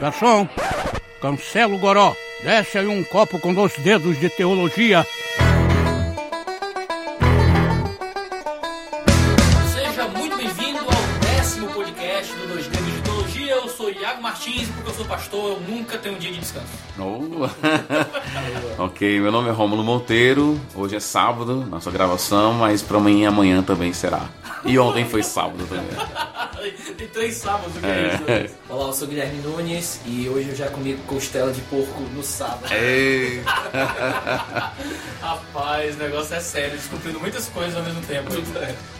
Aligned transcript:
Garçom, 0.00 0.46
cancela 1.20 1.74
o 1.74 1.78
goró. 1.78 2.14
Desce 2.42 2.78
aí 2.78 2.86
um 2.86 3.02
copo 3.02 3.38
com 3.38 3.54
dois 3.54 3.74
dedos 3.78 4.20
de 4.20 4.28
teologia. 4.28 5.06
Seja 9.72 10.06
muito 10.08 10.36
bem-vindo 10.36 10.80
ao 10.80 11.20
décimo 11.20 11.68
podcast 11.68 12.34
do 12.34 12.46
Dois 12.46 12.68
Dedos 12.68 12.92
de 12.92 13.00
Teologia. 13.00 13.52
Eu 13.52 13.68
sou 13.70 13.90
Iago 13.90 14.22
Martins, 14.22 14.68
porque 14.68 14.90
eu 14.90 14.94
sou 14.94 15.06
pastor, 15.06 15.52
eu 15.52 15.60
nunca 15.60 15.96
tenho 15.96 16.16
um 16.16 16.18
dia 16.18 16.30
de 16.30 16.40
descanso. 16.40 16.68
Oh. 16.98 17.48
ok, 18.84 19.18
meu 19.18 19.32
nome 19.32 19.48
é 19.48 19.52
Rômulo 19.52 19.82
Monteiro. 19.82 20.60
Hoje 20.74 20.96
é 20.96 21.00
sábado, 21.00 21.66
nossa 21.70 21.90
gravação, 21.90 22.52
mas 22.52 22.82
para 22.82 22.98
amanhã 22.98 23.24
e 23.24 23.26
amanhã 23.26 23.62
também 23.62 23.94
será. 23.94 24.28
E 24.62 24.78
ontem 24.78 25.06
foi 25.06 25.22
sábado 25.22 25.66
também. 25.66 25.86
Tem 26.96 27.08
três 27.08 27.34
sábados 27.36 27.76
que 27.78 27.84
é, 27.86 28.20
É. 28.26 28.44
isso. 28.44 28.54
Olá, 28.70 28.86
eu 28.86 28.92
sou 28.92 29.06
o 29.06 29.10
Guilherme 29.10 29.40
Nunes 29.42 30.00
e 30.06 30.28
hoje 30.28 30.48
eu 30.48 30.56
já 30.56 30.68
comi 30.68 30.94
costela 31.06 31.52
de 31.52 31.60
porco 31.62 32.00
no 32.14 32.22
sábado. 32.22 32.72
Ei. 32.72 33.42
Rapaz, 35.20 35.94
o 35.94 35.98
negócio 35.98 36.34
é 36.34 36.40
sério, 36.40 36.76
descobrindo 36.76 37.20
muitas 37.20 37.48
coisas 37.48 37.76
ao 37.76 37.82
mesmo 37.82 38.00
tempo. 38.02 38.30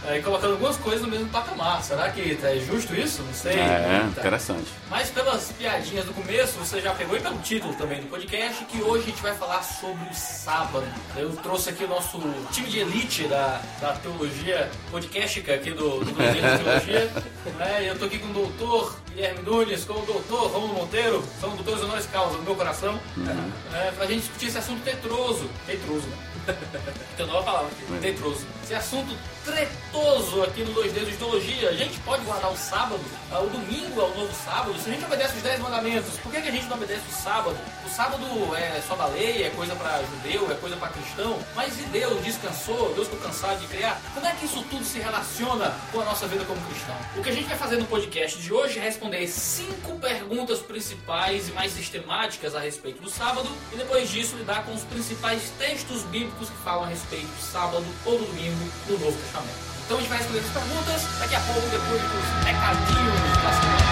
Aí 0.05 0.23
colocando 0.23 0.53
algumas 0.53 0.77
coisas 0.77 1.03
no 1.03 1.09
mesmo 1.09 1.29
patamar. 1.29 1.83
Será 1.83 2.11
que 2.11 2.39
é 2.43 2.59
justo 2.59 2.95
isso? 2.95 3.23
Não 3.23 3.33
sei. 3.33 3.55
É, 3.55 4.05
interessante. 4.07 4.71
Mas 4.91 5.09
pelas 5.11 5.51
piadinhas 5.53 6.05
do 6.05 6.13
começo, 6.13 6.53
você 6.59 6.81
já 6.81 6.93
pegou 6.95 7.17
e 7.17 7.21
pelo 7.21 7.39
título 7.39 7.75
também 7.75 8.01
do 8.01 8.07
podcast, 8.09 8.65
que 8.67 8.83
hoje 8.83 9.05
a 9.05 9.07
gente 9.07 9.23
vai 9.23 9.35
falar 9.35 9.63
sobre 9.63 10.05
o 10.09 10.15
sábado. 10.15 10.87
Eu 11.17 11.31
trouxe 11.37 11.71
aqui 11.71 11.85
o 11.85 11.89
nosso 11.89 12.21
time 12.53 12.69
de 12.69 12.79
elite 12.81 13.25
da, 13.25 13.61
da 13.81 13.93
teologia 13.95 14.71
podcastica 14.91 15.55
aqui 15.55 15.71
do, 15.71 16.05
do 16.05 16.13
Brasil 16.13 16.43
de 16.43 16.63
Teologia. 16.63 17.11
né? 17.59 17.86
Eu 17.87 17.97
tô 17.97 18.07
aqui 18.07 18.19
com 18.19 18.31
o 18.31 18.33
doutor 18.33 18.97
Guilherme 19.09 19.43
Nunes, 19.43 19.85
com 19.85 19.93
o 19.93 20.05
doutor 20.05 20.51
Romulo 20.51 20.75
Monteiro, 20.75 21.23
são 21.41 21.55
doutores 21.55 21.83
honoris 21.85 22.07
causa 22.07 22.37
do 22.37 22.43
meu 22.43 22.57
coração, 22.57 23.01
né? 23.17 23.93
pra 23.97 24.07
gente 24.07 24.23
discutir 24.23 24.47
esse 24.47 24.59
assunto 24.59 24.83
tetroso. 24.83 25.49
Tetroso, 25.67 26.07
né? 26.09 26.17
Tem 27.17 27.27
nova 27.27 27.43
palavra 27.43 27.69
aqui, 27.69 28.01
tetroso. 28.01 28.47
Esse 28.63 28.75
assunto 28.75 29.17
tretoso 29.45 30.43
aqui 30.43 30.63
no 30.63 30.73
Dois 30.73 30.93
Dedos 30.93 31.11
de 31.11 31.17
Teologia. 31.17 31.71
A 31.71 31.73
gente 31.73 31.99
pode 32.01 32.25
guardar 32.25 32.53
o 32.53 32.57
sábado, 32.57 33.01
ah, 33.31 33.41
o 33.41 33.49
domingo 33.49 34.01
é 34.01 34.05
o 34.05 34.15
novo 34.15 34.35
sábado. 34.45 34.75
Se 34.81 34.91
a 34.91 34.93
gente 34.93 35.05
obedece 35.05 35.37
os 35.37 35.43
10 35.43 35.61
mandamentos, 35.61 36.19
por 36.19 36.33
que, 36.33 36.43
que 36.43 36.49
a 36.49 36.51
gente 36.51 36.67
não 36.67 36.77
obedece 36.77 37.03
o 37.09 37.15
sábado? 37.15 37.57
O 37.85 37.89
sábado 37.89 38.25
é 38.57 38.83
só 38.87 38.97
da 38.97 39.07
lei, 39.07 39.45
é 39.45 39.51
coisa 39.51 39.75
para 39.77 40.03
judeu, 40.03 40.51
é 40.51 40.55
coisa 40.57 40.77
para 40.77 40.89
cristão. 40.89 41.39
Mas 41.55 41.79
e 41.79 41.85
Deus 41.85 42.23
descansou? 42.25 42.93
Deus 42.95 43.07
ficou 43.07 43.25
cansado 43.25 43.61
de 43.61 43.67
criar? 43.69 44.01
Como 44.13 44.27
é 44.27 44.33
que 44.33 44.47
isso 44.47 44.63
tudo 44.65 44.85
se 44.85 44.99
relaciona 44.99 45.73
com 45.93 46.01
a 46.01 46.05
nossa 46.05 46.27
vida 46.27 46.45
como 46.45 46.61
cristão? 46.63 46.97
O 47.17 47.23
que 47.23 47.31
a 47.31 47.33
gente 47.33 47.47
vai 47.47 47.57
fazer 47.57 47.77
no 47.77 47.87
podcast 47.87 48.41
de 48.41 48.53
hoje 48.53 48.79
é 48.81 48.83
responder 48.83 49.27
cinco 49.29 49.97
perguntas 50.01 50.59
principais 50.59 51.49
e 51.49 51.53
mais 51.53 51.71
sistemáticas 51.73 52.55
a 52.57 52.61
respeito 52.61 53.01
do 53.01 53.09
sábado 53.09 53.49
e 53.73 53.77
depois 53.77 54.11
disso 54.11 54.37
lidar 54.37 54.65
com 54.65 54.75
os 54.75 54.83
principais 54.83 55.51
textos 55.57 56.03
bíblicos 56.05 56.36
que 56.45 56.57
falam 56.63 56.85
a 56.85 56.87
respeito 56.89 57.27
do 57.27 57.43
sábado 57.43 57.85
ou 58.05 58.19
do 58.19 58.25
domingo 58.27 58.57
no 58.89 58.99
Novo 58.99 59.17
Testamento. 59.17 59.57
Então 59.87 59.97
a 59.97 60.01
gente 60.01 60.09
vai 60.09 60.19
responder 60.19 60.41
as 60.41 60.47
perguntas 60.47 61.03
daqui 61.19 61.35
a 61.35 61.41
pouco, 61.41 61.69
depois 61.69 62.03
dos 62.03 62.25
recadinhos 62.45 63.21
da 63.43 63.53
semana. 63.53 63.87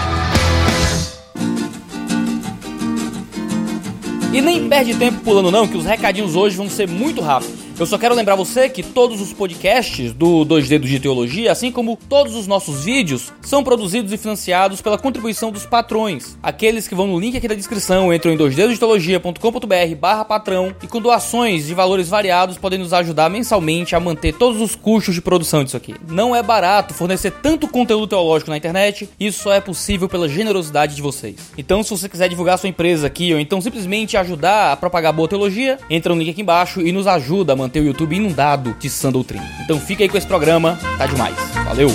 E 4.33 4.41
nem 4.41 4.69
perde 4.69 4.95
tempo 4.95 5.21
pulando 5.21 5.49
não, 5.49 5.67
que 5.67 5.77
os 5.77 5.85
recadinhos 5.85 6.35
hoje 6.35 6.57
vão 6.57 6.69
ser 6.69 6.87
muito 6.87 7.21
rápidos. 7.21 7.64
Eu 7.77 7.85
só 7.85 7.97
quero 7.97 8.15
lembrar 8.15 8.35
você 8.35 8.69
que 8.69 8.81
todos 8.81 9.19
os 9.19 9.33
podcasts 9.33 10.13
do 10.13 10.45
Dois 10.45 10.69
Dedos 10.69 10.89
de 10.89 10.97
Teologia, 10.97 11.51
assim 11.51 11.69
como 11.69 11.99
todos 12.07 12.33
os 12.33 12.47
nossos 12.47 12.85
vídeos, 12.85 13.33
são 13.41 13.65
produzidos 13.65 14.13
e 14.13 14.17
financiados 14.17 14.81
pela 14.81 14.97
contribuição 14.97 15.51
dos 15.51 15.65
patrões. 15.65 16.37
Aqueles 16.41 16.87
que 16.87 16.95
vão 16.95 17.05
no 17.05 17.19
link 17.19 17.35
aqui 17.35 17.49
da 17.49 17.53
descrição, 17.53 18.13
entram 18.13 18.31
em 18.31 18.37
doisdedosdeteologia.com.br 18.37 19.95
barra 19.99 20.23
patrão 20.23 20.73
e 20.81 20.87
com 20.87 21.01
doações 21.01 21.67
de 21.67 21.73
valores 21.73 22.07
variados 22.07 22.57
podem 22.57 22.79
nos 22.79 22.93
ajudar 22.93 23.29
mensalmente 23.29 23.93
a 23.93 23.99
manter 23.99 24.33
todos 24.33 24.61
os 24.61 24.73
custos 24.73 25.13
de 25.13 25.21
produção 25.21 25.61
disso 25.61 25.75
aqui. 25.75 25.95
Não 26.07 26.33
é 26.33 26.41
barato 26.41 26.93
fornecer 26.93 27.31
tanto 27.43 27.67
conteúdo 27.67 28.07
teológico 28.07 28.51
na 28.51 28.57
internet, 28.57 29.09
isso 29.19 29.43
só 29.43 29.51
é 29.51 29.59
possível 29.59 30.07
pela 30.07 30.29
generosidade 30.29 30.95
de 30.95 31.01
vocês. 31.01 31.51
Então 31.57 31.83
se 31.83 31.89
você 31.89 32.07
quiser 32.07 32.29
divulgar 32.29 32.57
sua 32.57 32.69
empresa 32.69 33.05
aqui 33.05 33.33
ou 33.33 33.39
então 33.39 33.59
simplesmente 33.59 34.15
ajudar 34.15 34.71
a 34.71 34.77
propagar 34.77 35.11
boa 35.11 35.27
teologia, 35.27 35.77
entra 35.89 36.15
no 36.15 36.21
link 36.21 36.31
aqui 36.31 36.41
embaixo 36.41 36.79
e 36.79 36.93
nos 36.93 37.05
ajuda 37.05 37.51
a 37.51 37.55
manter 37.55 37.64
o 37.73 37.85
YouTube 37.85 38.15
inundado 38.15 38.75
de 38.79 38.89
sã 38.89 39.11
doutrina. 39.11 39.47
Então 39.63 39.79
fica 39.79 40.03
aí 40.03 40.09
com 40.09 40.17
esse 40.17 40.27
programa, 40.27 40.77
tá 40.97 41.05
demais. 41.05 41.35
Valeu! 41.65 41.89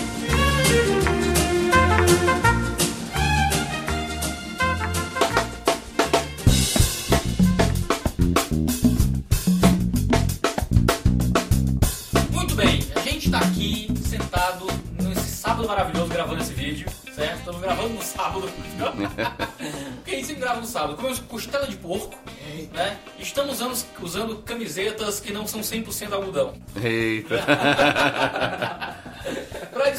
Muito 12.33 12.55
bem, 12.55 12.81
a 12.95 13.01
gente 13.01 13.31
tá 13.31 13.39
aqui 13.39 13.93
sentado 14.05 14.67
nesse 15.03 15.31
sábado 15.31 15.67
maravilhoso 15.69 16.09
gravando 16.09 16.43
esse 16.43 16.53
vídeo, 16.53 16.87
certo? 17.15 17.39
Estamos 17.39 17.61
gravando 17.61 17.95
no 17.95 18.03
sábado. 18.03 18.49
Porque 20.51 20.59
a 20.59 20.59
gente 20.59 20.59
sempre 20.59 20.59
grava 20.59 20.61
no 20.61 20.67
sábado. 20.67 20.97
Comemos 20.97 21.19
costela 21.21 21.67
de 21.67 21.77
porco, 21.77 22.19
né? 22.73 22.99
Estamos 23.19 23.61
usando, 23.61 23.85
usando 24.01 24.37
camisetas 24.43 25.21
que 25.21 25.33
não 25.33 25.47
são 25.47 25.61
100% 25.61 26.13
algodão. 26.13 26.55
Eita. 26.83 27.37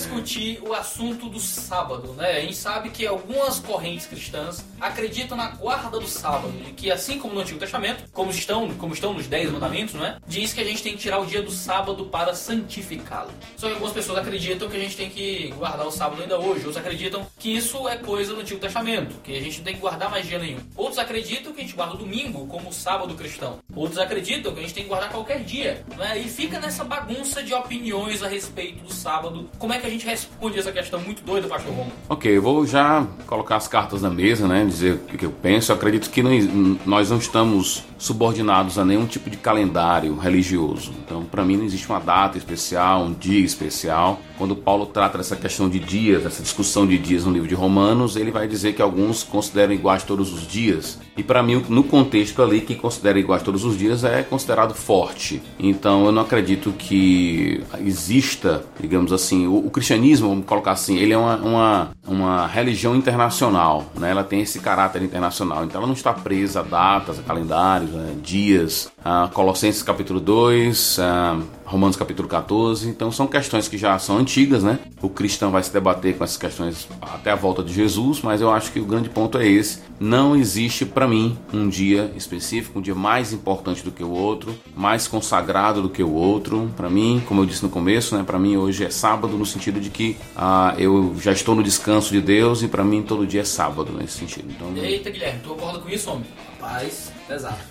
Discutir 0.01 0.59
o 0.63 0.73
assunto 0.73 1.29
do 1.29 1.39
sábado, 1.39 2.13
né? 2.13 2.37
A 2.37 2.41
gente 2.41 2.55
sabe 2.55 2.89
que 2.89 3.05
algumas 3.05 3.59
correntes 3.59 4.07
cristãs 4.07 4.65
acreditam 4.79 5.37
na 5.37 5.49
guarda 5.49 5.99
do 5.99 6.07
sábado, 6.07 6.51
e 6.67 6.71
que 6.71 6.91
assim 6.91 7.19
como 7.19 7.35
no 7.35 7.41
Antigo 7.41 7.59
Testamento, 7.59 8.03
como 8.11 8.31
estão, 8.31 8.73
como 8.75 8.95
estão 8.95 9.13
nos 9.13 9.27
Dez 9.27 9.51
Mandamentos, 9.51 9.93
né? 9.93 10.17
Diz 10.27 10.53
que 10.53 10.59
a 10.59 10.63
gente 10.63 10.81
tem 10.81 10.93
que 10.93 10.97
tirar 10.97 11.19
o 11.19 11.25
dia 11.25 11.43
do 11.43 11.51
sábado 11.51 12.05
para 12.05 12.33
santificá-lo. 12.33 13.29
Só 13.55 13.67
que 13.67 13.73
algumas 13.73 13.93
pessoas 13.93 14.17
acreditam 14.17 14.67
que 14.69 14.75
a 14.75 14.79
gente 14.79 14.97
tem 14.97 15.09
que 15.09 15.53
guardar 15.55 15.85
o 15.85 15.91
sábado 15.91 16.23
ainda 16.23 16.39
hoje. 16.39 16.65
Outros 16.65 16.77
acreditam 16.77 17.27
que 17.37 17.55
isso 17.55 17.87
é 17.87 17.95
coisa 17.97 18.33
do 18.33 18.41
Antigo 18.41 18.59
Testamento, 18.59 19.21
que 19.21 19.37
a 19.37 19.41
gente 19.41 19.57
não 19.59 19.65
tem 19.65 19.75
que 19.75 19.81
guardar 19.81 20.09
mais 20.09 20.25
dia 20.25 20.39
nenhum. 20.39 20.59
Outros 20.75 20.97
acreditam 20.97 21.53
que 21.53 21.61
a 21.61 21.63
gente 21.63 21.75
guarda 21.75 21.93
o 21.93 21.97
domingo 21.97 22.47
como 22.47 22.69
o 22.69 22.73
sábado 22.73 23.13
cristão. 23.13 23.59
Outros 23.75 23.99
acreditam 23.99 24.51
que 24.51 24.59
a 24.59 24.63
gente 24.63 24.73
tem 24.73 24.83
que 24.83 24.89
guardar 24.89 25.11
qualquer 25.11 25.43
dia, 25.43 25.85
né? 25.95 26.17
E 26.17 26.27
fica 26.27 26.59
nessa 26.59 26.83
bagunça 26.83 27.43
de 27.43 27.53
opiniões 27.53 28.23
a 28.23 28.27
respeito 28.27 28.83
do 28.83 28.91
sábado. 28.91 29.47
Como 29.59 29.73
é 29.73 29.77
que 29.77 29.85
a 29.85 29.90
gente 29.91 30.05
responde 30.05 30.57
essa 30.59 30.71
questão 30.71 30.99
muito 30.99 31.23
doida, 31.23 31.47
pastor 31.47 31.71
Romulo? 31.71 31.91
Ok, 32.09 32.35
eu 32.37 32.41
vou 32.41 32.65
já 32.65 33.05
colocar 33.27 33.55
as 33.57 33.67
cartas 33.67 34.01
na 34.01 34.09
mesa, 34.09 34.47
né? 34.47 34.65
Dizer 34.65 34.93
o 34.95 35.17
que 35.17 35.25
eu 35.25 35.31
penso. 35.31 35.71
Eu 35.71 35.75
acredito 35.75 36.09
que 36.09 36.21
não- 36.23 36.79
nós 36.85 37.09
não 37.09 37.17
estamos 37.17 37.83
subordinados 37.97 38.77
a 38.79 38.85
nenhum 38.85 39.05
tipo 39.05 39.29
de 39.29 39.37
calendário 39.37 40.15
religioso. 40.17 40.91
Então, 41.05 41.23
para 41.23 41.43
mim, 41.45 41.57
não 41.57 41.65
existe 41.65 41.87
uma 41.87 41.99
data 41.99 42.37
especial, 42.37 43.03
um 43.03 43.13
dia 43.13 43.45
especial. 43.45 44.19
Quando 44.37 44.55
Paulo 44.55 44.85
trata 44.87 45.17
dessa 45.19 45.35
questão 45.35 45.69
de 45.69 45.77
dias, 45.79 46.25
essa 46.25 46.41
discussão 46.41 46.87
de 46.87 46.97
dias 46.97 47.25
no 47.25 47.31
livro 47.31 47.47
de 47.47 47.53
Romanos, 47.53 48.15
ele 48.15 48.31
vai 48.31 48.47
dizer 48.47 48.73
que 48.73 48.81
alguns 48.81 49.21
consideram 49.23 49.73
iguais 49.73 50.03
todos 50.03 50.33
os 50.33 50.47
dias. 50.47 50.99
E 51.21 51.23
para 51.23 51.43
mim, 51.43 51.63
no 51.69 51.83
contexto 51.83 52.41
ali, 52.41 52.61
quem 52.61 52.75
considera 52.75 53.19
iguais 53.19 53.43
todos 53.43 53.63
os 53.63 53.77
dias 53.77 54.03
é 54.03 54.23
considerado 54.23 54.73
forte. 54.73 55.39
Então, 55.59 56.03
eu 56.07 56.11
não 56.11 56.23
acredito 56.23 56.73
que 56.73 57.63
exista, 57.77 58.65
digamos 58.79 59.13
assim, 59.13 59.45
o, 59.45 59.67
o 59.67 59.69
cristianismo, 59.69 60.29
vamos 60.29 60.45
colocar 60.47 60.71
assim, 60.71 60.97
ele 60.97 61.13
é 61.13 61.17
uma, 61.17 61.35
uma, 61.35 61.91
uma 62.07 62.47
religião 62.47 62.95
internacional, 62.95 63.85
né? 63.99 64.09
Ela 64.09 64.23
tem 64.23 64.41
esse 64.41 64.59
caráter 64.61 65.03
internacional. 65.03 65.63
Então, 65.63 65.79
ela 65.79 65.85
não 65.85 65.93
está 65.93 66.11
presa 66.11 66.61
a 66.61 66.63
datas, 66.63 67.19
a 67.19 67.21
calendários, 67.21 67.91
né? 67.91 68.15
dias. 68.23 68.91
Ah, 69.05 69.29
Colossenses 69.31 69.83
capítulo 69.83 70.19
2, 70.19 70.97
ah, 70.99 71.39
Romanos 71.71 71.95
capítulo 71.95 72.27
14. 72.27 72.89
Então 72.89 73.09
são 73.13 73.25
questões 73.25 73.69
que 73.69 73.77
já 73.77 73.97
são 73.97 74.17
antigas, 74.17 74.61
né? 74.61 74.77
O 75.01 75.07
cristão 75.07 75.51
vai 75.51 75.63
se 75.63 75.71
debater 75.71 76.17
com 76.17 76.23
essas 76.23 76.35
questões 76.35 76.87
até 77.01 77.31
a 77.31 77.35
volta 77.35 77.63
de 77.63 77.73
Jesus, 77.73 78.19
mas 78.21 78.41
eu 78.41 78.51
acho 78.51 78.73
que 78.73 78.79
o 78.79 78.85
grande 78.85 79.09
ponto 79.09 79.37
é 79.37 79.47
esse. 79.47 79.79
Não 79.97 80.35
existe 80.35 80.85
para 80.85 81.07
mim 81.07 81.37
um 81.53 81.69
dia 81.69 82.11
específico, 82.13 82.79
um 82.79 82.81
dia 82.81 82.93
mais 82.93 83.31
importante 83.31 83.83
do 83.83 83.91
que 83.91 84.03
o 84.03 84.11
outro, 84.11 84.53
mais 84.75 85.07
consagrado 85.07 85.81
do 85.81 85.89
que 85.89 86.03
o 86.03 86.11
outro. 86.11 86.69
Para 86.75 86.89
mim, 86.89 87.23
como 87.25 87.41
eu 87.41 87.45
disse 87.45 87.63
no 87.63 87.69
começo, 87.69 88.17
né? 88.17 88.23
Para 88.23 88.37
mim 88.37 88.57
hoje 88.57 88.83
é 88.83 88.89
sábado 88.89 89.37
no 89.37 89.45
sentido 89.45 89.79
de 89.79 89.89
que 89.89 90.17
ah, 90.35 90.75
eu 90.77 91.15
já 91.21 91.31
estou 91.31 91.55
no 91.55 91.63
descanso 91.63 92.11
de 92.11 92.19
Deus 92.19 92.63
e 92.63 92.67
para 92.67 92.83
mim 92.83 93.01
todo 93.01 93.25
dia 93.25 93.41
é 93.41 93.45
sábado 93.45 93.93
nesse 93.93 94.17
sentido. 94.17 94.51
Então, 94.51 94.75
Eita, 94.75 95.09
Guilherme, 95.09 95.39
tu 95.41 95.49
concorda 95.49 95.79
com 95.79 95.87
isso, 95.87 96.11
homem? 96.11 96.25
Rapaz, 96.59 97.13
pesado. 97.25 97.70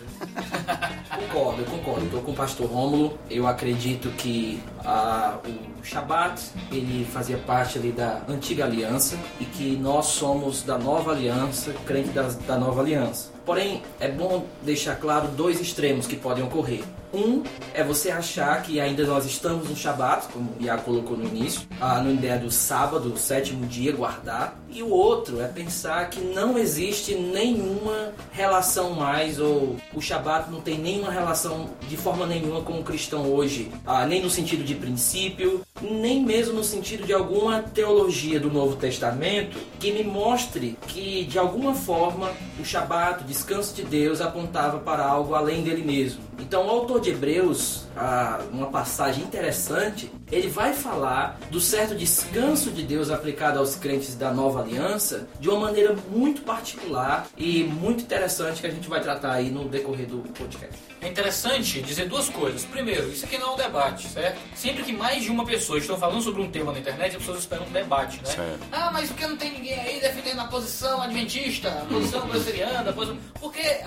Concordo, 1.31 1.62
eu 1.62 1.67
concordo. 1.67 2.05
Estou 2.06 2.22
com 2.22 2.32
o 2.32 2.34
pastor 2.34 2.67
Rômulo. 2.69 3.19
Eu 3.31 3.46
acredito 3.46 4.11
que 4.11 4.62
ah, 4.84 5.38
o 5.46 5.84
Shabat 5.84 6.43
ele 6.70 7.05
fazia 7.05 7.38
parte 7.38 7.78
ali 7.78 7.93
da 7.93 8.22
antiga 8.28 8.64
aliança 8.64 9.17
e 9.38 9.44
que 9.44 9.76
nós 9.76 10.06
somos 10.06 10.62
da 10.62 10.78
nova 10.78 11.12
aliança, 11.12 11.72
crente 11.87 12.11
da, 12.11 12.22
da 12.46 12.58
nova 12.58 12.81
aliança. 12.81 13.31
Porém, 13.44 13.82
é 13.99 14.08
bom 14.08 14.44
deixar 14.62 14.96
claro 14.96 15.28
dois 15.28 15.61
extremos 15.61 16.06
que 16.06 16.17
podem 16.17 16.44
ocorrer. 16.44 16.84
Um 17.12 17.43
é 17.75 17.83
você 17.83 18.11
achar 18.11 18.62
que 18.62 18.81
ainda 18.81 19.05
nós 19.05 19.25
estamos 19.25 19.69
no 19.69 19.77
Shabat, 19.77 20.29
como 20.29 20.55
Iago 20.61 20.83
colocou 20.83 21.17
no 21.17 21.25
início, 21.25 21.62
ah, 21.81 22.01
no 22.01 22.12
ideia 22.12 22.39
do 22.39 22.51
sábado, 22.51 23.12
o 23.12 23.19
sétimo 23.19 23.67
dia, 23.67 23.93
guardar. 23.93 24.59
E 24.71 24.83
o 24.83 24.91
outro 24.91 25.41
é 25.41 25.49
pensar 25.49 26.09
que 26.11 26.21
não 26.21 26.57
existe 26.57 27.15
nenhuma 27.15 28.12
relação 28.31 28.91
mais, 28.91 29.41
ou 29.41 29.77
o 29.93 30.01
Shabat 30.01 30.51
não 30.51 30.61
tem 30.61 30.79
nenhuma 30.79 31.11
relação 31.11 31.71
de 31.89 31.97
forma 31.97 32.27
nenhuma 32.27 32.61
com 32.62 32.79
o 32.79 32.85
cristão 32.85 33.33
hoje, 33.33 33.71
ah, 33.85 34.07
nem 34.07 34.23
no 34.23 34.31
sentido 34.31 34.62
de 34.62 34.75
princípio, 34.75 35.62
nem 35.81 36.25
mesmo 36.25 36.55
no 36.55 36.65
sentido 36.65 37.05
de 37.05 37.12
alguma 37.12 37.62
teologia 37.62 38.39
do 38.39 38.51
Novo 38.51 38.77
Testamento 38.77 39.59
que 39.81 39.91
me 39.93 40.05
mostre 40.05 40.77
que 40.87 41.25
de 41.25 41.39
alguma 41.39 41.75
forma 41.75 42.31
o 42.61 42.65
Shabat, 42.65 43.25
o 43.25 43.27
descanso 43.27 43.75
de 43.75 43.83
Deus, 43.83 44.21
apontava 44.21 44.79
para 44.79 45.05
algo 45.05 45.35
além 45.35 45.62
dele 45.62 45.83
mesmo. 45.83 46.21
Então, 46.39 46.67
o 46.67 46.71
autor 46.71 47.00
de 47.00 47.11
Hebreus, 47.11 47.87
ah, 47.97 48.41
uma 48.52 48.69
passagem 48.69 49.25
interessante, 49.25 50.11
ele 50.31 50.49
vai 50.49 50.73
falar 50.73 51.38
do 51.50 51.61
certo 51.61 51.94
descanso 51.94 52.70
de 52.70 52.82
Deus 52.82 53.11
aplicado 53.11 53.58
aos 53.58 53.75
crentes 53.75 54.14
da 54.14 54.32
nova 54.32 54.61
aliança 54.61 55.29
de 55.38 55.49
uma 55.49 55.61
maneira 55.61 55.94
muito 56.11 56.43
particular 56.43 57.26
e 57.37 57.64
muito 57.64 58.02
interessante 58.02 58.61
que 58.61 58.67
a 58.67 58.70
gente 58.70 58.88
vai 58.88 59.00
tratar 59.00 59.32
aí 59.32 59.50
no 59.50 59.69
decorrer 59.69 60.06
do 60.06 60.19
podcast. 60.32 60.79
É 61.00 61.08
interessante 61.08 61.81
dizer 61.82 62.08
duas 62.08 62.29
coisas. 62.29 62.64
Primeiro, 62.64 63.08
isso 63.08 63.25
aqui 63.25 63.38
não 63.38 63.50
é 63.50 63.52
um 63.55 63.56
debate, 63.56 64.08
certo? 64.08 64.38
Sempre 64.55 64.82
que 64.82 64.93
mais 64.93 65.23
de 65.23 65.31
uma 65.31 65.44
pessoa 65.44 65.79
está 65.79 65.97
falando 65.97 66.23
sobre 66.23 66.43
um 66.43 66.50
tema 66.50 66.73
na 66.73 66.79
internet, 66.79 67.17
as 67.17 67.23
pessoas 67.23 67.41
esperam 67.41 67.67
um 67.67 67.73
debate, 67.73 68.19
né? 68.19 68.26
Certo. 68.26 68.61
Ah, 68.70 68.91
mas 68.93 69.08
por 69.08 69.17
que 69.17 69.26
não 69.26 69.37
tem 69.37 69.52
ninguém 69.52 69.79
aí 69.81 70.00
defendendo 70.00 70.41
a 70.41 70.44
posição 70.44 71.00
adventista, 71.00 71.69
a 71.69 71.85
posição 71.87 72.29
presbiteriana, 72.29 72.91
a 72.91 72.93
posição... 72.93 73.19
Porque 73.41 73.81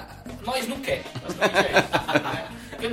nós 0.45 0.67
não 0.67 0.79
quer. 0.79 1.03
basicamente 1.23 1.67
é 1.67 1.79
isso, 1.79 1.92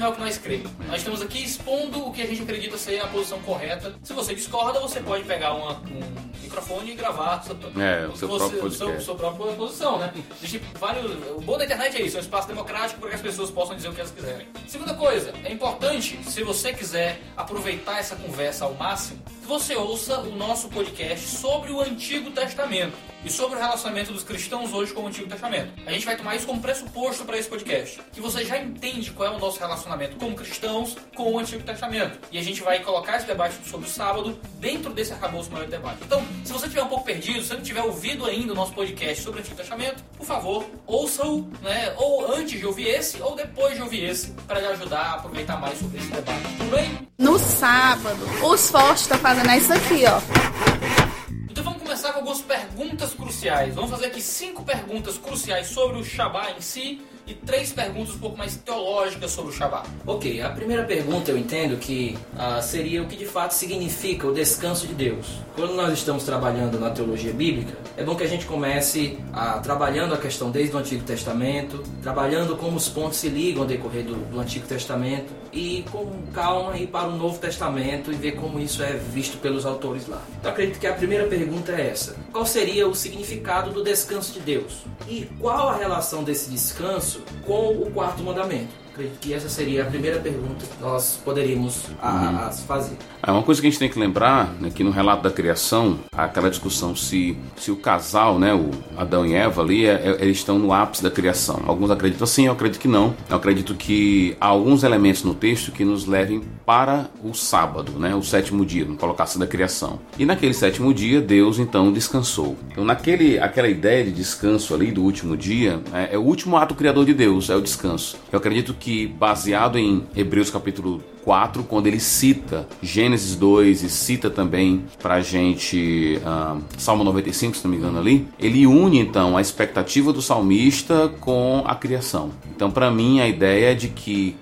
é 0.07 0.09
o 0.09 0.13
que 0.13 0.21
nós 0.21 0.39
cremos. 0.39 0.71
Nós 0.87 0.99
estamos 0.99 1.23
aqui 1.23 1.43
expondo 1.45 2.07
o 2.07 2.13
que 2.13 2.23
a 2.23 2.27
gente 2.27 2.43
acredita 2.43 2.77
ser 2.79 3.01
a 3.01 3.07
posição 3.07 3.39
correta. 3.43 3.95
Se 4.03 4.13
você 4.13 4.35
discorda, 4.35 4.81
você 4.81 5.01
pode 5.01 5.25
pegar 5.25 5.55
uma- 5.55 5.73
um 5.81 6.41
microfone 6.43 6.93
e 6.93 6.95
gravar 6.95 7.43
sua, 7.43 7.57
É, 7.83 8.07
o 8.07 8.17
seu 8.17 8.29
você- 8.29 8.49
próprio 8.57 8.71
seu- 8.73 9.01
sua 9.01 9.15
própria 9.15 9.53
posição, 9.55 9.99
né? 9.99 10.13
Existe 10.39 10.61
vários. 10.79 11.13
O 11.37 11.41
bom 11.41 11.57
da 11.59 11.65
internet 11.65 11.97
é 11.97 12.03
isso, 12.03 12.17
é 12.17 12.21
um 12.21 12.23
espaço 12.23 12.49
democrático 12.49 13.01
para 13.01 13.11
que 13.11 13.15
as 13.17 13.21
pessoas 13.23 13.51
possam 13.51 13.77
dizer 13.77 13.89
o 13.89 13.93
que 13.93 14.01
elas 14.01 14.13
quiserem. 14.13 14.49
Segunda 14.67 14.95
coisa, 14.95 15.33
é 15.45 15.53
importante, 15.53 16.19
se 16.25 16.43
você 16.43 16.73
quiser 16.73 17.21
aproveitar 17.37 17.99
essa 17.99 18.17
conversa 18.17 18.65
ao 18.65 18.75
máximo, 18.75 19.23
que 19.41 19.47
você 19.47 19.75
ouça 19.77 20.19
o 20.21 20.35
nosso 20.37 20.69
podcast 20.69 21.27
sobre 21.37 21.71
o 21.73 21.81
Antigo 21.81 22.31
Testamento 22.31 22.95
e 23.25 23.31
sobre 23.31 23.57
o 23.57 23.61
relacionamento 23.61 24.13
dos 24.13 24.25
cristãos 24.25 24.73
hoje 24.73 24.93
com 24.93 25.03
o 25.03 25.07
Antigo 25.07 25.29
Testamento. 25.29 25.73
A 25.87 25.93
gente 25.93 26.07
vai 26.07 26.17
tomar 26.17 26.37
isso 26.37 26.47
como 26.47 26.61
pressuposto 26.61 27.25
para 27.25 27.39
esse 27.39 27.49
podcast, 27.49 28.01
que 28.13 28.21
você 28.21 28.45
já 28.45 28.59
entende 28.59 29.11
qual 29.11 29.33
é 29.33 29.37
o 29.37 29.39
nosso 29.39 29.59
relacionamento 29.59 30.17
como 30.17 30.35
cristãos 30.35 30.97
com 31.15 31.35
o 31.35 31.39
Antigo 31.39 31.63
Testamento. 31.63 32.19
E 32.33 32.39
a 32.39 32.43
gente 32.43 32.63
vai 32.63 32.81
colocar 32.81 33.17
esse 33.17 33.27
debate 33.27 33.55
sobre 33.69 33.87
o 33.87 33.91
sábado 33.91 34.39
dentro 34.59 34.93
desse 34.93 35.13
arcabouço 35.13 35.51
maior 35.51 35.65
de 35.65 35.71
debate. 35.71 35.99
Então, 36.05 36.25
se 36.45 36.53
você 36.53 36.67
estiver 36.67 36.83
um 36.83 36.89
pouco 36.89 37.05
perdido, 37.05 37.41
se 37.43 37.49
você 37.49 37.55
não 37.55 37.63
tiver 37.63 37.83
ouvido 37.83 38.27
ainda 38.27 38.53
o 38.53 38.57
nosso 38.57 38.73
podcast 38.73 39.23
sobre 39.23 39.41
o 39.41 39.43
Antigo 39.43 39.57
Testamento, 39.57 40.03
por 40.17 40.27
favor, 40.27 40.67
ouça-o, 40.87 41.43
né? 41.63 41.95
Ou 41.97 42.35
antes 42.35 42.59
de 42.59 42.67
ouvir 42.67 42.89
esse, 42.89 43.21
ou 43.21 43.35
depois 43.35 43.75
de 43.75 43.83
ouvir 43.83 44.05
esse, 44.05 44.31
para 44.47 44.61
lhe 44.61 44.67
ajudar 44.67 45.01
a 45.01 45.15
aproveitar 45.15 45.59
mais 45.61 45.79
sobre 45.79 45.99
esse 45.99 46.09
debate. 46.09 46.43
Tudo 46.59 46.71
bem? 46.71 47.09
No 47.19 47.39
sábado, 47.39 48.21
os 48.43 48.71
fortes 48.71 49.03
estão 49.03 49.19
fazendo 49.19 49.51
isso 49.53 49.73
aqui, 49.73 50.05
ó. 50.07 51.10
Então 51.51 51.65
vamos 51.65 51.83
começar 51.83 52.13
com 52.13 52.21
algumas 52.21 52.41
perguntas 52.41 53.13
cruciais. 53.13 53.75
Vamos 53.75 53.91
fazer 53.91 54.07
aqui 54.07 54.23
cinco 54.23 54.63
perguntas 54.63 55.19
cruciais 55.19 55.67
sobre 55.67 55.99
o 55.99 56.05
Shabbat 56.05 56.57
em 56.57 56.61
si 56.61 57.01
e 57.27 57.35
três 57.35 57.73
perguntas 57.73 58.15
um 58.15 58.19
pouco 58.19 58.39
mais 58.39 58.57
teológicas 58.57 59.33
sobre 59.33 59.51
o 59.51 59.55
Shabbat. 59.55 59.89
Ok, 60.07 60.41
a 60.41 60.51
primeira 60.51 60.85
pergunta 60.85 61.33
eu 61.33 61.37
entendo 61.37 61.77
que 61.77 62.17
ah, 62.39 62.63
seria 62.63 63.03
o 63.03 63.07
que 63.07 63.17
de 63.17 63.27
fato 63.27 63.51
significa 63.53 64.29
o 64.29 64.33
descanso 64.33 64.87
de 64.87 64.95
Deus. 64.95 65.27
Quando 65.57 65.75
nós 65.75 65.93
estamos 65.93 66.23
trabalhando 66.23 66.79
na 66.79 66.91
teologia 66.91 67.33
bíblica, 67.33 67.77
é 67.97 68.05
bom 68.05 68.15
que 68.15 68.23
a 68.23 68.29
gente 68.29 68.47
comece 68.47 69.19
a, 69.33 69.59
trabalhando 69.59 70.15
a 70.15 70.19
questão 70.19 70.53
desde 70.53 70.75
o 70.77 70.79
Antigo 70.79 71.05
Testamento, 71.05 71.83
trabalhando 72.01 72.57
como 72.57 72.77
os 72.77 72.89
pontos 72.89 73.19
se 73.19 73.29
ligam 73.29 73.63
ao 73.63 73.69
decorrer 73.69 74.05
do, 74.05 74.15
do 74.15 74.41
Antigo 74.41 74.67
Testamento 74.69 75.33
e 75.53 75.85
com 75.91 76.11
calma 76.33 76.77
ir 76.77 76.87
para 76.87 77.09
o 77.09 77.17
Novo 77.17 77.39
Testamento 77.39 78.13
e 78.13 78.15
ver 78.15 78.33
como 78.33 78.61
isso 78.61 78.83
é 78.83 78.93
visto 78.93 79.39
pelos 79.39 79.67
autores 79.67 80.07
lá. 80.07 80.23
Então 80.39 80.51
acredito 80.51 80.79
que 80.79 80.87
a 80.87 80.95
primeira 80.95 81.27
pergunta 81.27 81.73
é 81.73 81.89
essa: 81.89 82.17
qual 82.33 82.47
seria 82.47 82.87
o 82.89 82.95
significado 82.95 83.71
do 83.71 83.83
descanso 83.83 84.33
de 84.33 84.41
Deus? 84.41 84.83
E 85.09 85.29
qual 85.39 85.69
a 85.69 85.77
relação 85.77 86.23
desse 86.23 86.51
descanso 86.51 87.23
com 87.45 87.69
o 87.73 87.91
quarto 87.91 88.23
mandamento? 88.23 88.80
Acredito 88.93 89.19
que 89.21 89.33
essa 89.33 89.49
seria 89.49 89.83
a 89.83 89.87
primeira 89.87 90.19
pergunta 90.19 90.65
que 90.67 90.83
nós 90.83 91.19
poderíamos 91.25 91.85
a- 92.03 92.49
a 92.49 92.51
fazer. 92.53 92.97
É 93.23 93.31
uma 93.31 93.43
coisa 93.43 93.61
que 93.61 93.67
a 93.67 93.71
gente 93.71 93.79
tem 93.79 93.89
que 93.89 93.99
lembrar, 93.99 94.53
né, 94.61 94.71
que 94.75 94.83
no 94.83 94.91
relato 94.91 95.23
da 95.23 95.31
criação, 95.31 95.99
aquela 96.13 96.51
discussão 96.51 96.95
se, 96.97 97.37
se 97.57 97.71
o 97.71 97.77
casal, 97.77 98.39
né, 98.39 98.53
o 98.53 98.71
Adão 98.97 99.25
e 99.25 99.35
Eva 99.35 99.63
ali, 99.63 99.87
é- 99.87 100.17
é- 100.19 100.25
eles 100.25 100.39
estão 100.39 100.59
no 100.59 100.73
ápice 100.73 101.03
da 101.03 101.11
criação. 101.11 101.63
Alguns 101.67 101.91
acreditam 101.91 102.27
sim, 102.27 102.47
eu 102.47 102.53
acredito 102.53 102.81
que 102.81 102.89
não. 102.89 103.15
Eu 103.29 103.37
acredito 103.37 103.75
que 103.75 104.37
há 104.41 104.47
alguns 104.47 104.83
elementos 104.83 105.23
no 105.23 105.35
texto 105.35 105.71
que 105.71 105.85
nos 105.85 106.07
levem 106.07 106.43
para 106.67 107.09
o 107.23 107.33
sábado, 107.33 107.93
né, 107.93 108.15
o 108.15 108.23
sétimo 108.23 108.67
dia, 108.67 108.85
no 108.85 108.97
colocar-se 108.97 109.39
da 109.39 109.47
criação. 109.47 110.01
E 110.19 110.27
naquele 110.27 110.53
sétimo 110.55 110.93
dia, 110.93 111.21
Deus 111.21 111.59
então 111.59 111.93
descansou. 111.93 112.57
Então, 112.73 112.85
naquele, 112.85 113.39
aquela 113.39 113.69
ideia 113.69 114.05
de 114.05 114.11
descanso 114.13 114.75
ali 114.75 114.91
do 114.91 115.03
último 115.03 115.37
dia, 115.37 115.81
é, 115.93 116.15
é 116.15 116.19
o 116.19 116.23
último 116.23 116.57
ato 116.57 116.75
criador 116.75 117.05
de 117.07 117.15
Deus, 117.15 117.49
é 117.51 117.55
o 117.57 117.61
descanso. 117.61 118.17
Eu 118.33 118.39
acredito 118.39 118.75
que, 118.81 119.07
baseado 119.07 119.79
em 119.79 120.03
Hebreus 120.17 120.51
capítulo 120.51 121.03
4, 121.25 121.65
quando 121.65 121.87
ele 121.87 122.01
cita 122.01 122.69
Gênesis 122.83 123.37
2 123.37 123.83
e 123.83 123.91
cita 123.91 124.31
também 124.31 124.85
pra 125.01 125.21
gente 125.21 126.21
ah, 126.25 126.57
Salmo 126.77 127.05
95, 127.05 127.57
se 127.57 127.65
não 127.65 127.71
me 127.71 127.77
engano 127.77 127.99
ali, 127.99 128.29
ele 128.39 128.67
une 128.67 128.99
então 128.99 129.37
a 129.37 129.41
expectativa 129.41 130.13
do 130.13 130.23
salmista 130.23 131.11
com 131.21 131.63
a 131.67 131.75
criação. 131.75 132.31
Então, 132.55 132.71
para 132.71 132.91
mim, 132.91 133.21
a 133.21 133.29
ideia 133.29 133.73
é 133.73 133.75
de 133.75 133.89
que 133.89 134.37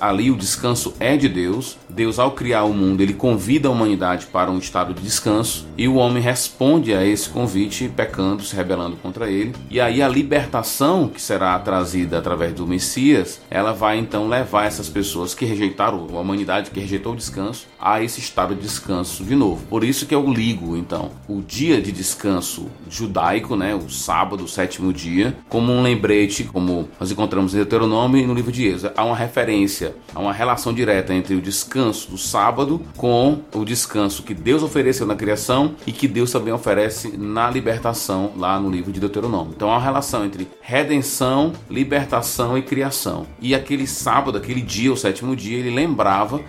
ali 0.00 0.30
o 0.30 0.36
descanso 0.36 0.94
é 0.98 1.16
de 1.16 1.28
Deus. 1.28 1.76
Deus, 1.88 2.18
ao 2.18 2.32
criar 2.32 2.64
o 2.64 2.72
mundo, 2.72 3.00
ele 3.00 3.14
convida 3.14 3.68
a 3.68 3.70
humanidade 3.70 4.26
para 4.26 4.50
um 4.50 4.58
estado 4.58 4.94
de 4.94 5.02
descanso 5.02 5.66
e 5.76 5.86
o 5.86 5.94
homem 5.94 6.22
responde 6.22 6.92
a 6.94 7.04
esse 7.04 7.28
convite 7.28 7.90
pecando, 7.94 8.42
se 8.42 8.54
rebelando 8.56 8.96
contra 8.96 9.30
ele. 9.30 9.54
E 9.70 9.80
aí 9.80 10.02
a 10.02 10.08
libertação 10.08 11.08
que 11.08 11.20
será 11.20 11.58
trazida 11.58 12.18
através 12.18 12.52
do 12.54 12.66
Messias, 12.66 13.40
ela 13.50 13.72
vai 13.72 13.98
então 13.98 14.28
levar 14.28 14.66
essas 14.66 14.88
pessoas 14.88 15.34
que 15.34 15.44
rejeitaram 15.44 15.98
a 16.20 16.24
humanidade, 16.24 16.70
que 16.70 16.80
rejeitou 16.80 17.12
o 17.12 17.16
descanso, 17.16 17.66
a 17.78 18.02
esse 18.02 18.20
estado 18.20 18.54
de 18.54 18.62
descanso 18.62 19.24
de 19.24 19.34
novo. 19.34 19.64
Por 19.66 19.82
isso 19.82 20.06
que 20.06 20.14
eu 20.14 20.30
ligo 20.30 20.76
então 20.76 21.10
o 21.28 21.40
dia 21.40 21.80
de 21.80 21.90
descanso 21.90 22.70
judaico, 22.88 23.56
né, 23.56 23.74
o 23.74 23.88
sábado, 23.88 24.44
o 24.44 24.48
sétimo 24.48 24.92
dia, 24.92 25.36
como 25.48 25.72
um 25.72 25.82
lembrete, 25.82 26.44
como 26.44 26.88
nós 26.98 27.10
encontramos 27.10 27.54
em 27.54 27.56
Deuteronômio 27.56 28.22
e 28.22 28.26
no 28.26 28.34
livro 28.34 28.52
de 28.52 28.66
Êxodo. 28.66 28.92
Há 28.96 29.04
uma 29.04 29.16
referência, 29.16 29.94
há 30.14 30.20
uma 30.20 30.32
relação 30.32 30.72
direta 30.72 31.14
entre 31.14 31.34
o 31.34 31.40
descanso 31.40 32.10
do 32.10 32.18
sábado 32.18 32.80
com 32.96 33.40
o 33.54 33.64
descanso 33.64 34.22
que 34.22 34.34
Deus 34.34 34.62
ofereceu 34.62 35.06
na 35.06 35.14
criação 35.14 35.74
e 35.86 35.92
que 35.92 36.06
Deus 36.06 36.30
também 36.30 36.52
oferece 36.52 37.16
na 37.16 37.50
libertação 37.50 38.32
lá 38.36 38.58
no 38.60 38.70
livro 38.70 38.92
de 38.92 39.00
Deuteronômio. 39.00 39.52
Então 39.56 39.70
há 39.70 39.74
uma 39.74 39.82
relação 39.82 40.24
entre 40.24 40.48
redenção, 40.60 41.52
libertação 41.68 42.56
e 42.56 42.62
criação. 42.62 43.26
E 43.40 43.54
aquele 43.54 43.86
sábado, 43.86 44.38
aquele 44.38 44.60
dia, 44.60 44.92
o 44.92 44.96
sétimo 44.96 45.34
dia, 45.34 45.58
ele 45.58 45.70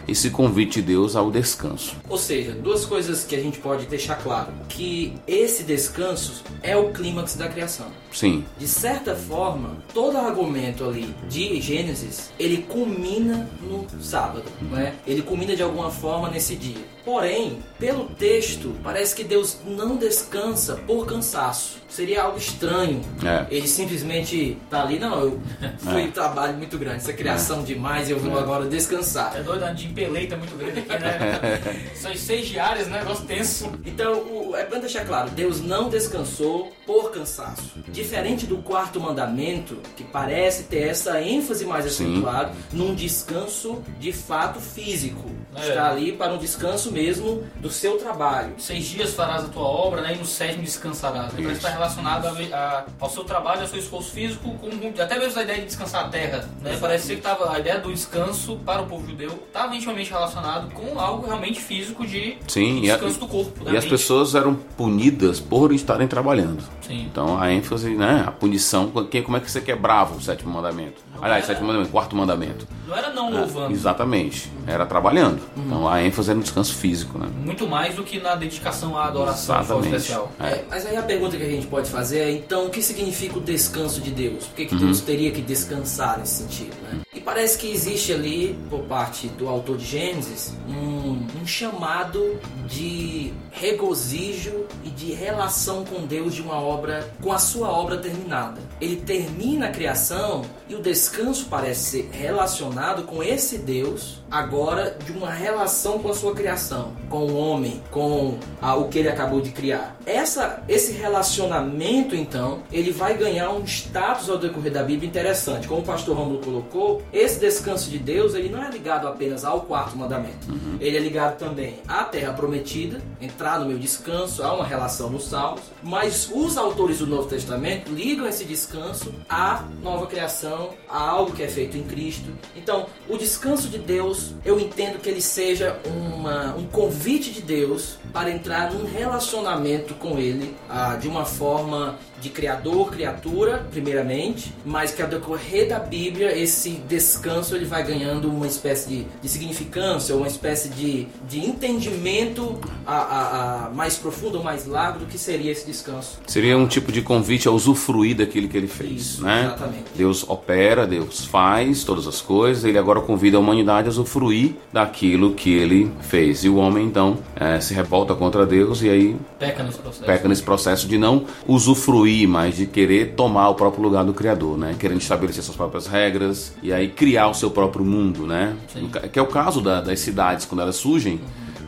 esse 0.07 0.29
convite 0.29 0.81
de 0.81 0.87
Deus 0.87 1.15
ao 1.15 1.31
descanso. 1.31 1.95
Ou 2.09 2.17
seja, 2.17 2.51
duas 2.51 2.85
coisas 2.85 3.23
que 3.23 3.35
a 3.35 3.39
gente 3.41 3.59
pode 3.59 3.85
deixar 3.85 4.15
claro: 4.15 4.51
que 4.67 5.13
esse 5.27 5.63
descanso 5.63 6.43
é 6.61 6.75
o 6.75 6.91
clímax 6.91 7.35
da 7.35 7.47
criação. 7.47 7.87
Sim, 8.11 8.43
De 8.57 8.67
certa 8.67 9.15
forma, 9.15 9.77
todo 9.93 10.17
argumento 10.17 10.83
ali 10.83 11.15
de 11.29 11.61
Gênesis, 11.61 12.31
ele 12.37 12.63
culmina 12.63 13.49
no 13.61 13.85
sábado, 14.01 14.43
né? 14.61 14.95
Ele 15.07 15.21
culmina 15.21 15.55
de 15.55 15.63
alguma 15.63 15.89
forma 15.89 16.29
nesse 16.29 16.55
dia. 16.55 16.83
Porém, 17.03 17.59
pelo 17.79 18.05
texto, 18.05 18.75
parece 18.83 19.15
que 19.15 19.23
Deus 19.23 19.57
não 19.65 19.95
descansa 19.97 20.75
por 20.85 21.05
cansaço. 21.05 21.79
Seria 21.89 22.23
algo 22.23 22.37
estranho. 22.37 23.01
É. 23.21 23.45
Ele 23.53 23.67
simplesmente 23.67 24.57
tá 24.69 24.83
ali, 24.83 24.97
não, 24.97 25.19
eu 25.19 25.39
fui 25.79 26.03
É. 26.03 26.05
um 26.05 26.11
trabalho 26.11 26.55
muito 26.57 26.77
grande, 26.77 26.97
essa 26.97 27.11
criação 27.11 27.63
demais, 27.63 28.09
eu 28.09 28.17
vou 28.17 28.37
agora 28.39 28.65
descansar. 28.65 29.35
É 29.35 29.43
doido, 29.43 29.63
a 29.63 29.73
de 29.73 29.87
empeleita 29.87 30.37
muito 30.37 30.55
grande 30.57 30.79
aqui, 30.79 30.89
né? 30.89 31.59
São 31.95 32.15
seis 32.15 32.47
diárias, 32.47 32.87
né? 32.87 32.99
Negócio 32.99 33.25
tenso. 33.25 33.69
Então, 33.85 34.13
o- 34.21 34.55
é 34.55 34.63
pra 34.63 34.79
deixar 34.79 35.03
claro, 35.05 35.29
Deus 35.31 35.59
não 35.59 35.89
descansou 35.89 36.71
por 36.85 37.11
cansaço. 37.11 37.63
Diferente 37.89 38.45
do 38.45 38.57
quarto 38.59 38.99
mandamento, 38.99 39.77
que 39.97 40.03
parece 40.03 40.63
ter 40.63 40.87
essa 40.87 41.21
ênfase 41.21 41.65
mais 41.65 41.85
acentuada 41.85 42.53
num 42.71 42.93
descanso 42.95 43.81
de 43.99 44.13
fato 44.13 44.59
físico. 44.61 45.29
É. 45.55 45.67
Está 45.69 45.89
ali 45.89 46.13
para 46.13 46.31
um 46.33 46.37
descanso 46.37 46.90
mesmo 46.91 47.43
do 47.57 47.69
seu 47.69 47.97
trabalho. 47.97 48.53
Seis 48.57 48.85
dias 48.85 49.13
farás 49.13 49.45
a 49.45 49.47
tua 49.47 49.63
obra, 49.63 50.01
né? 50.01 50.13
E 50.13 50.17
no 50.17 50.25
sétimo 50.25 50.63
descansarás. 50.63 51.27
Então 51.33 51.45
Isso. 51.45 51.53
está 51.53 51.69
relacionado 51.69 52.25
a- 52.27 52.55
a- 52.55 52.85
ao 52.99 53.09
seu 53.09 53.23
trabalho, 53.23 53.61
ao 53.61 53.67
seu 53.67 53.79
esforço 53.79 54.11
físico, 54.11 54.49
com, 54.57 54.69
até 55.01 55.17
mesmo 55.19 55.39
a 55.39 55.43
ideia 55.43 55.59
de 55.59 55.65
descansar 55.67 56.05
a 56.05 56.09
terra. 56.09 56.47
Né? 56.61 56.77
Parece 56.79 57.07
ser 57.07 57.15
que 57.15 57.21
tava, 57.21 57.51
a 57.53 57.59
ideia 57.59 57.79
do 57.79 57.91
descanso 57.91 58.57
para 58.65 58.81
o 58.81 58.85
povo 58.87 59.07
judeu 59.07 59.31
estava 59.47 59.75
intimamente 59.75 60.09
relacionado 60.11 60.71
com 60.73 60.99
algo 60.99 61.25
realmente 61.25 61.59
físico 61.59 62.05
de 62.05 62.37
Sim, 62.47 62.81
e, 62.81 62.91
a- 62.91 62.95
descanso 62.95 63.19
do 63.19 63.27
corpo. 63.27 63.63
da 63.63 63.71
e 63.71 63.77
as 63.77 63.85
pessoas 63.85 64.35
eram 64.35 64.53
punidas 64.55 65.39
por 65.39 65.71
estarem 65.71 66.07
trabalhando. 66.07 66.63
Sim. 66.81 67.05
Então 67.11 67.39
a 67.39 67.51
ênfase, 67.51 67.89
né? 67.95 68.23
A 68.27 68.31
punição, 68.31 68.91
quem- 69.09 69.23
como 69.23 69.37
é 69.37 69.39
que 69.39 69.49
você 69.49 69.61
quebrava 69.61 70.15
o 70.15 70.21
sétimo 70.21 70.51
mandamento? 70.51 71.01
Aliás, 71.21 71.45
sétimo 71.45 71.67
mandamento, 71.67 71.91
quarto 71.91 72.15
mandamento. 72.15 72.67
Não 72.87 72.97
era 72.97 73.09
não 73.11 73.31
louvando. 73.31 73.71
exatamente. 73.73 74.51
Era 74.67 74.85
trabalhando. 74.85 75.41
Então 75.55 75.87
a 75.87 76.01
ênfase 76.03 76.29
era 76.31 76.37
no 76.37 76.43
descanso 76.43 76.73
físico, 76.81 77.17
né? 77.19 77.27
Muito 77.45 77.67
mais 77.67 77.95
do 77.95 78.03
que 78.03 78.19
na 78.19 78.35
dedicação 78.35 78.97
à 78.97 79.05
adoração 79.05 79.61
de 79.61 79.67
forma 79.67 79.81
Exatamente. 79.85 80.01
especial. 80.01 80.31
É. 80.39 80.47
É, 80.47 80.65
mas 80.69 80.85
aí 80.85 80.97
a 80.97 81.03
pergunta 81.03 81.37
que 81.37 81.43
a 81.43 81.49
gente 81.49 81.67
pode 81.67 81.89
fazer 81.89 82.19
é, 82.19 82.31
então, 82.31 82.65
o 82.65 82.69
que 82.69 82.81
significa 82.81 83.37
o 83.37 83.41
descanso 83.41 84.01
de 84.01 84.11
Deus? 84.11 84.45
Por 84.47 84.55
que, 84.55 84.63
Uhum. 84.63 84.67
que 84.69 84.75
Deus 84.75 85.01
teria 85.01 85.31
que 85.31 85.41
descansar 85.41 86.17
nesse 86.19 86.35
sentido? 86.43 86.75
Né? 86.83 86.99
E 87.13 87.19
parece 87.21 87.57
que 87.57 87.69
existe 87.71 88.11
ali, 88.11 88.57
por 88.69 88.79
parte 88.81 89.27
do 89.27 89.47
autor 89.47 89.77
de 89.77 89.85
Gênesis, 89.85 90.53
um, 90.67 91.25
um 91.41 91.45
chamado 91.45 92.39
de 92.67 93.31
regozijo 93.51 94.65
e 94.83 94.89
de 94.89 95.11
relação 95.11 95.83
com 95.85 96.05
Deus 96.07 96.33
de 96.33 96.41
uma 96.41 96.55
obra, 96.59 97.11
com 97.21 97.31
a 97.31 97.37
sua 97.37 97.69
obra 97.69 97.97
terminada. 97.97 98.59
Ele 98.79 98.95
termina 98.95 99.67
a 99.67 99.69
criação 99.69 100.43
e 100.69 100.75
o 100.75 100.81
descanso 100.81 101.47
parece 101.49 101.81
ser 101.91 102.09
relacionado 102.11 103.03
com 103.03 103.21
esse 103.21 103.57
Deus, 103.57 104.21
agora 104.31 104.97
de 105.05 105.11
uma 105.11 105.29
relação 105.29 105.99
com 105.99 106.09
a 106.09 106.13
sua 106.15 106.33
criação, 106.33 106.70
com 107.09 107.25
o 107.25 107.37
homem, 107.37 107.81
com 107.91 108.37
ah, 108.61 108.75
o 108.75 108.87
que 108.87 108.99
ele 108.99 109.09
acabou 109.09 109.41
de 109.41 109.51
criar. 109.51 109.97
Essa, 110.05 110.63
esse 110.67 110.93
relacionamento, 110.93 112.15
então, 112.15 112.59
ele 112.71 112.91
vai 112.91 113.17
ganhar 113.17 113.51
um 113.51 113.63
status 113.63 114.29
ao 114.29 114.37
decorrer 114.37 114.71
da 114.71 114.83
Bíblia 114.83 115.07
interessante. 115.07 115.67
Como 115.67 115.81
o 115.81 115.85
pastor 115.85 116.17
Romulo 116.17 116.39
colocou, 116.39 117.01
esse 117.13 117.39
descanso 117.39 117.89
de 117.89 117.97
Deus, 117.97 118.33
ele 118.33 118.49
não 118.49 118.63
é 118.63 118.69
ligado 118.69 119.07
apenas 119.07 119.43
ao 119.43 119.61
quarto 119.61 119.97
mandamento. 119.97 120.47
Ele 120.79 120.97
é 120.97 120.99
ligado 120.99 121.37
também 121.37 121.79
à 121.87 122.03
terra 122.03 122.33
prometida, 122.33 123.01
entrar 123.19 123.59
no 123.59 123.65
meu 123.65 123.77
descanso, 123.77 124.43
há 124.43 124.53
uma 124.53 124.65
relação 124.65 125.09
nos 125.09 125.25
Salmos, 125.25 125.61
mas 125.83 126.29
os 126.33 126.57
autores 126.57 126.99
do 126.99 127.07
Novo 127.07 127.27
Testamento 127.27 127.91
ligam 127.91 128.27
esse 128.27 128.43
descanso 128.45 129.13
à 129.29 129.63
nova 129.81 130.07
criação, 130.07 130.71
a 130.89 130.99
algo 130.99 131.31
que 131.31 131.43
é 131.43 131.47
feito 131.47 131.77
em 131.77 131.83
Cristo. 131.83 132.31
Então, 132.55 132.87
o 133.07 133.17
descanso 133.17 133.69
de 133.69 133.77
Deus, 133.77 134.33
eu 134.43 134.59
entendo 134.59 134.99
que 134.99 135.09
ele 135.09 135.21
seja 135.21 135.79
uma, 135.85 136.55
um 136.55 136.60
convite 136.67 137.31
de 137.31 137.41
Deus 137.41 137.97
para 138.11 138.31
entrar 138.31 138.71
num 138.71 138.85
relacionamento 138.85 139.93
com 139.95 140.17
Ele 140.17 140.55
ah, 140.69 140.95
de 140.95 141.07
uma 141.07 141.25
forma 141.25 141.97
de 142.21 142.29
criador, 142.29 142.91
criatura, 142.91 143.65
primeiramente, 143.71 144.53
mas 144.65 144.91
que 144.93 145.01
ao 145.01 145.07
decorrer 145.09 145.67
da 145.67 145.79
Bíblia 145.79 146.37
esse 146.37 146.69
descanso 146.87 147.55
ele 147.55 147.65
vai 147.65 147.83
ganhando 147.83 148.29
uma 148.29 148.45
espécie 148.47 148.87
de, 148.89 149.07
de 149.21 149.27
significância, 149.29 150.15
uma 150.15 150.27
espécie 150.27 150.69
de, 150.69 151.07
de 151.27 151.39
entendimento 151.39 152.59
a, 152.85 152.95
a- 152.95 153.65
a 153.65 153.69
mais 153.71 153.95
profundo 153.95 154.37
ou 154.37 154.43
mais 154.43 154.65
largo 154.65 154.99
do 154.99 155.05
que 155.05 155.17
seria 155.17 155.51
esse 155.51 155.65
descanso. 155.65 156.19
Seria 156.27 156.57
um 156.57 156.67
tipo 156.67 156.91
de 156.91 157.01
convite 157.01 157.47
a 157.47 157.51
usufruir 157.51 158.15
daquilo 158.17 158.47
que 158.47 158.57
ele 158.57 158.67
fez, 158.67 158.91
Isso, 159.01 159.23
né? 159.23 159.45
exatamente. 159.45 159.83
Deus 159.95 160.23
opera, 160.29 160.85
Deus 160.85 161.25
faz 161.25 161.83
todas 161.83 162.07
as 162.07 162.21
coisas, 162.21 162.63
ele 162.63 162.77
agora 162.77 163.01
convida 163.01 163.37
a 163.37 163.39
humanidade 163.39 163.87
a 163.87 163.89
usufruir 163.91 164.55
daquilo 164.71 165.33
que 165.33 165.51
ele 165.53 165.91
fez. 166.01 166.43
E 166.43 166.49
o 166.49 166.55
homem, 166.57 166.85
então, 166.85 167.17
eh, 167.35 167.59
se 167.59 167.73
revolta 167.73 168.13
contra 168.13 168.45
Deus 168.45 168.81
e 168.83 168.89
aí 168.89 169.15
Peca 169.39 169.63
nesse 169.63 169.79
processo. 169.79 170.05
peca 170.05 170.27
nesse 170.27 170.43
processo 170.43 170.87
de 170.87 170.97
não 170.97 171.25
usufruir, 171.47 172.10
mas 172.27 172.57
de 172.57 172.65
querer 172.65 173.13
tomar 173.15 173.49
o 173.49 173.55
próprio 173.55 173.81
lugar 173.83 174.03
do 174.05 174.13
Criador, 174.13 174.57
né? 174.57 174.75
Querendo 174.77 175.01
estabelecer 175.01 175.43
suas 175.43 175.57
próprias 175.57 175.87
regras 175.87 176.53
e 176.63 176.71
aí 176.73 176.87
criar 176.89 177.27
o 177.27 177.33
seu 177.33 177.49
próprio 177.51 177.83
mundo, 177.85 178.25
né? 178.27 178.55
Sim. 178.73 178.89
Que 179.11 179.19
é 179.19 179.21
o 179.21 179.27
caso 179.27 179.61
da- 179.61 179.81
das 179.81 179.99
cidades, 179.99 180.45
quando 180.45 180.61
elas 180.61 180.75
surgem. 180.75 181.19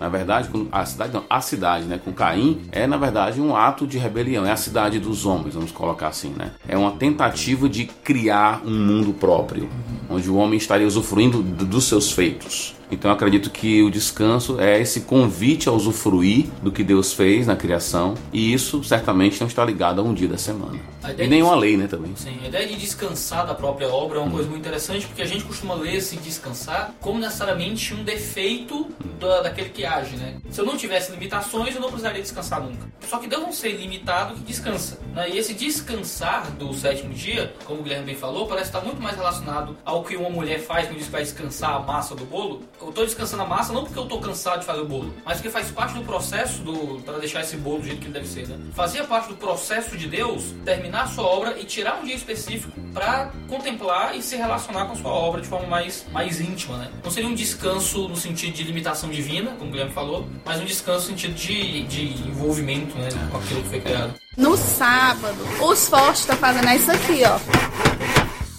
Na 0.03 0.09
verdade, 0.09 0.49
a 0.69 0.85
cidade 0.85 1.13
não, 1.13 1.23
a 1.29 1.39
cidade, 1.39 1.85
né, 1.85 1.97
com 2.03 2.11
Caim, 2.11 2.59
é 2.73 2.85
na 2.85 2.97
verdade 2.97 3.39
um 3.39 3.55
ato 3.55 3.87
de 3.87 3.97
rebelião, 3.97 4.45
é 4.45 4.51
a 4.51 4.57
cidade 4.57 4.99
dos 4.99 5.25
homens, 5.25 5.55
vamos 5.55 5.71
colocar 5.71 6.09
assim, 6.09 6.33
né? 6.37 6.51
É 6.67 6.77
uma 6.77 6.91
tentativa 6.91 7.69
de 7.69 7.85
criar 7.85 8.61
um 8.65 8.77
mundo 8.85 9.13
próprio, 9.13 9.69
onde 10.09 10.29
o 10.29 10.35
homem 10.35 10.57
estaria 10.57 10.85
usufruindo 10.85 11.41
dos 11.41 11.85
seus 11.85 12.11
feitos. 12.11 12.75
Então 12.91 13.09
eu 13.09 13.15
acredito 13.15 13.49
que 13.49 13.81
o 13.81 13.89
descanso 13.89 14.59
é 14.59 14.79
esse 14.79 15.01
convite 15.01 15.67
a 15.67 15.71
usufruir 15.71 16.45
do 16.61 16.71
que 16.71 16.83
Deus 16.83 17.11
fez 17.13 17.47
na 17.47 17.55
criação, 17.55 18.13
e 18.31 18.53
isso 18.53 18.83
certamente 18.83 19.39
não 19.39 19.47
está 19.47 19.65
ligado 19.65 19.99
a 19.99 20.03
um 20.03 20.13
dia 20.13 20.27
da 20.27 20.37
semana. 20.37 20.77
E 21.17 21.27
nem 21.27 21.43
de- 21.43 21.55
lei, 21.55 21.75
né, 21.75 21.87
também. 21.87 22.11
Sim, 22.15 22.37
a 22.43 22.47
ideia 22.47 22.67
de 22.67 22.75
descansar 22.75 23.47
da 23.47 23.55
própria 23.55 23.87
obra 23.89 24.19
é 24.19 24.21
uma 24.21 24.29
coisa 24.29 24.47
muito 24.47 24.61
interessante 24.61 25.07
porque 25.07 25.21
a 25.23 25.25
gente 25.25 25.43
costuma 25.43 25.73
ler 25.73 25.95
esse 25.95 26.17
descansar 26.17 26.93
como 27.01 27.17
necessariamente 27.19 27.95
um 27.95 28.03
defeito 28.03 28.87
da, 29.19 29.41
daquele 29.41 29.69
que 29.69 29.83
né? 30.01 30.37
Se 30.49 30.59
eu 30.59 30.65
não 30.65 30.77
tivesse 30.77 31.11
limitações, 31.11 31.75
eu 31.75 31.81
não 31.81 31.89
precisaria 31.89 32.21
descansar 32.21 32.61
nunca. 32.61 32.87
Só 33.07 33.17
que 33.17 33.27
Deus 33.27 33.41
não 33.41 33.51
ser 33.51 33.73
limitado 33.73 34.35
que 34.35 34.41
descansa. 34.41 34.99
Né? 35.13 35.29
E 35.31 35.37
esse 35.37 35.53
descansar 35.53 36.51
do 36.51 36.73
sétimo 36.73 37.13
dia, 37.13 37.53
como 37.65 37.81
o 37.81 37.83
Guilherme 37.83 38.05
bem 38.05 38.15
falou, 38.15 38.47
parece 38.47 38.67
estar 38.67 38.81
muito 38.81 39.01
mais 39.01 39.15
relacionado 39.15 39.77
ao 39.85 40.03
que 40.03 40.15
uma 40.15 40.29
mulher 40.29 40.59
faz 40.59 40.87
quando 40.87 40.97
diz 40.97 41.05
que 41.05 41.11
vai 41.11 41.23
descansar 41.23 41.75
a 41.75 41.79
massa 41.79 42.15
do 42.15 42.25
bolo. 42.25 42.63
Eu 42.81 42.91
tô 42.91 43.03
descansando 43.03 43.43
a 43.43 43.45
massa 43.45 43.73
não 43.73 43.83
porque 43.83 43.99
eu 43.99 44.05
tô 44.05 44.19
cansado 44.19 44.61
de 44.61 44.65
fazer 44.65 44.81
o 44.81 44.85
bolo, 44.85 45.13
mas 45.25 45.37
porque 45.37 45.49
faz 45.49 45.69
parte 45.71 45.93
do 45.93 46.03
processo 46.03 46.61
do 46.63 47.01
para 47.03 47.19
deixar 47.19 47.41
esse 47.41 47.57
bolo 47.57 47.79
do 47.79 47.85
jeito 47.85 47.99
que 47.99 48.05
ele 48.05 48.13
deve 48.13 48.27
ser, 48.27 48.47
né? 48.47 48.57
Fazia 48.73 49.03
parte 49.03 49.29
do 49.29 49.35
processo 49.35 49.97
de 49.97 50.07
Deus 50.07 50.53
terminar 50.65 51.03
a 51.03 51.07
sua 51.07 51.25
obra 51.25 51.59
e 51.59 51.65
tirar 51.65 51.99
um 51.99 52.05
dia 52.05 52.15
específico 52.15 52.71
para 52.93 53.31
contemplar 53.47 54.15
e 54.15 54.21
se 54.21 54.35
relacionar 54.35 54.85
com 54.85 54.93
a 54.93 54.95
sua 54.95 55.11
obra 55.11 55.41
de 55.41 55.47
forma 55.47 55.67
mais, 55.67 56.05
mais 56.11 56.39
íntima, 56.39 56.77
né? 56.77 56.91
Não 57.03 57.11
seria 57.11 57.29
um 57.29 57.35
descanso 57.35 58.07
no 58.07 58.15
sentido 58.15 58.53
de 58.53 58.63
limitação 58.63 59.09
divina, 59.09 59.55
como 59.57 59.71
Guilherme 59.73 59.91
falou, 59.91 60.27
mas 60.45 60.61
um 60.61 60.65
descanso 60.65 61.11
no 61.11 61.17
sentido 61.17 61.33
de, 61.33 61.83
de 61.85 62.29
envolvimento, 62.29 62.95
né? 62.95 63.09
Com 63.31 63.37
aquilo 63.37 63.63
que 63.63 63.69
foi 63.69 63.81
criado. 63.81 64.13
No 64.37 64.55
sábado, 64.55 65.35
os 65.63 65.89
fortes 65.89 66.21
estão 66.21 66.37
fazendo 66.37 66.69
isso 66.69 66.91
aqui, 66.91 67.23
ó. 67.25 67.39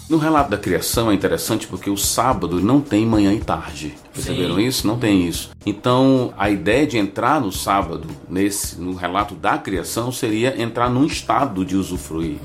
No 0.09 0.17
relato 0.17 0.49
da 0.49 0.57
criação 0.57 1.09
é 1.09 1.13
interessante 1.13 1.67
porque 1.67 1.89
o 1.89 1.95
sábado 1.95 2.59
não 2.59 2.81
tem 2.81 3.05
manhã 3.05 3.33
e 3.33 3.39
tarde. 3.39 3.95
Perceberam 4.15 4.55
Sim. 4.55 4.65
isso? 4.65 4.87
Não 4.87 4.97
tem 4.97 5.27
isso. 5.27 5.51
Então, 5.65 6.33
a 6.37 6.49
ideia 6.49 6.87
de 6.87 6.97
entrar 6.97 7.41
no 7.41 7.51
sábado, 7.51 8.07
nesse 8.29 8.79
no 8.79 8.93
relato 8.93 9.35
da 9.35 9.57
criação, 9.57 10.11
seria 10.11 10.59
entrar 10.61 10.89
num 10.89 11.05
estado 11.05 11.65
de 11.65 11.75
usufruir 11.75 12.37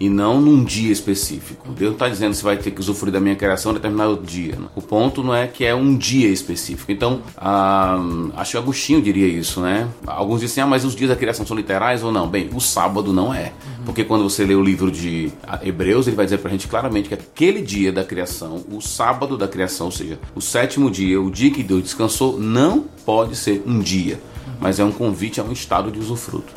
e 0.00 0.08
não 0.08 0.40
num 0.40 0.64
dia 0.64 0.90
específico. 0.90 1.68
Deus 1.68 1.90
não 1.90 1.92
está 1.92 2.08
dizendo 2.08 2.34
você 2.34 2.42
vai 2.42 2.56
ter 2.56 2.72
que 2.72 2.80
usufruir 2.80 3.12
da 3.12 3.20
minha 3.20 3.36
criação 3.36 3.70
em 3.70 3.74
determinado 3.74 4.20
dia. 4.24 4.56
né? 4.56 4.66
O 4.74 4.82
ponto 4.82 5.22
não 5.22 5.32
é 5.32 5.46
que 5.46 5.64
é 5.64 5.74
um 5.74 5.96
dia 5.96 6.28
específico. 6.28 6.90
Então, 6.90 7.20
ah, 7.36 8.00
acho 8.36 8.52
que 8.52 8.56
Agostinho 8.56 9.00
diria 9.00 9.28
isso, 9.28 9.60
né? 9.60 9.88
Alguns 10.04 10.40
dizem, 10.40 10.64
ah, 10.64 10.66
mas 10.66 10.84
os 10.84 10.96
dias 10.96 11.10
da 11.10 11.16
criação 11.16 11.46
são 11.46 11.56
literais 11.56 12.02
ou 12.02 12.10
não? 12.10 12.26
Bem, 12.28 12.50
o 12.52 12.60
sábado 12.60 13.12
não 13.12 13.32
é. 13.32 13.52
Porque 13.84 14.04
quando 14.04 14.24
você 14.24 14.44
lê 14.44 14.54
o 14.54 14.62
livro 14.62 14.90
de 14.90 15.32
ah, 15.46 15.60
Hebreus, 15.62 16.06
ele 16.06 16.16
vai 16.16 16.24
dizer 16.24 16.38
pra 16.38 16.50
gente 16.50 16.66
claramente 16.66 17.08
que 17.08 17.14
aquele 17.14 17.62
dia 17.62 17.92
da 17.92 18.02
criação, 18.02 18.64
o 18.72 18.80
sábado 18.80 19.36
da 19.36 19.46
criação, 19.46 19.86
ou 19.86 19.92
seja, 19.92 20.18
o 20.34 20.40
sétimo 20.40 20.90
dia, 20.90 21.11
o 21.16 21.30
dia 21.30 21.50
que 21.50 21.62
Deus 21.62 21.82
descansou, 21.82 22.38
não 22.38 22.84
pode 23.04 23.36
ser 23.36 23.62
um 23.66 23.80
dia, 23.80 24.20
mas 24.60 24.78
é 24.78 24.84
um 24.84 24.92
convite 24.92 25.40
a 25.40 25.44
um 25.44 25.52
estado 25.52 25.90
de 25.90 25.98
usufruto. 25.98 26.52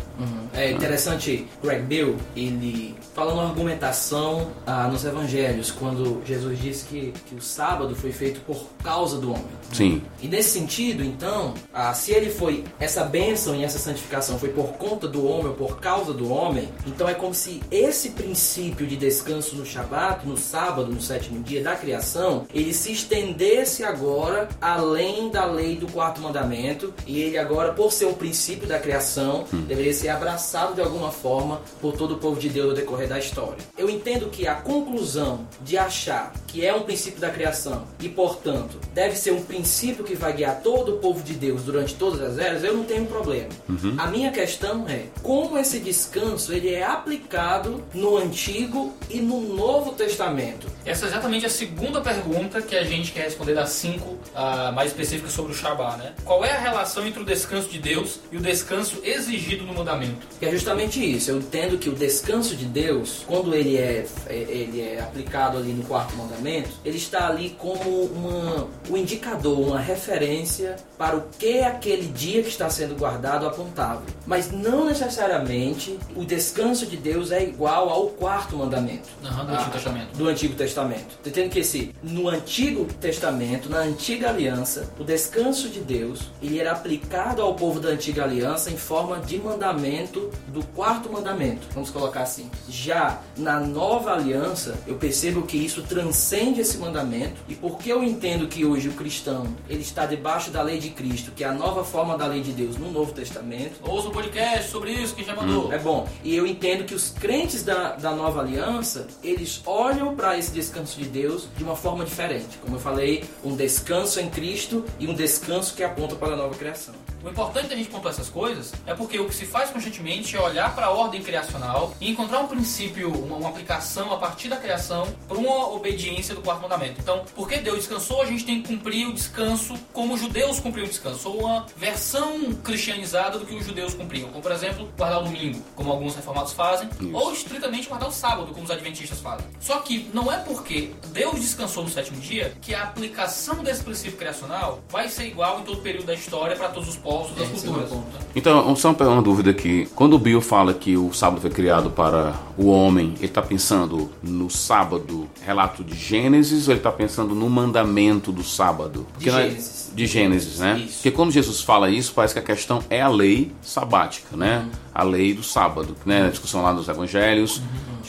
É 0.54 0.72
interessante, 0.72 1.48
Greg 1.62 1.84
Bill, 1.84 2.16
ele 2.36 2.96
fala 3.16 3.34
uma 3.34 3.44
argumentação 3.44 4.52
ah, 4.66 4.88
nos 4.88 5.04
evangelhos, 5.06 5.72
quando 5.72 6.22
Jesus 6.26 6.60
disse 6.60 6.86
que, 6.86 7.14
que 7.28 7.36
o 7.36 7.42
sábado 7.42 7.96
foi 7.96 8.12
feito 8.12 8.40
por 8.42 8.68
causa 8.84 9.18
do 9.18 9.32
homem. 9.32 9.46
Sim, 9.72 10.02
E 10.22 10.28
nesse 10.28 10.50
sentido, 10.50 11.04
então, 11.04 11.54
ah, 11.74 11.94
se 11.94 12.12
ele 12.12 12.30
foi, 12.30 12.64
essa 12.80 13.04
bênção 13.04 13.56
e 13.56 13.64
essa 13.64 13.80
santificação 13.80 14.38
foi 14.38 14.50
por 14.50 14.74
conta 14.74 15.08
do 15.08 15.26
homem 15.26 15.48
ou 15.48 15.54
por 15.54 15.80
causa 15.80 16.14
do 16.14 16.32
homem, 16.32 16.70
então 16.86 17.10
é 17.10 17.14
como 17.14 17.34
se 17.34 17.62
esse 17.72 18.12
princípio 18.12 18.86
de 18.86 18.96
descanso 18.96 19.56
no 19.56 19.66
Shabat, 19.66 20.26
no 20.26 20.38
sábado, 20.38 20.92
no 20.92 21.02
sétimo 21.02 21.42
dia 21.42 21.64
da 21.64 21.76
criação, 21.76 22.46
ele 22.54 22.74
se 22.74 22.92
estendesse 22.92 23.84
agora 23.84 24.48
além 24.62 25.30
da 25.30 25.46
lei 25.46 25.76
do 25.76 25.88
quarto 25.88 26.22
mandamento, 26.22 26.94
e 27.08 27.22
ele 27.22 27.38
agora, 27.38 27.74
por 27.74 27.92
ser 27.92 28.06
um 28.06 28.14
princípio 28.14 28.68
da 28.68 28.80
criação, 28.80 29.46
deveria 29.68 29.94
ser 29.94 30.06
ser 30.06 30.10
abraçado 30.10 30.76
de 30.76 30.82
alguma 30.82 31.12
forma 31.12 31.62
por 31.82 31.94
todo 31.94 32.14
o 32.14 32.18
povo 32.18 32.40
de 32.40 32.48
Deus 32.48 32.68
no 32.68 32.74
decorrer 32.76 33.05
da 33.08 33.20
história. 33.20 33.58
Eu 33.78 33.90
entendo 33.90 34.30
que 34.30 34.48
a 34.48 34.56
conclusão 34.56 35.48
de 35.62 35.78
achar 35.78 36.34
que 36.48 36.66
é 36.66 36.74
um 36.74 36.84
princípio 36.84 37.20
da 37.20 37.30
criação 37.30 37.86
e, 38.00 38.08
portanto, 38.08 38.80
deve 38.94 39.16
ser 39.16 39.32
um 39.32 39.42
princípio 39.42 40.04
que 40.04 40.16
vai 40.16 40.34
guiar 40.34 40.62
todo 40.62 40.96
o 40.96 40.98
povo 41.00 41.22
de 41.22 41.34
Deus 41.34 41.64
durante 41.64 41.96
todas 41.96 42.22
as 42.22 42.38
eras, 42.38 42.64
eu 42.64 42.76
não 42.76 42.86
tenho 42.86 43.06
problema. 43.06 43.50
Uhum. 43.68 43.96
A 43.98 44.08
minha 44.08 44.32
questão 44.32 44.88
é 44.88 45.06
como 45.22 45.58
esse 45.58 45.80
descanso 45.80 46.54
ele 46.54 46.74
é 46.74 46.84
aplicado 46.84 47.84
no 47.94 48.18
Antigo 48.18 48.94
e 49.10 49.20
no 49.20 49.42
Novo 49.42 49.92
Testamento. 49.92 50.68
Essa 50.86 51.06
é 51.06 51.08
exatamente 51.10 51.46
a 51.46 51.50
segunda 51.50 52.00
pergunta 52.00 52.62
que 52.62 52.76
a 52.76 52.84
gente 52.84 53.12
quer 53.12 53.24
responder 53.24 53.54
das 53.54 53.70
cinco 53.70 54.18
ah, 54.34 54.72
mais 54.72 54.92
específicas 54.92 55.34
sobre 55.34 55.52
o 55.52 55.56
Shabá, 55.56 55.98
né? 55.98 56.14
Qual 56.24 56.46
é 56.46 56.52
a 56.52 56.60
relação 56.60 57.06
entre 57.06 57.22
o 57.22 57.26
descanso 57.26 57.70
de 57.70 57.80
Deus 57.80 58.20
e 58.32 58.38
o 58.38 58.40
descanso 58.40 59.00
exigido 59.04 59.66
no 59.66 59.74
mandamento? 59.74 60.28
Que 60.40 60.46
é 60.46 60.52
justamente 60.52 61.04
isso. 61.04 61.32
Eu 61.32 61.38
entendo 61.38 61.78
que 61.78 61.90
o 61.90 61.94
descanso 61.94 62.56
de 62.56 62.66
Deus, 62.66 62.95
quando 63.28 63.54
ele 63.54 63.78
é, 63.78 64.06
é- 64.28 64.34
ele 64.34 64.82
é 64.82 65.00
aplicado 65.02 65.58
ali 65.58 65.72
no 65.74 65.84
quarto 65.84 66.16
mandamento, 66.16 66.70
ele 66.84 66.98
está 66.98 67.28
ali 67.28 67.56
como 67.58 68.04
uma, 68.06 68.68
um 68.90 68.98
indicador, 68.98 69.60
uma 69.60 69.80
referência 69.80 70.76
para 70.98 71.16
o 71.18 71.24
que 71.38 71.60
aquele 71.60 72.08
dia 72.08 72.42
que 72.42 72.50
está 72.50 72.70
sendo 72.70 72.96
guardado 72.98 73.46
apontava. 73.46 74.04
Mas 74.26 74.52
não 74.52 74.86
necessariamente 74.86 75.98
o 76.16 76.24
descanso 76.26 76.86
de 76.86 76.98
Deus 76.98 77.32
é 77.32 77.44
igual 77.44 77.90
ao 77.90 78.08
quarto 78.08 78.56
mandamento. 78.58 79.10
Aham, 79.24 79.46
do 79.46 79.52
Ah, 79.52 79.56
Antigo 79.58 79.72
Testamento. 79.72 80.18
do 80.18 80.28
Antigo 80.28 80.56
Testamento. 80.56 81.18
Entendendo 81.26 81.52
que 81.52 81.60
esse, 81.60 81.96
no 82.04 82.30
Antigo 82.30 82.86
Testamento, 83.00 83.70
na 83.70 83.80
Antiga 83.80 84.30
Aliança, 84.30 84.90
o 85.00 85.04
descanso 85.04 85.70
de 85.70 85.80
Deus, 85.80 86.30
ele 86.42 86.60
era 86.60 86.72
aplicado 86.72 87.42
ao 87.42 87.54
povo 87.56 87.80
da 87.80 87.90
Antiga 87.90 88.24
Aliança 88.24 88.70
em 88.72 88.78
forma 88.78 89.20
de 89.20 89.38
mandamento 89.38 90.30
do 90.48 90.64
quarto 90.68 91.12
mandamento, 91.12 91.68
vamos 91.74 91.90
colocar 91.90 92.22
assim. 92.22 92.50
Já 92.86 93.20
na 93.36 93.60
Nova 93.60 94.14
Aliança, 94.14 94.78
eu 94.86 94.94
percebo 94.94 95.42
que 95.42 95.58
isso 95.58 95.82
transcende 95.82 96.62
esse 96.62 96.78
mandamento, 96.78 97.42
e 97.50 97.56
porque 97.56 97.92
eu 97.92 98.04
entendo 98.04 98.48
que 98.48 98.64
hoje 98.64 98.90
o 98.90 98.94
cristão, 98.94 99.48
ele 99.68 99.82
está 99.82 100.06
debaixo 100.06 100.52
da 100.52 100.62
lei 100.62 100.78
de 100.78 100.92
Cristo, 100.92 101.32
que 101.32 101.44
é 101.44 101.48
a 101.48 101.52
nova 101.52 101.84
forma 101.84 102.16
da 102.16 102.28
lei 102.28 102.42
de 102.42 102.52
Deus 102.52 102.78
no 102.78 102.92
Novo 102.92 103.12
Testamento, 103.12 103.80
Ouça 103.82 104.10
um 104.10 104.12
podcast 104.12 104.70
sobre 104.70 104.92
isso 104.92 105.16
que 105.16 105.24
já 105.24 105.36
mandou. 105.36 105.74
é 105.74 105.80
bom. 105.80 106.08
E 106.24 106.36
eu 106.36 106.46
entendo 106.46 106.86
que 106.86 106.94
os 106.94 107.10
crentes 107.10 107.64
da, 107.64 107.94
da 107.94 108.12
nova 108.12 108.42
aliança, 108.42 109.08
eles 109.24 109.64
olham 109.66 110.16
para 110.16 110.38
esse 110.38 110.52
descanso 110.52 111.00
de 111.00 111.06
Deus 111.06 111.48
de 111.58 111.64
uma 111.64 111.76
forma 111.76 112.06
diferente. 112.06 112.60
Como 112.62 112.76
eu 112.76 112.80
falei, 112.80 113.24
um 113.44 113.56
descanso 113.56 114.20
em 114.20 114.30
Cristo 114.30 114.86
e 115.00 115.08
um 115.08 115.14
descanso 115.16 115.74
que 115.74 115.84
aponta 115.84 116.16
para 116.16 116.34
a 116.34 116.38
nova 116.38 116.54
criação. 116.54 116.94
O 117.26 117.30
importante 117.30 117.70
da 117.70 117.76
gente 117.76 117.90
pontuar 117.90 118.14
essas 118.14 118.30
coisas 118.30 118.72
é 118.86 118.94
porque 118.94 119.20
o 119.20 119.28
que 119.28 119.34
se 119.34 119.48
faz 119.48 119.72
constantemente 119.72 120.38
é 120.38 120.40
olhar 120.40 120.76
para 120.76 120.86
a 120.86 120.90
ordem 120.92 121.24
criacional 121.24 121.92
e 122.00 122.12
encontrar 122.12 122.40
um 122.42 122.48
princípio, 122.48 123.12
uma, 123.12 123.38
uma 123.38 123.50
aplicação 123.50 124.14
a 124.14 124.18
partir 124.18 124.48
da 124.48 124.58
criação 124.58 125.08
para 125.28 125.36
uma 125.36 125.72
obediência 125.72 126.36
do 126.36 126.42
quarto 126.42 126.62
mandamento. 126.62 127.02
Então, 127.02 127.26
porque 127.34 127.58
Deus 127.58 127.78
descansou, 127.78 128.22
a 128.22 128.26
gente 128.26 128.46
tem 128.46 128.62
que 128.62 128.68
cumprir 128.68 129.08
o 129.08 129.14
descanso 129.14 129.74
como 129.92 130.14
os 130.14 130.20
judeus 130.22 130.60
cumpriam 130.60 130.86
o 130.86 130.88
descanso, 130.88 131.30
ou 131.30 131.40
uma 131.40 131.66
versão 131.76 132.54
cristianizada 132.64 133.40
do 133.40 133.46
que 133.48 133.56
os 133.56 133.66
judeus 133.66 133.96
cumpriam. 133.96 134.30
Como, 134.30 134.44
por 134.44 134.52
exemplo, 134.52 134.88
guardar 134.96 135.22
o 135.22 135.24
domingo, 135.24 135.64
como 135.76 135.92
alguns 135.92 136.16
reformados 136.16 136.54
fazem, 136.54 136.88
ou 137.12 137.34
estritamente 137.34 137.88
guardar 137.90 138.08
o 138.08 138.12
sábado, 138.12 138.54
como 138.54 138.66
os 138.66 138.72
adventistas 138.72 139.20
fazem. 139.20 139.48
Só 139.60 139.80
que 139.80 140.12
não 140.14 140.32
é 140.32 140.38
porque 140.38 140.92
Deus 141.08 141.40
descansou 141.40 141.82
no 141.82 141.90
sétimo 141.90 142.22
dia 142.22 142.56
que 142.62 142.76
a 142.76 142.84
aplicação 142.84 143.64
desse 143.64 143.84
princípio 143.84 144.16
criacional 144.16 144.84
vai 144.90 145.10
ser 145.10 145.26
igual 145.26 145.62
em 145.62 145.64
todo 145.64 145.80
o 145.80 145.82
período 145.82 146.06
da 146.06 146.14
história 146.14 146.56
para 146.56 146.70
todos 146.70 146.88
os 146.88 146.98
povos, 146.98 147.15
todas 147.24 147.42
as 147.52 147.54
Esse 147.58 147.66
é 147.66 147.70
culturas. 147.70 147.90
ponto. 147.90 148.06
Então, 148.36 148.76
só 148.76 148.92
uma 148.92 149.22
dúvida 149.22 149.52
aqui. 149.52 149.88
Quando 149.96 150.14
o 150.16 150.20
Bill 150.20 150.42
fala 150.42 150.74
que 150.74 150.98
o 150.98 151.14
sábado 151.14 151.40
foi 151.42 151.50
criado 151.50 151.90
para 151.90 152.34
o 152.58 152.68
homem, 152.68 153.14
ele 153.18 153.26
está 153.28 153.42
pensando 153.42 154.10
no 154.22 154.50
sábado, 154.50 155.28
relato 155.46 155.84
de 155.84 155.96
Gênesis, 155.96 156.68
ou 156.68 156.74
ele 156.74 156.80
está 156.80 156.92
pensando 156.92 157.34
no 157.34 157.50
mandamento 157.50 158.32
do 158.32 158.44
sábado? 158.44 159.08
Porque 159.14 159.32
não 159.32 159.40
é- 159.40 159.50
Gênesis. 159.50 159.92
De 159.96 160.06
Gênesis, 160.06 160.60
né? 160.60 160.80
Isso. 160.80 160.96
Porque 160.96 161.12
quando 161.12 161.32
Jesus 161.32 161.62
fala 161.62 161.90
isso, 161.90 162.12
parece 162.14 162.34
que 162.34 162.40
a 162.40 162.44
questão 162.44 162.84
é 162.90 163.02
a 163.02 163.08
lei 163.08 163.52
sabática, 163.62 164.36
né? 164.36 164.68
A 164.94 165.04
lei 165.04 165.34
do 165.34 165.44
sábado, 165.44 165.96
né? 166.06 166.26
A 166.28 166.30
discussão 166.30 166.62
lá 166.62 166.74
nos 166.74 166.90
evangelhos. 166.90 167.62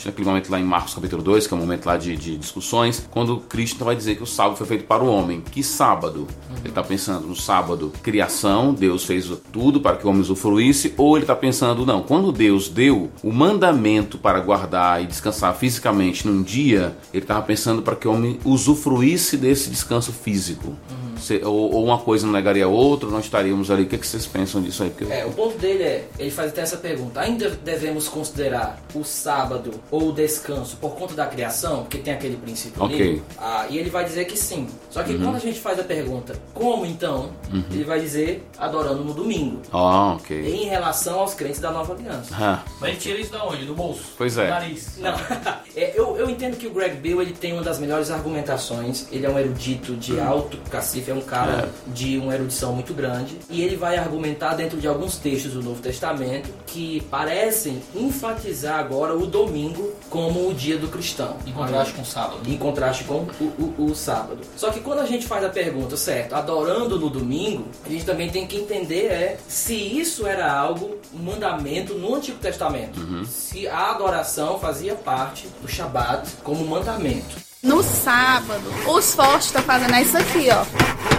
Naquele 0.05 0.27
momento 0.27 0.49
lá 0.51 0.59
em 0.59 0.63
Marcos 0.63 0.93
capítulo 0.93 1.21
2, 1.23 1.47
que 1.47 1.53
é 1.53 1.57
um 1.57 1.59
momento 1.59 1.85
lá 1.85 1.97
de, 1.97 2.15
de 2.15 2.37
discussões, 2.37 3.07
quando 3.11 3.37
Cristo 3.37 3.83
vai 3.83 3.95
dizer 3.95 4.15
que 4.15 4.23
o 4.23 4.27
sábado 4.27 4.55
foi 4.55 4.67
feito 4.67 4.85
para 4.85 5.03
o 5.03 5.07
homem. 5.11 5.41
Que 5.41 5.63
sábado? 5.63 6.27
Ele 6.59 6.69
está 6.69 6.83
pensando 6.83 7.27
no 7.27 7.35
sábado, 7.35 7.91
criação, 8.03 8.73
Deus 8.73 9.03
fez 9.05 9.31
tudo 9.51 9.79
para 9.81 9.97
que 9.97 10.05
o 10.05 10.09
homem 10.09 10.21
usufruísse, 10.21 10.93
ou 10.97 11.15
ele 11.17 11.23
está 11.23 11.35
pensando, 11.35 11.85
não, 11.85 12.03
quando 12.03 12.31
Deus 12.31 12.69
deu 12.69 13.09
o 13.23 13.31
mandamento 13.31 14.17
para 14.17 14.39
guardar 14.39 15.01
e 15.03 15.07
descansar 15.07 15.53
fisicamente 15.55 16.27
num 16.27 16.41
dia, 16.43 16.95
ele 17.13 17.23
estava 17.23 17.41
pensando 17.41 17.81
para 17.81 17.95
que 17.95 18.07
o 18.07 18.11
homem 18.13 18.39
usufruísse 18.45 19.37
desse 19.37 19.69
descanso 19.69 20.11
físico. 20.11 20.75
Se- 21.19 21.41
ou, 21.43 21.73
ou 21.73 21.85
uma 21.85 21.97
coisa 21.97 22.25
não 22.27 22.33
negaria 22.33 22.65
a 22.65 22.67
outra, 22.67 23.09
nós 23.09 23.25
estaríamos 23.25 23.71
ali. 23.71 23.83
O 23.83 23.87
que, 23.87 23.97
que 23.97 24.05
vocês 24.05 24.27
pensam 24.27 24.61
disso 24.61 24.83
aí? 24.83 24.91
Porque 24.91 25.11
É, 25.11 25.25
o 25.25 25.31
ponto 25.31 25.57
dele 25.57 25.81
é, 25.83 26.07
ele 26.19 26.29
faz 26.29 26.49
até 26.51 26.61
essa 26.61 26.77
pergunta, 26.77 27.19
ainda 27.19 27.49
devemos 27.49 28.07
considerar 28.07 28.79
o 28.93 29.03
sábado 29.03 29.71
ou 29.91 30.09
o 30.09 30.11
descanso 30.11 30.77
por 30.77 30.91
conta 30.95 31.13
da 31.13 31.25
criação, 31.25 31.83
porque 31.83 31.97
tem 31.97 32.13
aquele 32.13 32.35
princípio 32.37 32.83
Ok. 32.83 32.95
ali? 33.01 33.23
Ah, 33.37 33.65
e 33.69 33.77
ele 33.77 33.89
vai 33.89 34.03
dizer 34.05 34.25
que 34.25 34.37
sim. 34.37 34.67
Só 34.89 35.03
que 35.03 35.17
quando 35.17 35.35
a 35.35 35.39
gente 35.39 35.59
faz 35.59 35.79
a 35.79 35.83
pergunta, 35.83 36.35
como 36.53 36.85
então? 36.85 37.29
Ele 37.71 37.83
vai 37.83 37.99
dizer, 37.99 38.45
adorando 38.57 39.03
no 39.03 39.13
domingo. 39.13 39.61
Ah, 39.71 40.13
ok. 40.15 40.37
Em 40.45 40.65
relação 40.65 41.19
aos 41.19 41.33
crentes 41.33 41.59
da 41.59 41.71
nova 41.71 41.93
aliança. 41.93 42.35
Ah, 42.37 42.63
Mas 42.79 42.89
ele 42.91 42.99
tira 42.99 43.19
isso 43.19 43.31
da 43.31 43.45
onde? 43.45 43.65
Do 43.65 43.73
bolso? 43.73 44.01
Pois 44.17 44.37
é. 44.37 44.45
Do 44.45 44.49
nariz. 44.49 44.97
Não, 44.97 45.13
é, 45.75 45.93
eu, 45.95 46.15
eu 46.17 46.29
entendo 46.29 46.57
que 46.57 46.67
o 46.67 46.71
Greg 46.71 46.95
Bill 46.97 47.21
ele 47.21 47.33
tem 47.33 47.53
uma 47.53 47.61
das 47.63 47.79
melhores 47.79 48.09
argumentações. 48.11 49.07
Ele 49.11 49.25
é 49.25 49.29
um 49.29 49.37
erudito 49.39 49.95
de 49.95 50.19
alto 50.19 50.57
cacife, 50.69 51.11
é 51.11 51.13
um 51.13 51.21
cara 51.21 51.69
de 51.87 52.17
uma 52.17 52.33
erudição 52.33 52.73
muito 52.73 52.93
grande. 52.93 53.37
E 53.49 53.61
ele 53.61 53.75
vai 53.75 53.97
argumentar 53.97 54.55
dentro 54.55 54.79
de 54.79 54.87
alguns 54.87 55.17
textos 55.17 55.53
do 55.53 55.63
Novo 55.63 55.81
Testamento 55.81 56.49
que 56.65 57.01
parecem 57.09 57.81
enfatizar 57.95 58.79
agora 58.79 59.15
o 59.15 59.25
domingo 59.25 59.76
como 60.09 60.49
o 60.49 60.53
dia 60.53 60.77
do 60.77 60.87
cristão. 60.87 61.37
Em 61.45 61.51
contraste 61.51 61.93
com 61.93 62.01
o 62.01 62.05
sábado. 62.05 62.39
Em 62.45 62.57
contraste 62.57 63.03
com 63.03 63.27
o, 63.39 63.73
o- 63.77 63.85
o 63.91 63.95
sábado. 63.95 64.39
Só 64.55 64.69
que 64.71 64.79
quando 64.79 64.99
a 64.99 65.05
gente 65.05 65.25
faz 65.27 65.43
a 65.43 65.49
pergunta, 65.49 65.97
certo, 65.97 66.33
adorando 66.35 66.99
no 66.99 67.09
domingo, 67.09 67.65
a 67.85 67.89
gente 67.89 68.05
também 68.05 68.29
tem 68.29 68.45
que 68.47 68.57
entender 68.57 69.05
é 69.07 69.37
se 69.47 69.73
isso 69.75 70.25
era 70.25 70.51
algo, 70.51 70.97
um 71.13 71.19
mandamento 71.23 71.93
no 71.95 72.15
Antigo 72.15 72.37
Testamento. 72.39 72.99
Se 73.25 73.67
a 73.67 73.91
adoração 73.91 74.59
fazia 74.59 74.95
parte 74.95 75.47
do 75.61 75.67
Shabat 75.67 76.29
como 76.43 76.65
mandamento. 76.65 77.35
No 77.63 77.81
sábado, 77.83 78.63
os 78.87 79.13
fortes 79.15 79.47
estão 79.47 79.61
fazendo 79.63 79.95
isso 79.95 80.17
aqui, 80.17 80.47
ó. 80.51 81.16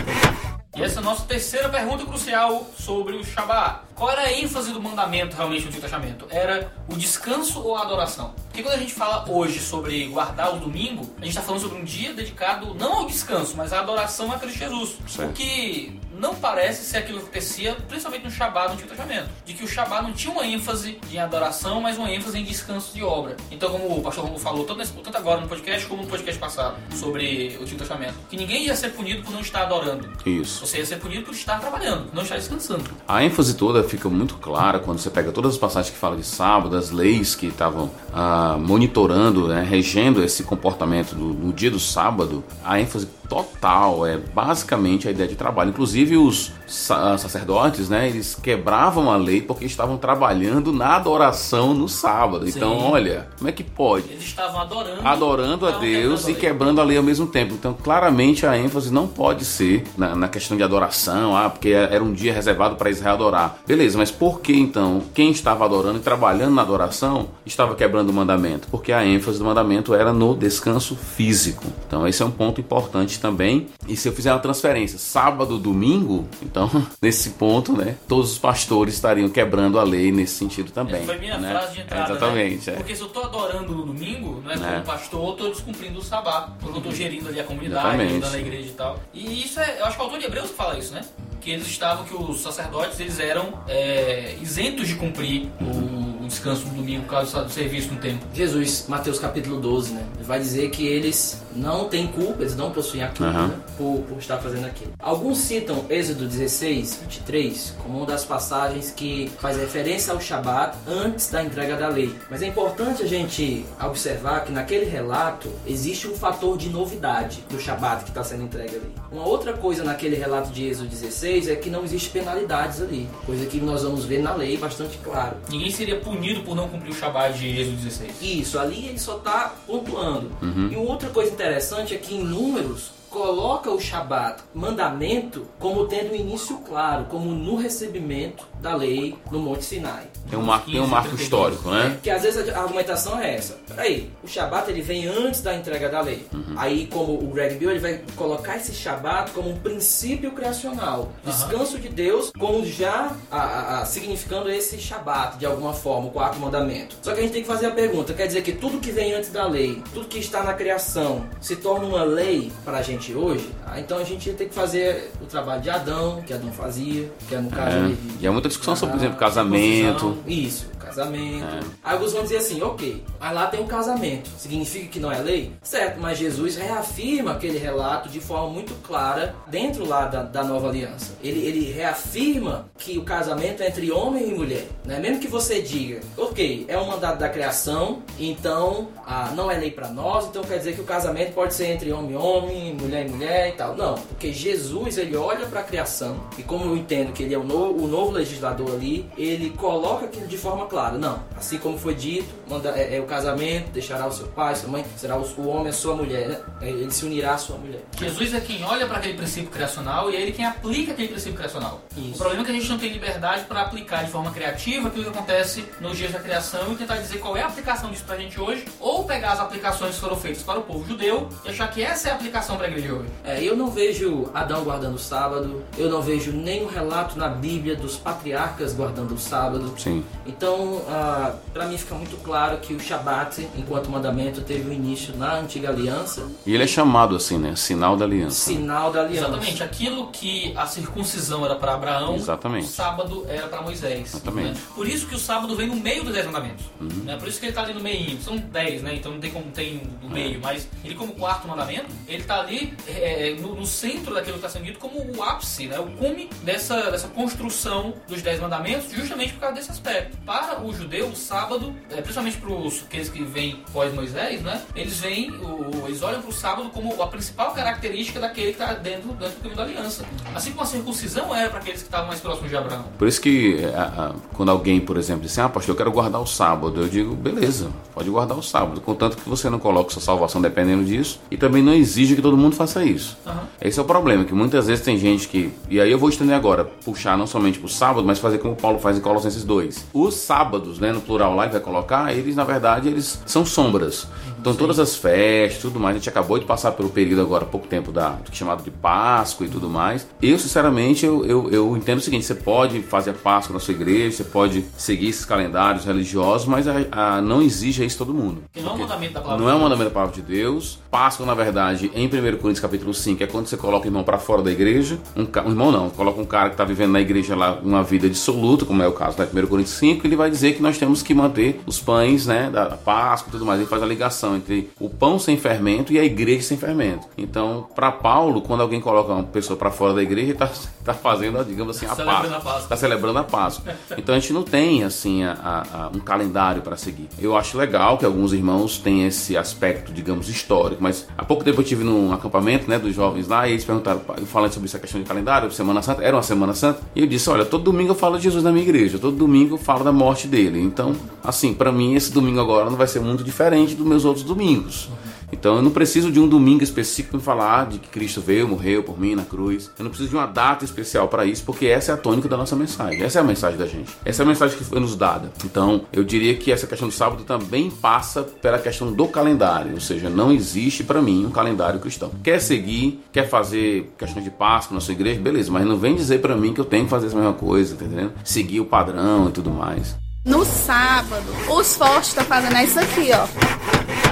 E 0.79 0.83
essa 0.85 1.01
é 1.01 1.03
a 1.03 1.03
nossa 1.03 1.25
terceira 1.25 1.69
pergunta 1.69 2.07
crucial 2.07 2.71
sobre 2.79 3.17
o 3.17 3.25
Shabbat. 3.25 3.81
Qual 3.97 4.09
era 4.13 4.21
a 4.23 4.33
ênfase 4.33 4.71
do 4.71 4.81
mandamento 4.81 5.35
realmente 5.35 5.67
no 5.67 5.73
Testamento? 5.73 6.25
Era 6.31 6.73
o 6.89 6.95
descanso 6.95 7.61
ou 7.61 7.75
a 7.75 7.83
adoração? 7.83 8.33
Porque 8.45 8.63
quando 8.63 8.77
a 8.77 8.79
gente 8.79 8.95
fala 8.95 9.29
hoje 9.29 9.59
sobre 9.59 10.07
guardar 10.07 10.55
o 10.55 10.61
domingo, 10.61 11.13
a 11.17 11.25
gente 11.25 11.31
está 11.31 11.43
falando 11.43 11.63
sobre 11.63 11.81
um 11.81 11.85
dia 11.85 12.15
dedicado 12.15 12.75
não 12.75 12.99
ao 12.99 13.07
descanso, 13.07 13.57
mas 13.57 13.73
à 13.73 13.81
adoração 13.81 14.31
a 14.31 14.39
Cristo 14.39 14.57
Jesus. 14.57 14.97
Certo. 15.09 15.31
O 15.31 15.33
que 15.33 16.01
não 16.19 16.35
parece 16.35 16.85
ser 16.85 16.99
aquilo 16.99 17.19
que 17.19 17.25
acontecia, 17.25 17.75
principalmente 17.89 18.25
no 18.25 18.31
Shabbat 18.31 18.69
do 18.69 18.73
Antigo 18.75 18.89
Testamento. 18.89 19.29
De 19.45 19.55
que 19.55 19.65
o 19.65 19.69
Shabbat 19.69 20.03
não 20.03 20.13
tinha 20.13 20.33
uma 20.33 20.47
ênfase 20.47 20.99
em 21.13 21.19
adoração, 21.19 21.81
mas 21.81 21.97
uma 21.97 22.11
ênfase 22.11 22.39
em 22.39 22.45
descanso 22.45 22.93
de 22.95 23.03
obra. 23.03 23.37
Então, 23.51 23.71
como 23.71 23.97
o 23.99 24.03
pastor 24.03 24.25
Romulo 24.25 24.41
falou, 24.41 24.65
tanto, 24.65 24.79
nesse- 24.79 24.93
tanto 24.93 25.17
agora 25.17 25.41
no 25.41 25.49
podcast 25.49 25.87
como 25.87 26.03
no 26.03 26.09
podcast 26.09 26.39
passado, 26.41 26.77
sobre 26.95 27.57
o 27.59 27.63
Antigo 27.63 27.79
Testamento, 27.79 28.15
que 28.29 28.37
ninguém 28.37 28.65
ia 28.67 28.75
ser 28.77 28.91
punido 28.91 29.23
por 29.23 29.33
não 29.33 29.41
estar 29.41 29.63
adorando. 29.63 30.09
isso. 30.27 30.67
Você 30.67 30.79
ia 30.79 30.87
ser 30.87 30.97
punido 30.99 31.25
por 31.25 31.33
estar 31.35 31.59
trabalhando, 31.61 32.11
não 32.13 32.23
estar 32.23 32.37
descansando. 32.37 32.85
A 33.07 33.23
ênfase 33.25 33.55
toda 33.55 33.83
fica 33.85 34.09
muito 34.09 34.35
clara 34.37 34.79
quando 34.79 34.99
você 34.99 35.11
pega 35.11 35.33
todas 35.33 35.53
as 35.55 35.59
passagens 35.59 35.93
que 35.93 35.99
falam 35.99 36.17
de 36.19 36.25
sábado, 36.27 36.77
as 36.77 36.91
leis 36.91 37.35
que 37.35 37.47
estavam 37.47 37.91
ah, 38.13 38.57
monitorando, 38.59 39.49
né, 39.49 39.63
regendo 39.69 40.23
esse 40.23 40.43
comportamento 40.45 41.15
do- 41.15 41.33
no 41.35 41.53
dia 41.53 41.71
do 41.71 41.79
sábado. 41.79 42.45
A 42.65 42.81
ênfase 42.81 43.07
total 43.29 44.07
é 44.07 44.17
basicamente 44.17 45.07
a 45.09 45.11
ideia 45.11 45.29
de 45.29 45.37
trabalho. 45.37 45.71
Inclusive 45.71 46.17
os 46.17 46.53
sa- 46.67 47.17
sacerdotes, 47.19 47.89
né, 47.89 48.09
eles 48.09 48.35
quebravam 48.35 49.11
a 49.11 49.17
lei 49.17 49.41
porque 49.41 49.65
estavam 49.65 49.97
trabalhando 49.97 50.73
na 50.73 50.97
adoração 50.97 51.75
no 51.75 51.89
sábado. 51.89 52.49
Então, 52.49 52.79
Sim. 52.79 52.85
olha, 52.91 53.29
como 53.39 53.49
é 53.49 53.53
que 53.53 53.63
pode? 53.65 54.11
Eles 54.11 54.25
estavam 54.25 54.61
adorando. 54.61 55.07
adorando 55.07 55.67
a 55.67 55.71
Deus 55.73 56.21
quebrando 56.25 56.29
e 56.31 56.41
quebrando 56.41 56.81
a 56.81 56.85
lei 56.85 56.97
ao 56.97 57.03
mesmo 57.03 57.27
tempo. 57.27 57.55
Então, 57.55 57.73
claramente 57.75 58.47
a 58.47 58.57
ênfase 58.57 58.93
não 58.93 59.07
pode 59.07 59.45
ser 59.45 59.85
na, 59.97 60.15
na 60.15 60.29
questão 60.29 60.57
de 60.57 60.63
adoração, 60.63 61.37
ah, 61.37 61.49
porque 61.51 61.71
era 61.71 62.03
um 62.03 62.13
dia 62.13 62.33
reservado 62.33 62.77
para 62.77 62.91
Israel 62.91 63.15
adorar. 63.15 63.59
Beleza, 63.67 63.99
mas 63.99 64.11
por 64.11 64.41
que 64.41 64.53
então 64.55 65.03
quem 65.15 65.31
estava 65.31 65.65
adorando 65.65 65.99
e 65.99 66.01
trabalhando 66.03 66.55
na 66.55 66.63
adoração 66.63 67.29
estava 67.45 67.75
quebrando 67.75 68.11
o 68.11 68.13
mandamento? 68.13 68.69
Porque 68.71 68.93
a 68.93 69.05
ênfase 69.05 69.39
do 69.39 69.45
mandamento 69.45 69.95
era 69.95 70.13
no 70.13 70.35
descanso 70.35 70.97
físico. 70.97 71.65
Então, 71.87 72.07
esse 72.07 72.23
é 72.23 72.27
um 72.27 72.31
ponto 72.31 72.61
importante 72.61 73.18
também. 73.19 73.67
E 73.87 73.97
se 73.97 74.09
eu 74.09 74.13
fizer 74.13 74.33
uma 74.33 74.39
transferência 74.39 74.99
sábado, 74.99 75.59
domingo, 75.59 76.27
então 76.43 76.71
nesse 77.01 77.31
ponto, 77.31 77.73
né, 77.73 77.97
todos 78.07 78.33
os 78.33 78.39
pastores 78.39 78.95
estariam 78.95 79.29
quebrando 79.29 79.79
a 79.79 79.83
lei 79.83 80.11
nesse 80.13 80.35
sentido 80.35 80.71
também. 80.71 81.05
Foi 81.05 81.19
minha 81.19 81.39
né? 81.39 81.51
frase 81.51 81.75
de 81.75 81.81
entrada. 81.81 82.13
Exatamente. 82.13 82.71
Né? 82.71 82.73
É. 82.75 82.77
Porque 82.77 82.95
se 82.95 83.03
eu 83.03 83.09
tô 83.09 83.21
adorando 83.21 83.75
no 83.75 83.87
domingo, 83.87 84.43
não 84.45 84.51
é 84.51 84.55
como 84.55 84.69
É. 84.69 84.81
pastor, 84.81 85.29
eu 85.29 85.35
tô 85.35 85.49
descumprindo 85.49 85.99
o 85.99 86.03
sabá. 86.03 86.53
Porque 86.61 86.79
eu 86.79 86.83
tô 86.83 86.91
gerindo 86.91 87.29
ali 87.29 87.41
a 87.41 87.45
comunidade, 87.45 88.03
ajudando 88.03 88.35
a 88.35 88.39
igreja 88.39 88.69
e 88.69 88.73
tal. 88.73 88.99
E 89.13 89.43
isso 89.45 89.61
é. 89.61 89.81
Eu 89.81 89.87
acho 89.87 89.97
que 89.97 90.03
o 90.03 90.05
autor 90.05 90.19
de 90.19 90.27
Hebreus 90.27 90.51
fala 90.51 90.79
isso, 90.79 90.93
né? 90.95 91.03
Que 91.41 91.51
eles 91.53 91.67
estavam, 91.67 92.05
que 92.05 92.15
os 92.15 92.41
sacerdotes 92.41 92.99
eles 93.01 93.19
eram 93.21 93.61
é, 93.69 94.37
isentos 94.43 94.89
de 94.89 94.95
cumprir 94.97 95.49
o 95.61 96.18
descanso 96.29 96.65
do 96.67 96.77
domingo 96.77 97.03
por 97.03 97.11
causa 97.11 97.43
do 97.43 97.51
serviço 97.51 97.93
no 97.93 98.01
templo. 98.01 98.29
Jesus, 98.33 98.85
Mateus 98.89 99.19
capítulo 99.19 99.61
12, 99.61 99.93
né? 99.93 100.07
Ele 100.17 100.25
vai 100.25 100.39
dizer 100.39 100.71
que 100.71 100.87
eles 100.87 101.43
não 101.57 101.89
têm 101.89 102.07
culpa, 102.07 102.43
eles 102.43 102.55
não 102.57 102.71
possuem 102.71 103.03
a 103.03 103.09
culpa, 103.09 103.25
Aham. 103.25 103.47
né? 103.49 103.55
Por, 103.77 104.01
por 104.09 104.19
estar 104.19 104.39
fazendo 104.39 104.67
aquilo. 104.67 104.93
Alguns 104.99 105.39
citam 105.39 105.85
Êxodo 105.89 106.27
16, 106.27 107.01
23, 107.03 107.75
como 107.83 107.99
uma 107.99 108.07
das 108.07 108.25
passagens 108.25 108.91
que 108.91 109.31
faz 109.41 109.57
referência 109.57 110.13
ao 110.13 110.21
Shabat 110.21 110.77
antes 110.87 111.31
da 111.31 111.43
entrega 111.43 111.77
da 111.77 111.89
lei. 111.89 112.15
Mas 112.31 112.43
é 112.43 112.47
importante 112.47 113.03
a 113.03 113.07
gente 113.07 113.65
observar 113.83 114.45
que 114.45 114.53
naquele 114.53 114.85
relato 114.85 115.51
existe 115.67 116.07
um 116.07 116.15
fator 116.15 116.57
de 116.57 116.69
novidade 116.69 117.43
do 117.51 117.59
Shabat 117.59 118.05
que 118.05 118.11
está 118.11 118.23
sendo 118.23 118.45
entregue 118.45 118.77
ali. 118.77 118.93
Uma 119.11 119.25
outra 119.27 119.53
coisa 119.55 119.83
naquele 119.83 120.17
relato 120.17 120.51
de 120.51 120.67
Êxodo 120.67 120.89
16 120.89 121.49
é 121.49 121.57
que 121.57 121.71
não 121.71 121.85
existe 121.85 122.11
penalidades 122.11 122.81
ali, 122.83 123.09
coisa 123.25 123.47
que 123.47 123.59
nós 123.61 123.83
vamos 123.83 124.05
ver 124.05 124.21
na 124.23 124.35
lei 124.35 124.57
bastante 124.57 124.99
claro. 124.99 125.37
Ninguém 125.49 125.71
seria 125.71 125.97
punido 125.97 126.18
por 126.45 126.55
não 126.55 126.69
cumprir 126.69 126.91
o 126.91 126.95
Shabbat 126.95 127.39
de 127.39 127.61
Êxodo 127.61 127.77
16. 127.77 128.23
Isso, 128.23 128.59
ali 128.59 128.87
ele 128.87 128.99
só 128.99 129.17
está 129.17 129.55
pontuando. 129.67 130.31
Uhum. 130.43 130.69
E 130.71 130.77
outra 130.77 131.09
coisa 131.11 131.33
interessante 131.33 131.95
é 131.95 131.99
que 131.99 132.15
em 132.15 132.25
Números 132.25 132.98
coloca 133.11 133.71
o 133.71 133.81
Shabat, 133.81 134.43
mandamento, 134.55 135.47
como 135.59 135.87
tendo 135.87 136.13
um 136.13 136.17
início 136.17 136.59
claro, 136.59 137.05
como 137.07 137.31
no 137.31 137.57
recebimento 137.57 138.47
da 138.61 138.75
lei 138.75 139.17
no 139.31 139.39
Monte 139.39 139.65
Sinai. 139.65 140.05
Tem 140.29 140.39
um 140.39 140.43
marco, 140.43 140.71
tem 140.71 140.81
um 140.81 140.87
marco 140.87 141.11
15, 141.11 141.23
histórico, 141.23 141.71
né? 141.71 141.99
Que 142.03 142.11
às 142.11 142.23
vezes 142.23 142.49
a 142.51 142.61
argumentação 142.61 143.19
é 143.19 143.35
essa. 143.37 143.59
Peraí, 143.67 144.11
o 144.23 144.29
Shabat 144.29 144.71
ele 144.71 144.83
vem 144.83 145.07
antes 145.07 145.41
da 145.41 145.55
entrega 145.55 145.89
da 145.89 146.01
lei. 146.01 146.27
Uhum. 146.33 146.55
Aí, 146.57 146.87
como 146.87 147.15
o 147.15 147.29
Greg 147.29 147.55
Bill, 147.57 147.71
ele 147.71 147.79
vai 147.81 148.03
colocar 148.17 148.57
esse 148.57 148.75
Shabat 148.75 149.31
como 149.31 149.49
um 149.51 149.59
princípio 149.59 150.33
criacional. 150.33 151.11
Descanso 151.25 151.79
de 151.79 151.89
Deus, 151.89 152.31
como 152.39 152.65
já 152.67 153.13
a- 153.31 153.37
a- 153.39 153.81
a- 153.81 153.85
significando 153.87 154.51
esse 154.51 154.79
Shabat, 154.79 155.39
de 155.39 155.47
alguma 155.47 155.73
forma, 155.73 156.09
o 156.09 156.11
quarto 156.11 156.39
mandamento. 156.39 156.97
Só 157.01 157.13
que 157.15 157.21
a 157.21 157.23
gente 157.23 157.33
tem 157.33 157.43
que 157.43 157.49
fazer 157.49 157.67
a 157.67 157.71
pergunta: 157.71 158.13
quer 158.13 158.27
dizer 158.27 158.43
que 158.43 158.53
tudo 158.53 158.79
que 158.81 158.91
vem 158.91 159.15
antes 159.15 159.31
da 159.31 159.47
lei, 159.47 159.83
tudo 159.95 160.09
que 160.09 160.19
está 160.19 160.43
na 160.43 160.53
criação, 160.53 161.25
se 161.41 161.57
torna 161.57 161.87
uma 161.87 162.03
lei 162.05 162.53
para 162.65 162.79
a 162.79 162.83
gente 162.83 163.08
hoje? 163.15 163.51
Ah, 163.67 163.79
então 163.79 163.99
a 163.99 164.05
gente 164.05 164.31
tem 164.33 164.49
que 164.49 164.55
fazer 164.55 165.11
o 165.21 165.27
trabalho 165.27 165.63
de 165.63 165.71
Adão, 165.71 166.23
que 166.27 166.33
Adão 166.33 166.51
fazia, 166.53 167.11
que 167.29 167.35
é 167.35 167.41
no 167.41 167.51
caso 167.51 167.77
É. 167.77 167.97
E 168.21 168.27
há 168.27 168.33
muita 168.33 168.49
discussão 168.49 168.75
sobre, 168.75 168.95
por 168.95 169.01
ah, 169.01 169.05
exemplo, 169.05 169.19
casamento. 169.19 170.01
circuncisão. 170.01 170.19
Isso, 170.27 170.67
casamento. 170.79 171.67
Aí 171.85 171.93
alguns 171.95 172.13
vão 172.13 172.23
dizer 172.23 172.39
assim, 172.39 172.63
ok, 172.63 173.05
mas 173.21 173.35
lá 173.35 173.47
tem 173.47 173.61
um 173.61 173.67
casamento. 173.67 174.31
Significa 174.39 174.89
que 174.89 175.01
não 175.01 175.13
é 175.13 175.19
lei? 175.19 175.53
Certo, 175.63 176.01
mas 176.01 176.19
Jesus 176.19 176.57
reafirma 176.57 177.33
aquele 177.33 177.59
relato 177.59 178.09
de 178.09 178.21
forma 178.21 178.49
muito 178.51 178.75
clara 178.83 179.35
dentro 179.47 179.87
lá 179.87 180.07
da, 180.07 180.23
da 180.23 180.43
nova 180.43 180.69
aliança. 180.69 181.13
Ele, 181.23 181.41
ele 181.41 181.73
reafirma 181.73 182.69
que 182.79 182.99
o 182.99 183.05
casamento 183.05 183.63
é 183.63 183.69
entre 183.69 183.91
homem 183.91 184.31
e 184.31 184.35
mulher. 184.35 184.67
Né? 184.85 184.99
Mesmo 184.99 185.21
que 185.21 185.29
você 185.29 185.61
diga, 185.61 186.01
ok, 186.17 186.65
é 186.69 186.79
um 186.79 186.87
mandato 186.87 187.19
da 187.19 187.29
criação, 187.29 188.03
então 188.19 188.89
ah, 189.07 189.33
não 189.35 189.51
é 189.51 189.59
lei 189.59 189.71
para 189.71 189.89
nós, 189.89 190.27
então 190.27 190.43
quer 190.43 190.59
dizer 190.59 190.75
que 190.75 190.81
o 190.81 190.85
casamento 190.85 191.33
pode 191.35 191.55
ser 191.55 191.67
entre 191.67 191.93
homem 191.93 192.13
e 192.13 192.17
homem, 192.17 192.75
mulher 192.75 192.88
e 193.07 193.09
mulher 193.09 193.49
e 193.49 193.53
tal. 193.53 193.75
Não, 193.77 193.95
porque 193.95 194.33
Jesus 194.33 194.99
ele 194.99 195.17
olha 195.17 195.47
para 195.47 195.61
a 195.61 195.63
criação 195.63 196.17
e 196.37 196.43
como 196.43 196.65
eu 196.67 196.77
entendo 196.77 197.13
que 197.13 197.23
ele 197.23 197.35
é 197.35 197.39
o, 197.39 197.45
no- 197.45 197.73
o 197.85 197.87
novo 197.89 198.13
legislador 198.13 198.73
ali, 198.73 199.09
ele 199.17 199.51
coloca 199.51 200.07
aquilo 200.07 200.27
de 200.27 200.37
forma 200.39 200.67
clara. 200.67 200.97
Não, 200.99 201.23
assim 201.37 201.59
como 201.59 201.79
foi 201.79 201.95
dito, 201.95 202.29
manda, 202.49 202.71
é, 202.71 202.97
é 202.97 203.01
o 203.01 203.05
casamento, 203.05 203.71
deixará 203.71 204.07
o 204.07 204.13
seu 204.13 204.27
pai, 204.29 204.55
sua 204.57 204.69
mãe, 204.71 204.85
será 204.97 205.17
o, 205.17 205.23
o 205.39 205.49
homem 205.49 205.69
a 205.69 205.73
sua 205.73 205.95
mulher, 205.95 206.29
né? 206.29 206.39
ele 206.63 206.91
se 206.91 207.05
unirá 207.05 207.35
à 207.35 207.39
sua 207.39 207.57
mulher. 207.57 207.83
Jesus 207.99 208.35
é 208.35 208.41
quem 208.41 208.65
olha 208.65 208.87
para 208.87 208.99
aquele 208.99 209.15
princípio 209.15 209.51
criacional 209.51 210.11
e 210.11 210.17
é 210.17 210.21
ele 210.21 210.33
quem 210.33 210.45
aplica 210.45 210.93
aquele 210.93 211.09
princípio 211.09 211.37
criacional. 211.37 211.81
Isso. 211.97 212.15
O 212.15 212.19
problema 212.19 212.43
é 212.43 212.45
que 212.45 212.51
a 212.51 212.55
gente 212.55 212.69
não 212.69 212.79
tem 212.79 212.93
liberdade 212.93 213.45
para 213.45 213.63
aplicar 213.63 214.05
de 214.05 214.11
forma 214.11 214.31
criativa 214.31 214.89
aquilo 214.89 215.05
que 215.05 215.11
acontece 215.11 215.65
nos 215.81 215.97
dias 215.97 216.13
da 216.13 216.19
criação 216.21 216.73
e 216.73 216.77
tentar 216.77 216.97
dizer 216.97 217.19
qual 217.19 217.37
é 217.37 217.43
a 217.43 217.47
aplicação 217.47 217.91
disso 217.91 218.05
pra 218.05 218.17
gente 218.17 218.41
hoje, 218.41 218.65
ou 218.81 219.05
pegar 219.05 219.33
as 219.33 219.41
aplicações 219.41 219.95
que 219.95 220.01
foram 220.01 220.17
feitas 220.17 220.43
para 220.43 220.59
o 220.59 220.63
povo 220.63 220.87
judeu 220.87 221.29
e 221.45 221.49
achar 221.49 221.69
que 221.71 221.83
essa 221.83 222.09
é 222.09 222.13
a 222.13 222.15
aplicação 222.15 222.57
para 222.57 222.67
a 222.67 222.69
igreja 222.69 222.78
É, 223.25 223.43
eu 223.43 223.57
não 223.57 223.71
vejo 223.71 224.29
Adão 224.35 224.63
guardando 224.65 224.95
o 224.95 224.99
sábado, 224.99 225.63
eu 225.77 225.89
não 225.91 226.01
vejo 226.03 226.33
nenhum 226.33 226.67
relato 226.67 227.19
na 227.19 227.29
Bíblia 227.29 227.77
dos 227.77 227.97
patriarcas 227.97 228.73
guardando 228.75 229.13
o 229.15 229.19
sábado. 229.19 229.73
Sim. 229.77 230.05
Então, 230.27 230.83
ah, 230.89 231.35
para 231.53 231.67
mim 231.67 231.77
fica 231.79 231.95
muito 231.95 232.17
claro 232.23 232.59
que 232.59 232.75
o 232.75 232.81
Shabat, 232.81 233.49
enquanto 233.57 233.91
mandamento, 233.91 234.41
teve 234.43 234.69
o 234.69 234.73
início 234.73 235.17
na 235.17 235.39
antiga 235.39 235.69
aliança, 235.71 236.27
E 236.47 236.55
ele 236.55 236.65
é 236.65 236.67
chamado 236.67 237.17
assim, 237.17 237.39
né? 237.39 237.55
Sinal 237.57 237.97
da 237.97 238.05
aliança. 238.05 238.37
sinal 238.51 238.93
da 238.93 239.01
aliança. 239.03 239.29
Exatamente, 239.29 239.63
aquilo 239.63 240.09
que 240.09 240.53
a 240.57 240.67
circuncisão 240.67 241.45
era 241.45 241.55
para 241.57 241.75
Abraão, 241.75 242.15
Exatamente. 242.15 242.67
o 242.67 242.69
sábado 242.69 243.27
era 243.29 243.47
para 243.49 243.63
Moisés. 243.63 244.15
Exatamente. 244.15 244.49
né? 244.55 244.61
Por 244.75 244.87
isso 244.87 245.07
que 245.07 245.15
o 245.15 245.19
sábado 245.19 245.55
vem 245.57 245.67
no 245.67 245.77
meio 245.77 246.05
dos 246.05 246.13
dez 246.13 246.27
mandamentos. 246.27 246.65
Uhum. 246.81 247.05
né? 247.05 247.17
Por 247.17 247.29
isso 247.29 247.39
que 247.39 247.47
ele 247.47 247.51
está 247.53 247.63
ali 247.63 247.73
no 247.75 247.81
meio. 247.81 248.21
São 248.23 248.37
dez, 248.37 248.83
né? 248.83 248.95
Então 248.95 249.13
não 249.13 249.21
tem 249.21 249.31
como 249.31 249.47
tem 249.51 249.81
É. 250.03 250.05
no 250.07 250.11
meio. 250.11 250.41
Mas 250.43 250.69
ele 250.85 250.95
como 250.95 251.13
quarto 251.15 251.47
mandamento, 251.49 251.87
ele 252.07 252.23
está 252.23 252.41
ali 252.41 252.68
é, 252.87 253.37
no, 253.41 253.55
no 253.55 253.67
centro 253.67 254.15
daquilo 254.15 254.39
que 254.39 254.45
está 254.47 254.49
sendo 254.49 254.65
dito 254.67 254.79
como 254.79 254.99
o 255.17 255.23
ápice, 255.23 255.67
né? 255.67 255.79
O 255.79 255.87
cume 255.93 256.29
dessa, 256.43 256.91
dessa 256.91 257.09
construção 257.09 257.95
dos 258.09 258.23
dez 258.23 258.41
mandamentos, 258.41 258.91
justamente 258.93 259.33
por 259.35 259.41
causa 259.41 259.57
desse 259.57 259.71
aspecto. 259.71 260.17
Para 260.25 260.61
o 260.63 260.73
judeu, 260.73 261.09
o 261.09 261.17
sábado, 261.17 261.75
é, 261.91 261.97
principalmente 262.01 262.37
para 262.39 262.49
aqueles 262.87 263.09
que 263.09 263.23
vêm 263.23 263.63
pós 263.73 263.93
Moisés, 263.95 264.43
né? 264.43 264.61
Eles 264.75 264.99
veem, 265.01 265.31
o, 265.31 265.85
eles 265.87 266.03
olham 266.03 266.21
para 266.21 266.31
o 266.31 266.33
sábado 266.33 266.71
como 266.71 267.01
a 267.03 267.07
principal 267.07 267.53
característica 267.53 268.21
daquele 268.21 268.53
que 268.53 268.63
está 268.63 268.73
dentro, 268.75 269.09
dentro 269.15 269.37
do 269.37 269.41
caminho 269.43 269.57
da 269.57 269.63
aliança. 269.65 270.05
Assim 270.35 270.51
como 270.51 270.63
a 270.63 270.67
circuncisão 270.67 271.35
era 271.35 271.49
para 271.51 271.59
aqueles 271.61 271.81
que 271.81 271.87
estavam 271.89 272.09
mais 272.09 272.21
próximos 272.21 272.51
de 272.51 272.57
Abraão. 272.57 272.85
Por 272.99 273.09
isso 273.09 273.21
que 273.21 273.59
é, 273.63 273.75
a- 273.77 273.83
a- 273.83 274.15
quando 274.35 274.51
alguém, 274.51 274.81
por 274.81 274.97
exemplo, 274.97 275.23
diz 275.23 275.33
assim, 275.33 275.41
ah, 275.41 275.49
pastor, 275.49 275.73
eu 275.75 275.77
quero 275.77 275.91
guardar 275.93 276.21
o 276.21 276.27
sábado, 276.27 276.81
eu 276.83 276.89
digo, 276.89 277.15
beleza, 277.15 277.71
pode 277.95 278.09
guardar 278.11 278.37
o 278.39 278.43
sábado, 278.43 278.81
contanto 278.81 279.17
que 279.17 279.29
você 279.29 279.49
não 279.51 279.59
coloque 279.59 279.93
sua 279.93 280.03
salvação 280.03 280.41
dependendo 280.41 280.85
disso 280.85 281.21
e 281.31 281.37
também 281.37 281.63
não 281.63 281.73
exige 281.75 282.15
que 282.15 282.23
todo 282.23 282.37
mundo 282.37 282.55
faça 282.59 282.85
isso. 282.85 283.17
Aham. 283.27 283.45
Esse 283.61 283.79
é 283.79 283.83
o 283.83 283.85
problema, 283.85 284.25
que 284.25 284.35
muitas 284.35 284.67
vezes 284.67 284.85
tem 284.85 284.99
gente 284.99 285.29
que, 285.29 285.53
e 285.71 285.81
aí 285.81 285.91
eu 285.91 285.99
vou 285.99 286.09
estender 286.09 286.37
agora, 286.37 286.65
puxar 286.65 287.17
não 287.17 287.27
somente 287.27 287.59
pro 287.59 287.69
sábado, 287.69 288.07
mas 288.07 288.19
fazer 288.19 288.39
como 288.39 288.55
Paulo 288.55 288.79
faz 288.79 288.99
em 288.99 289.01
Colossenses 289.01 289.45
2. 289.45 289.87
Os 289.95 290.15
sábados, 290.15 290.79
né, 290.79 290.93
no 290.93 291.01
plural 291.01 291.35
lá 291.35 291.47
que 291.47 291.53
vai 291.53 291.61
colocar, 291.61 292.13
eles 292.15 292.37
na 292.37 292.45
verdade 292.45 292.89
eles 292.89 293.23
são 293.25 293.47
sombras. 293.47 294.07
Então 294.41 294.55
todas 294.55 294.79
as 294.79 294.97
festas, 294.97 295.61
tudo 295.63 295.79
mais, 295.81 295.97
a 295.97 295.99
gente 295.99 296.09
acabou 296.09 296.39
de 296.39 296.45
passar 296.45 296.73
pelo 296.73 296.89
período 296.89 297.21
agora, 297.23 297.45
pouco 297.45 297.67
tempo 297.67 297.91
da 297.93 298.11
do 298.11 298.31
é 298.31 298.35
chamado 298.35 298.63
de 298.63 298.71
Páscoa 298.71 299.47
e 299.47 299.49
tudo 299.49 299.69
mais. 299.69 300.07
Eu, 300.23 300.39
sinceramente, 300.39 301.05
eu, 301.05 301.25
eu, 301.27 301.51
eu 301.51 301.77
entendo 301.77 301.99
o 301.99 302.01
seguinte, 302.01 302.25
você 302.25 302.35
pode 302.35 302.81
fazer 302.83 303.11
a 303.11 303.15
Páscoa 303.15 303.55
na 303.55 303.61
sua 303.61 303.75
igreja, 303.75 304.17
você 304.19 304.25
pode 304.25 304.65
seguir 304.77 305.09
esses 305.09 305.25
calendários 305.25 305.85
religiosos, 305.85 306.47
mas 306.47 306.67
a, 306.69 306.75
a- 306.91 307.21
não 307.23 307.43
exija 307.43 307.85
isso 307.85 307.99
todo 307.99 308.15
mundo. 308.15 308.43
Não 308.57 308.71
é 308.71 308.75
um 308.75 308.79
mandamento 308.79 309.15
da 309.15 309.21
palavra 309.21 309.45
Não 309.45 309.51
é 309.51 309.55
um 309.55 309.57
de 309.57 309.59
Deus. 309.59 309.63
mandamento 309.63 309.91
da 309.91 309.95
palavra 309.95 310.15
de 310.17 310.23
Deus. 310.23 310.79
Páscoa, 310.91 311.27
na 311.27 311.35
verdade, 311.35 311.91
em 311.95 312.07
1 312.07 312.11
Coríntios 312.11 312.61
capítulo 312.61 312.95
5, 312.95 313.23
é 313.23 313.27
quando 313.27 313.47
você 313.47 313.57
coloca 313.57 313.85
o 313.85 313.89
irmão 313.89 314.03
para 314.05 314.19
fora 314.19 314.43
da 314.43 314.51
igreja. 314.51 314.99
Um, 315.17 315.23
um 315.23 315.51
irmão 315.51 315.73
não, 315.73 315.91
coloca 315.91 316.21
um 316.21 316.25
cara 316.25 316.49
que 316.51 316.55
está 316.55 316.65
vivendo 316.65 316.93
na 316.93 317.01
igreja 317.01 317.35
lá 317.37 317.59
uma 317.63 317.83
vida 317.83 318.09
dissoluta, 318.09 318.65
como 318.65 318.83
é 318.83 318.87
o 318.89 318.93
caso 318.93 319.17
da 319.17 319.25
1 319.25 319.47
Coríntios 319.47 319.77
5, 319.77 320.07
ele 320.07 320.17
vai 320.17 320.31
dizer 320.31 320.55
que 320.55 320.63
nós 320.63 320.79
temos 320.79 321.03
que 321.03 321.13
manter 321.15 321.61
os 321.67 321.79
pães 321.81 322.27
né, 322.27 322.51
da 322.51 322.67
Páscoa 322.67 323.29
e 323.29 323.33
tudo 323.33 323.45
mais. 323.45 323.61
Ele 323.61 323.69
faz 323.69 323.83
a 323.83 323.87
ligação 323.87 324.28
entre 324.37 324.71
o 324.81 324.89
pão 324.89 325.19
sem 325.19 325.37
fermento 325.37 325.93
e 325.93 325.99
a 325.99 326.05
igreja 326.05 326.43
sem 326.43 326.57
fermento. 326.57 327.07
Então, 327.17 327.67
para 327.75 327.91
Paulo, 327.93 328.41
quando 328.43 328.61
alguém 328.63 328.81
coloca 328.81 329.13
uma 329.13 329.23
pessoa 329.23 329.57
para 329.57 329.71
fora 329.71 329.95
da 329.95 330.03
igreja, 330.03 330.33
está 330.33 330.51
tá 330.85 330.95
fazendo, 330.95 331.43
digamos 331.45 331.77
assim, 331.77 331.87
a 331.87 331.95
Celebrando 331.95 332.35
Páscoa. 332.43 332.59
Está 332.63 332.77
celebrando 332.77 333.19
a 333.19 333.25
Páscoa. 333.25 333.75
Então 333.97 334.15
a 334.15 334.19
gente 334.19 334.33
não 334.33 334.43
tem 334.43 334.85
assim 334.85 335.23
a- 335.25 335.65
a- 335.73 335.97
um 335.97 336.01
calendário 336.01 336.63
para 336.63 336.77
seguir. 336.77 337.09
Eu 337.19 337.37
acho 337.37 337.59
legal 337.59 337.99
que 337.99 338.05
alguns 338.05 338.33
irmãos 338.33 338.79
têm 338.79 339.07
esse 339.07 339.37
aspecto, 339.37 339.93
digamos, 339.93 340.29
histórico, 340.29 340.83
mas 340.83 341.07
há 341.17 341.25
pouco 341.25 341.45
tempo 341.45 341.61
eu 341.61 341.65
tive 341.65 341.85
num 341.85 342.13
acampamento, 342.13 342.69
né, 342.71 342.79
dos 342.79 342.95
jovens 342.95 343.29
lá, 343.29 343.47
e 343.47 343.53
eles 343.53 343.65
perguntaram, 343.65 344.01
falando 344.27 344.53
sobre 344.53 344.69
essa 344.69 344.79
questão 344.79 345.01
de 345.01 345.07
calendário, 345.07 345.51
Semana 345.53 345.83
Santa, 345.83 346.03
era 346.03 346.17
uma 346.17 346.23
Semana 346.23 346.55
Santa, 346.55 346.81
e 346.95 347.01
eu 347.01 347.07
disse, 347.07 347.29
olha, 347.31 347.45
todo 347.45 347.65
domingo 347.65 347.91
eu 347.91 347.95
falo 347.95 348.17
de 348.17 348.25
Jesus 348.25 348.43
na 348.43 348.51
minha 348.51 348.63
igreja, 348.65 348.99
todo 348.99 349.17
domingo 349.17 349.55
eu 349.55 349.59
falo 349.59 349.85
da 349.85 349.93
morte 349.93 350.27
dele. 350.27 350.61
Então, 350.61 350.95
assim, 351.23 351.53
para 351.55 351.71
mim 351.73 351.95
esse 351.95 352.13
domingo 352.13 352.41
agora 352.41 352.71
não 352.71 352.77
vai 352.77 352.87
ser 352.87 353.01
muito 353.01 353.23
diferente 353.25 353.75
dos 353.75 353.87
meus 353.87 354.05
outros 354.05 354.18
domingos. 354.23 354.89
Então 355.33 355.57
eu 355.57 355.63
não 355.63 355.71
preciso 355.71 356.11
de 356.11 356.19
um 356.19 356.29
domingo 356.29 356.63
específico 356.63 357.19
para 357.19 357.21
falar 357.21 357.67
de 357.67 357.79
que 357.79 357.89
Cristo 357.89 358.21
veio, 358.21 358.49
morreu 358.49 358.83
por 358.83 358.99
mim 358.99 359.15
na 359.15 359.25
cruz. 359.25 359.71
Eu 359.79 359.85
não 359.85 359.91
preciso 359.91 360.11
de 360.11 360.17
uma 360.17 360.27
data 360.27 360.65
especial 360.65 361.09
para 361.09 361.25
isso, 361.25 361.45
porque 361.45 361.67
essa 361.67 361.93
é 361.93 361.95
a 361.95 361.99
tônica 361.99 362.29
da 362.29 362.37
nossa 362.37 362.57
mensagem. 362.57 363.03
Essa 363.03 363.19
é 363.19 363.23
a 363.23 363.25
mensagem 363.25 363.59
da 363.59 363.67
gente. 363.67 363.91
Essa 364.05 364.23
é 364.23 364.25
a 364.25 364.27
mensagem 364.27 364.57
que 364.57 364.65
foi 364.65 364.81
nos 364.81 364.97
dada. 364.97 365.31
Então 365.45 365.83
eu 365.93 366.03
diria 366.03 366.35
que 366.35 366.51
essa 366.51 366.67
questão 366.67 366.89
do 366.89 366.95
sábado 366.95 367.25
também 367.25 367.71
passa 367.71 368.23
pela 368.23 368.59
questão 368.59 368.93
do 368.93 369.07
calendário, 369.09 369.75
ou 369.75 369.81
seja, 369.81 370.09
não 370.09 370.33
existe 370.33 370.83
para 370.83 371.03
mim 371.03 371.27
um 371.27 371.31
calendário 371.31 371.81
cristão. 371.81 372.11
Quer 372.23 372.41
seguir, 372.41 373.01
quer 373.13 373.29
fazer 373.29 373.93
questões 373.99 374.25
de 374.25 374.31
Páscoa 374.31 374.75
na 374.75 374.81
sua 374.81 374.93
igreja, 374.93 375.21
beleza, 375.21 375.51
mas 375.51 375.67
não 375.67 375.77
vem 375.77 375.95
dizer 375.95 376.21
para 376.21 376.37
mim 376.37 376.55
que 376.55 376.61
eu 376.61 376.65
tenho 376.65 376.85
que 376.85 376.91
fazer 376.91 377.07
essa 377.07 377.17
mesma 377.17 377.35
coisa, 377.35 377.77
tá 377.77 377.85
entendendo? 377.85 378.13
Seguir 378.25 378.61
o 378.61 378.65
padrão 378.65 379.29
e 379.29 379.33
tudo 379.33 379.51
mais. 379.51 379.97
No 380.25 380.45
sábado, 380.45 381.25
os 381.49 381.77
fortes 381.77 382.09
estão 382.09 382.25
fazendo 382.25 382.57
isso 382.59 382.79
aqui, 382.79 383.11
ó. 383.13 384.08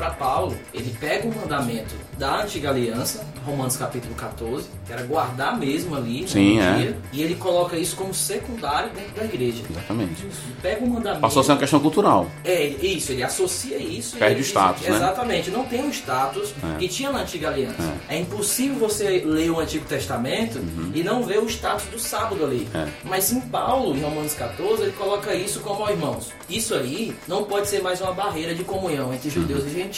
Para 0.00 0.12
Paulo, 0.12 0.56
ele 0.72 0.96
pega 0.98 1.28
o 1.28 1.34
mandamento 1.34 1.94
da 2.16 2.42
antiga 2.42 2.70
aliança, 2.70 3.22
Romanos 3.44 3.76
capítulo 3.76 4.14
14, 4.14 4.66
que 4.86 4.92
era 4.94 5.02
guardar 5.02 5.58
mesmo 5.58 5.94
ali 5.94 6.26
Sim, 6.26 6.56
no 6.56 6.62
é. 6.62 6.74
dia, 6.78 6.98
e 7.12 7.22
ele 7.22 7.34
coloca 7.34 7.76
isso 7.76 7.96
como 7.96 8.14
secundário 8.14 8.88
dentro 8.94 9.12
da 9.14 9.24
igreja. 9.24 9.62
Exatamente. 9.68 10.22
Ele 10.22 10.32
pega 10.62 10.82
o 10.82 10.88
mandamento. 10.88 11.20
Passou 11.20 11.40
a 11.40 11.44
ser 11.44 11.52
uma 11.52 11.58
questão 11.58 11.80
cultural. 11.80 12.26
É, 12.42 12.64
isso, 12.64 13.12
ele 13.12 13.22
associa 13.22 13.76
isso. 13.76 14.16
Perde 14.16 14.40
o 14.40 14.44
status, 14.44 14.80
diz, 14.80 14.88
né? 14.88 14.96
Exatamente, 14.96 15.50
não 15.50 15.64
tem 15.66 15.86
o 15.86 15.90
status 15.90 16.54
É. 16.62 16.78
que 16.78 16.88
tinha 16.88 17.12
na 17.12 17.20
antiga 17.20 17.48
aliança. 17.48 17.92
É. 18.08 18.18
impossível 18.18 18.78
você 18.78 19.22
ler 19.22 19.50
o 19.50 19.60
Antigo 19.60 19.84
Testamento 19.84 20.58
e 20.94 21.02
não 21.02 21.22
ver 21.24 21.40
o 21.40 21.46
status 21.46 21.84
do 21.92 21.98
sábado 21.98 22.42
ali. 22.42 22.66
Uhum. 22.74 22.80
É. 22.80 22.88
Mas 23.04 23.30
em 23.32 23.40
Paulo, 23.42 23.94
em 23.94 24.00
Romanos 24.00 24.32
14, 24.32 24.82
ele 24.82 24.92
coloca 24.92 25.34
isso 25.34 25.60
como, 25.60 25.82
ó 25.82 25.90
irmãos, 25.90 26.28
isso 26.48 26.74
aí 26.74 27.14
não 27.28 27.44
pode 27.44 27.68
ser 27.68 27.82
mais 27.82 28.00
uma 28.00 28.12
barreira 28.12 28.54
de 28.54 28.64
comunhão 28.64 29.12
entre 29.12 29.28
judeus 29.28 29.64
e 29.66 29.70
gentios. 29.70 29.89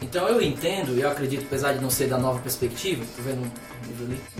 Então 0.00 0.28
eu 0.28 0.40
entendo, 0.40 0.96
e 0.96 1.00
eu 1.00 1.10
acredito, 1.10 1.44
apesar 1.46 1.72
de 1.72 1.80
não 1.80 1.90
ser 1.90 2.08
da 2.08 2.18
nova 2.18 2.38
perspectiva, 2.40 3.04
tô 3.16 3.22
vendo 3.22 3.50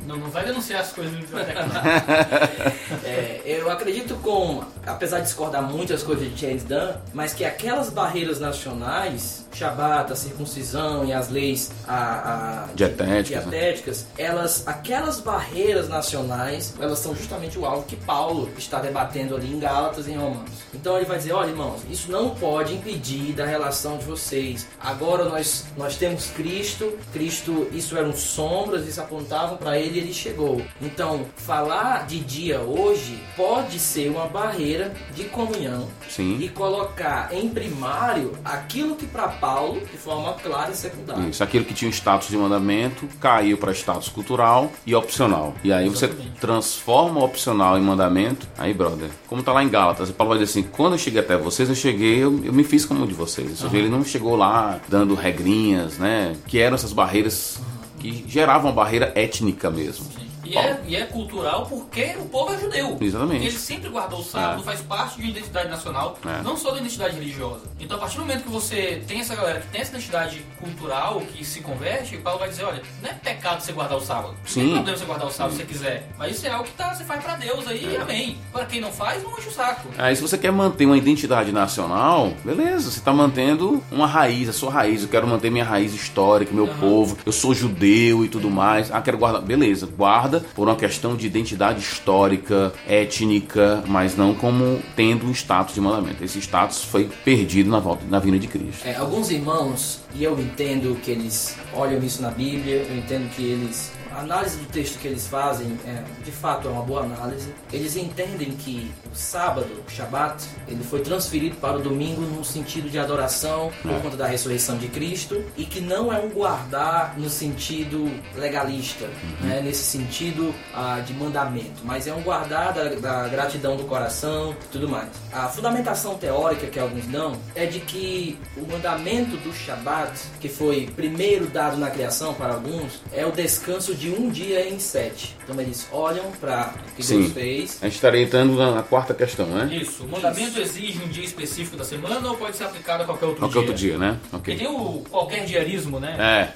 Não, 0.06 0.16
não 0.16 0.30
vai 0.30 0.44
denunciar 0.44 0.80
as 0.82 0.92
coisas 0.92 1.12
no 1.12 1.20
biblioteca, 1.20 1.64
não. 1.66 1.82
é, 3.04 3.40
eu 3.44 3.70
acredito 3.70 4.14
com, 4.16 4.62
apesar 4.86 5.18
de 5.18 5.24
discordar 5.24 5.62
muito 5.62 5.90
das 5.92 6.02
coisas 6.02 6.28
de 6.28 6.40
James 6.40 6.64
Dunn, 6.64 6.92
mas 7.12 7.32
que 7.32 7.44
aquelas 7.44 7.90
barreiras 7.90 8.40
nacionais, 8.40 9.46
Shabat, 9.54 10.12
a 10.12 10.16
circuncisão 10.16 11.04
e 11.04 11.12
as 11.12 11.28
leis 11.28 11.70
a, 11.86 12.64
a- 12.64 12.68
Dietéticas, 12.74 13.44
né? 13.46 13.50
dietéticas, 13.50 14.06
elas, 14.16 14.66
aquelas 14.66 15.20
barreiras 15.20 15.88
nacionais, 15.88 16.74
elas 16.80 16.98
são 16.98 17.14
justamente 17.14 17.58
o 17.58 17.64
alvo 17.66 17.84
que 17.86 17.96
Paulo 17.96 18.50
está 18.56 18.80
debatendo 18.80 19.36
ali 19.36 19.52
em 19.52 19.58
Gálatas 19.58 20.06
e 20.06 20.12
em 20.12 20.16
Romanos. 20.16 20.50
Então 20.74 20.96
ele 20.96 21.04
vai 21.06 21.18
dizer, 21.18 21.32
olha 21.32 21.50
irmãos, 21.50 21.80
isso 21.90 22.10
não 22.10 22.30
pode 22.30 22.74
impedir 22.74 23.32
da 23.34 23.44
relação 23.44 23.98
de 23.98 24.04
vocês. 24.04 24.66
Agora 24.80 25.24
nós, 25.24 25.66
nós 25.76 25.96
temos 25.96 26.26
Cristo, 26.30 26.98
Cristo, 27.12 27.68
isso 27.72 27.96
eram 27.96 28.12
sombras, 28.14 28.86
isso 28.86 29.00
apontavam 29.32 29.56
para 29.56 29.78
ele 29.78 29.98
ele 29.98 30.12
chegou. 30.12 30.62
Então, 30.80 31.24
falar 31.36 32.06
de 32.06 32.20
dia 32.20 32.60
hoje 32.60 33.18
pode 33.36 33.78
ser 33.78 34.10
uma 34.10 34.26
barreira 34.26 34.92
de 35.14 35.24
comunhão 35.24 35.88
Sim. 36.08 36.38
e 36.40 36.48
colocar 36.48 37.30
em 37.32 37.48
primário 37.48 38.32
aquilo 38.44 38.94
que 38.94 39.06
para 39.06 39.28
Paulo, 39.28 39.80
de 39.80 39.96
forma 39.96 40.34
clara 40.34 40.70
e 40.70 40.76
secundária. 40.76 41.28
Isso, 41.28 41.42
aquilo 41.42 41.64
que 41.64 41.72
tinha 41.72 41.88
um 41.88 41.92
status 41.92 42.28
de 42.28 42.36
mandamento 42.36 43.08
caiu 43.20 43.56
para 43.56 43.72
status 43.72 44.08
cultural 44.08 44.70
e 44.86 44.94
opcional. 44.94 45.54
E 45.64 45.72
aí 45.72 45.88
você 45.88 46.06
Exatamente. 46.06 46.40
transforma 46.40 47.20
o 47.20 47.24
opcional 47.24 47.78
em 47.78 47.82
mandamento. 47.82 48.46
Aí, 48.58 48.74
brother, 48.74 49.08
como 49.26 49.42
tá 49.42 49.52
lá 49.52 49.64
em 49.64 49.68
Gálatas, 49.68 50.10
Paulo 50.10 50.34
vai 50.34 50.38
dizer 50.38 50.50
assim: 50.60 50.68
quando 50.70 50.94
eu 50.94 50.98
cheguei 50.98 51.20
até 51.20 51.36
vocês, 51.36 51.68
eu 51.68 51.74
cheguei, 51.74 52.22
eu, 52.22 52.44
eu 52.44 52.52
me 52.52 52.64
fiz 52.64 52.84
como 52.84 53.02
um 53.02 53.06
de 53.06 53.14
vocês. 53.14 53.62
Ou 53.62 53.70
seja, 53.70 53.76
ele 53.76 53.88
não 53.88 54.04
chegou 54.04 54.36
lá 54.36 54.80
dando 54.88 55.14
regrinhas, 55.14 55.98
né? 55.98 56.36
Que 56.46 56.58
eram 56.58 56.74
essas 56.74 56.92
barreiras 56.92 57.60
que 58.02 58.24
geravam 58.28 58.72
barreira 58.72 59.12
étnica 59.14 59.70
mesmo. 59.70 60.04
E 60.52 60.56
é, 60.58 60.80
e 60.88 60.96
é 60.96 61.04
cultural 61.06 61.66
porque 61.66 62.14
o 62.18 62.26
povo 62.26 62.52
é 62.52 62.58
judeu. 62.58 62.98
Exatamente. 63.00 63.46
Ele 63.46 63.58
sempre 63.58 63.88
guardou 63.88 64.20
o 64.20 64.24
sábado, 64.24 64.60
É. 64.60 64.64
faz 64.64 64.80
parte 64.82 65.16
de 65.16 65.22
uma 65.22 65.30
identidade 65.30 65.68
nacional, 65.68 66.18
É. 66.24 66.42
não 66.42 66.56
só 66.56 66.70
da 66.72 66.78
identidade 66.78 67.14
religiosa. 67.14 67.62
Então, 67.80 67.96
a 67.96 68.00
partir 68.00 68.16
do 68.16 68.20
momento 68.22 68.42
que 68.44 68.50
você 68.50 69.02
tem 69.06 69.20
essa 69.20 69.34
galera 69.34 69.60
que 69.60 69.68
tem 69.68 69.80
essa 69.80 69.90
identidade 69.92 70.44
cultural, 70.60 71.20
que 71.34 71.44
se 71.44 71.60
converte, 71.60 72.16
Paulo 72.18 72.38
vai 72.40 72.48
dizer, 72.48 72.64
olha, 72.64 72.82
não 73.02 73.10
é 73.10 73.14
pecado 73.14 73.60
você 73.60 73.72
guardar 73.72 73.96
o 73.98 74.00
sábado. 74.00 74.28
Não 74.34 74.46
Sim. 74.46 74.60
tem 74.64 74.72
problema 74.74 74.98
você 74.98 75.04
guardar 75.04 75.26
o 75.26 75.30
sábado 75.30 75.52
se 75.52 75.58
você 75.58 75.64
quiser. 75.66 76.08
Mas 76.18 76.36
isso 76.36 76.46
é 76.46 76.50
algo 76.50 76.64
que 76.64 76.72
tá, 76.72 76.94
você 76.94 77.04
faz 77.04 77.22
pra 77.24 77.36
Deus 77.36 77.66
aí, 77.66 77.96
É. 77.96 78.00
amém. 78.00 78.36
Para 78.52 78.66
quem 78.66 78.80
não 78.80 78.92
faz, 78.92 79.22
não 79.22 79.30
enche 79.38 79.48
o 79.48 79.52
saco. 79.52 79.88
Aí, 79.98 80.14
se 80.14 80.22
você 80.22 80.36
quer 80.36 80.52
manter 80.52 80.86
uma 80.86 80.96
identidade 80.96 81.50
nacional, 81.52 82.32
beleza, 82.44 82.90
você 82.90 82.98
está 82.98 83.12
mantendo 83.12 83.82
uma 83.90 84.06
raiz, 84.06 84.48
a 84.48 84.52
sua 84.52 84.70
raiz. 84.70 85.02
Eu 85.02 85.08
quero 85.08 85.26
manter 85.26 85.50
minha 85.50 85.64
raiz 85.64 85.94
histórica, 85.94 86.52
meu 86.54 86.68
povo. 86.68 87.16
Eu 87.24 87.32
sou 87.32 87.54
judeu 87.54 88.24
e 88.24 88.28
tudo 88.28 88.50
mais. 88.50 88.90
Ah, 88.92 89.00
quero 89.00 89.16
guardar. 89.18 89.42
Beleza, 89.42 89.86
guarda 89.86 90.41
por 90.54 90.68
uma 90.68 90.76
questão 90.76 91.16
de 91.16 91.26
identidade 91.26 91.80
histórica, 91.80 92.72
étnica, 92.86 93.82
mas 93.86 94.16
não 94.16 94.34
como 94.34 94.80
tendo 94.96 95.26
um 95.26 95.30
status 95.32 95.74
de 95.74 95.80
mandamento. 95.80 96.22
Esse 96.24 96.38
status 96.38 96.84
foi 96.84 97.08
perdido 97.24 97.70
na 97.70 97.78
volta, 97.78 98.04
na 98.08 98.18
vinda 98.18 98.38
de 98.38 98.46
Cristo. 98.46 98.86
É, 98.86 98.96
alguns 98.96 99.30
irmãos, 99.30 100.00
e 100.14 100.24
eu 100.24 100.38
entendo 100.38 100.96
que 101.02 101.10
eles 101.10 101.56
olham 101.74 102.02
isso 102.02 102.22
na 102.22 102.30
Bíblia, 102.30 102.86
eu 102.88 102.96
entendo 102.96 103.28
que 103.30 103.42
eles. 103.42 103.92
A 104.14 104.20
análise 104.20 104.58
do 104.58 104.66
texto 104.66 104.98
que 104.98 105.08
eles 105.08 105.26
fazem, 105.26 105.78
é, 105.86 106.02
de 106.22 106.30
fato, 106.30 106.68
é 106.68 106.70
uma 106.70 106.82
boa 106.82 107.02
análise. 107.02 107.52
Eles 107.72 107.96
entendem 107.96 108.50
que 108.50 108.92
o 109.10 109.16
sábado, 109.16 109.68
o 109.86 109.90
Shabat, 109.90 110.44
ele 110.68 110.84
foi 110.84 111.00
transferido 111.00 111.56
para 111.56 111.78
o 111.78 111.80
domingo 111.80 112.20
no 112.20 112.44
sentido 112.44 112.90
de 112.90 112.98
adoração 112.98 113.72
por 113.80 114.02
conta 114.02 114.16
da 114.16 114.26
ressurreição 114.26 114.76
de 114.76 114.88
Cristo 114.88 115.42
e 115.56 115.64
que 115.64 115.80
não 115.80 116.12
é 116.12 116.18
um 116.18 116.28
guardar 116.28 117.18
no 117.18 117.30
sentido 117.30 118.10
legalista, 118.36 119.08
né, 119.40 119.62
nesse 119.62 119.84
sentido 119.84 120.54
ah, 120.74 121.02
de 121.04 121.14
mandamento, 121.14 121.82
mas 121.84 122.06
é 122.06 122.12
um 122.12 122.22
guardar 122.22 122.74
da, 122.74 122.84
da 122.94 123.28
gratidão 123.28 123.76
do 123.76 123.84
coração 123.84 124.52
e 124.52 124.68
tudo 124.72 124.88
mais. 124.88 125.08
A 125.32 125.48
fundamentação 125.48 126.18
teórica 126.18 126.66
que 126.66 126.78
alguns 126.78 127.06
dão 127.06 127.36
é 127.54 127.64
de 127.64 127.80
que 127.80 128.38
o 128.56 128.70
mandamento 128.70 129.36
do 129.38 129.52
Shabat, 129.52 130.12
que 130.40 130.48
foi 130.48 130.90
primeiro 130.94 131.46
dado 131.46 131.78
na 131.78 131.90
criação 131.90 132.34
para 132.34 132.54
alguns, 132.54 133.00
é 133.12 133.24
o 133.24 133.32
descanso 133.32 133.94
de 134.02 134.10
um 134.10 134.30
dia 134.30 134.68
em 134.68 134.80
sete. 134.80 135.36
Então 135.44 135.60
eles 135.60 135.88
olham 135.92 136.30
para 136.40 136.74
o 136.92 136.94
que 136.96 137.02
Sim. 137.02 137.20
Deus 137.22 137.32
fez. 137.32 137.78
A 137.82 137.86
gente 137.86 137.94
estaria 137.96 138.22
entrando 138.22 138.54
na, 138.56 138.70
na 138.72 138.82
quarta 138.82 139.12
questão, 139.12 139.46
né? 139.46 139.74
Isso. 139.74 140.04
O 140.04 140.08
mandamento 140.08 140.60
exige 140.60 141.02
um 141.02 141.08
dia 141.08 141.24
específico 141.24 141.76
da 141.76 141.84
semana 141.84 142.28
ou 142.28 142.36
pode 142.36 142.56
ser 142.56 142.64
aplicado 142.64 143.02
a 143.02 143.06
qualquer 143.06 143.26
outro 143.26 143.40
Qualquer 143.40 143.52
dia? 143.52 143.60
outro 143.60 143.74
dia, 143.74 143.98
né? 143.98 144.18
Porque 144.30 144.52
Ok. 144.52 144.56
tem 144.56 144.66
o 144.68 145.02
qualquer 145.10 145.44
diarismo, 145.44 145.98
né? 145.98 146.16
É, 146.18 146.52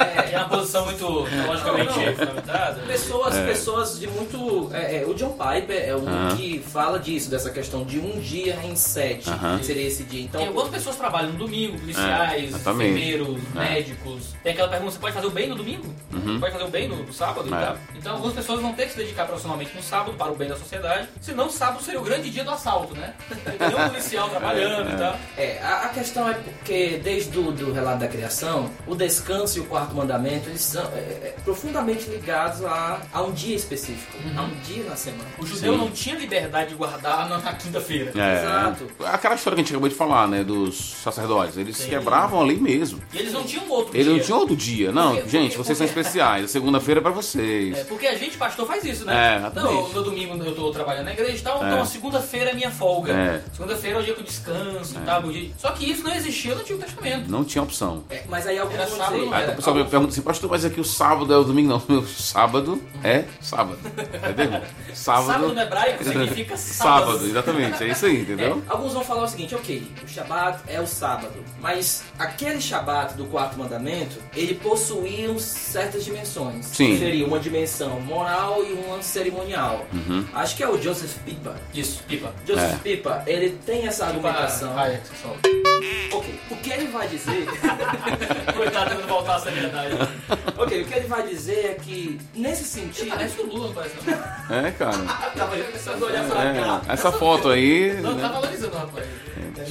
É, 0.00 0.32
é 0.32 0.38
uma 0.38 0.48
posição 0.48 0.84
muito 0.86 1.06
logicamente 1.06 1.92
fundamentada. 2.16 2.80
Pessoas, 2.86 3.34
pessoas 3.38 3.98
de 3.98 4.06
muito. 4.08 4.70
é, 4.72 5.02
é, 5.02 5.06
o 5.06 5.14
John 5.14 5.36
Piper 5.36 5.88
é 5.88 5.94
um 5.96 6.06
Aham. 6.08 6.36
que 6.36 6.58
fala 6.60 6.98
disso, 6.98 7.30
dessa 7.30 7.50
questão 7.50 7.84
de 7.84 7.98
um 7.98 8.18
dia 8.20 8.58
em 8.64 8.74
sete. 8.76 9.28
Aham. 9.30 9.58
que 9.58 9.66
Seria 9.66 9.86
esse 9.86 10.04
dia. 10.04 10.22
Então, 10.22 10.38
Tem 10.40 10.48
algumas 10.48 10.68
pessoas 10.70 10.96
trabalham 10.96 11.32
no 11.32 11.38
domingo, 11.38 11.78
policiais, 11.78 12.52
É, 12.52 12.56
enfermeiros, 12.56 13.36
É. 13.54 13.58
médicos. 13.58 14.34
Tem 14.42 14.52
aquela 14.52 14.68
pergunta, 14.68 14.92
você 14.92 14.98
pode 14.98 15.14
fazer 15.14 15.26
o 15.26 15.30
bem 15.30 15.48
no 15.48 15.54
domingo? 15.54 15.86
Uhum. 16.12 16.40
Pode 16.40 16.52
fazer 16.52 16.64
o 16.64 16.68
bem 16.68 16.88
no, 16.88 16.96
no 16.96 17.12
sábado? 17.12 17.48
e 17.48 17.52
É. 17.54 17.74
Então 18.06 18.14
algumas 18.14 18.36
pessoas 18.36 18.60
vão 18.62 18.72
ter 18.72 18.84
que 18.86 18.92
se 18.92 18.98
dedicar 18.98 19.26
profissionalmente 19.26 19.74
no 19.74 19.82
sábado 19.82 20.12
para 20.16 20.30
o 20.30 20.36
bem 20.36 20.48
da 20.48 20.54
sociedade. 20.54 21.08
Senão 21.20 21.50
sábado 21.50 21.82
seria 21.82 21.98
o 21.98 22.04
grande 22.04 22.30
dia 22.30 22.44
do 22.44 22.52
assalto, 22.52 22.94
né? 22.94 23.14
Tem 23.58 23.66
um 23.84 23.88
policial 23.88 24.28
trabalhando 24.28 24.92
e 24.92 24.96
tal. 24.96 25.16
É, 25.36 25.58
a, 25.60 25.86
a 25.86 25.88
questão 25.88 26.28
é 26.28 26.34
porque 26.34 27.00
desde 27.02 27.36
o 27.36 27.50
do 27.50 27.72
relato 27.72 27.98
da 27.98 28.06
criação, 28.06 28.70
o 28.86 28.94
descanso 28.94 29.58
e 29.58 29.60
o 29.60 29.64
quarto 29.64 29.92
mandamento 29.92 30.48
eles 30.48 30.60
são 30.60 30.84
é, 30.94 30.98
é, 30.98 31.34
profundamente 31.44 32.08
ligados 32.08 32.64
a, 32.64 33.00
a 33.12 33.22
um 33.22 33.32
dia 33.32 33.56
específico, 33.56 34.16
a 34.36 34.42
um 34.42 34.54
dia 34.60 34.84
na 34.84 34.94
semana. 34.94 35.24
O 35.40 35.44
judeu 35.44 35.72
Sim. 35.72 35.78
não 35.80 35.90
tinha 35.90 36.14
liberdade 36.14 36.68
de 36.70 36.74
guardar 36.76 37.28
na, 37.28 37.38
na 37.38 37.54
quinta-feira. 37.54 38.12
é. 38.14 38.36
Exato. 38.40 38.88
Aquela 39.04 39.34
história 39.34 39.56
que 39.56 39.62
a 39.62 39.64
gente 39.64 39.72
acabou 39.72 39.88
de 39.88 39.96
falar, 39.96 40.28
né? 40.28 40.44
Dos 40.44 40.92
sacerdotes. 41.02 41.56
Eles 41.56 41.76
Sim. 41.76 41.88
quebravam 41.88 42.40
ali 42.40 42.54
mesmo. 42.56 43.02
E 43.12 43.18
eles 43.18 43.32
não 43.32 43.42
tinham 43.42 43.68
outro 43.68 43.96
Ele 43.96 44.04
dia. 44.04 44.12
não 44.12 44.20
tinha 44.20 44.36
outro 44.36 44.54
dia. 44.54 44.92
Não, 44.92 45.14
Porque- 45.16 45.28
gente, 45.28 45.56
porque- 45.56 45.64
vocês 45.64 45.76
são 45.78 45.86
porque- 45.88 45.98
especiais. 46.00 46.44
A 46.44 46.48
segunda-feira 46.48 47.00
é 47.00 47.02
pra 47.02 47.10
vocês. 47.10 47.76
É, 47.78 47.95
porque 47.96 48.06
a 48.06 48.14
gente, 48.16 48.36
pastor, 48.36 48.66
faz 48.66 48.84
isso, 48.84 49.02
É, 49.04 49.06
né? 49.06 49.36
exatamente. 49.38 49.72
não, 49.74 49.88
no 49.88 50.02
domingo 50.02 50.44
eu 50.44 50.54
tô 50.54 50.70
trabalhando 50.70 51.06
na 51.06 51.12
igreja 51.12 51.32
e 51.38 51.40
tal, 51.40 51.62
É. 51.62 51.66
então 51.66 51.80
a 51.80 51.86
segunda-feira 51.86 52.50
é 52.50 52.54
minha 52.54 52.70
folga. 52.70 53.12
É. 53.12 53.42
Segunda-feira 53.52 53.96
é 53.98 54.00
o 54.00 54.04
dia 54.04 54.14
que 54.14 54.20
eu 54.20 54.24
descanso 54.24 54.94
e 54.96 55.00
tal. 55.04 55.22
dia- 55.22 55.50
Só 55.58 55.70
que 55.72 55.90
isso 55.90 56.02
não 56.04 56.14
existia 56.14 56.54
no 56.54 56.60
Antigo 56.60 56.78
Testamento. 56.78 57.30
Não 57.30 57.44
tinha 57.44 57.62
opção. 57.62 58.04
É, 58.10 58.22
mas 58.28 58.46
aí 58.46 58.58
alguns 58.58 58.74
Era 58.76 58.86
sábado, 58.86 59.14
Aí 59.34 59.42
era. 59.42 59.52
o 59.52 59.56
pessoal 59.56 59.76
me 59.76 59.84
pergunta 59.84 60.12
assim, 60.12 60.22
pastor, 60.22 60.50
mas 60.50 60.64
aqui 60.64 60.80
o 60.80 60.84
sábado 60.84 61.32
é 61.32 61.36
o 61.38 61.44
domingo? 61.44 61.68
Não, 61.70 61.82
meu 61.88 62.06
sábado 62.06 62.82
é 63.02 63.24
sábado. 63.40 63.78
Entendeu? 64.30 64.60
Sábado, 64.92 65.26
Sábado 65.26 65.54
no 65.54 65.60
hebraico 65.60 66.02
significa 66.04 66.56
sábado, 66.56 67.06
sábado. 67.12 67.26
exatamente. 67.26 67.82
É 67.84 67.88
isso 67.88 68.06
aí, 68.06 68.20
entendeu? 68.22 68.62
É, 68.66 68.70
alguns 68.72 68.92
vão 68.94 69.04
falar 69.04 69.24
o 69.24 69.28
seguinte, 69.28 69.54
ok, 69.54 69.86
o 70.04 70.08
Shabat 70.08 70.60
é 70.66 70.80
o 70.80 70.86
sábado, 70.86 71.34
mas 71.60 72.02
aquele 72.18 72.60
Shabat 72.60 73.14
do 73.14 73.24
quarto 73.26 73.58
mandamento, 73.58 74.16
ele 74.34 74.54
possuía 74.54 75.30
um- 75.30 75.38
certas 75.38 76.04
dimensões. 76.04 76.66
Sim. 76.66 76.98
Seria 76.98 77.26
uma 77.26 77.38
dimensão 77.38 77.85
moral 78.00 78.64
e 78.64 78.72
uma 78.72 79.02
cerimonial. 79.02 79.86
Uhum. 79.92 80.24
Acho 80.34 80.56
que 80.56 80.62
é 80.62 80.68
o 80.68 80.80
Joseph 80.80 81.16
Pipa. 81.24 81.54
Isso, 81.74 82.02
pipa. 82.08 82.32
Joseph 82.46 82.74
É. 82.74 82.76
Pipa, 82.82 83.22
ele 83.26 83.58
tem 83.64 83.86
essa 83.86 84.06
argumentação. 84.06 84.76
Hayek, 84.78 85.06
só. 85.22 85.36
Ok, 86.16 86.40
o 86.50 86.56
que 86.56 86.70
ele 86.72 86.86
vai 86.88 87.08
dizer. 87.08 87.46
Coitado 88.56 88.90
tentando 88.90 89.08
voltar 89.08 89.36
à 89.36 89.38
seriedade. 89.40 89.94
ok, 90.56 90.82
o 90.82 90.84
que 90.86 90.94
ele 90.94 91.06
vai 91.06 91.26
dizer 91.26 91.66
é 91.66 91.74
que, 91.74 92.20
nesse 92.34 92.64
sentido. 92.64 93.10
Parece 93.10 93.40
o 93.40 93.46
Lula, 93.46 93.68
não 93.68 93.74
parece 93.74 93.94
não. 94.04 94.56
É, 94.56 94.70
cara. 94.72 94.96
Tava 95.36 95.56
começando 95.56 96.02
a 96.02 96.06
olhar 96.06 96.24
pra 96.24 96.36
cá. 96.36 96.82
É, 96.88 96.92
essa 96.92 97.12
foto 97.12 97.48
aí. 97.50 98.00
Não, 98.00 98.16
tá 98.16 98.22
né, 98.22 98.34
valorizando, 98.34 98.76
rapaz. 98.76 99.06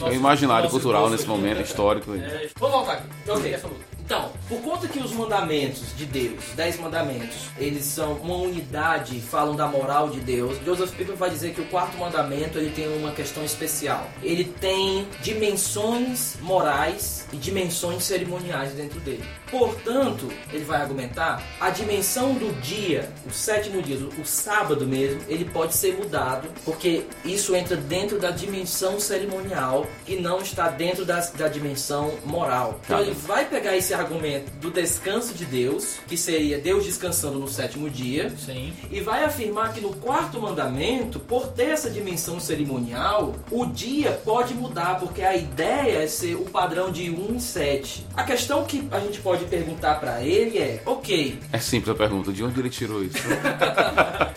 É 0.02 0.10
o 0.10 0.14
imaginário 0.14 0.64
Nosso 0.64 0.76
cultural 0.76 1.04
gosto 1.04 1.14
nesse 1.14 1.28
momento 1.28 1.58
né? 1.58 1.64
histórico. 1.64 2.14
É, 2.16 2.50
vamos 2.58 2.76
voltar 2.76 2.94
aqui. 2.94 3.08
Ok. 3.28 3.54
Essa 3.54 3.68
luta. 3.68 3.95
Então, 4.06 4.32
por 4.48 4.62
conta 4.62 4.88
que 4.88 5.00
os 5.00 5.12
mandamentos 5.14 5.98
de 5.98 6.06
Deus, 6.06 6.44
dez 6.56 6.80
mandamentos, 6.80 7.50
eles 7.58 7.86
são 7.86 8.14
uma 8.14 8.36
unidade, 8.36 9.20
falam 9.20 9.56
da 9.56 9.68
moral 9.68 10.10
de 10.10 10.20
Deus, 10.20 10.64
Joseph 10.64 10.92
Piper 10.92 11.16
vai 11.16 11.32
dizer 11.32 11.56
que 11.56 11.62
o 11.62 11.66
quarto 11.66 11.98
mandamento 11.98 12.60
ele 12.60 12.70
tem 12.70 12.88
uma 13.00 13.12
questão 13.12 13.44
especial. 13.44 14.08
Ele 14.22 14.44
tem 14.44 15.08
dimensões 15.24 16.38
morais 16.40 17.26
e 17.34 17.38
dimensões 17.38 18.04
cerimoniais 18.04 18.74
dentro 18.74 19.00
dele. 19.00 19.26
Portanto, 19.58 20.30
ele 20.52 20.66
vai 20.66 20.82
argumentar, 20.82 21.42
a 21.62 21.70
dimensão 21.70 22.34
do 22.34 22.54
dia, 22.62 23.10
o 23.26 23.32
sétimo 23.32 23.82
dia, 23.82 23.98
o, 23.98 24.26
sábado 24.26 24.86
mesmo, 24.86 25.22
ele 25.30 25.46
pode 25.46 25.74
ser 25.74 25.96
mudado, 25.96 26.50
porque 26.66 27.04
isso 27.24 27.56
entra 27.56 27.78
dentro 27.78 28.20
da 28.20 28.32
dimensão 28.32 29.00
cerimonial 29.00 29.88
e 30.06 30.18
não 30.18 30.42
está 30.42 30.68
dentro 30.68 31.06
da, 31.06 31.22
da 31.38 31.48
dimensão 31.48 32.12
moral. 32.26 32.82
Então 32.84 32.98
Tá. 32.98 33.04
ele 33.04 33.14
vai 33.14 33.46
pegar 33.46 33.78
esse 33.78 33.94
argumento 33.94 34.52
do 34.60 34.70
descanso 34.70 35.34
de 35.34 35.46
Deus, 35.46 36.00
que 36.06 36.18
seria 36.18 36.58
Deus 36.58 36.84
descansando 36.84 37.40
no 37.40 37.48
sétimo 37.48 37.90
dia, 37.90 38.34
Sim. 38.38 38.74
e 38.92 39.00
vai 39.00 39.24
afirmar 39.24 39.74
que 39.74 39.80
no 39.80 39.96
quarto 39.96 40.38
mandamento, 40.42 41.18
por 41.18 41.48
ter 41.48 41.70
essa 41.70 41.90
dimensão 41.90 42.42
cerimonial, 42.42 43.34
o 43.50 43.66
dia 43.66 44.20
pode 44.26 44.54
mudar, 44.54 45.00
porque 45.00 45.22
a 45.22 45.34
ideia 45.34 46.04
é 46.04 46.08
ser 46.08 46.36
o 46.36 46.44
padrão 46.44 46.92
de 46.92 47.10
1 47.10 47.36
em 47.36 47.40
7. 47.40 48.06
A 48.18 48.24
questão 48.24 48.66
que 48.66 48.86
a 48.92 49.00
gente 49.00 49.22
pode 49.22 49.45
perguntar 49.46 49.96
pra 50.00 50.22
ele 50.22 50.58
é: 50.58 50.82
ok, 50.86 51.40
É 51.52 51.58
simples 51.60 51.90
a 51.90 51.96
pergunta, 51.98 52.32
de 52.34 52.44
onde 52.44 52.60
ele 52.60 52.70
tirou 52.70 53.04
isso? 53.04 53.18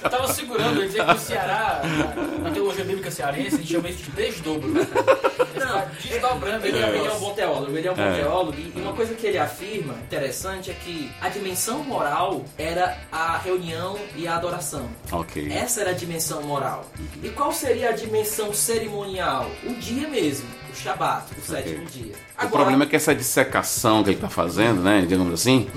Eu 0.03 0.11
tava 0.11 0.33
segurando, 0.33 0.77
eu 0.77 0.83
ia 0.83 0.87
dizer 0.87 1.05
que 1.05 1.13
o 1.13 1.19
Ceará, 1.19 1.83
na, 2.43 2.51
teologia 2.51 2.85
bíblica 2.85 3.11
cearense, 3.11 3.57
a 3.57 3.59
gente 3.59 3.73
chama 3.73 3.89
isso 3.89 4.03
de 4.05 4.11
desdobro. 4.13 4.69
Não, 4.73 5.83
desdobrando 6.03 6.67
Ele, 6.67 6.77
ele 6.79 6.99
ele 6.99 7.07
é 7.07 7.13
um 7.13 7.19
bom 7.21 7.35
teólogo, 7.35 7.77
ele 7.77 7.89
é 7.89 7.93
um 7.93 7.95
bom 7.95 8.03
É. 8.03 8.17
teólogo, 8.23 8.57
e 8.59 8.81
uma 8.81 8.93
coisa 8.93 9.15
que 9.15 9.27
ele 9.27 9.39
afirma, 9.39 9.95
interessante, 9.95 10.71
é 10.71 10.75
que 10.75 11.11
a 11.21 11.29
dimensão 11.29 11.83
moral 11.85 12.45
era 12.57 12.97
a 13.11 13.37
reunião 13.39 13.99
e 14.17 14.27
a 14.27 14.37
adoração. 14.37 14.89
ok. 15.13 15.49
Essa 15.53 15.81
era 15.83 15.91
a 15.91 15.95
dimensão 15.95 16.43
moral. 16.43 16.85
E 17.23 17.29
qual 17.31 17.53
seria 17.53 17.91
a 17.91 17.93
dimensão 17.93 18.53
cerimonial? 18.55 19.51
O 19.65 19.75
dia 19.75 20.09
mesmo, 20.09 20.49
o 20.73 20.77
Shabat, 20.77 21.27
o 21.37 21.41
sétimo 21.43 21.85
dia. 21.87 22.15
O 22.43 22.49
problema 22.49 22.85
é 22.85 22.87
que 22.87 22.97
essa 22.97 23.15
dissecação 23.15 24.03
que 24.03 24.11
ele 24.11 24.17
está 24.17 24.29
fazendo, 24.29 24.81
né, 24.81 25.05
digamos 25.07 25.33
assim, 25.33 25.69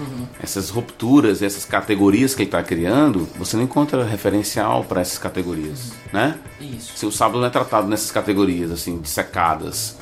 essas 0.41 0.69
rupturas, 0.69 1.41
essas 1.41 1.65
categorias 1.65 2.35
que 2.35 2.43
ele 2.43 2.47
está 2.47 2.61
criando, 2.61 3.27
você 3.35 3.57
não 3.57 3.63
encontra 3.63 4.03
referencial 4.05 4.83
para 4.83 5.01
essas 5.01 5.17
categorias, 5.17 5.91
né? 6.13 6.37
Isso. 6.59 6.93
Se 6.95 7.05
o 7.05 7.11
sábado 7.11 7.39
não 7.39 7.47
é 7.47 7.49
tratado 7.49 7.87
nessas 7.87 8.11
categorias, 8.11 8.71
assim, 8.71 8.99
dissecadas, 8.99 9.97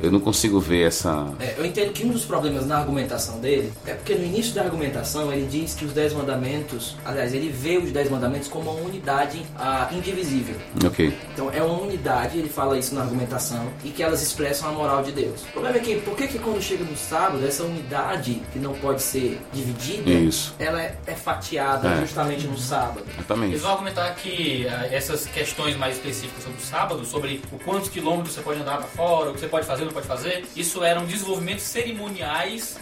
eu 0.00 0.10
não 0.10 0.20
consigo 0.20 0.58
ver 0.58 0.86
essa... 0.86 1.32
É, 1.38 1.54
eu 1.58 1.66
entendo 1.66 1.92
que 1.92 2.04
um 2.04 2.08
dos 2.08 2.24
problemas 2.24 2.66
na 2.66 2.78
argumentação 2.78 3.38
dele 3.38 3.72
é 3.86 3.92
porque 3.92 4.14
no 4.14 4.24
início 4.24 4.54
da 4.54 4.62
argumentação 4.62 5.30
ele 5.30 5.46
diz 5.46 5.74
que 5.74 5.84
os 5.84 5.92
Dez 5.92 6.14
Mandamentos, 6.14 6.96
aliás, 7.04 7.34
ele 7.34 7.50
vê 7.50 7.76
os 7.76 7.92
Dez 7.92 8.10
Mandamentos 8.10 8.48
como 8.48 8.70
uma 8.70 8.80
unidade 8.80 9.44
ah, 9.58 9.88
indivisível. 9.92 10.56
Ok. 10.84 11.14
Então 11.34 11.50
é 11.52 11.62
uma 11.62 11.78
unidade, 11.78 12.38
ele 12.38 12.48
fala 12.48 12.78
isso 12.78 12.94
na 12.94 13.02
argumentação, 13.02 13.66
e 13.84 13.90
que 13.90 14.02
elas 14.02 14.22
expressam 14.22 14.70
a 14.70 14.72
moral 14.72 15.02
de 15.02 15.12
Deus. 15.12 15.42
O 15.42 15.52
problema 15.52 15.76
é 15.76 15.80
que, 15.80 15.99
por 16.00 16.16
que, 16.16 16.26
que 16.28 16.38
quando 16.38 16.60
chega 16.62 16.84
no 16.84 16.96
sábado, 16.96 17.44
essa 17.46 17.62
unidade 17.64 18.42
que 18.52 18.58
não 18.58 18.74
pode 18.74 19.02
ser 19.02 19.40
dividida, 19.52 20.10
Isso. 20.10 20.54
ela 20.58 20.80
é, 20.82 20.96
é 21.06 21.14
fatiada 21.14 21.88
É. 21.88 22.00
justamente 22.00 22.46
no 22.46 22.56
sábado? 22.58 23.04
Exatamente. 23.14 23.52
Eles 23.52 23.62
vão 23.62 23.72
argumentar 23.72 24.14
que 24.14 24.66
ah, 24.68 24.88
essas 24.90 25.26
questões 25.26 25.76
mais 25.76 25.96
específicas 25.96 26.42
sobre 26.44 26.58
o 26.58 26.64
sábado, 26.64 27.04
sobre 27.04 27.42
o 27.52 27.58
quantos 27.58 27.88
quilômetros 27.88 28.34
você 28.34 28.40
pode 28.40 28.60
andar 28.60 28.78
para 28.78 28.86
fora, 28.88 29.30
o 29.30 29.34
que 29.34 29.40
você 29.40 29.48
pode 29.48 29.66
fazer 29.66 29.82
ou 29.82 29.86
não 29.86 29.94
pode 29.94 30.06
fazer, 30.06 30.44
isso 30.56 30.82
eram 30.84 31.04
desenvolvimentos 31.04 31.64
cerimoniais 31.64 32.78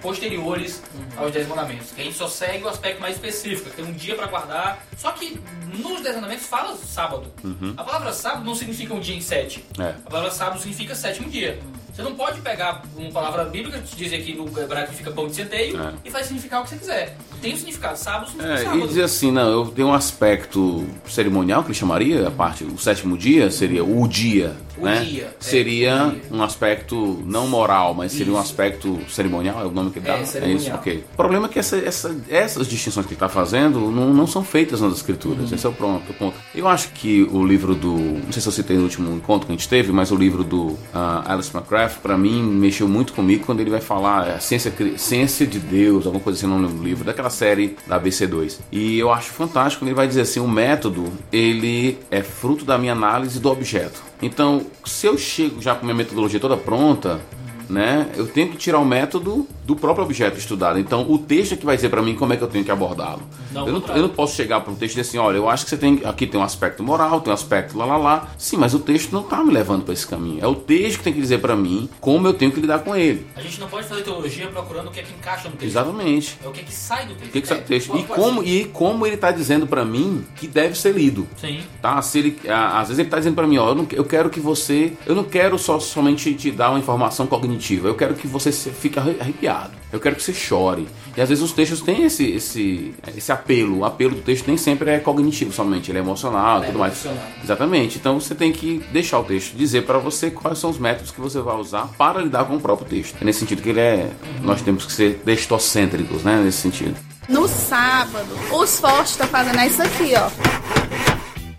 posteriores 0.00 0.82
aos 1.16 1.32
Dez 1.32 1.46
Mandamentos. 1.48 1.90
Que 1.90 2.00
a 2.00 2.04
gente 2.04 2.16
só 2.16 2.28
segue 2.28 2.64
o 2.64 2.68
aspecto 2.68 3.00
mais 3.00 3.14
específico, 3.16 3.68
que 3.70 3.76
tem 3.76 3.84
um 3.84 3.92
dia 3.92 4.14
para 4.14 4.26
guardar. 4.26 4.86
Só 4.96 5.10
que 5.12 5.40
nos 5.76 6.00
Dez 6.02 6.14
Mandamentos 6.14 6.46
fala 6.46 6.76
sábado. 6.76 7.32
A 7.76 7.82
palavra 7.82 8.12
sábado 8.12 8.44
não 8.44 8.54
significa 8.54 8.94
um 8.94 9.00
dia 9.00 9.16
em 9.16 9.20
sete. 9.20 9.64
É. 9.78 9.94
A 10.06 10.10
palavra 10.10 10.30
sábado 10.30 10.58
significa 10.60 10.94
sétimo 10.94 11.28
dia. 11.28 11.58
Você 11.98 12.04
não 12.04 12.14
pode 12.14 12.40
pegar 12.42 12.80
uma 12.96 13.10
palavra 13.10 13.44
bíblica 13.46 13.76
que 13.80 13.96
diz 13.96 14.12
aqui 14.12 14.32
no 14.32 14.44
hebraico 14.60 14.90
que 14.92 14.98
fica 14.98 15.10
pão 15.10 15.26
de 15.26 15.34
centeio 15.34 15.76
É. 15.82 15.94
e 16.04 16.10
faz 16.12 16.26
significar 16.26 16.60
o 16.60 16.62
que 16.62 16.70
você 16.70 16.76
quiser. 16.76 17.16
Tem 17.42 17.52
o 17.52 17.56
significado 17.56 17.98
sábado, 17.98 18.26
significa 18.30 18.54
É, 18.54 18.64
sábado. 18.64 18.84
e 18.84 18.86
dizer 18.86 19.02
assim, 19.02 19.32
não, 19.32 19.48
eu 19.50 19.66
tenho 19.66 19.88
um 19.88 19.92
aspecto 19.92 20.86
cerimonial 21.08 21.62
que 21.64 21.70
ele 21.70 21.74
chamaria, 21.78 22.28
a 22.28 22.30
parte, 22.30 22.62
o 22.62 22.78
sétimo 22.78 23.18
dia 23.18 23.50
seria 23.50 23.82
o 23.84 24.06
dia, 24.06 24.54
O 24.76 24.84
né? 24.84 25.02
dia, 25.02 25.24
é, 25.24 25.30
seria 25.40 26.10
dia. 26.10 26.22
um 26.30 26.40
aspecto 26.40 27.20
não 27.26 27.48
moral, 27.48 27.94
mas 27.94 28.12
seria 28.12 28.32
um 28.32 28.36
Isso. 28.36 28.44
aspecto 28.44 28.96
cerimonial, 29.08 29.60
é 29.60 29.64
o 29.66 29.70
nome 29.72 29.90
que 29.90 29.98
dá? 29.98 30.18
É, 30.18 30.24
cerimonial. 30.24 30.60
isso, 30.60 30.74
ok. 30.76 31.04
O 31.14 31.16
problema 31.16 31.46
é 31.46 31.48
que 31.48 31.58
essa- 31.58 31.78
essa- 31.78 32.16
essas 32.28 32.68
distinções 32.68 33.06
que 33.06 33.10
ele 33.14 33.16
está 33.16 33.28
fazendo 33.28 33.80
não, 33.90 34.14
não 34.14 34.26
são 34.28 34.44
feitas 34.44 34.80
nas 34.80 34.92
escrituras, 34.94 35.50
esse 35.50 35.66
é 35.66 35.68
o 35.68 35.72
pronto, 35.72 36.12
ponto. 36.14 36.36
Eu 36.54 36.68
acho 36.68 36.90
que 36.90 37.24
o 37.24 37.44
livro 37.44 37.74
do, 37.74 37.92
não 37.92 38.30
sei 38.30 38.40
se 38.40 38.46
eu 38.46 38.52
citei 38.52 38.76
no 38.76 38.84
último 38.84 39.12
encontro 39.16 39.48
que 39.48 39.52
a 39.52 39.56
gente 39.56 39.68
teve, 39.68 39.90
mas 39.90 40.12
o 40.12 40.16
livro 40.16 40.44
do 40.44 40.78
ah, 40.94 41.24
Alice 41.26 41.50
McCraft, 41.52 41.87
para 41.96 42.16
mim, 42.16 42.42
mexeu 42.42 42.88
muito 42.88 43.12
comigo 43.12 43.44
quando 43.44 43.60
ele 43.60 43.70
vai 43.70 43.80
falar 43.80 44.28
é, 44.28 44.38
ciência, 44.38 44.72
ciência 44.96 45.46
de 45.46 45.58
Deus, 45.58 46.06
alguma 46.06 46.22
coisa 46.22 46.38
assim, 46.38 46.66
do 46.66 46.82
livro, 46.82 47.04
daquela 47.04 47.30
série 47.30 47.76
da 47.86 48.00
ABC2. 48.00 48.58
E 48.70 48.98
eu 48.98 49.12
acho 49.12 49.30
fantástico 49.30 49.82
quando 49.82 49.88
ele 49.88 49.96
vai 49.96 50.06
dizer 50.06 50.22
assim, 50.22 50.40
o 50.40 50.48
método, 50.48 51.12
ele 51.32 51.98
é 52.10 52.22
fruto 52.22 52.64
da 52.64 52.78
minha 52.78 52.92
análise 52.92 53.40
do 53.40 53.50
objeto. 53.50 54.02
Então, 54.20 54.66
se 54.84 55.06
eu 55.06 55.16
chego 55.16 55.62
já 55.62 55.74
com 55.74 55.84
minha 55.84 55.94
metodologia 55.94 56.40
toda 56.40 56.56
pronta, 56.56 57.20
né? 57.68 58.10
Eu 58.16 58.26
tenho 58.26 58.48
que 58.50 58.56
tirar 58.56 58.78
o 58.78 58.84
método 58.84 59.46
do 59.64 59.76
próprio 59.76 60.04
objeto 60.04 60.38
estudado. 60.38 60.78
Então, 60.78 61.04
o 61.10 61.18
texto 61.18 61.52
é 61.52 61.56
que 61.56 61.66
vai 61.66 61.76
dizer 61.76 61.88
para 61.90 62.00
mim 62.02 62.14
como 62.14 62.32
é 62.32 62.36
que 62.36 62.42
eu 62.42 62.48
tenho 62.48 62.64
que 62.64 62.70
abordá-lo. 62.70 63.22
Não, 63.52 63.66
eu, 63.66 63.72
não, 63.80 63.86
eu 63.96 64.02
não 64.02 64.08
posso 64.08 64.34
chegar 64.34 64.60
para 64.60 64.72
um 64.72 64.76
texto 64.76 64.94
e 64.96 65.00
dizer 65.00 65.08
assim, 65.10 65.18
olha, 65.18 65.36
eu 65.36 65.48
acho 65.48 65.64
que 65.64 65.70
você 65.70 65.76
tem 65.76 66.00
aqui 66.04 66.26
tem 66.26 66.40
um 66.40 66.44
aspecto 66.44 66.82
moral, 66.82 67.20
tem 67.20 67.30
um 67.30 67.34
aspecto 67.34 67.76
lá 67.76 67.84
lá 67.84 67.96
lá. 67.96 68.28
Sim, 68.38 68.56
mas 68.58 68.72
o 68.74 68.78
texto 68.78 69.12
não 69.12 69.22
tá 69.22 69.42
me 69.44 69.52
levando 69.52 69.82
para 69.84 69.92
esse 69.94 70.06
caminho. 70.06 70.42
É 70.42 70.46
o 70.46 70.54
texto 70.54 70.98
que 70.98 71.04
tem 71.04 71.12
que 71.12 71.20
dizer 71.20 71.38
para 71.40 71.54
mim 71.56 71.88
como 72.00 72.26
eu 72.26 72.34
tenho 72.34 72.50
que 72.52 72.60
lidar 72.60 72.78
com 72.80 72.94
ele. 72.96 73.26
A 73.36 73.40
gente 73.42 73.60
não 73.60 73.68
pode 73.68 73.86
fazer 73.86 74.02
teologia 74.02 74.46
procurando 74.48 74.88
o 74.88 74.90
que 74.90 75.00
é 75.00 75.02
que 75.02 75.12
encaixa 75.12 75.44
no 75.48 75.56
texto. 75.56 75.64
Exatamente. 75.64 76.38
É 76.44 76.48
o 76.48 76.50
que 76.52 76.60
é 76.60 76.62
que 76.62 76.74
sai 76.74 77.06
do 77.06 77.14
texto. 77.14 77.28
O 77.28 77.32
que, 77.32 77.40
que 77.42 77.48
sai 77.48 77.58
do 77.58 77.64
texto? 77.66 77.88
pode- 77.88 78.02
E 78.02 78.06
como, 78.06 78.42
e 78.44 78.64
como 78.66 79.06
ele 79.06 79.16
tá 79.16 79.30
dizendo 79.30 79.66
para 79.66 79.84
mim 79.84 80.24
que 80.36 80.46
deve 80.46 80.74
ser 80.78 80.94
lido. 80.94 81.26
Sim. 81.38 81.60
Tá? 81.82 82.00
Se 82.02 82.18
ele, 82.18 82.38
às 82.48 82.88
vezes 82.88 82.98
ele 83.00 83.08
tá 83.08 83.18
dizendo 83.18 83.34
para 83.34 83.46
mim, 83.46 83.58
ó, 83.58 83.68
eu, 83.70 83.74
não, 83.74 83.86
eu 83.92 84.04
quero 84.04 84.30
que 84.30 84.40
você, 84.40 84.92
eu 85.06 85.14
não 85.14 85.24
quero 85.24 85.58
só 85.58 85.78
somente 85.80 86.32
te 86.34 86.50
dar 86.50 86.70
uma 86.70 86.78
informação 86.78 87.26
cognitiva, 87.26 87.57
eu 87.88 87.94
quero 87.94 88.14
que 88.14 88.26
você 88.26 88.50
se- 88.52 88.70
fique 88.70 88.98
arre- 88.98 89.16
arrepiado, 89.20 89.72
eu 89.92 89.98
quero 90.00 90.16
que 90.16 90.22
você 90.22 90.32
chore. 90.32 90.86
E 91.16 91.20
às 91.20 91.28
vezes 91.28 91.42
os 91.42 91.52
textos 91.52 91.80
têm 91.80 92.04
esse, 92.04 92.24
esse, 92.30 92.94
esse 93.16 93.32
apelo, 93.32 93.78
o 93.78 93.84
apelo 93.84 94.14
do 94.14 94.20
texto 94.22 94.46
nem 94.46 94.56
sempre 94.56 94.90
é 94.90 94.98
cognitivo 94.98 95.52
somente, 95.52 95.90
ele 95.90 95.98
é 95.98 96.00
emocional 96.00 96.60
e 96.60 96.64
É 96.64 96.66
tudo 96.66 96.78
mais. 96.78 96.92
emocional. 97.04 97.28
Exatamente. 97.42 97.98
Então 97.98 98.20
você 98.20 98.34
tem 98.34 98.52
que 98.52 98.82
deixar 98.92 99.18
o 99.18 99.24
texto 99.24 99.54
dizer 99.56 99.82
para 99.84 99.98
você 99.98 100.30
quais 100.30 100.58
são 100.58 100.70
os 100.70 100.78
métodos 100.78 101.10
que 101.10 101.20
você 101.20 101.40
vai 101.40 101.56
usar 101.56 101.88
para 101.98 102.20
lidar 102.20 102.44
com 102.44 102.56
o 102.56 102.60
próprio 102.60 102.86
texto. 102.88 103.16
É 103.20 103.24
nesse 103.24 103.40
sentido 103.40 103.62
que 103.62 103.70
ele 103.70 103.80
é, 103.80 104.10
nós 104.42 104.62
temos 104.62 104.84
que 104.86 104.92
ser 104.92 105.20
textocêntricos, 105.24 106.22
né, 106.22 106.40
nesse 106.44 106.58
sentido. 106.58 106.94
No 107.28 107.46
sábado, 107.48 108.26
os 108.52 108.78
fortes 108.80 109.10
estão 109.12 109.26
fazendo 109.26 109.60
isso 109.62 109.82
aqui, 109.82 110.12
ó. 110.16 111.07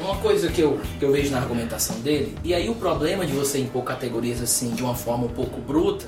Uma 0.10 0.18
coisa 0.18 0.50
que 0.50 0.60
eu, 0.60 0.80
que 0.98 1.06
eu 1.06 1.12
vejo 1.12 1.30
na 1.30 1.38
argumentação 1.38 2.00
dele, 2.00 2.36
e 2.44 2.52
aí 2.52 2.68
o 2.68 2.74
problema 2.74 3.28
de 3.28 3.32
você 3.32 3.60
impor 3.60 3.84
categorias 3.84 4.42
assim 4.42 4.72
de 4.72 4.82
uma 4.82 4.96
forma 4.96 5.26
um 5.26 5.30
pouco 5.30 5.62
bruta, 5.62 6.08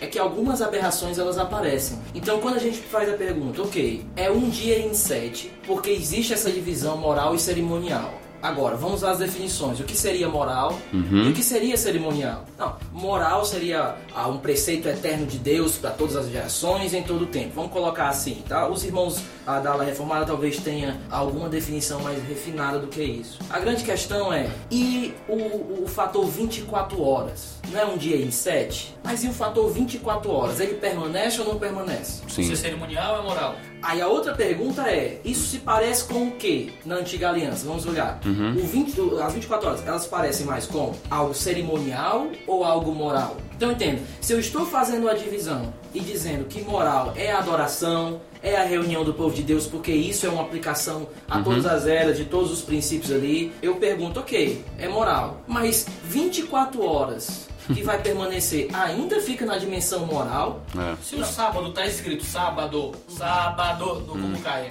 é 0.00 0.06
que 0.06 0.18
algumas 0.18 0.62
aberrações 0.62 1.18
elas 1.18 1.36
aparecem. 1.36 1.98
Então 2.14 2.40
quando 2.40 2.54
a 2.54 2.58
gente 2.58 2.78
faz 2.78 3.12
a 3.12 3.12
pergunta, 3.12 3.60
ok, 3.60 4.06
é 4.16 4.30
um 4.30 4.48
dia 4.48 4.78
em 4.78 4.94
sete, 4.94 5.52
porque 5.66 5.90
existe 5.90 6.32
essa 6.32 6.50
divisão 6.50 6.96
moral 6.96 7.34
e 7.34 7.38
cerimonial. 7.38 8.14
Agora, 8.42 8.76
vamos 8.76 9.02
às 9.02 9.18
definições. 9.18 9.80
O 9.80 9.84
que 9.84 9.96
seria 9.96 10.28
moral 10.28 10.78
e 10.92 11.28
o 11.28 11.32
que 11.32 11.42
seria 11.42 11.76
cerimonial? 11.76 12.44
Não, 12.58 12.76
moral 12.92 13.44
seria 13.44 13.96
ah, 14.14 14.28
um 14.28 14.38
preceito 14.38 14.88
eterno 14.88 15.26
de 15.26 15.38
Deus 15.38 15.76
para 15.78 15.90
todas 15.90 16.16
as 16.16 16.28
gerações 16.28 16.94
em 16.94 17.02
todo 17.02 17.22
o 17.22 17.26
tempo. 17.26 17.52
Vamos 17.54 17.72
colocar 17.72 18.08
assim, 18.08 18.42
tá? 18.48 18.68
Os 18.68 18.84
irmãos 18.84 19.22
ah, 19.46 19.60
da 19.60 19.72
ala 19.72 19.84
reformada 19.84 20.24
talvez 20.26 20.58
tenha 20.58 21.00
alguma 21.10 21.48
definição 21.48 22.00
mais 22.00 22.22
refinada 22.26 22.78
do 22.78 22.86
que 22.86 23.02
isso. 23.02 23.38
A 23.50 23.58
grande 23.58 23.84
questão 23.84 24.32
é, 24.32 24.50
e 24.70 25.14
o, 25.28 25.84
o 25.84 25.86
fator 25.86 26.26
24 26.26 27.02
horas? 27.02 27.56
Não 27.70 27.80
é 27.80 27.84
um 27.84 27.96
dia 27.96 28.16
em 28.16 28.30
sete? 28.30 28.94
Mas 29.02 29.24
e 29.24 29.28
o 29.28 29.32
fator 29.32 29.70
24 29.70 30.30
horas? 30.30 30.60
Ele 30.60 30.74
permanece 30.74 31.40
ou 31.40 31.46
não 31.46 31.58
permanece? 31.58 32.22
Se 32.28 32.40
é 32.40 32.44
Sim. 32.44 32.56
cerimonial 32.56 33.20
é 33.20 33.22
moral. 33.22 33.56
Aí 33.88 34.00
a 34.00 34.08
outra 34.08 34.34
pergunta 34.34 34.82
é, 34.90 35.20
isso 35.24 35.46
se 35.46 35.58
parece 35.58 36.04
com 36.04 36.26
o 36.26 36.30
que 36.32 36.72
na 36.84 36.96
antiga 36.96 37.28
aliança? 37.28 37.64
Vamos 37.66 37.86
olhar. 37.86 38.18
O 38.60 38.66
20, 38.66 39.00
o- 39.00 39.22
as 39.22 39.32
24 39.32 39.68
horas, 39.68 39.86
elas 39.86 40.06
parecem 40.06 40.44
mais 40.44 40.66
com 40.66 40.92
algo 41.08 41.32
cerimonial 41.32 42.26
ou 42.48 42.64
algo 42.64 42.90
moral? 42.92 43.36
Então 43.56 43.70
entenda, 43.70 44.02
se 44.20 44.32
eu 44.32 44.40
estou 44.40 44.66
fazendo 44.66 45.08
a 45.08 45.14
divisão 45.14 45.72
e 45.94 46.00
dizendo 46.00 46.46
que 46.46 46.62
moral 46.62 47.12
é 47.16 47.30
a 47.30 47.38
adoração, 47.38 48.20
é 48.42 48.56
a 48.56 48.64
reunião 48.64 49.04
do 49.04 49.14
povo 49.14 49.32
de 49.34 49.42
Deus, 49.44 49.66
porque 49.66 49.92
isso 49.92 50.26
é 50.26 50.28
uma 50.28 50.42
aplicação 50.42 51.06
a 51.28 51.40
todas 51.40 51.64
as 51.64 51.86
eras, 51.86 52.16
de 52.16 52.24
todos 52.24 52.50
os 52.50 52.62
princípios 52.62 53.12
ali, 53.12 53.52
eu 53.62 53.76
pergunto, 53.76 54.18
ok, 54.20 54.64
é 54.78 54.88
moral. 54.88 55.40
Mas 55.46 55.86
24 56.04 56.84
horas 56.84 57.45
que 57.74 57.82
vai 57.82 57.98
permanecer 57.98 58.68
ainda 58.72 59.20
fica 59.20 59.44
na 59.44 59.58
dimensão 59.58 60.06
moral? 60.06 60.62
É. 60.76 60.96
Se 61.02 61.16
o 61.16 61.24
sábado 61.24 61.72
tá 61.72 61.86
escrito 61.86 62.24
sábado, 62.24 62.92
sábado, 63.08 64.00
no 64.06 64.12
como 64.12 64.38
cai. 64.40 64.68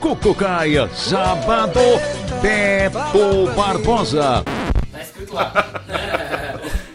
Cucucaia, 0.00 0.88
sábado, 0.94 1.80
Beto 2.42 3.54
Barbosa. 3.56 4.44
Tá 4.92 5.02
escrito 5.02 5.34
lá. 5.34 5.52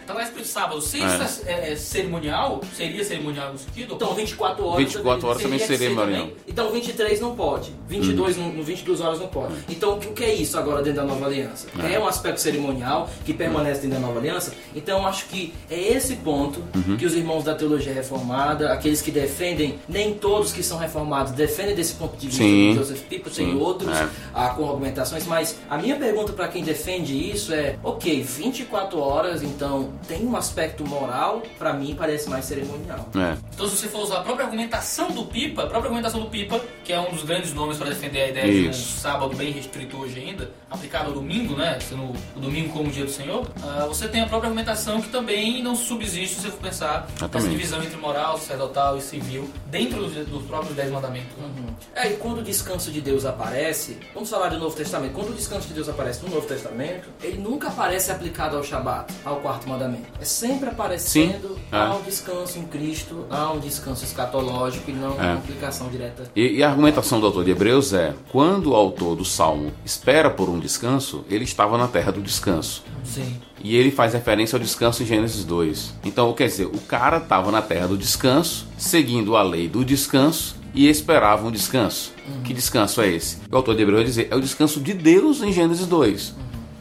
sábado. 0.52 0.80
Se 0.80 0.98
isso 0.98 1.42
é, 1.46 1.72
é 1.72 1.76
cerimonial, 1.76 2.60
seria 2.76 3.04
cerimonial 3.04 3.52
no 3.52 3.58
sentido? 3.58 3.94
Então 3.94 4.14
24 4.14 4.64
horas. 4.64 4.78
24 4.78 5.26
horas 5.28 5.42
também 5.42 5.58
teria 5.58 5.58
que 5.58 5.76
seria 5.76 5.78
ser 5.78 5.84
cerimonial. 5.94 6.26
também. 6.28 6.36
Então 6.48 6.70
23 6.70 7.20
não 7.20 7.34
pode. 7.36 7.72
22 7.88 8.36
no, 8.36 8.52
no 8.52 8.62
22 8.62 9.00
horas 9.00 9.18
não 9.18 9.28
pode. 9.28 9.54
Então 9.68 9.94
o 9.94 9.98
que 9.98 10.24
é 10.24 10.34
isso 10.34 10.58
agora 10.58 10.82
dentro 10.82 11.00
da 11.00 11.06
nova 11.06 11.26
aliança? 11.26 11.66
É, 11.90 11.98
um 11.98 12.06
aspecto 12.06 12.40
cerimonial 12.40 13.08
que 13.24 13.32
permanece 13.32 13.82
dentro 13.82 14.00
da 14.00 14.06
nova 14.06 14.18
aliança. 14.18 14.52
Então 14.74 15.00
eu 15.00 15.06
acho 15.06 15.26
que 15.26 15.52
é 15.70 15.78
esse 15.94 16.16
ponto 16.16 16.62
que 16.98 17.06
os 17.06 17.14
irmãos 17.14 17.44
da 17.44 17.54
teologia 17.54 17.92
reformada, 17.92 18.72
aqueles 18.72 19.00
que 19.02 19.10
defendem, 19.10 19.78
nem 19.88 20.14
todos 20.14 20.52
que 20.52 20.62
são 20.62 20.78
reformados 20.78 21.32
defendem 21.32 21.74
desse 21.74 21.94
ponto 21.94 22.16
de 22.16 22.26
vista 22.26 22.42
Sim. 22.42 22.70
de 22.72 22.78
Joseph 22.78 23.00
Pipo, 23.08 23.30
tem 23.30 23.56
outros 23.56 23.90
É. 23.96 24.08
ah, 24.34 24.48
com 24.50 24.68
argumentações, 24.68 25.26
mas 25.26 25.56
a 25.68 25.76
minha 25.78 25.96
pergunta 25.96 26.32
para 26.32 26.48
quem 26.48 26.62
defende 26.62 27.14
isso 27.30 27.52
é, 27.52 27.76
ok, 27.82 28.22
24 28.22 28.98
horas, 28.98 29.42
então 29.42 29.90
tem 30.08 30.24
um 30.26 30.36
aspecto 30.42 30.86
moral, 30.86 31.42
para 31.58 31.72
mim 31.72 31.94
parece 31.96 32.28
mais 32.28 32.44
cerimonial. 32.44 33.08
É. 33.14 33.36
Então, 33.54 33.68
se 33.68 33.76
você 33.76 33.88
for 33.88 34.02
usar 34.02 34.18
a 34.18 34.22
própria 34.22 34.44
argumentação 34.44 35.10
do 35.10 35.24
Pipa, 35.24 35.62
a 35.62 35.66
própria 35.66 35.88
argumentação 35.88 36.20
do 36.20 36.26
Pipa, 36.26 36.60
que 36.84 36.92
é 36.92 37.00
um 37.00 37.10
dos 37.10 37.22
grandes 37.22 37.54
nomes 37.54 37.78
para 37.78 37.88
defender 37.88 38.22
a 38.22 38.28
ideia 38.28 38.52
de 38.52 38.68
um 38.68 38.70
Isso. 38.70 39.00
sábado 39.00 39.34
bem 39.36 39.52
restrito 39.52 39.96
hoje 39.96 40.18
ainda, 40.20 40.50
aplicado 40.70 41.08
ao 41.08 41.14
domingo, 41.14 41.54
né? 41.56 41.78
Sendo 41.80 42.02
o 42.36 42.40
domingo 42.40 42.72
como 42.72 42.88
o 42.88 42.92
dia 42.92 43.04
do 43.04 43.10
Senhor, 43.10 43.46
ah, 43.62 43.86
você 43.86 44.08
tem 44.08 44.20
a 44.20 44.26
própria 44.26 44.48
argumentação 44.48 45.00
que 45.00 45.08
também 45.08 45.62
não 45.62 45.74
subsiste 45.76 46.36
se 46.36 46.42
você 46.42 46.50
for 46.50 46.60
pensar 46.60 47.02
nessa 47.02 47.24
Exatamente. 47.24 47.50
divisão 47.50 47.82
entre 47.82 47.96
moral, 47.96 48.38
sacerdotal 48.38 48.96
e 48.98 49.00
civil 49.00 49.48
dentro 49.66 50.02
dos, 50.02 50.26
dos 50.26 50.42
próprios 50.44 50.74
Dez 50.74 50.90
Mandamentos. 50.90 51.36
né? 51.36 51.74
É, 51.94 52.12
e 52.12 52.16
quando 52.16 52.38
o 52.38 52.42
descanso 52.42 52.90
de 52.90 53.00
Deus 53.00 53.24
aparece, 53.24 53.98
vamos 54.14 54.28
falar 54.28 54.48
do 54.48 54.58
Novo 54.58 54.74
Testamento, 54.74 55.12
quando 55.12 55.30
o 55.30 55.34
descanso 55.34 55.68
de 55.68 55.74
Deus 55.74 55.88
aparece 55.88 56.24
no 56.24 56.34
Novo 56.34 56.46
Testamento, 56.46 57.08
ele 57.22 57.38
nunca 57.38 57.68
aparece 57.68 58.10
aplicado 58.10 58.56
ao 58.56 58.64
Shabat, 58.64 59.12
ao 59.24 59.36
quarto 59.36 59.68
mandamento. 59.68 60.06
É 60.20 60.24
sempre 60.32 60.68
aparecendo 60.68 61.48
Sim, 61.48 61.60
é. 61.70 61.76
ao 61.76 62.02
descanso 62.02 62.58
em 62.58 62.64
Cristo, 62.64 63.24
a 63.30 63.52
um 63.52 63.60
descanso 63.60 64.04
escatológico 64.04 64.90
e 64.90 64.94
não 64.94 65.12
É. 65.12 65.22
uma 65.22 65.34
aplicação 65.34 65.88
direta. 65.88 66.24
E, 66.34 66.56
e 66.58 66.62
a 66.62 66.68
argumentação 66.70 67.20
do 67.20 67.26
autor 67.26 67.44
de 67.44 67.50
Hebreus 67.50 67.92
é: 67.92 68.14
quando 68.30 68.70
o 68.70 68.74
autor 68.74 69.16
do 69.16 69.24
Salmo 69.24 69.72
espera 69.84 70.30
por 70.30 70.48
um 70.48 70.58
descanso, 70.58 71.24
ele 71.28 71.44
estava 71.44 71.76
na 71.78 71.86
terra 71.88 72.10
do 72.12 72.20
descanso. 72.22 72.82
Sim. 73.04 73.36
E 73.62 73.76
ele 73.76 73.90
faz 73.92 74.12
referência 74.12 74.56
ao 74.56 74.60
descanso 74.62 75.02
em 75.02 75.06
Gênesis 75.06 75.44
2. 75.44 75.94
Então, 76.04 76.32
quer 76.32 76.48
dizer, 76.48 76.66
o 76.66 76.78
cara 76.80 77.18
estava 77.18 77.52
na 77.52 77.62
terra 77.62 77.86
do 77.86 77.96
descanso, 77.96 78.66
seguindo 78.76 79.36
a 79.36 79.42
lei 79.42 79.68
do 79.68 79.84
descanso 79.84 80.56
e 80.74 80.88
esperava 80.88 81.46
um 81.46 81.50
descanso. 81.50 82.12
Que 82.42 82.52
descanso 82.54 83.00
é 83.00 83.08
esse? 83.08 83.38
O 83.50 83.56
autor 83.56 83.76
de 83.76 83.82
Hebreus 83.82 84.00
vai 84.00 84.06
dizer: 84.06 84.28
é 84.30 84.34
o 84.34 84.40
descanso 84.40 84.80
de 84.80 84.94
Deus 84.94 85.42
em 85.42 85.52
Gênesis 85.52 85.86
2. 85.86 86.34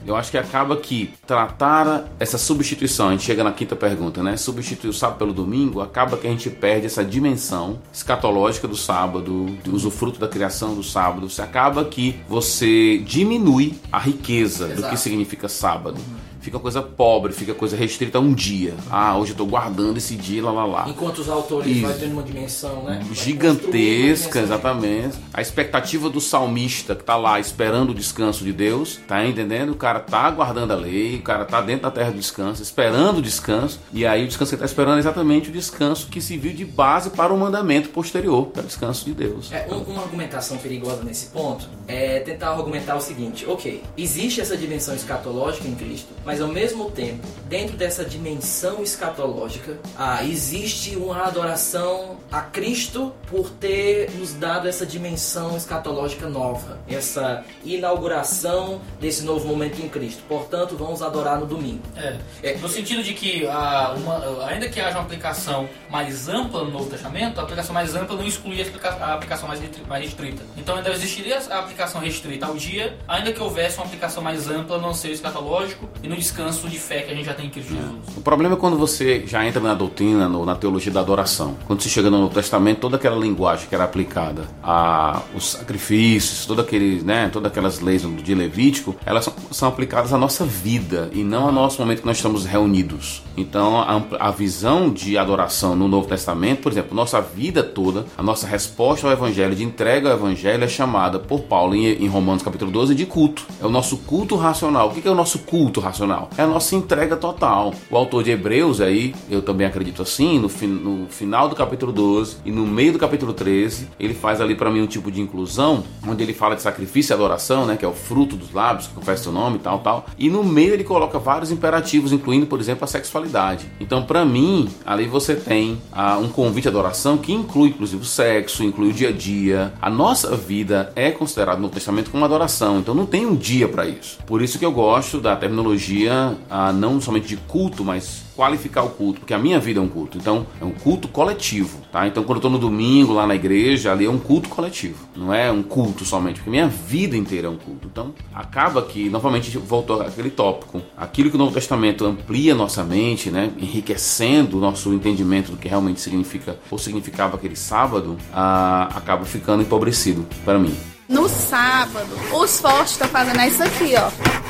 Eu 0.05 0.15
acho 0.15 0.31
que 0.31 0.37
acaba 0.37 0.75
que 0.77 1.13
tratar 1.27 2.05
essa 2.19 2.37
substituição, 2.37 3.09
a 3.09 3.11
gente 3.11 3.23
chega 3.23 3.43
na 3.43 3.51
quinta 3.51 3.75
pergunta, 3.75 4.23
né? 4.23 4.35
Substituir 4.37 4.89
o 4.89 4.93
sábado 4.93 5.19
pelo 5.19 5.33
domingo, 5.33 5.81
acaba 5.81 6.17
que 6.17 6.27
a 6.27 6.29
gente 6.29 6.49
perde 6.49 6.85
essa 6.85 7.03
dimensão 7.03 7.79
escatológica 7.93 8.67
do 8.67 8.75
sábado, 8.75 9.45
do 9.63 9.75
usufruto 9.75 10.19
da 10.19 10.27
criação 10.27 10.73
do 10.75 10.83
sábado. 10.83 11.29
Você 11.29 11.41
acaba 11.41 11.85
que 11.85 12.19
você 12.27 12.97
diminui 12.99 13.75
a 13.91 13.99
riqueza 13.99 14.67
do 14.67 14.73
que 14.73 14.79
Exato. 14.79 14.97
significa 14.97 15.47
sábado. 15.47 15.99
Fica 16.41 16.57
coisa 16.59 16.81
pobre, 16.81 17.31
fica 17.33 17.53
coisa 17.53 17.77
restrita 17.77 18.17
a 18.17 18.21
um 18.21 18.33
dia. 18.33 18.73
Ah, 18.89 19.15
hoje 19.17 19.31
eu 19.31 19.37
tô 19.37 19.45
guardando 19.45 19.97
esse 19.97 20.15
dia, 20.15 20.43
lá 20.43 20.51
lá 20.51 20.65
lá. 20.65 20.85
Enquanto 20.89 21.19
os 21.19 21.29
autores 21.29 21.71
Isso. 21.77 21.85
vão 21.87 21.97
tendo 21.97 22.13
uma 22.13 22.23
dimensão, 22.23 22.83
né? 22.83 22.99
vai 23.05 23.15
Gigantesca, 23.15 24.39
dimensão. 24.39 24.41
exatamente. 24.43 25.17
A 25.33 25.41
expectativa 25.41 26.09
do 26.09 26.19
salmista 26.19 26.95
que 26.95 27.03
tá 27.03 27.15
lá 27.15 27.39
esperando 27.39 27.91
o 27.91 27.93
descanso 27.95 28.43
de 28.43 28.51
Deus, 28.51 28.99
tá 29.07 29.25
entendendo? 29.25 29.71
O 29.71 29.75
cara 29.75 29.99
tá 29.99 30.21
aguardando 30.21 30.73
a 30.73 30.75
lei, 30.75 31.15
o 31.17 31.21
cara 31.21 31.45
tá 31.45 31.61
dentro 31.61 31.83
da 31.83 31.91
terra 31.91 32.11
do 32.11 32.17
descanso, 32.17 32.61
esperando 32.61 33.17
o 33.19 33.21
descanso, 33.21 33.79
e 33.93 34.05
aí 34.05 34.23
o 34.23 34.27
descanso 34.27 34.49
que 34.49 34.55
ele 34.55 34.59
tá 34.61 34.65
esperando 34.65 34.95
é 34.97 34.99
exatamente 34.99 35.49
o 35.49 35.51
descanso 35.53 36.07
que 36.07 36.19
se 36.21 36.37
viu 36.37 36.53
de 36.53 36.65
base 36.65 37.11
para 37.11 37.33
o 37.33 37.37
mandamento 37.37 37.89
posterior, 37.89 38.47
que 38.51 38.59
é 38.59 38.63
o 38.63 38.65
descanso 38.65 39.05
de 39.05 39.13
Deus. 39.13 39.51
É, 39.51 39.67
um- 39.71 39.81
uma 39.91 40.01
argumentação 40.03 40.57
perigosa 40.57 41.03
nesse 41.03 41.27
ponto 41.27 41.67
é 41.87 42.19
tentar 42.21 42.49
argumentar 42.49 42.95
o 42.95 43.01
seguinte: 43.01 43.45
ok, 43.45 43.83
existe 43.97 44.41
essa 44.41 44.55
dimensão 44.57 44.95
escatológica 44.95 45.67
em 45.67 45.75
Cristo, 45.75 46.09
mas 46.25 46.30
ao 46.39 46.47
mesmo 46.47 46.89
tempo, 46.91 47.27
dentro 47.49 47.75
dessa 47.75 48.05
dimensão 48.05 48.81
escatológica, 48.83 49.77
ah, 49.97 50.23
existe 50.23 50.95
uma 50.95 51.25
adoração 51.25 52.17
a 52.31 52.41
Cristo 52.41 53.11
por 53.27 53.49
ter 53.49 54.09
nos 54.11 54.33
dado 54.33 54.67
essa 54.67 54.85
dimensão 54.85 55.57
escatológica 55.57 56.29
nova, 56.29 56.79
essa 56.87 57.43
inauguração 57.65 58.79
desse 58.99 59.23
novo 59.23 59.47
momento 59.47 59.81
em 59.81 59.89
Cristo. 59.89 60.23
Portanto, 60.27 60.75
vamos 60.77 61.01
adorar 61.01 61.39
no 61.39 61.45
domingo. 61.45 61.81
É. 61.97 62.17
É. 62.43 62.57
No 62.57 62.69
sentido 62.69 63.03
de 63.03 63.13
que, 63.13 63.45
ah, 63.47 63.93
uma- 63.97 64.45
ainda 64.47 64.69
que 64.69 64.79
haja 64.79 64.97
uma 64.97 65.03
aplicação 65.03 65.67
mais 65.89 66.29
ampla 66.29 66.63
no 66.63 66.71
Novo 66.71 66.89
Testamento, 66.89 67.39
a 67.39 67.43
aplicação 67.43 67.73
mais 67.73 67.95
ampla 67.95 68.15
não 68.15 68.25
exclui 68.25 68.61
a, 68.61 69.13
aplicação 69.13 69.47
mais, 69.47 69.59
mais 69.87 70.03
restrita. 70.05 70.43
Então 70.55 70.75
ainda 70.75 70.91
existiria 70.91 71.39
a 71.49 71.59
aplicação 71.59 71.99
restrita 72.01 72.45
ao 72.45 72.55
dia, 72.55 72.97
ainda 73.07 73.31
que 73.33 73.41
houvesse 73.41 73.77
uma 73.77 73.85
aplicação 73.85 74.23
mais 74.23 74.47
ampla 74.49 74.77
no 74.77 74.89
anseio 74.89 75.13
escatológico 75.13 75.89
e 76.03 76.07
no 76.07 76.15
descanso 76.21 76.67
de 76.69 76.77
fé 76.77 77.01
que 77.01 77.11
a 77.11 77.15
gente 77.15 77.25
já 77.25 77.33
tem 77.33 77.47
em 77.47 77.49
Cristo 77.49 77.73
Jesus. 77.73 77.91
O 78.15 78.21
problema 78.21 78.53
é 78.55 78.57
quando 78.57 78.77
você 78.77 79.23
já 79.25 79.45
entra 79.45 79.59
na 79.59 79.73
doutrina, 79.73 80.29
no- 80.29 80.45
na 80.45 80.53
teologia 80.55 80.91
da 80.91 80.99
adoração. 80.99 81.55
Quando 81.65 81.81
você 81.81 81.89
chega 81.89 82.09
no 82.11 82.19
Novo 82.19 82.33
Testamento, 82.33 82.79
toda 82.79 82.95
aquela 82.97 83.17
linguagem 83.17 83.67
que 83.67 83.73
era 83.73 83.83
aplicada 83.83 84.47
a 84.63 85.21
os 85.35 85.51
sacrifícios, 85.51 86.45
toda 86.45 86.61
aquele, 86.61 87.01
né, 87.03 87.29
todas 87.33 87.51
aquelas 87.51 87.79
leis 87.79 88.03
de 88.23 88.35
Levítico, 88.35 88.95
elas 89.05 89.25
são, 89.25 89.33
são 89.51 89.67
aplicadas 89.67 90.13
à 90.13 90.17
nossa 90.17 90.45
vida 90.45 91.09
e 91.13 91.23
não 91.23 91.45
ao 91.47 91.51
nosso 91.51 91.81
momento 91.81 92.01
que 92.01 92.05
nós 92.07 92.17
estamos 92.17 92.45
reunidos. 92.45 93.23
Então, 93.35 93.79
a, 93.79 94.01
a 94.19 94.31
visão 94.31 94.89
de 94.91 95.17
adoração 95.17 95.75
no 95.75 95.87
Novo 95.87 96.07
Testamento, 96.07 96.61
por 96.61 96.71
exemplo, 96.71 96.95
nossa 96.95 97.19
vida 97.19 97.63
toda, 97.63 98.05
a 98.17 98.21
nossa 98.21 98.45
resposta 98.45 99.07
ao 99.07 99.13
Evangelho, 99.13 99.55
de 99.55 99.63
entrega 99.63 100.09
ao 100.09 100.15
Evangelho, 100.17 100.63
é 100.63 100.67
chamada 100.67 101.17
por 101.17 101.41
Paulo 101.41 101.73
em, 101.73 101.85
em 102.03 102.07
Romanos 102.07 102.43
capítulo 102.43 102.71
12 102.71 102.93
de 102.93 103.05
culto. 103.05 103.45
É 103.61 103.65
o 103.65 103.69
nosso 103.69 103.97
culto 103.97 104.35
racional. 104.35 104.89
O 104.89 104.91
que 104.93 105.07
é 105.07 105.11
o 105.11 105.15
nosso 105.15 105.39
culto 105.39 105.79
racional? 105.79 106.10
É 106.37 106.43
a 106.43 106.47
nossa 106.47 106.75
entrega 106.75 107.15
total. 107.15 107.73
O 107.89 107.97
autor 107.97 108.23
de 108.23 108.31
Hebreus 108.31 108.81
aí, 108.81 109.13
eu 109.29 109.41
também 109.41 109.65
acredito 109.67 110.01
assim, 110.01 110.39
no, 110.39 110.49
fin- 110.49 110.67
no 110.67 111.07
final 111.09 111.47
do 111.49 111.55
capítulo 111.55 111.91
12 111.91 112.37
e 112.45 112.51
no 112.51 112.65
meio 112.65 112.93
do 112.93 112.99
capítulo 112.99 113.33
13, 113.33 113.87
ele 113.99 114.13
faz 114.13 114.41
ali 114.41 114.55
para 114.55 114.69
mim 114.69 114.81
um 114.81 114.87
tipo 114.87 115.11
de 115.11 115.21
inclusão, 115.21 115.83
onde 116.07 116.23
ele 116.23 116.33
fala 116.33 116.55
de 116.55 116.61
sacrifício 116.61 117.13
e 117.13 117.15
adoração, 117.15 117.65
né, 117.65 117.77
que 117.77 117.85
é 117.85 117.87
o 117.87 117.93
fruto 117.93 118.35
dos 118.35 118.51
lábios, 118.53 118.87
que 118.87 118.93
confessa 118.93 119.29
o 119.29 119.33
nome 119.33 119.57
e 119.57 119.59
tal, 119.59 119.79
tal. 119.79 120.05
E 120.17 120.29
no 120.29 120.43
meio 120.43 120.73
ele 120.73 120.83
coloca 120.83 121.19
vários 121.19 121.51
imperativos, 121.51 122.11
incluindo, 122.11 122.45
por 122.45 122.59
exemplo, 122.59 122.83
a 122.83 122.87
sexualidade. 122.87 123.65
Então, 123.79 124.03
para 124.03 124.25
mim, 124.25 124.67
ali 124.85 125.05
você 125.07 125.35
tem 125.35 125.79
ah, 125.91 126.17
um 126.17 126.27
convite 126.29 126.67
à 126.67 126.71
adoração 126.71 127.17
que 127.17 127.31
inclui, 127.33 127.69
inclusive, 127.69 128.01
o 128.01 128.05
sexo, 128.05 128.63
inclui 128.63 128.89
o 128.89 128.93
dia 128.93 129.09
a 129.09 129.11
dia. 129.11 129.73
A 129.81 129.89
nossa 129.89 130.35
vida 130.35 130.91
é 130.95 131.11
considerada 131.11 131.59
no 131.59 131.69
Testamento 131.69 132.09
como 132.11 132.25
adoração, 132.25 132.79
então 132.79 132.93
não 132.95 133.05
tem 133.05 133.25
um 133.25 133.35
dia 133.35 133.67
para 133.67 133.85
isso. 133.87 134.17
Por 134.25 134.41
isso 134.41 134.57
que 134.59 134.65
eu 134.65 134.71
gosto 134.71 135.19
da 135.19 135.35
terminologia 135.35 136.00
ah, 136.09 136.71
não 136.73 136.99
somente 136.99 137.27
de 137.27 137.37
culto, 137.37 137.83
mas 137.83 138.23
qualificar 138.35 138.83
o 138.83 138.89
culto, 138.89 139.19
porque 139.19 139.33
a 139.33 139.37
minha 139.37 139.59
vida 139.59 139.79
é 139.79 139.83
um 139.83 139.87
culto. 139.87 140.17
Então, 140.17 140.47
é 140.59 140.65
um 140.65 140.71
culto 140.71 141.07
coletivo, 141.07 141.79
tá? 141.91 142.07
Então, 142.07 142.23
quando 142.23 142.37
eu 142.37 142.41
tô 142.41 142.49
no 142.49 142.57
domingo 142.57 143.13
lá 143.13 143.27
na 143.27 143.35
igreja, 143.35 143.91
ali 143.91 144.05
é 144.05 144.09
um 144.09 144.17
culto 144.17 144.49
coletivo. 144.49 145.07
Não 145.15 145.33
é 145.33 145.51
um 145.51 145.61
culto 145.61 146.03
somente, 146.05 146.35
porque 146.35 146.49
minha 146.49 146.67
vida 146.67 147.15
inteira 147.15 147.47
é 147.47 147.49
um 147.49 147.57
culto. 147.57 147.87
Então, 147.91 148.13
acaba 148.33 148.81
que, 148.81 149.09
novamente, 149.09 149.55
voltou 149.57 150.01
aquele 150.01 150.29
tópico. 150.29 150.81
Aquilo 150.97 151.29
que 151.29 151.35
o 151.35 151.39
Novo 151.39 151.53
Testamento 151.53 152.05
amplia 152.05 152.55
nossa 152.55 152.83
mente, 152.83 153.29
né? 153.29 153.51
Enriquecendo 153.59 154.57
o 154.57 154.61
nosso 154.61 154.93
entendimento 154.93 155.51
do 155.51 155.57
que 155.57 155.67
realmente 155.67 156.01
significa 156.01 156.57
ou 156.69 156.77
significava 156.77 157.35
aquele 157.35 157.55
sábado, 157.55 158.17
ah, 158.33 158.89
acaba 158.95 159.25
ficando 159.25 159.61
empobrecido 159.61 160.25
para 160.43 160.57
mim. 160.57 160.75
No 161.07 161.27
sábado, 161.27 162.07
os 162.33 162.59
fortes 162.59 162.93
estão 162.93 163.07
fazendo 163.09 163.41
isso 163.41 163.61
aqui, 163.61 163.93
ó. 163.97 164.40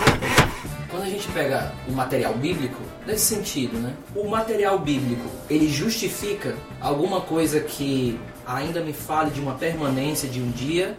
Gente 1.21 1.33
pega 1.33 1.71
o 1.87 1.91
material 1.91 2.33
bíblico, 2.33 2.81
nesse 3.05 3.35
sentido, 3.35 3.77
né? 3.77 3.93
O 4.15 4.27
material 4.27 4.79
bíblico, 4.79 5.29
ele 5.47 5.69
justifica 5.69 6.55
alguma 6.79 7.21
coisa 7.21 7.59
que 7.59 8.19
ainda 8.43 8.81
me 8.81 8.91
fale 8.91 9.29
de 9.29 9.39
uma 9.39 9.53
permanência 9.53 10.27
de 10.27 10.41
um 10.41 10.49
dia, 10.49 10.97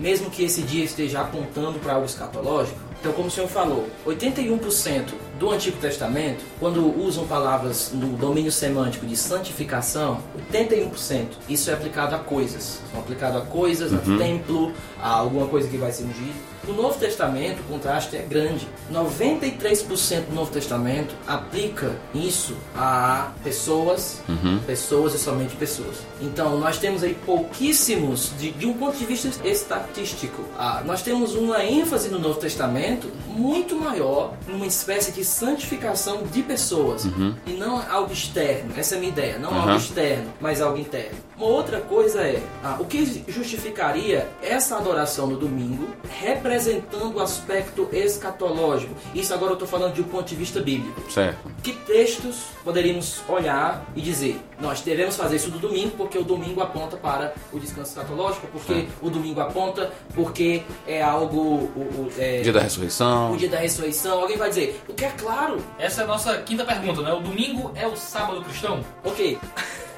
mesmo 0.00 0.30
que 0.30 0.42
esse 0.42 0.62
dia 0.62 0.82
esteja 0.82 1.20
apontando 1.20 1.78
para 1.80 1.92
algo 1.92 2.06
escatológico? 2.06 2.78
Então, 2.98 3.12
como 3.12 3.28
o 3.28 3.30
senhor 3.30 3.46
falou, 3.46 3.90
81% 4.06 5.12
do 5.38 5.50
Antigo 5.50 5.76
Testamento, 5.76 6.42
quando 6.58 6.98
usam 6.98 7.26
palavras 7.26 7.90
no 7.92 8.16
domínio 8.16 8.50
semântico 8.50 9.04
de 9.04 9.18
santificação, 9.18 10.22
81% 10.50 11.26
isso 11.46 11.70
é 11.70 11.74
aplicado 11.74 12.14
a 12.14 12.18
coisas. 12.18 12.80
São 12.90 13.00
aplicado 13.00 13.36
a 13.36 13.42
coisas, 13.42 13.92
a 13.92 13.98
templo, 14.16 14.72
a 14.98 15.10
alguma 15.10 15.46
coisa 15.46 15.68
que 15.68 15.76
vai 15.76 15.92
ser 15.92 16.04
ungido. 16.04 16.51
No 16.66 16.74
Novo 16.74 16.98
Testamento, 16.98 17.60
o 17.60 17.64
contraste 17.64 18.16
é 18.16 18.22
grande. 18.22 18.68
93% 18.92 20.26
do 20.28 20.34
Novo 20.34 20.50
Testamento 20.52 21.14
aplica 21.26 21.92
isso 22.14 22.54
a 22.76 23.32
pessoas, 23.42 24.20
pessoas 24.66 25.14
e 25.14 25.18
somente 25.18 25.56
pessoas. 25.56 25.96
Então, 26.20 26.58
nós 26.58 26.78
temos 26.78 27.02
aí 27.02 27.14
pouquíssimos, 27.26 28.32
de, 28.38 28.50
de 28.52 28.66
um 28.66 28.74
ponto 28.74 28.96
de 28.96 29.04
vista 29.04 29.28
estatístico, 29.46 30.42
ah, 30.58 30.82
nós 30.84 31.02
temos 31.02 31.34
uma 31.34 31.64
ênfase 31.64 32.08
no 32.08 32.18
Novo 32.18 32.38
Testamento 32.38 33.08
muito 33.26 33.74
maior 33.76 34.34
numa 34.46 34.66
espécie 34.66 35.12
de 35.12 35.24
santificação 35.24 36.22
de 36.24 36.42
pessoas 36.42 37.06
e 37.46 37.52
não 37.52 37.82
algo 37.90 38.12
externo. 38.12 38.72
Essa 38.76 38.94
é 38.94 38.96
a 38.96 39.00
minha 39.00 39.12
ideia. 39.12 39.38
Não 39.38 39.52
algo 39.54 39.70
Uhum. 39.70 39.76
externo, 39.76 40.32
mas 40.40 40.60
algo 40.60 40.78
interno. 40.78 41.16
Uma 41.36 41.46
outra 41.46 41.80
coisa 41.80 42.20
é 42.22 42.42
ah, 42.62 42.76
o 42.78 42.84
que 42.84 43.24
justificaria 43.26 44.28
essa 44.42 44.76
adoração 44.76 45.26
no 45.26 45.36
domingo 45.36 45.88
representando 46.20 47.16
o 47.16 47.20
aspecto 47.20 47.88
escatológico. 47.92 48.94
Isso 49.14 49.32
agora 49.34 49.50
eu 49.52 49.54
estou 49.54 49.66
falando 49.66 49.94
de 49.94 50.00
um 50.02 50.04
ponto 50.04 50.26
de 50.28 50.34
vista 50.36 50.60
bíblico. 50.60 51.10
Certo. 51.10 51.38
Que 51.62 51.72
textos 51.72 52.44
poderíamos 52.62 53.20
olhar 53.28 53.84
e 53.96 54.00
dizer, 54.00 54.38
nós 54.60 54.80
devemos 54.82 55.16
fazer 55.16 55.36
isso 55.36 55.50
do 55.50 55.58
domingo 55.58 55.92
porque 55.96 56.16
o 56.18 56.22
domingo 56.24 56.60
aponta 56.60 56.96
para 56.96 57.34
o 57.52 57.58
descanso 57.58 57.90
escatológico, 57.90 58.46
porque 58.48 58.86
o 59.00 59.10
domingo 59.10 59.40
aponta 59.40 59.90
porque 60.14 60.62
é 60.86 61.02
algo 61.02 61.38
o, 61.40 61.80
o- 61.80 62.12
é, 62.18 62.40
Dia 62.42 62.52
da 62.52 62.60
ressurreição. 62.60 63.32
o 63.32 63.36
dia 63.36 63.48
da 63.48 63.58
ressurreição. 63.58 64.20
Alguém 64.20 64.36
vai 64.36 64.48
dizer, 64.48 64.80
o 64.88 64.94
que 64.94 65.04
é 65.04 65.10
claro, 65.10 65.62
Essa 65.78 66.02
é 66.02 66.04
a 66.04 66.06
nossa 66.06 66.36
quinta 66.42 66.64
pergunta, 66.64 67.02
né? 67.02 67.12
O 67.12 67.20
domingo 67.20 67.72
é 67.74 67.86
o 67.86 67.96
sábado 67.96 68.42
cristão? 68.42 68.84
ok, 69.04 69.38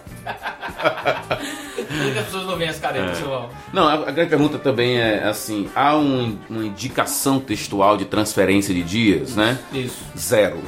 as 2.18 2.24
pessoas 2.24 2.46
não 2.46 2.56
veem 2.56 2.70
as 2.70 2.78
caretas, 2.78 3.18
Silvão? 3.18 3.48
Não, 3.72 3.86
a, 3.88 3.94
a 3.94 4.10
grande 4.10 4.30
pergunta 4.30 4.58
também 4.58 4.98
é 4.98 5.24
assim: 5.24 5.68
há 5.74 5.96
um- 5.96 6.38
uma 6.48 6.64
indicação 6.64 7.38
textual 7.40 7.96
de 7.96 8.04
transferência 8.04 8.74
de 8.74 8.82
dias, 8.82 9.36
né? 9.36 9.58
Isso. 9.72 10.02
Zero. 10.16 10.58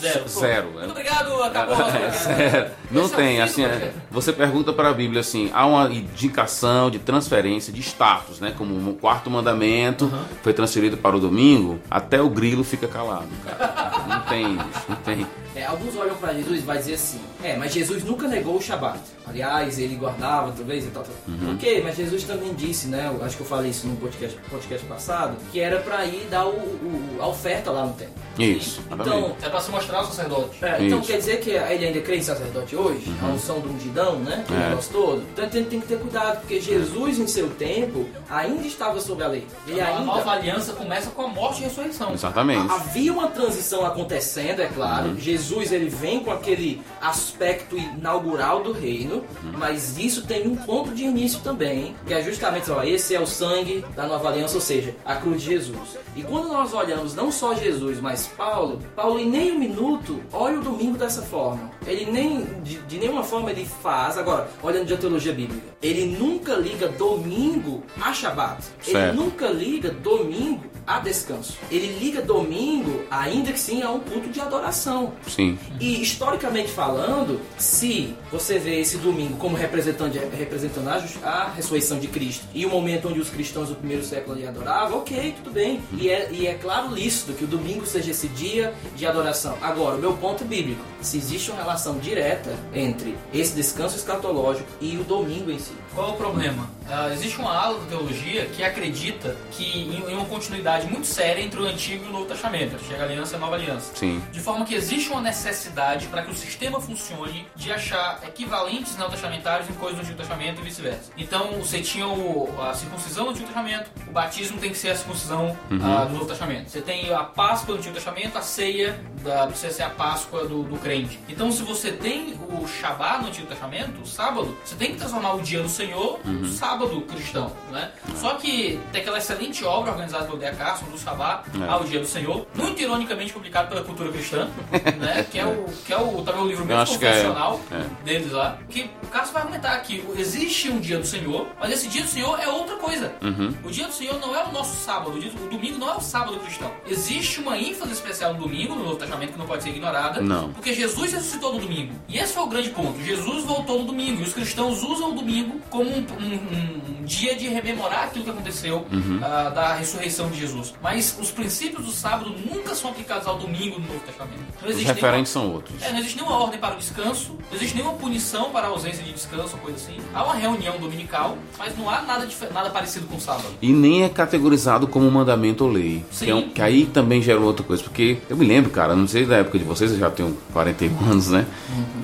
Zero. 0.00 0.20
Pô, 0.20 0.28
Zero, 0.28 0.70
Muito 0.72 0.86
é. 0.86 0.90
obrigado, 0.90 1.42
acabou 1.42 1.76
É, 1.78 1.80
programa. 1.80 2.70
Não 2.90 3.04
o 3.04 3.08
tem, 3.08 3.40
assim, 3.42 3.64
é, 3.64 3.92
você 4.10 4.32
pergunta 4.32 4.72
para 4.72 4.88
a 4.88 4.92
Bíblia 4.94 5.20
assim, 5.20 5.50
há 5.52 5.66
uma 5.66 5.88
indicação 5.92 6.90
de 6.90 6.98
transferência 6.98 7.72
de 7.72 7.80
status, 7.80 8.40
né? 8.40 8.54
Como 8.56 8.74
o 8.90 8.94
quarto 8.94 9.30
mandamento 9.30 10.10
foi 10.42 10.52
transferido 10.52 10.96
para 10.96 11.16
o 11.16 11.20
domingo, 11.20 11.78
até 11.90 12.20
o 12.20 12.28
grilo 12.28 12.64
fica 12.64 12.86
calado, 12.88 13.28
cara. 13.44 14.04
Não 14.08 14.20
tem, 14.22 14.56
bicho, 14.56 14.84
não 14.88 14.96
tem. 14.96 15.26
É, 15.54 15.64
alguns 15.66 15.96
olham 15.96 16.14
para 16.16 16.32
Jesus 16.34 16.60
e 16.60 16.62
vai 16.62 16.78
dizer 16.78 16.94
assim: 16.94 17.20
é, 17.42 17.56
mas 17.56 17.72
Jesus 17.72 18.04
nunca 18.04 18.28
negou 18.28 18.56
o 18.56 18.62
Shabat. 18.62 19.00
Aliás, 19.26 19.78
ele 19.78 19.96
guardava 19.96 20.52
talvez 20.56 20.84
e 20.84 20.88
tal, 20.88 21.02
tal. 21.02 21.12
Uhum. 21.26 21.54
Ok, 21.54 21.82
mas 21.84 21.96
Jesus 21.96 22.22
também 22.24 22.54
disse, 22.54 22.86
né? 22.86 23.10
eu 23.12 23.22
acho 23.24 23.36
que 23.36 23.42
eu 23.42 23.46
falei 23.46 23.70
isso 23.70 23.86
no 23.86 23.96
podcast, 23.96 24.38
podcast 24.50 24.86
passado, 24.86 25.36
que 25.52 25.60
era 25.60 25.80
para 25.80 26.04
ir 26.06 26.26
dar 26.30 26.46
o, 26.46 26.50
o- 26.52 27.18
a 27.20 27.26
oferta 27.26 27.70
lá 27.70 27.84
no 27.84 27.92
templo. 27.92 28.14
Isso, 28.38 28.80
Então. 28.90 29.34
É 29.42 29.48
pra 29.48 29.60
se 29.60 29.70
mostrar 29.70 29.98
ao 29.98 30.04
sacerdote. 30.06 30.64
é, 30.64 30.86
então 30.86 31.00
Isso. 31.00 31.08
quer 31.08 31.18
dizer 31.18 31.40
que 31.40 31.50
ele 31.50 31.86
ainda 31.86 32.00
crê 32.00 32.16
em 32.18 32.22
sacerdote 32.22 32.74
hoje? 32.78 33.12
A 33.22 33.26
unção 33.26 33.60
do 33.60 33.70
ungidão, 33.70 34.16
né? 34.20 34.44
O 34.48 34.54
É. 34.54 34.68
negócio 34.70 34.92
todo. 34.92 35.22
Então 35.32 35.48
tem, 35.48 35.64
tem 35.64 35.80
que 35.80 35.86
ter 35.86 35.98
cuidado, 35.98 36.40
porque 36.40 36.60
Jesus, 36.60 37.18
em 37.18 37.26
seu 37.26 37.50
tempo, 37.50 38.06
ainda 38.30 38.66
estava 38.66 39.00
sob 39.00 39.22
a 39.22 39.28
lei. 39.28 39.46
Ele 39.66 39.80
A 39.80 40.00
nova 40.00 40.18
ainda. 40.20 40.30
aliança 40.32 40.72
começa 40.72 41.10
com 41.10 41.22
a 41.22 41.28
morte 41.28 41.60
e 41.60 41.64
a 41.64 41.68
ressurreição. 41.68 42.12
Exatamente. 42.12 42.70
Havia 42.70 43.12
uma 43.12 43.28
transição 43.28 43.84
acontecendo, 43.84 44.60
é 44.60 44.66
claro. 44.66 45.08
Uhum. 45.10 45.18
Jesus 45.18 45.72
ele 45.72 45.88
vem 45.88 46.20
com 46.20 46.30
aquele 46.30 46.80
aspecto 47.00 47.76
inaugural 47.76 48.62
do 48.62 48.72
reino, 48.72 49.16
Uhum. 49.42 49.52
mas 49.56 49.98
isso 49.98 50.22
tem 50.22 50.46
um 50.46 50.56
ponto 50.56 50.90
de 50.92 51.04
início 51.04 51.40
também, 51.40 51.94
que 52.06 52.14
é 52.14 52.22
justamente, 52.22 52.70
ó, 52.70 52.82
esse 52.82 53.14
é 53.14 53.20
o 53.20 53.26
sangue 53.26 53.84
da 53.96 54.06
nova 54.06 54.28
aliança, 54.28 54.54
ou 54.54 54.60
seja, 54.60 54.94
a 55.04 55.16
cruz 55.16 55.42
de 55.42 55.48
Jesus. 55.50 55.98
E 56.16 56.22
quando 56.22 56.48
nós 56.48 56.72
olhamos 56.72 57.14
não 57.14 57.30
só 57.30 57.54
Jesus, 57.54 58.00
mas 58.00 58.26
Paulo, 58.36 58.80
Paulo 58.94 59.18
em 59.18 59.28
nenhum 59.28 59.58
minuto 59.58 60.20
olha 60.32 60.58
o 60.58 60.62
domingo 60.62 60.96
dessa 60.98 61.22
forma. 61.22 61.70
Ele 61.86 62.10
nem 62.10 62.44
de, 62.68 62.78
de 62.82 62.98
nenhuma 62.98 63.24
forma 63.24 63.50
ele 63.50 63.64
faz, 63.64 64.18
agora, 64.18 64.48
olhando 64.62 64.86
de 64.86 64.96
teologia 64.96 65.32
bíblica, 65.32 65.66
ele 65.80 66.04
nunca 66.04 66.54
liga 66.54 66.88
domingo 66.88 67.82
a 68.00 68.12
Shabat. 68.12 68.62
Ele 68.86 69.12
nunca 69.12 69.48
liga 69.48 69.90
domingo 69.90 70.64
a 70.86 71.00
descanso. 71.00 71.56
Ele 71.70 71.98
liga 71.98 72.20
domingo, 72.20 73.02
ainda 73.10 73.52
que 73.52 73.60
sim, 73.60 73.82
a 73.82 73.90
um 73.90 74.00
culto 74.00 74.28
de 74.28 74.40
adoração. 74.40 75.12
Sim. 75.26 75.58
E 75.80 76.02
historicamente 76.02 76.70
falando, 76.70 77.40
se 77.56 78.14
você 78.30 78.58
vê 78.58 78.80
esse 78.80 78.98
domingo 78.98 79.36
como 79.36 79.56
representante, 79.56 80.18
representando 80.18 80.88
a, 80.88 81.28
a 81.28 81.50
ressurreição 81.50 81.98
de 81.98 82.08
Cristo 82.08 82.46
e 82.54 82.66
o 82.66 82.70
momento 82.70 83.08
onde 83.08 83.20
os 83.20 83.30
cristãos 83.30 83.68
do 83.68 83.76
primeiro 83.76 84.04
século 84.04 84.34
ali 84.34 84.46
adoravam, 84.46 84.98
ok, 84.98 85.34
tudo 85.36 85.52
bem. 85.52 85.80
E 85.92 86.08
é, 86.08 86.30
e 86.32 86.46
é 86.46 86.54
claro 86.54 86.94
lícito 86.94 87.32
que 87.32 87.44
o 87.44 87.46
domingo 87.46 87.86
seja 87.86 88.10
esse 88.10 88.28
dia 88.28 88.74
de 88.96 89.06
adoração. 89.06 89.56
Agora, 89.60 89.96
o 89.96 89.98
meu 89.98 90.14
ponto 90.14 90.44
bíblico, 90.44 90.82
se 91.00 91.18
existe 91.18 91.50
uma 91.50 91.60
relação 91.60 91.98
direta 91.98 92.57
entre 92.74 93.16
esse 93.32 93.54
descanso 93.54 93.96
escatológico 93.96 94.68
e 94.80 94.96
o 94.96 95.04
domingo 95.04 95.50
em 95.50 95.58
si. 95.58 95.72
Qual 95.94 96.10
é 96.10 96.12
o 96.12 96.16
problema? 96.16 96.68
Ah, 96.88 97.10
existe 97.12 97.38
uma 97.38 97.52
ala 97.54 97.78
da 97.80 97.86
teologia 97.86 98.46
que 98.46 98.62
acredita 98.62 99.36
que 99.50 99.64
em, 99.64 100.10
em 100.10 100.14
uma 100.14 100.24
continuidade 100.24 100.86
muito 100.86 101.06
séria 101.06 101.42
entre 101.42 101.60
o 101.60 101.66
Antigo 101.66 102.04
e 102.04 102.08
o 102.08 102.12
Novo 102.12 102.24
Testamento, 102.26 102.74
a 102.76 102.78
Antiga 102.78 103.02
Aliança 103.04 103.34
e 103.34 103.36
a 103.36 103.38
Nova 103.38 103.56
Aliança. 103.56 103.92
Sim. 103.94 104.22
De 104.32 104.40
forma 104.40 104.64
que 104.64 104.74
existe 104.74 105.10
uma 105.10 105.20
necessidade 105.20 106.06
para 106.06 106.22
que 106.22 106.30
o 106.30 106.34
sistema 106.34 106.80
funcione 106.80 107.46
de 107.56 107.70
achar 107.72 108.20
equivalentes 108.26 108.96
neotestamentários 108.96 109.68
em 109.68 109.72
coisas 109.74 109.96
do 109.98 110.02
Antigo 110.02 110.18
Testamento 110.18 110.60
e 110.60 110.64
vice-versa. 110.64 111.10
Então 111.16 111.52
você 111.58 111.80
tinha 111.80 112.06
o- 112.06 112.48
a 112.62 112.72
circuncisão 112.74 113.24
no 113.26 113.30
Antigo 113.30 113.46
Testamento, 113.46 113.90
o 114.06 114.10
batismo 114.12 114.58
tem 114.58 114.70
que 114.70 114.78
ser 114.78 114.90
a 114.90 114.96
circuncisão 114.96 115.56
ah, 115.82 116.04
do 116.04 116.14
Novo 116.14 116.26
Testamento. 116.26 116.70
Você 116.70 116.80
tem 116.80 117.12
a 117.12 117.24
Páscoa 117.24 117.74
do 117.74 117.78
Antigo 117.80 117.94
Testamento, 117.94 118.36
a 118.38 118.42
ceia 118.42 118.98
da, 119.22 119.46
precisa 119.46 119.72
ser 119.72 119.82
a 119.82 119.90
Páscoa 119.90 120.46
do, 120.46 120.62
do 120.62 120.76
crente. 120.78 121.18
Então 121.28 121.50
se 121.52 121.62
você 121.62 121.90
tem 121.92 122.34
o 122.48 122.66
Shabat 122.66 123.22
no 123.22 123.28
Antigo 123.28 123.46
Testamento, 123.46 124.00
o 124.02 124.06
sábado, 124.06 124.56
você 124.64 124.74
tem 124.74 124.92
que 124.92 124.98
transformar 124.98 125.34
o 125.34 125.40
dia 125.42 125.62
do 125.62 125.68
Senhor 125.68 126.18
no 126.24 126.48
sábado 126.48 127.00
cristão, 127.02 127.52
né? 127.70 127.90
Só 128.16 128.34
que 128.34 128.78
tem 128.92 129.00
aquela 129.02 129.18
excelente 129.18 129.64
obra 129.64 129.92
organizada 129.92 130.24
pelo 130.24 130.38
D.A. 130.38 130.54
Carson, 130.54 130.86
do 130.86 130.98
Shabat, 130.98 131.44
É. 131.60 131.68
ao 131.68 131.84
dia 131.84 132.00
do 132.00 132.06
Senhor, 132.06 132.46
muito 132.54 132.80
ironicamente 132.80 133.32
publicado 133.32 133.68
pela 133.68 133.82
cultura 133.82 134.10
cristã, 134.10 134.48
né? 134.98 135.26
Que 135.30 135.38
é 135.38 135.46
o, 135.46 135.64
que 135.86 135.92
é 135.92 135.96
o, 135.98 136.22
também 136.22 136.42
o 136.42 136.46
livro 136.46 136.64
menos 136.64 136.90
acho 136.90 136.98
que 136.98 137.06
é- 137.06 137.26
é. 137.26 138.04
deles 138.04 138.32
lá. 138.32 138.58
Que 138.68 138.90
o 139.02 139.06
Carson 139.08 139.32
vai 139.32 139.42
argumentar 139.42 139.78
que 139.80 140.04
existe 140.16 140.70
um 140.70 140.80
dia 140.80 140.98
do 140.98 141.06
Senhor, 141.06 141.46
mas 141.60 141.72
esse 141.72 141.88
dia 141.88 142.02
do 142.02 142.08
Senhor 142.08 142.38
é 142.40 142.48
outra 142.48 142.76
coisa. 142.76 143.12
Uhum. 143.22 143.54
O 143.64 143.70
dia 143.70 143.86
do 143.86 143.92
Senhor 143.92 144.18
não 144.20 144.34
é 144.34 144.44
o 144.44 144.52
nosso 144.52 144.76
sábado, 144.84 145.16
o, 145.16 145.20
dia- 145.20 145.32
o 145.32 145.48
domingo 145.48 145.78
não 145.78 145.88
é 145.90 145.94
o 145.96 146.00
sábado 146.00 146.38
cristão. 146.40 146.70
Existe 146.86 147.40
uma 147.40 147.56
ênfase 147.58 147.92
especial 147.92 148.34
no 148.34 148.40
domingo, 148.40 148.74
no 148.74 148.84
Novo 148.84 148.96
Testamento, 148.96 149.32
que 149.32 149.38
não 149.38 149.46
pode 149.46 149.62
ser 149.62 149.70
ignorada. 149.70 150.20
Não. 150.20 150.52
Porque 150.52 150.72
Jesus 150.72 151.12
ressuscitou 151.12 151.52
no 151.54 151.60
domingo. 151.60 151.92
E 152.08 152.18
esse 152.18 152.37
foi 152.38 152.46
o 152.46 152.48
grande 152.48 152.70
ponto. 152.70 153.02
Jesus 153.02 153.44
voltou 153.44 153.80
no 153.80 153.84
domingo. 153.86 154.20
E 154.20 154.24
os 154.24 154.32
cristãos 154.32 154.82
usam 154.82 155.10
o 155.12 155.14
domingo 155.14 155.60
como 155.70 155.90
um, 155.90 155.98
um- 156.20 157.00
um 157.00 157.04
dia 157.04 157.34
de 157.34 157.48
rememorar 157.48 158.04
aquilo 158.04 158.24
que 158.24 158.30
aconteceu 158.30 158.86
Uhum. 158.92 159.18
ah, 159.22 159.48
da 159.50 159.74
ressurreição 159.74 160.28
de 160.30 160.38
Jesus. 160.38 160.74
Mas 160.82 161.16
os 161.20 161.30
princípios 161.30 161.84
do 161.84 161.90
sábado 161.90 162.34
nunca 162.44 162.74
são 162.74 162.90
aplicados 162.90 163.26
ao 163.26 163.38
domingo 163.38 163.78
no 163.80 163.86
Novo 163.86 164.00
Testamento. 164.00 164.38
Não 164.62 164.68
Os 164.68 164.82
referentes 164.82 165.32
são 165.32 165.50
outros. 165.52 165.70
nenhuma, 165.80 165.88
é, 165.88 165.92
não 165.92 165.98
existe 166.00 166.16
nenhuma 166.16 166.36
ordem 166.38 166.58
para 166.60 166.74
o 166.74 166.78
descanso, 166.78 167.32
não 167.50 167.56
existe 167.56 167.74
nenhuma 167.74 167.94
punição 167.94 168.50
para 168.50 168.66
a 168.66 168.70
ausência 168.70 169.02
de 169.02 169.12
descanso 169.12 169.54
ou 169.54 169.58
coisa 169.60 169.78
assim. 169.78 169.96
Há 170.14 170.22
uma 170.24 170.34
reunião 170.34 170.78
dominical, 170.78 171.38
mas 171.58 171.76
não 171.76 171.88
há 171.88 172.02
nada, 172.02 172.28
nada 172.52 172.70
parecido 172.70 173.06
com 173.06 173.16
o 173.16 173.20
sábado. 173.20 173.48
E 173.62 173.72
nem 173.72 174.04
é 174.04 174.08
categorizado 174.08 174.86
como 174.86 175.10
mandamento 175.10 175.64
ou 175.64 175.70
lei. 175.70 176.04
Sim. 176.10 176.24
Que, 176.26 176.30
é 176.30 176.34
um- 176.34 176.48
que 176.50 176.62
aí 176.62 176.84
também 176.86 177.22
gera 177.22 177.40
outra 177.40 177.64
coisa. 177.64 177.82
Porque 177.82 178.18
eu 178.28 178.36
me 178.36 178.46
lembro, 178.46 178.70
cara, 178.70 178.94
não 178.94 179.08
sei 179.08 179.24
da 179.24 179.36
época 179.38 179.58
de 179.58 179.64
vocês, 179.64 179.90
eu 179.92 179.98
já 179.98 180.10
tenho 180.10 180.36
41 180.52 181.10
anos, 181.10 181.28
né? 181.28 181.46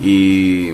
E, 0.01 0.24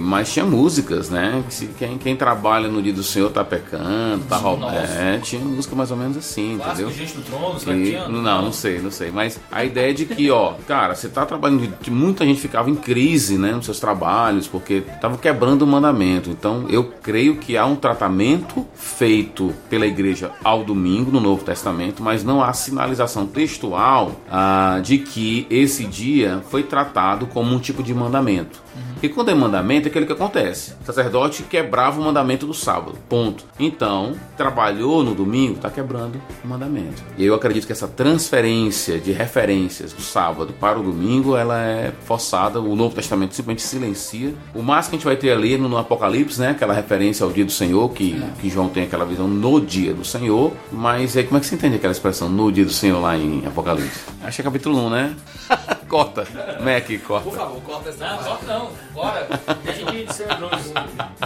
mas 0.03 0.33
tinha 0.33 0.45
músicas, 0.45 1.11
né? 1.11 1.43
Que 1.49 1.55
se- 1.55 1.67
quem, 1.79 1.99
quem 1.99 2.17
trabalha 2.17 2.69
no 2.69 2.83
dia 2.83 2.93
do 2.93 3.03
Senhor 3.03 3.31
tá 3.31 3.45
pecando, 3.45 4.25
tá 4.29 4.37
roubando. 4.37 4.75
É, 4.77 5.19
tinha 5.23 5.43
música 5.43 5.75
mais 5.75 5.91
ou 5.91 5.97
menos 5.97 6.17
assim, 6.17 6.57
Clássico, 6.57 6.89
entendeu? 6.89 7.07
gente 7.07 7.17
do 7.17 7.23
trono, 7.23 7.77
E, 7.85 7.93
não, 8.11 8.43
não 8.43 8.53
sei, 8.53 8.79
não 8.81 8.91
sei. 8.91 9.11
Mas 9.11 9.39
a 9.51 9.65
ideia 9.65 9.91
é 9.91 9.93
de 9.95 10.07
que, 10.07 10.31
ó, 10.31 10.55
cara, 10.67 10.95
você 10.95 11.09
tá 11.09 11.25
trabalhando. 11.27 11.69
Muita 11.89 12.25
gente 12.25 12.41
ficava 12.41 12.71
em 12.71 12.75
crise, 12.77 13.39
né, 13.39 13.53
nos 13.53 13.65
seus 13.65 13.81
trabalhos, 13.81 14.47
porque 14.47 14.83
tava 15.01 15.17
quebrando 15.19 15.63
o 15.63 15.67
mandamento. 15.67 16.31
Então, 16.31 16.67
eu 16.69 16.85
creio 17.03 17.37
que 17.37 17.57
há 17.57 17.65
um 17.67 17.77
tratamento 17.77 18.67
feito 18.75 19.53
pela 19.69 19.87
igreja 19.87 20.31
ao 20.45 20.65
domingo, 20.65 21.11
no 21.11 21.21
Novo 21.21 21.45
Testamento, 21.45 22.03
mas 22.03 22.23
não 22.25 22.43
há 22.43 22.53
sinalização 22.53 23.27
textual 23.27 24.13
ah, 24.31 24.81
de 24.83 24.99
que 24.99 25.47
esse 25.51 25.85
dia 25.85 26.43
foi 26.51 26.63
tratado 26.63 27.27
como 27.27 27.55
um 27.55 27.59
tipo 27.59 27.83
de 27.83 27.95
mandamento. 27.95 28.61
E 29.03 29.09
quando 29.09 29.31
é 29.31 29.35
mandamento, 29.35 29.89
é 29.89 29.91
aquilo 29.91 30.05
que 30.05 30.12
acontece. 30.12 30.74
O 30.83 30.87
sacerdote 30.87 31.43
quebrava 31.45 32.01
o 32.01 32.05
mandamento 32.05 32.47
do 32.47 32.53
sábado. 32.53 32.99
Ponto. 33.09 33.45
Então, 33.59 34.14
trabalhou 34.37 35.03
no 35.03 35.14
domingo, 35.14 35.55
está 35.55 35.70
quebrando 35.70 36.20
o 36.45 36.47
mandamento. 36.47 37.03
E 37.16 37.24
eu 37.24 37.35
acredito 37.35 37.66
que 37.66 37.72
essa 37.72 37.89
transferência 37.89 38.99
de 38.99 39.12
referências 39.12 39.93
do 39.93 40.03
sábado 40.03 40.53
para 40.61 40.78
o 40.78 40.83
domingo, 40.83 41.35
ela 41.35 41.62
é 41.62 41.93
forçada. 42.05 42.61
O 42.61 42.76
Novo 42.76 42.95
Testamento 42.95 43.35
simplesmente 43.35 43.62
silencia. 43.62 44.35
O 44.55 44.62
máximo 44.62 44.91
que 44.91 44.97
a 44.97 44.99
gente 44.99 45.07
vai 45.07 45.16
ter 45.16 45.33
ali 45.33 45.57
no, 45.57 45.68
no 45.68 45.78
Apocalipse, 45.78 46.39
né? 46.39 46.51
Aquela 46.51 46.74
referência 46.74 47.24
ao 47.24 47.33
dia 47.33 47.45
do 47.45 47.53
Senhor, 47.53 47.89
que, 47.91 48.22
que 48.41 48.51
João 48.51 48.68
tem 48.68 48.85
aquela 48.85 49.07
visão 49.07 49.26
no 49.26 49.61
dia 49.61 49.95
do 49.95 50.05
Senhor. 50.05 50.53
Mas 50.70 51.16
aí, 51.16 51.24
como 51.24 51.39
é 51.39 51.41
que 51.41 51.47
você 51.47 51.55
entende 51.55 51.76
aquela 51.76 51.93
expressão 51.93 52.28
no 52.28 52.53
dia 52.53 52.64
do 52.64 52.72
Senhor 52.72 53.01
lá 53.01 53.16
em 53.16 53.47
Apocalipse? 53.47 54.01
Acho 54.22 54.37
que 54.37 54.43
é 54.43 54.45
capítulo 54.45 54.87
1, 54.87 54.91
né? 54.91 55.16
corta. 55.89 56.24
Mac, 56.62 56.87
corta. 57.07 57.28
Por 57.28 57.37
favor, 57.37 57.62
corta 57.62 57.89
essa 57.89 58.07
Não, 58.07 58.18
corta 58.18 58.47
não. 58.47 58.70
Bora. 58.93 59.29
Deixa 59.64 59.91
de 59.91 60.12
ser 60.12 60.29
grosso. 60.37 60.73
É, 60.77 61.20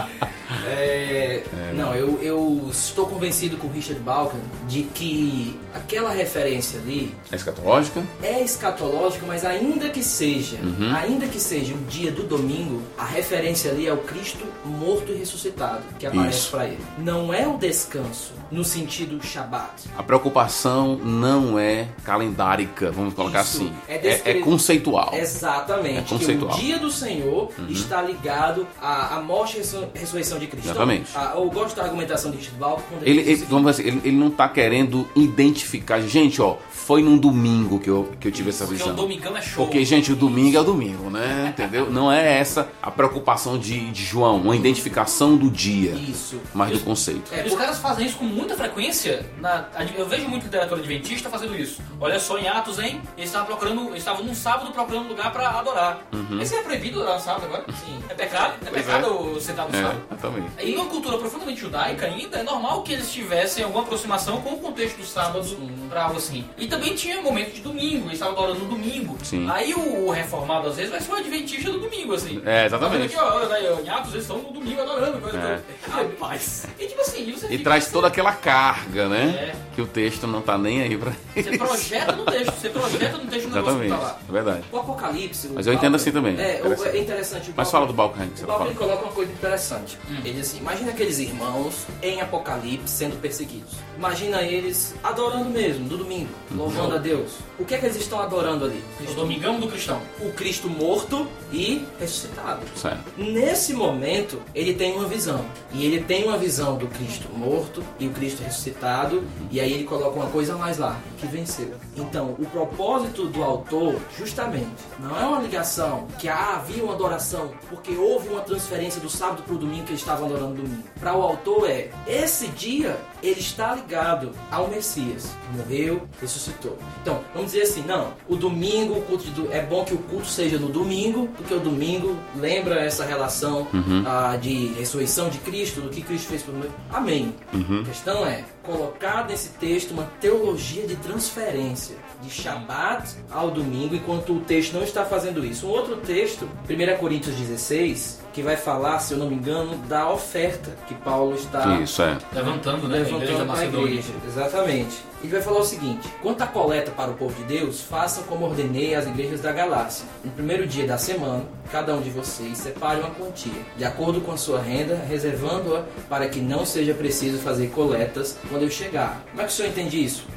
convencido 3.19 3.55
com 3.55 3.69
Richard 3.69 4.01
Balkan 4.01 4.37
de 4.67 4.83
que 4.83 5.57
aquela 5.73 6.09
referência 6.11 6.77
ali 6.79 7.15
É 7.31 7.35
escatológica? 7.37 8.03
é 8.21 8.41
escatológica, 8.43 9.25
mas 9.25 9.45
ainda 9.45 9.89
que 9.89 10.03
seja, 10.03 10.57
ainda 11.01 11.25
que 11.27 11.39
seja 11.39 11.73
o 11.73 11.77
dia 11.85 12.11
do 12.11 12.23
domingo, 12.23 12.81
a 12.97 13.05
referência 13.05 13.71
ali 13.71 13.87
é 13.87 13.93
o 13.93 13.97
Cristo 13.99 14.45
morto 14.65 15.13
e 15.13 15.15
ressuscitado 15.15 15.81
que 15.97 16.05
aparece 16.05 16.49
para 16.49 16.65
ele. 16.65 16.83
Não 16.97 17.33
é 17.33 17.47
o 17.47 17.57
descanso 17.57 18.33
no 18.51 18.65
sentido 18.65 19.23
Shabat. 19.25 19.83
A 19.97 20.03
preocupação 20.03 20.97
não 20.97 21.57
é 21.57 21.87
calendárica, 22.03 22.91
vamos 22.91 23.13
colocar 23.13 23.41
Isso. 23.41 23.57
assim. 23.63 23.73
É 23.87 23.95
É, 23.95 23.97
descre- 23.97 24.31
é 24.31 24.41
conceitual. 24.41 25.11
Exatamente. 25.13 25.99
É 25.99 26.01
conceitual. 26.01 26.51
Uhum. 26.51 26.57
O 26.57 26.61
dia 26.61 26.79
do 26.79 26.91
Senhor 26.91 27.49
está 27.69 28.01
ligado 28.01 28.67
à, 28.81 29.15
à 29.15 29.21
morte 29.21 29.55
e 29.55 29.59
ressu- 29.59 29.87
ressurreição 29.93 30.37
de 30.37 30.47
Cristo. 30.47 30.67
Exatamente. 30.67 31.09
Então, 31.09 31.21
a- 31.21 31.35
eu 31.37 31.49
gosto 31.49 31.75
da 31.77 31.83
argumentação 31.83 32.29
de 32.31 32.37
Richard 32.37 32.59
Balkan 32.59 32.83
quando 32.89 33.04
Ele, 33.05 33.21
ele, 33.21 33.35
vamos 33.47 33.67
assim, 33.69 33.83
ele, 33.83 34.01
ele 34.03 34.17
não 34.17 34.29
tá 34.31 34.49
querendo 34.49 35.07
identificar. 35.15 36.01
Gente, 36.01 36.41
ó, 36.41 36.57
foi 36.71 37.01
num 37.01 37.17
domingo 37.17 37.79
que 37.79 37.89
eu, 37.89 38.11
que 38.19 38.27
eu 38.27 38.31
tive 38.31 38.49
essa 38.49 38.65
Porque 38.65 38.77
visão. 38.79 38.93
o 38.93 38.95
domingão 38.95 39.37
é 39.37 39.41
show. 39.41 39.63
Porque, 39.65 39.83
gente, 39.85 40.11
o 40.11 40.15
domingo 40.15 40.57
é 40.57 40.59
o 40.59 40.63
domingo, 40.63 41.09
né? 41.09 41.49
Entendeu? 41.57 41.89
Não 41.91 42.11
é 42.11 42.37
essa 42.39 42.67
a 42.81 42.89
preocupação 42.91 43.57
de, 43.57 43.91
de 43.91 44.03
João, 44.03 44.37
uma 44.37 44.55
identificação 44.55 45.35
do 45.37 45.49
dia, 45.49 45.91
Isso. 45.91 46.39
mas 46.53 46.71
do 46.71 46.79
conceito. 46.79 47.31
É, 47.33 47.43
os 47.45 47.53
caras 47.55 47.77
fazem 47.79 48.05
isso 48.07 48.17
com 48.17 48.25
muita 48.25 48.55
frequência. 48.55 49.25
Na, 49.39 49.67
eu 49.97 50.07
vejo 50.07 50.27
muito 50.27 50.43
literatura 50.43 50.79
adventista 50.79 51.29
fazendo 51.29 51.55
isso. 51.57 51.81
Olha 51.99 52.19
só 52.19 52.37
em 52.37 52.47
Atos, 52.47 52.79
hein? 52.79 53.01
Eles 53.17 53.29
estavam 53.29 53.47
procurando, 53.47 53.81
eles 53.89 53.99
estavam 53.99 54.23
num 54.25 54.35
sábado 54.35 54.71
procurando 54.71 55.07
lugar 55.07 55.31
pra 55.31 55.49
adorar. 55.59 56.01
Esse 56.41 56.55
é 56.55 56.61
proibido 56.61 56.99
adorar 56.99 57.17
no 57.19 57.23
sábado 57.23 57.45
agora? 57.45 57.65
Sim. 57.85 57.99
É 58.09 58.13
pecado? 58.13 58.53
É 58.61 58.65
Uhum. 58.65 58.71
Pois 58.73 58.85
pecado 58.85 59.41
sentar 59.41 59.69
no 59.69 59.75
É, 59.75 59.81
sábado? 59.81 60.01
exatamente. 60.11 60.47
Em 60.59 60.75
uma 60.75 60.85
cultura 60.85 61.17
profundamente 61.17 61.61
judaica 61.61 62.05
ainda, 62.07 62.37
é 62.37 62.43
normal 62.43 62.81
que 62.83 62.94
eles 62.95 63.11
tivessem 63.11 63.63
alguma 63.63 63.83
aproximação 63.83 64.41
com 64.41 64.53
o 64.53 64.57
contexto 64.59 64.97
do 64.97 65.05
sábado 65.05 65.45
pra 65.89 66.03
algo 66.05 66.17
assim. 66.17 66.45
E 66.57 66.67
também 66.67 66.95
tinha 66.95 67.21
momento 67.21 67.53
de 67.53 67.61
domingo, 67.61 68.05
eles 68.07 68.13
estavam 68.13 68.33
adorando 68.35 68.59
no 68.61 68.69
domingo. 68.69 69.17
Sim. 69.23 69.49
Aí 69.49 69.73
o, 69.73 70.05
o 70.07 70.11
reformado 70.11 70.67
às 70.69 70.75
vezes 70.75 70.91
vai 70.91 70.99
ser 71.01 71.11
o 71.11 71.15
adventista 71.15 71.71
do 71.71 71.79
domingo, 71.79 72.13
assim. 72.13 72.41
É, 72.45 72.65
exatamente. 72.65 73.15
Olha 73.15 73.47
daí, 73.47 73.67
ó, 73.67 73.79
eles 74.11 74.23
estão 74.23 74.37
no 74.37 74.51
domingo 74.51 74.81
adorando, 74.81 75.19
coisa 75.19 75.37
É. 75.37 75.61
Rapaz. 75.89 76.65
E 76.79 76.87
tipo 76.87 77.01
assim, 77.01 77.31
você 77.31 77.47
E 77.53 77.59
traz 77.59 77.83
assim, 77.83 77.93
toda 77.93 78.07
aquela 78.07 78.33
carga, 78.33 79.07
né? 79.07 79.51
É. 79.51 79.55
Que 79.75 79.81
o 79.81 79.87
texto 79.87 80.25
não 80.27 80.41
tá 80.41 80.57
nem 80.57 80.81
aí 80.81 80.97
pra 80.97 81.11
Você 81.35 81.57
projeta 81.57 82.11
no 82.13 82.25
texto, 82.25 82.51
você 82.53 82.69
projeta 82.69 83.17
no 83.17 83.25
texto 83.29 83.45
o 83.47 83.49
negócio 83.49 83.79
que 83.79 83.89
tá 83.89 83.97
lá. 83.97 84.19
é 84.27 84.31
verdade. 84.31 84.63
O 84.71 84.77
Apocalipse. 84.77 85.47
o 85.47 85.53
Mas 85.55 85.67
eu 85.67 85.73
entendo 85.73 85.95
assim 85.95 86.11
também, 86.11 86.39
É, 86.39 86.59
interessante. 86.59 86.95
é 86.97 87.01
interessante. 87.01 87.53
Mas 87.55 87.71
fala 87.71 87.85
do 87.85 87.93
você 88.35 88.45
O 88.45 88.65
ele 88.65 88.75
coloca 88.75 89.03
uma 89.03 89.11
coisa 89.11 89.31
interessante. 89.31 89.97
Ele 90.23 90.33
diz 90.33 90.47
assim: 90.47 90.57
imagina 90.59 90.91
aqueles 90.91 91.19
irmãos 91.19 91.85
em 92.01 92.21
Apocalipse 92.21 92.84
sendo 92.87 93.19
perseguidos. 93.21 93.73
Imagina 93.97 94.41
eles 94.41 94.95
adorando 95.03 95.49
mesmo, 95.49 95.87
no 95.87 95.97
domingo, 95.97 96.29
louvando 96.51 96.95
a 96.95 96.97
Deus. 96.97 97.33
O 97.57 97.65
que 97.65 97.75
é 97.75 97.77
que 97.77 97.85
eles 97.85 97.97
estão 97.97 98.19
adorando 98.19 98.65
ali? 98.65 98.83
O 99.09 99.13
domingão 99.13 99.59
do 99.59 99.67
cristão. 99.67 100.01
O 100.19 100.31
Cristo 100.31 100.69
morto 100.69 101.27
e 101.51 101.85
ressuscitado. 101.99 102.61
Certo. 102.75 103.03
Nesse 103.17 103.73
momento, 103.73 104.41
ele 104.53 104.73
tem 104.73 104.93
uma 104.93 105.07
visão. 105.07 105.45
E 105.73 105.85
ele 105.85 106.01
tem 106.03 106.25
uma 106.25 106.37
visão 106.37 106.77
do 106.77 106.87
Cristo 106.87 107.29
morto 107.33 107.83
e 107.99 108.07
o 108.07 108.11
Cristo 108.11 108.43
ressuscitado. 108.43 109.23
E 109.51 109.59
aí 109.59 109.71
ele 109.71 109.83
coloca 109.85 110.17
uma 110.17 110.29
coisa 110.29 110.55
mais 110.55 110.77
lá, 110.77 110.99
que 111.17 111.27
venceu. 111.27 111.73
Então, 111.95 112.35
o 112.37 112.45
propósito 112.45 113.27
do 113.27 113.43
autor, 113.43 113.95
justamente, 114.17 114.67
não 114.99 115.17
é 115.17 115.25
uma 115.25 115.41
ligação 115.41 116.07
que 116.19 116.27
ah, 116.27 116.55
havia 116.55 116.83
uma 116.83 116.93
adoração, 116.93 117.51
porque 117.69 117.91
houve 117.95 118.29
uma 118.29 118.41
transferência 118.41 118.99
do 118.99 119.09
sábado 119.09 119.43
para 119.43 119.53
o 119.53 119.57
domingo 119.57 119.85
que 119.85 119.91
eles 119.91 120.01
estavam 120.01 120.25
adorando 120.25 120.55
domingo. 120.55 120.83
Para 120.99 121.15
o 121.15 121.21
autor 121.21 121.69
é, 121.69 121.89
esse 122.07 122.47
dia 122.49 122.74
Yeah. 122.75 123.14
Ele 123.23 123.39
está 123.39 123.73
ligado 123.75 124.31
ao 124.51 124.67
Messias. 124.67 125.29
Morreu, 125.55 126.07
ressuscitou. 126.21 126.77
Então, 127.01 127.21
vamos 127.33 127.51
dizer 127.51 127.63
assim, 127.63 127.81
não, 127.83 128.13
o 128.27 128.35
domingo, 128.35 128.93
o 128.97 129.01
culto 129.03 129.25
do- 129.31 129.51
é 129.51 129.61
bom 129.61 129.83
que 129.85 129.93
o 129.93 129.97
culto 129.97 130.27
seja 130.27 130.57
no 130.57 130.67
domingo, 130.69 131.27
porque 131.37 131.53
o 131.53 131.59
domingo 131.59 132.17
lembra 132.35 132.79
essa 132.81 133.05
relação 133.05 133.67
ah, 134.05 134.37
de 134.37 134.67
ressurreição 134.77 135.29
de 135.29 135.37
Cristo, 135.39 135.81
do 135.81 135.89
que 135.89 136.01
Cristo 136.01 136.27
fez 136.27 136.43
por 136.43 136.53
nós. 136.53 136.69
Amém. 136.91 137.33
A 137.81 137.85
questão 137.85 138.25
é 138.25 138.43
colocar 138.63 139.25
nesse 139.27 139.49
texto 139.49 139.91
uma 139.91 140.03
teologia 140.19 140.87
de 140.87 140.95
transferência 140.95 141.95
de 142.21 142.29
Shabat 142.29 143.15
ao 143.31 143.51
domingo, 143.51 143.95
enquanto 143.95 144.33
o 144.33 144.39
texto 144.39 144.73
não 144.73 144.83
está 144.83 145.05
fazendo 145.05 145.45
isso. 145.45 145.67
Um 145.67 145.69
outro 145.69 145.97
texto, 145.97 146.47
1 146.67 146.97
Coríntios 146.97 147.35
16, 147.35 148.21
que 148.33 148.41
vai 148.41 148.57
falar, 148.57 148.99
se 148.99 149.13
eu 149.13 149.17
não 149.17 149.29
me 149.29 149.35
engano, 149.35 149.77
da 149.87 150.09
oferta 150.09 150.75
que 150.87 150.93
Paulo 150.95 151.35
está 151.35 151.79
Isso, 151.79 152.01
é. 152.01 152.17
Levantando, 152.33 152.87
né? 152.87 152.97
Para 153.45 153.59
a 153.59 153.65
igreja. 153.65 154.13
Exatamente. 154.27 154.95
Ele 155.23 155.31
vai 155.31 155.41
falar 155.41 155.59
o 155.59 155.65
seguinte: 155.65 156.07
quanto 156.21 156.41
à 156.41 156.47
coleta 156.47 156.91
para 156.91 157.11
o 157.11 157.15
povo 157.15 157.33
de 157.35 157.43
Deus, 157.43 157.81
façam 157.81 158.23
como 158.23 158.45
ordenei 158.45 158.95
às 158.95 159.07
igrejas 159.07 159.41
da 159.41 159.51
Galácia. 159.51 160.05
No 160.23 160.31
primeiro 160.31 160.67
dia 160.67 160.85
da 160.85 160.97
semana, 160.97 161.43
cada 161.71 161.95
um 161.95 162.01
de 162.01 162.09
vocês 162.09 162.57
separe 162.57 162.99
uma 162.99 163.09
quantia, 163.11 163.51
de 163.77 163.83
acordo 163.83 164.21
com 164.21 164.31
a 164.31 164.37
sua 164.37 164.61
renda, 164.61 164.95
reservando-a 164.95 165.83
para 166.07 166.27
que 166.27 166.39
não 166.39 166.65
seja 166.65 166.93
preciso 166.93 167.39
fazer 167.39 167.67
coletas 167.69 168.37
quando 168.49 168.63
eu 168.63 168.69
chegar. 168.69 169.23
Como 169.29 169.41
é 169.41 169.45
que 169.45 169.51
o 169.51 169.53
senhor 169.53 169.69
entende 169.69 170.03
isso? 170.03 170.27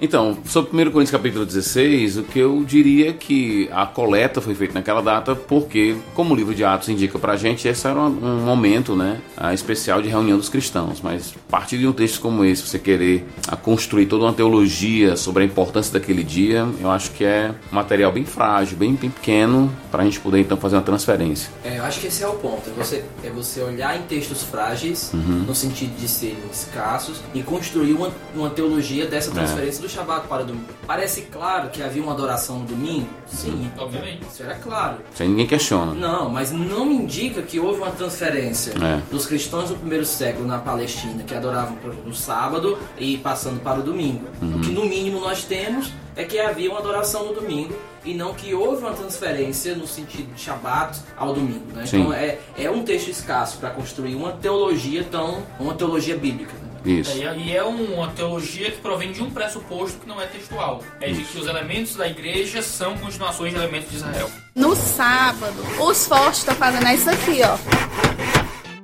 Então, 0.00 0.38
sobre 0.44 0.70
1 0.70 0.90
Coríntios 0.90 1.10
capítulo 1.10 1.44
16, 1.44 2.18
o 2.18 2.22
que 2.22 2.38
eu 2.38 2.64
diria 2.64 3.10
é 3.10 3.12
que 3.12 3.68
a 3.72 3.86
coleta 3.86 4.40
foi 4.40 4.54
feita 4.54 4.74
naquela 4.74 5.00
data 5.00 5.34
porque, 5.34 5.96
como 6.14 6.32
o 6.32 6.36
livro 6.36 6.54
de 6.54 6.64
Atos 6.64 6.88
indica 6.88 7.18
pra 7.18 7.36
gente, 7.36 7.68
esse 7.68 7.86
era 7.86 7.98
um 7.98 8.44
momento 8.44 8.96
né, 8.96 9.20
especial 9.52 10.00
de 10.00 10.08
reunião 10.08 10.38
dos 10.38 10.48
cristãos. 10.48 11.00
Mas 11.00 11.34
a 11.48 11.50
partir 11.50 11.78
de 11.78 11.86
um 11.86 11.92
texto 11.92 12.20
como 12.20 12.44
esse, 12.44 12.66
você 12.66 12.78
querer 12.78 13.26
ah, 13.48 13.56
construir 13.56 14.06
toda 14.06 14.24
uma 14.24 14.32
teologia 14.32 15.16
sobre 15.16 15.42
a 15.42 15.46
importância 15.46 15.92
daquele 15.92 16.22
dia, 16.22 16.66
eu 16.80 16.90
acho 16.90 17.10
que 17.12 17.24
é 17.24 17.52
um 17.72 17.74
material 17.74 18.12
bem 18.12 18.24
frágil, 18.24 18.76
bem, 18.76 18.94
bem 18.94 19.10
pequeno, 19.10 19.70
pra 19.90 20.04
gente 20.04 20.20
poder 20.20 20.40
então 20.40 20.56
fazer 20.56 20.76
uma 20.76 20.82
transferência. 20.82 21.50
É, 21.64 21.78
eu 21.78 21.84
acho 21.84 22.00
que 22.00 22.06
esse 22.06 22.22
é 22.22 22.28
o 22.28 22.34
ponto. 22.34 22.70
É 22.70 22.72
você, 22.72 23.04
é 23.24 23.30
você 23.30 23.60
olhar 23.60 23.98
em 23.98 24.02
textos 24.02 24.42
frágeis, 24.42 25.10
no 25.12 25.54
sentido 25.54 25.96
de 25.98 26.08
serem 26.08 26.38
escassos, 26.52 27.20
e 27.34 27.42
construir 27.42 27.92
uma, 27.92 28.10
uma 28.34 28.50
teologia 28.50 29.06
dessa 29.06 29.30
transferência 29.44 29.82
do 29.82 29.88
Shabat 29.88 30.26
para 30.28 30.42
o 30.42 30.46
domingo. 30.46 30.66
Parece 30.86 31.22
claro 31.22 31.68
que 31.70 31.82
havia 31.82 32.02
uma 32.02 32.12
adoração 32.12 32.60
no 32.60 32.66
domingo? 32.66 33.08
Sim, 33.26 33.70
Obviamente. 33.78 34.22
isso 34.30 34.42
era 34.42 34.54
claro. 34.54 34.96
Isso 35.12 35.22
aí 35.22 35.28
ninguém 35.28 35.46
questiona. 35.46 35.92
Não, 35.94 36.28
mas 36.28 36.50
não 36.52 36.84
me 36.84 36.94
indica 36.94 37.42
que 37.42 37.58
houve 37.60 37.78
uma 37.80 37.90
transferência 37.90 38.72
É. 38.82 39.00
dos 39.10 39.26
cristãos 39.26 39.68
do 39.68 39.76
primeiro 39.76 40.04
século 40.04 40.46
na 40.46 40.58
Palestina, 40.58 41.22
que 41.24 41.34
adoravam 41.34 41.76
no 42.04 42.14
sábado 42.14 42.78
e 42.98 43.16
passando 43.18 43.60
para 43.60 43.80
o 43.80 43.82
domingo. 43.82 44.26
O 44.42 44.60
que 44.60 44.70
no 44.70 44.84
mínimo 44.84 45.20
nós 45.20 45.44
temos 45.44 45.92
é 46.16 46.24
que 46.24 46.38
havia 46.38 46.70
uma 46.70 46.80
adoração 46.80 47.26
no 47.26 47.34
domingo 47.34 47.74
e 48.04 48.14
não 48.14 48.34
que 48.34 48.54
houve 48.54 48.82
uma 48.82 48.92
transferência 48.92 49.74
no 49.74 49.86
sentido 49.86 50.32
de 50.34 50.40
Shabat 50.40 50.98
ao 51.16 51.34
domingo. 51.34 51.66
Né? 51.74 51.84
Então 51.86 52.12
é, 52.12 52.38
é 52.58 52.70
um 52.70 52.82
texto 52.82 53.08
escasso 53.08 53.58
para 53.58 53.70
construir 53.70 54.14
uma 54.14 54.32
teologia 54.32 55.04
tão. 55.10 55.42
uma 55.58 55.74
teologia 55.74 56.16
bíblica. 56.16 56.52
Né? 56.54 56.69
Isso. 56.84 57.10
É, 57.10 57.36
e 57.36 57.56
é 57.56 57.62
uma 57.62 58.08
teologia 58.08 58.70
que 58.70 58.78
provém 58.78 59.12
de 59.12 59.22
um 59.22 59.30
pressuposto 59.30 59.98
que 59.98 60.08
não 60.08 60.20
é 60.20 60.26
textual. 60.26 60.82
É 61.00 61.10
de 61.10 61.22
que 61.22 61.38
os 61.38 61.46
elementos 61.46 61.96
da 61.96 62.08
igreja 62.08 62.62
são 62.62 62.96
continuações 62.96 63.52
de 63.52 63.58
elementos 63.58 63.90
de 63.90 63.96
Israel. 63.96 64.30
No 64.54 64.74
sábado, 64.74 65.62
os 65.80 66.06
fortes 66.06 66.40
estão 66.40 66.54
fazendo 66.54 66.88
isso 66.88 67.10
aqui, 67.10 67.40
ó. 67.42 67.58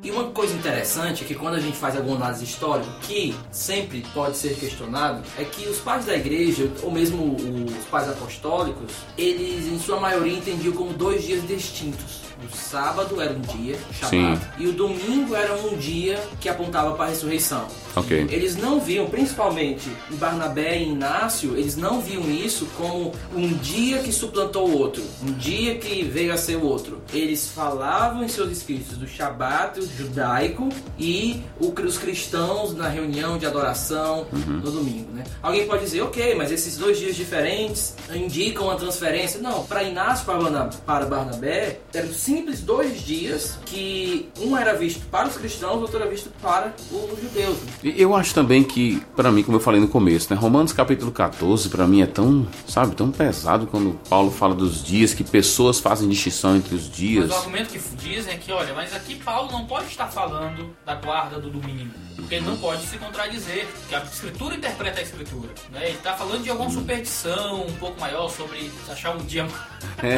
E 0.06 0.10
uma 0.12 0.24
coisa 0.30 0.54
interessante 0.54 1.24
é 1.24 1.26
que 1.26 1.34
quando 1.34 1.54
a 1.54 1.60
gente 1.60 1.76
faz 1.76 1.96
alguma 1.96 2.14
análise 2.14 2.44
histórica, 2.44 2.88
que 3.02 3.34
sempre 3.50 4.06
pode 4.14 4.36
ser 4.36 4.54
questionado, 4.54 5.20
é 5.36 5.42
que 5.42 5.66
os 5.68 5.78
pais 5.80 6.04
da 6.04 6.14
igreja, 6.14 6.70
ou 6.84 6.92
mesmo 6.92 7.34
os 7.34 7.84
pais 7.86 8.08
apostólicos, 8.08 8.92
eles 9.18 9.66
em 9.66 9.80
sua 9.80 9.98
maioria 9.98 10.38
entendiam 10.38 10.74
como 10.74 10.92
dois 10.92 11.24
dias 11.24 11.44
distintos. 11.48 12.25
O 12.44 12.54
sábado 12.56 13.20
era 13.20 13.32
um 13.32 13.40
dia, 13.40 13.76
chamado, 13.92 14.40
e 14.58 14.66
o 14.66 14.72
domingo 14.72 15.34
era 15.34 15.54
um 15.56 15.76
dia 15.76 16.22
que 16.40 16.48
apontava 16.48 16.94
para 16.94 17.06
a 17.06 17.08
ressurreição. 17.08 17.66
Ok. 17.96 18.26
Eles 18.30 18.56
não 18.56 18.78
viam, 18.78 19.06
principalmente 19.06 19.88
em 20.12 20.16
Barnabé 20.16 20.78
e 20.78 20.88
Inácio, 20.90 21.56
eles 21.56 21.76
não 21.76 22.00
viam 22.00 22.22
isso 22.30 22.66
como 22.76 23.12
um 23.34 23.48
dia 23.54 23.98
que 24.00 24.12
suplantou 24.12 24.68
o 24.68 24.78
outro, 24.78 25.02
um 25.22 25.32
dia 25.32 25.76
que 25.76 26.02
veio 26.04 26.32
a 26.32 26.36
ser 26.36 26.56
o 26.56 26.64
outro. 26.66 27.00
Eles 27.12 27.48
falavam 27.48 28.22
em 28.22 28.28
seus 28.28 28.50
escritos 28.52 28.98
do 28.98 29.06
Shabat 29.08 29.80
judaico 29.96 30.68
e 30.98 31.42
o- 31.58 31.72
os 31.86 31.96
cristãos 31.98 32.74
na 32.76 32.88
reunião 32.88 33.38
de 33.38 33.46
adoração 33.46 34.26
no 34.32 34.70
domingo, 34.70 35.10
né? 35.12 35.24
Alguém 35.42 35.66
pode 35.66 35.84
dizer, 35.84 36.02
ok, 36.02 36.34
mas 36.34 36.50
esses 36.52 36.76
dois 36.76 36.98
dias 36.98 37.16
diferentes 37.16 37.94
indicam 38.14 38.70
a 38.70 38.76
transferência. 38.76 39.40
Não, 39.40 39.64
para 39.64 39.82
Inácio 39.84 40.26
para 40.26 40.38
Barna- 40.38 40.70
para 40.84 41.06
Barnabé, 41.06 41.80
eram 41.94 42.12
simples 42.26 42.60
dois 42.60 43.02
dias 43.02 43.56
que 43.66 44.28
um 44.40 44.56
era 44.56 44.74
visto 44.74 45.06
para 45.06 45.28
os 45.28 45.36
cristãos, 45.36 45.80
outro 45.80 45.96
era 45.96 46.10
visto 46.10 46.28
para 46.42 46.74
os 46.90 47.20
judeus. 47.22 47.56
Eu 47.84 48.16
acho 48.16 48.34
também 48.34 48.64
que, 48.64 49.00
pra 49.14 49.30
mim, 49.30 49.44
como 49.44 49.58
eu 49.58 49.60
falei 49.60 49.80
no 49.80 49.86
começo, 49.86 50.34
né, 50.34 50.38
Romanos 50.38 50.72
capítulo 50.72 51.12
14, 51.12 51.68
pra 51.68 51.86
mim 51.86 52.02
é 52.02 52.06
tão, 52.06 52.44
sabe, 52.66 52.96
tão 52.96 53.12
pesado 53.12 53.68
quando 53.68 53.96
Paulo 54.08 54.32
fala 54.32 54.56
dos 54.56 54.82
dias, 54.82 55.14
que 55.14 55.22
pessoas 55.22 55.78
fazem 55.78 56.08
distinção 56.08 56.56
entre 56.56 56.74
os 56.74 56.90
dias. 56.90 57.28
Mas 57.28 57.36
o 57.36 57.38
argumento 57.38 57.68
que 57.68 57.78
dizem 57.96 58.34
é 58.34 58.36
que, 58.36 58.50
olha, 58.50 58.74
mas 58.74 58.92
aqui 58.92 59.14
Paulo 59.14 59.52
não 59.52 59.64
pode 59.64 59.86
estar 59.86 60.08
falando 60.08 60.74
da 60.84 60.96
guarda 60.96 61.38
do 61.38 61.48
domingo. 61.48 61.94
Porque 62.16 62.36
ele 62.36 62.46
não 62.46 62.56
pode 62.56 62.84
se 62.86 62.98
contradizer, 62.98 63.66
porque 63.66 63.94
a 63.94 64.02
escritura 64.02 64.56
interpreta 64.56 64.98
a 64.98 65.02
escritura. 65.02 65.48
Né? 65.70 65.88
Ele 65.88 65.96
está 65.96 66.14
falando 66.14 66.42
de 66.42 66.50
alguma 66.50 66.70
superstição 66.70 67.66
um 67.66 67.72
pouco 67.74 68.00
maior 68.00 68.28
sobre 68.28 68.72
achar 68.90 69.14
um 69.14 69.18
dia. 69.18 69.46
é, 70.02 70.16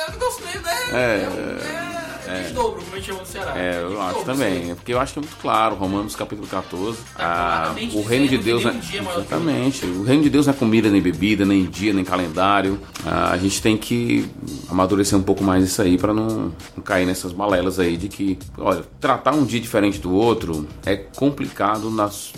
é 0.00 0.10
um 0.10 0.18
negócio 0.62 0.94
meio, 0.94 1.30
né? 1.30 2.11
É, 2.26 2.38
um- 2.38 2.42
desdobro, 2.42 2.82
como 2.82 2.92
a 2.92 2.96
gente 2.96 3.06
chama 3.06 3.20
no 3.20 3.26
Ceará. 3.26 3.58
É, 3.58 3.76
eu 3.80 3.88
Desdobro, 3.88 4.00
acho 4.02 4.24
também, 4.24 4.64
sim. 4.66 4.74
porque 4.74 4.92
eu 4.94 5.00
acho 5.00 5.12
que 5.12 5.18
é 5.18 5.22
muito 5.22 5.36
claro, 5.40 5.74
Romanos 5.76 6.14
capítulo 6.16 6.46
14, 6.48 6.98
Tá 6.98 7.02
ah, 7.18 7.60
claramente 7.62 7.96
o 7.96 8.02
reino 8.02 8.28
de 8.28 8.38
Deus 8.38 8.64
é, 8.64 8.68
é 8.68 8.72
o 8.72 9.10
exatamente, 9.20 9.86
o 9.86 10.02
reino 10.04 10.22
de 10.22 10.30
Deus 10.30 10.46
não 10.46 10.54
é 10.54 10.56
comida 10.56 10.88
nem 10.90 11.00
bebida, 11.02 11.44
nem 11.44 11.64
dia, 11.64 11.92
nem 11.92 12.04
calendário, 12.04 12.78
Ah, 13.04 13.30
a 13.32 13.38
gente 13.38 13.60
tem 13.60 13.76
que 13.76 14.28
amadurecer 14.70 15.18
um 15.18 15.22
pouco 15.22 15.42
mais 15.42 15.64
isso 15.64 15.82
aí 15.82 15.98
para 15.98 16.12
não, 16.14 16.52
não 16.76 16.82
cair 16.84 17.06
nessas 17.06 17.32
balelas 17.32 17.78
aí 17.78 17.96
de 17.96 18.08
que, 18.08 18.38
olha, 18.58 18.82
tratar 19.00 19.32
um 19.34 19.44
dia 19.44 19.60
diferente 19.60 19.98
do 19.98 20.12
outro 20.12 20.66
é 20.86 20.96
complicado 20.96 21.90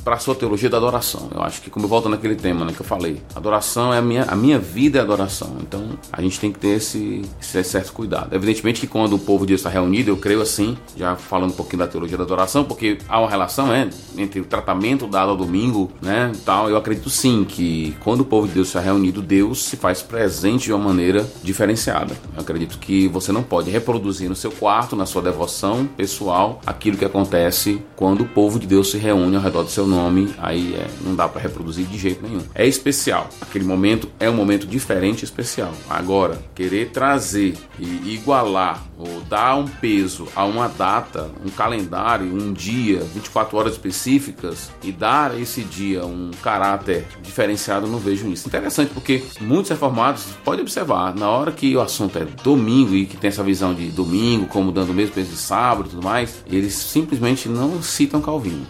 para 0.03 0.15
a 0.17 0.19
sua 0.19 0.35
teologia 0.35 0.71
da 0.71 0.77
adoração, 0.79 1.29
eu 1.35 1.43
acho 1.43 1.61
que 1.61 1.71
como 1.71 1.85
eu 1.85 1.89
volto 1.89 2.09
naquele 2.09 2.35
tema 2.35 2.65
né, 2.65 2.73
que 2.73 2.81
eu 2.81 2.87
falei, 2.87 3.21
adoração 3.35 3.93
é 3.93 3.99
a 3.99 4.03
minha, 4.03 4.25
a 4.25 4.37
minha 4.37 4.59
vida 4.59 4.99
é 4.99 5.03
adoração, 5.03 5.57
então 5.61 5.91
a 6.13 6.23
gente 6.23 6.39
tem 6.41 6.51
que 6.53 6.59
ter 6.59 6.77
esse, 6.77 7.23
esse 7.41 7.63
certo 7.65 7.93
cuidado, 7.93 8.35
evidentemente 8.35 8.81
que 8.81 8.87
quando 8.87 9.15
o 9.15 9.19
povo 9.19 9.45
de 9.45 9.49
Deus 9.49 9.61
está 9.61 9.71
reunido, 9.75 10.11
eu 10.11 10.17
creio 10.17 10.41
assim, 10.41 10.77
já 10.97 11.17
falando 11.17 11.51
um 11.51 11.57
pouquinho 11.57 11.81
da 11.81 11.87
teologia 11.87 12.17
da 12.17 12.25
adoração, 12.25 12.65
porque 12.65 12.99
há 13.09 13.21
uma 13.21 13.29
relação 13.29 13.67
né, 13.67 13.91
entre 14.17 14.41
o 14.41 14.45
tratamento 14.45 15.07
dado 15.07 15.31
ao 15.31 15.37
domingo, 15.37 15.91
né, 16.01 16.33
tal. 16.45 16.71
Eu 16.71 16.77
acredito 16.77 17.11
sim 17.11 17.45
que 17.45 17.97
quando 18.01 18.21
o 18.21 18.25
povo 18.25 18.47
de 18.47 18.55
Deus 18.55 18.69
está 18.69 18.81
reunido, 18.81 19.21
Deus 19.21 19.65
se 19.65 19.77
faz 19.77 20.01
presente 20.03 20.65
de 20.65 20.73
uma 20.73 20.85
maneira 20.85 21.27
diferenciada. 21.43 22.17
Eu 22.35 22.41
acredito 22.41 22.79
que 22.79 23.09
você 23.09 23.33
não 23.33 23.43
pode 23.43 23.71
reproduzir 23.71 24.29
no 24.29 24.37
seu 24.37 24.51
quarto, 24.51 24.95
na 24.95 25.07
sua 25.07 25.23
devoção 25.23 25.87
pessoal, 25.97 26.61
aquilo 26.65 26.97
que 26.97 27.05
acontece 27.05 27.83
quando 27.97 28.23
o 28.23 28.29
povo 28.29 28.59
de 28.59 28.67
Deus 28.67 28.91
se 28.91 28.99
reúne 28.99 29.37
ao 29.37 29.43
redor 29.43 29.65
do 29.65 29.71
seu 29.71 29.87
nome. 29.87 30.33
Aí 30.39 30.75
é, 30.75 30.87
não 31.05 31.15
dá 31.15 31.29
para 31.29 31.41
reproduzir 31.41 31.87
de 31.87 31.99
jeito 31.99 32.27
nenhum. 32.27 32.43
É 32.55 32.67
especial. 32.67 33.29
Aquele 33.41 33.65
momento 33.65 34.09
é 34.21 34.31
um 34.31 34.35
momento 34.35 34.67
diferente 34.67 35.23
e 35.23 35.25
especial. 35.25 35.73
Agora, 35.89 36.39
querer 36.55 36.91
trazer 36.91 37.55
e 37.79 38.15
igualar 38.15 38.83
ou 38.97 39.21
dar 39.23 39.57
um 39.57 39.64
peso 39.67 40.29
a 40.35 40.45
uma 40.45 40.69
data, 40.69 41.31
um 41.45 41.51
calendário, 41.51 42.27
um 42.27 42.53
dia, 42.53 43.01
24 43.01 43.57
horas 43.57 43.73
específicas 43.73 44.71
e 44.83 44.93
dar 44.93 45.33
a 45.33 45.39
esse 45.39 45.63
dia 45.63 46.05
um 46.05 46.31
caráter 46.43 47.07
diferenciado, 47.23 47.87
não 47.87 47.99
vejo 47.99 48.29
isso. 48.29 48.49
Interessante 48.49 48.93
porque 48.93 49.23
muitos 49.41 49.71
reformados, 49.71 50.27
pode 50.45 50.61
observar, 50.61 51.15
na 51.15 51.29
hora 51.29 51.53
que 51.53 51.75
o 51.77 51.81
assunto 51.81 52.19
é 52.19 52.25
domingo 52.43 52.95
e 52.95 53.07
que 53.07 53.17
tem 53.17 53.29
essa 53.29 53.43
visão 53.43 53.75
de 53.75 53.89
domingo 53.89 54.47
como 54.47 54.73
dando 54.73 54.91
o 54.91 54.95
mesmo 54.95 55.15
peso 55.15 55.31
de 55.31 55.37
sábado 55.37 55.87
e 55.87 55.91
tudo 55.91 56.03
mais, 56.03 56.45
eles 56.47 56.75
simplesmente 56.75 57.49
não 57.49 57.83
citam 57.83 58.21
Calvino, 58.21 58.67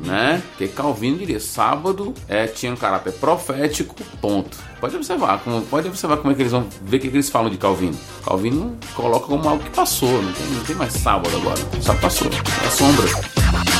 né? 0.00 0.42
Porque 0.50 0.68
Calvino 0.68 1.18
diria 1.18 1.40
sábado 1.40 2.14
é, 2.28 2.46
tinha 2.46 2.72
um 2.72 2.76
caráter 2.76 3.12
profético, 3.14 3.94
ponto. 4.20 4.71
Pode 4.82 4.96
observar, 4.96 5.38
como, 5.44 5.62
pode 5.62 5.86
observar 5.86 6.16
como 6.16 6.32
é 6.32 6.34
que 6.34 6.42
eles 6.42 6.50
vão 6.50 6.66
ver 6.82 6.96
o 6.96 7.00
que, 7.00 7.08
que 7.08 7.14
eles 7.14 7.30
falam 7.30 7.48
de 7.48 7.56
Calvino. 7.56 7.96
Calvino 8.24 8.76
coloca 8.96 9.26
como 9.26 9.48
algo 9.48 9.62
que 9.62 9.70
passou, 9.70 10.20
não 10.20 10.32
tem, 10.32 10.46
não 10.48 10.64
tem 10.64 10.74
mais 10.74 10.92
sábado 10.92 11.36
agora, 11.36 11.60
só 11.80 11.94
passou, 11.94 12.26
é 12.26 12.68
sombra. 12.68 13.71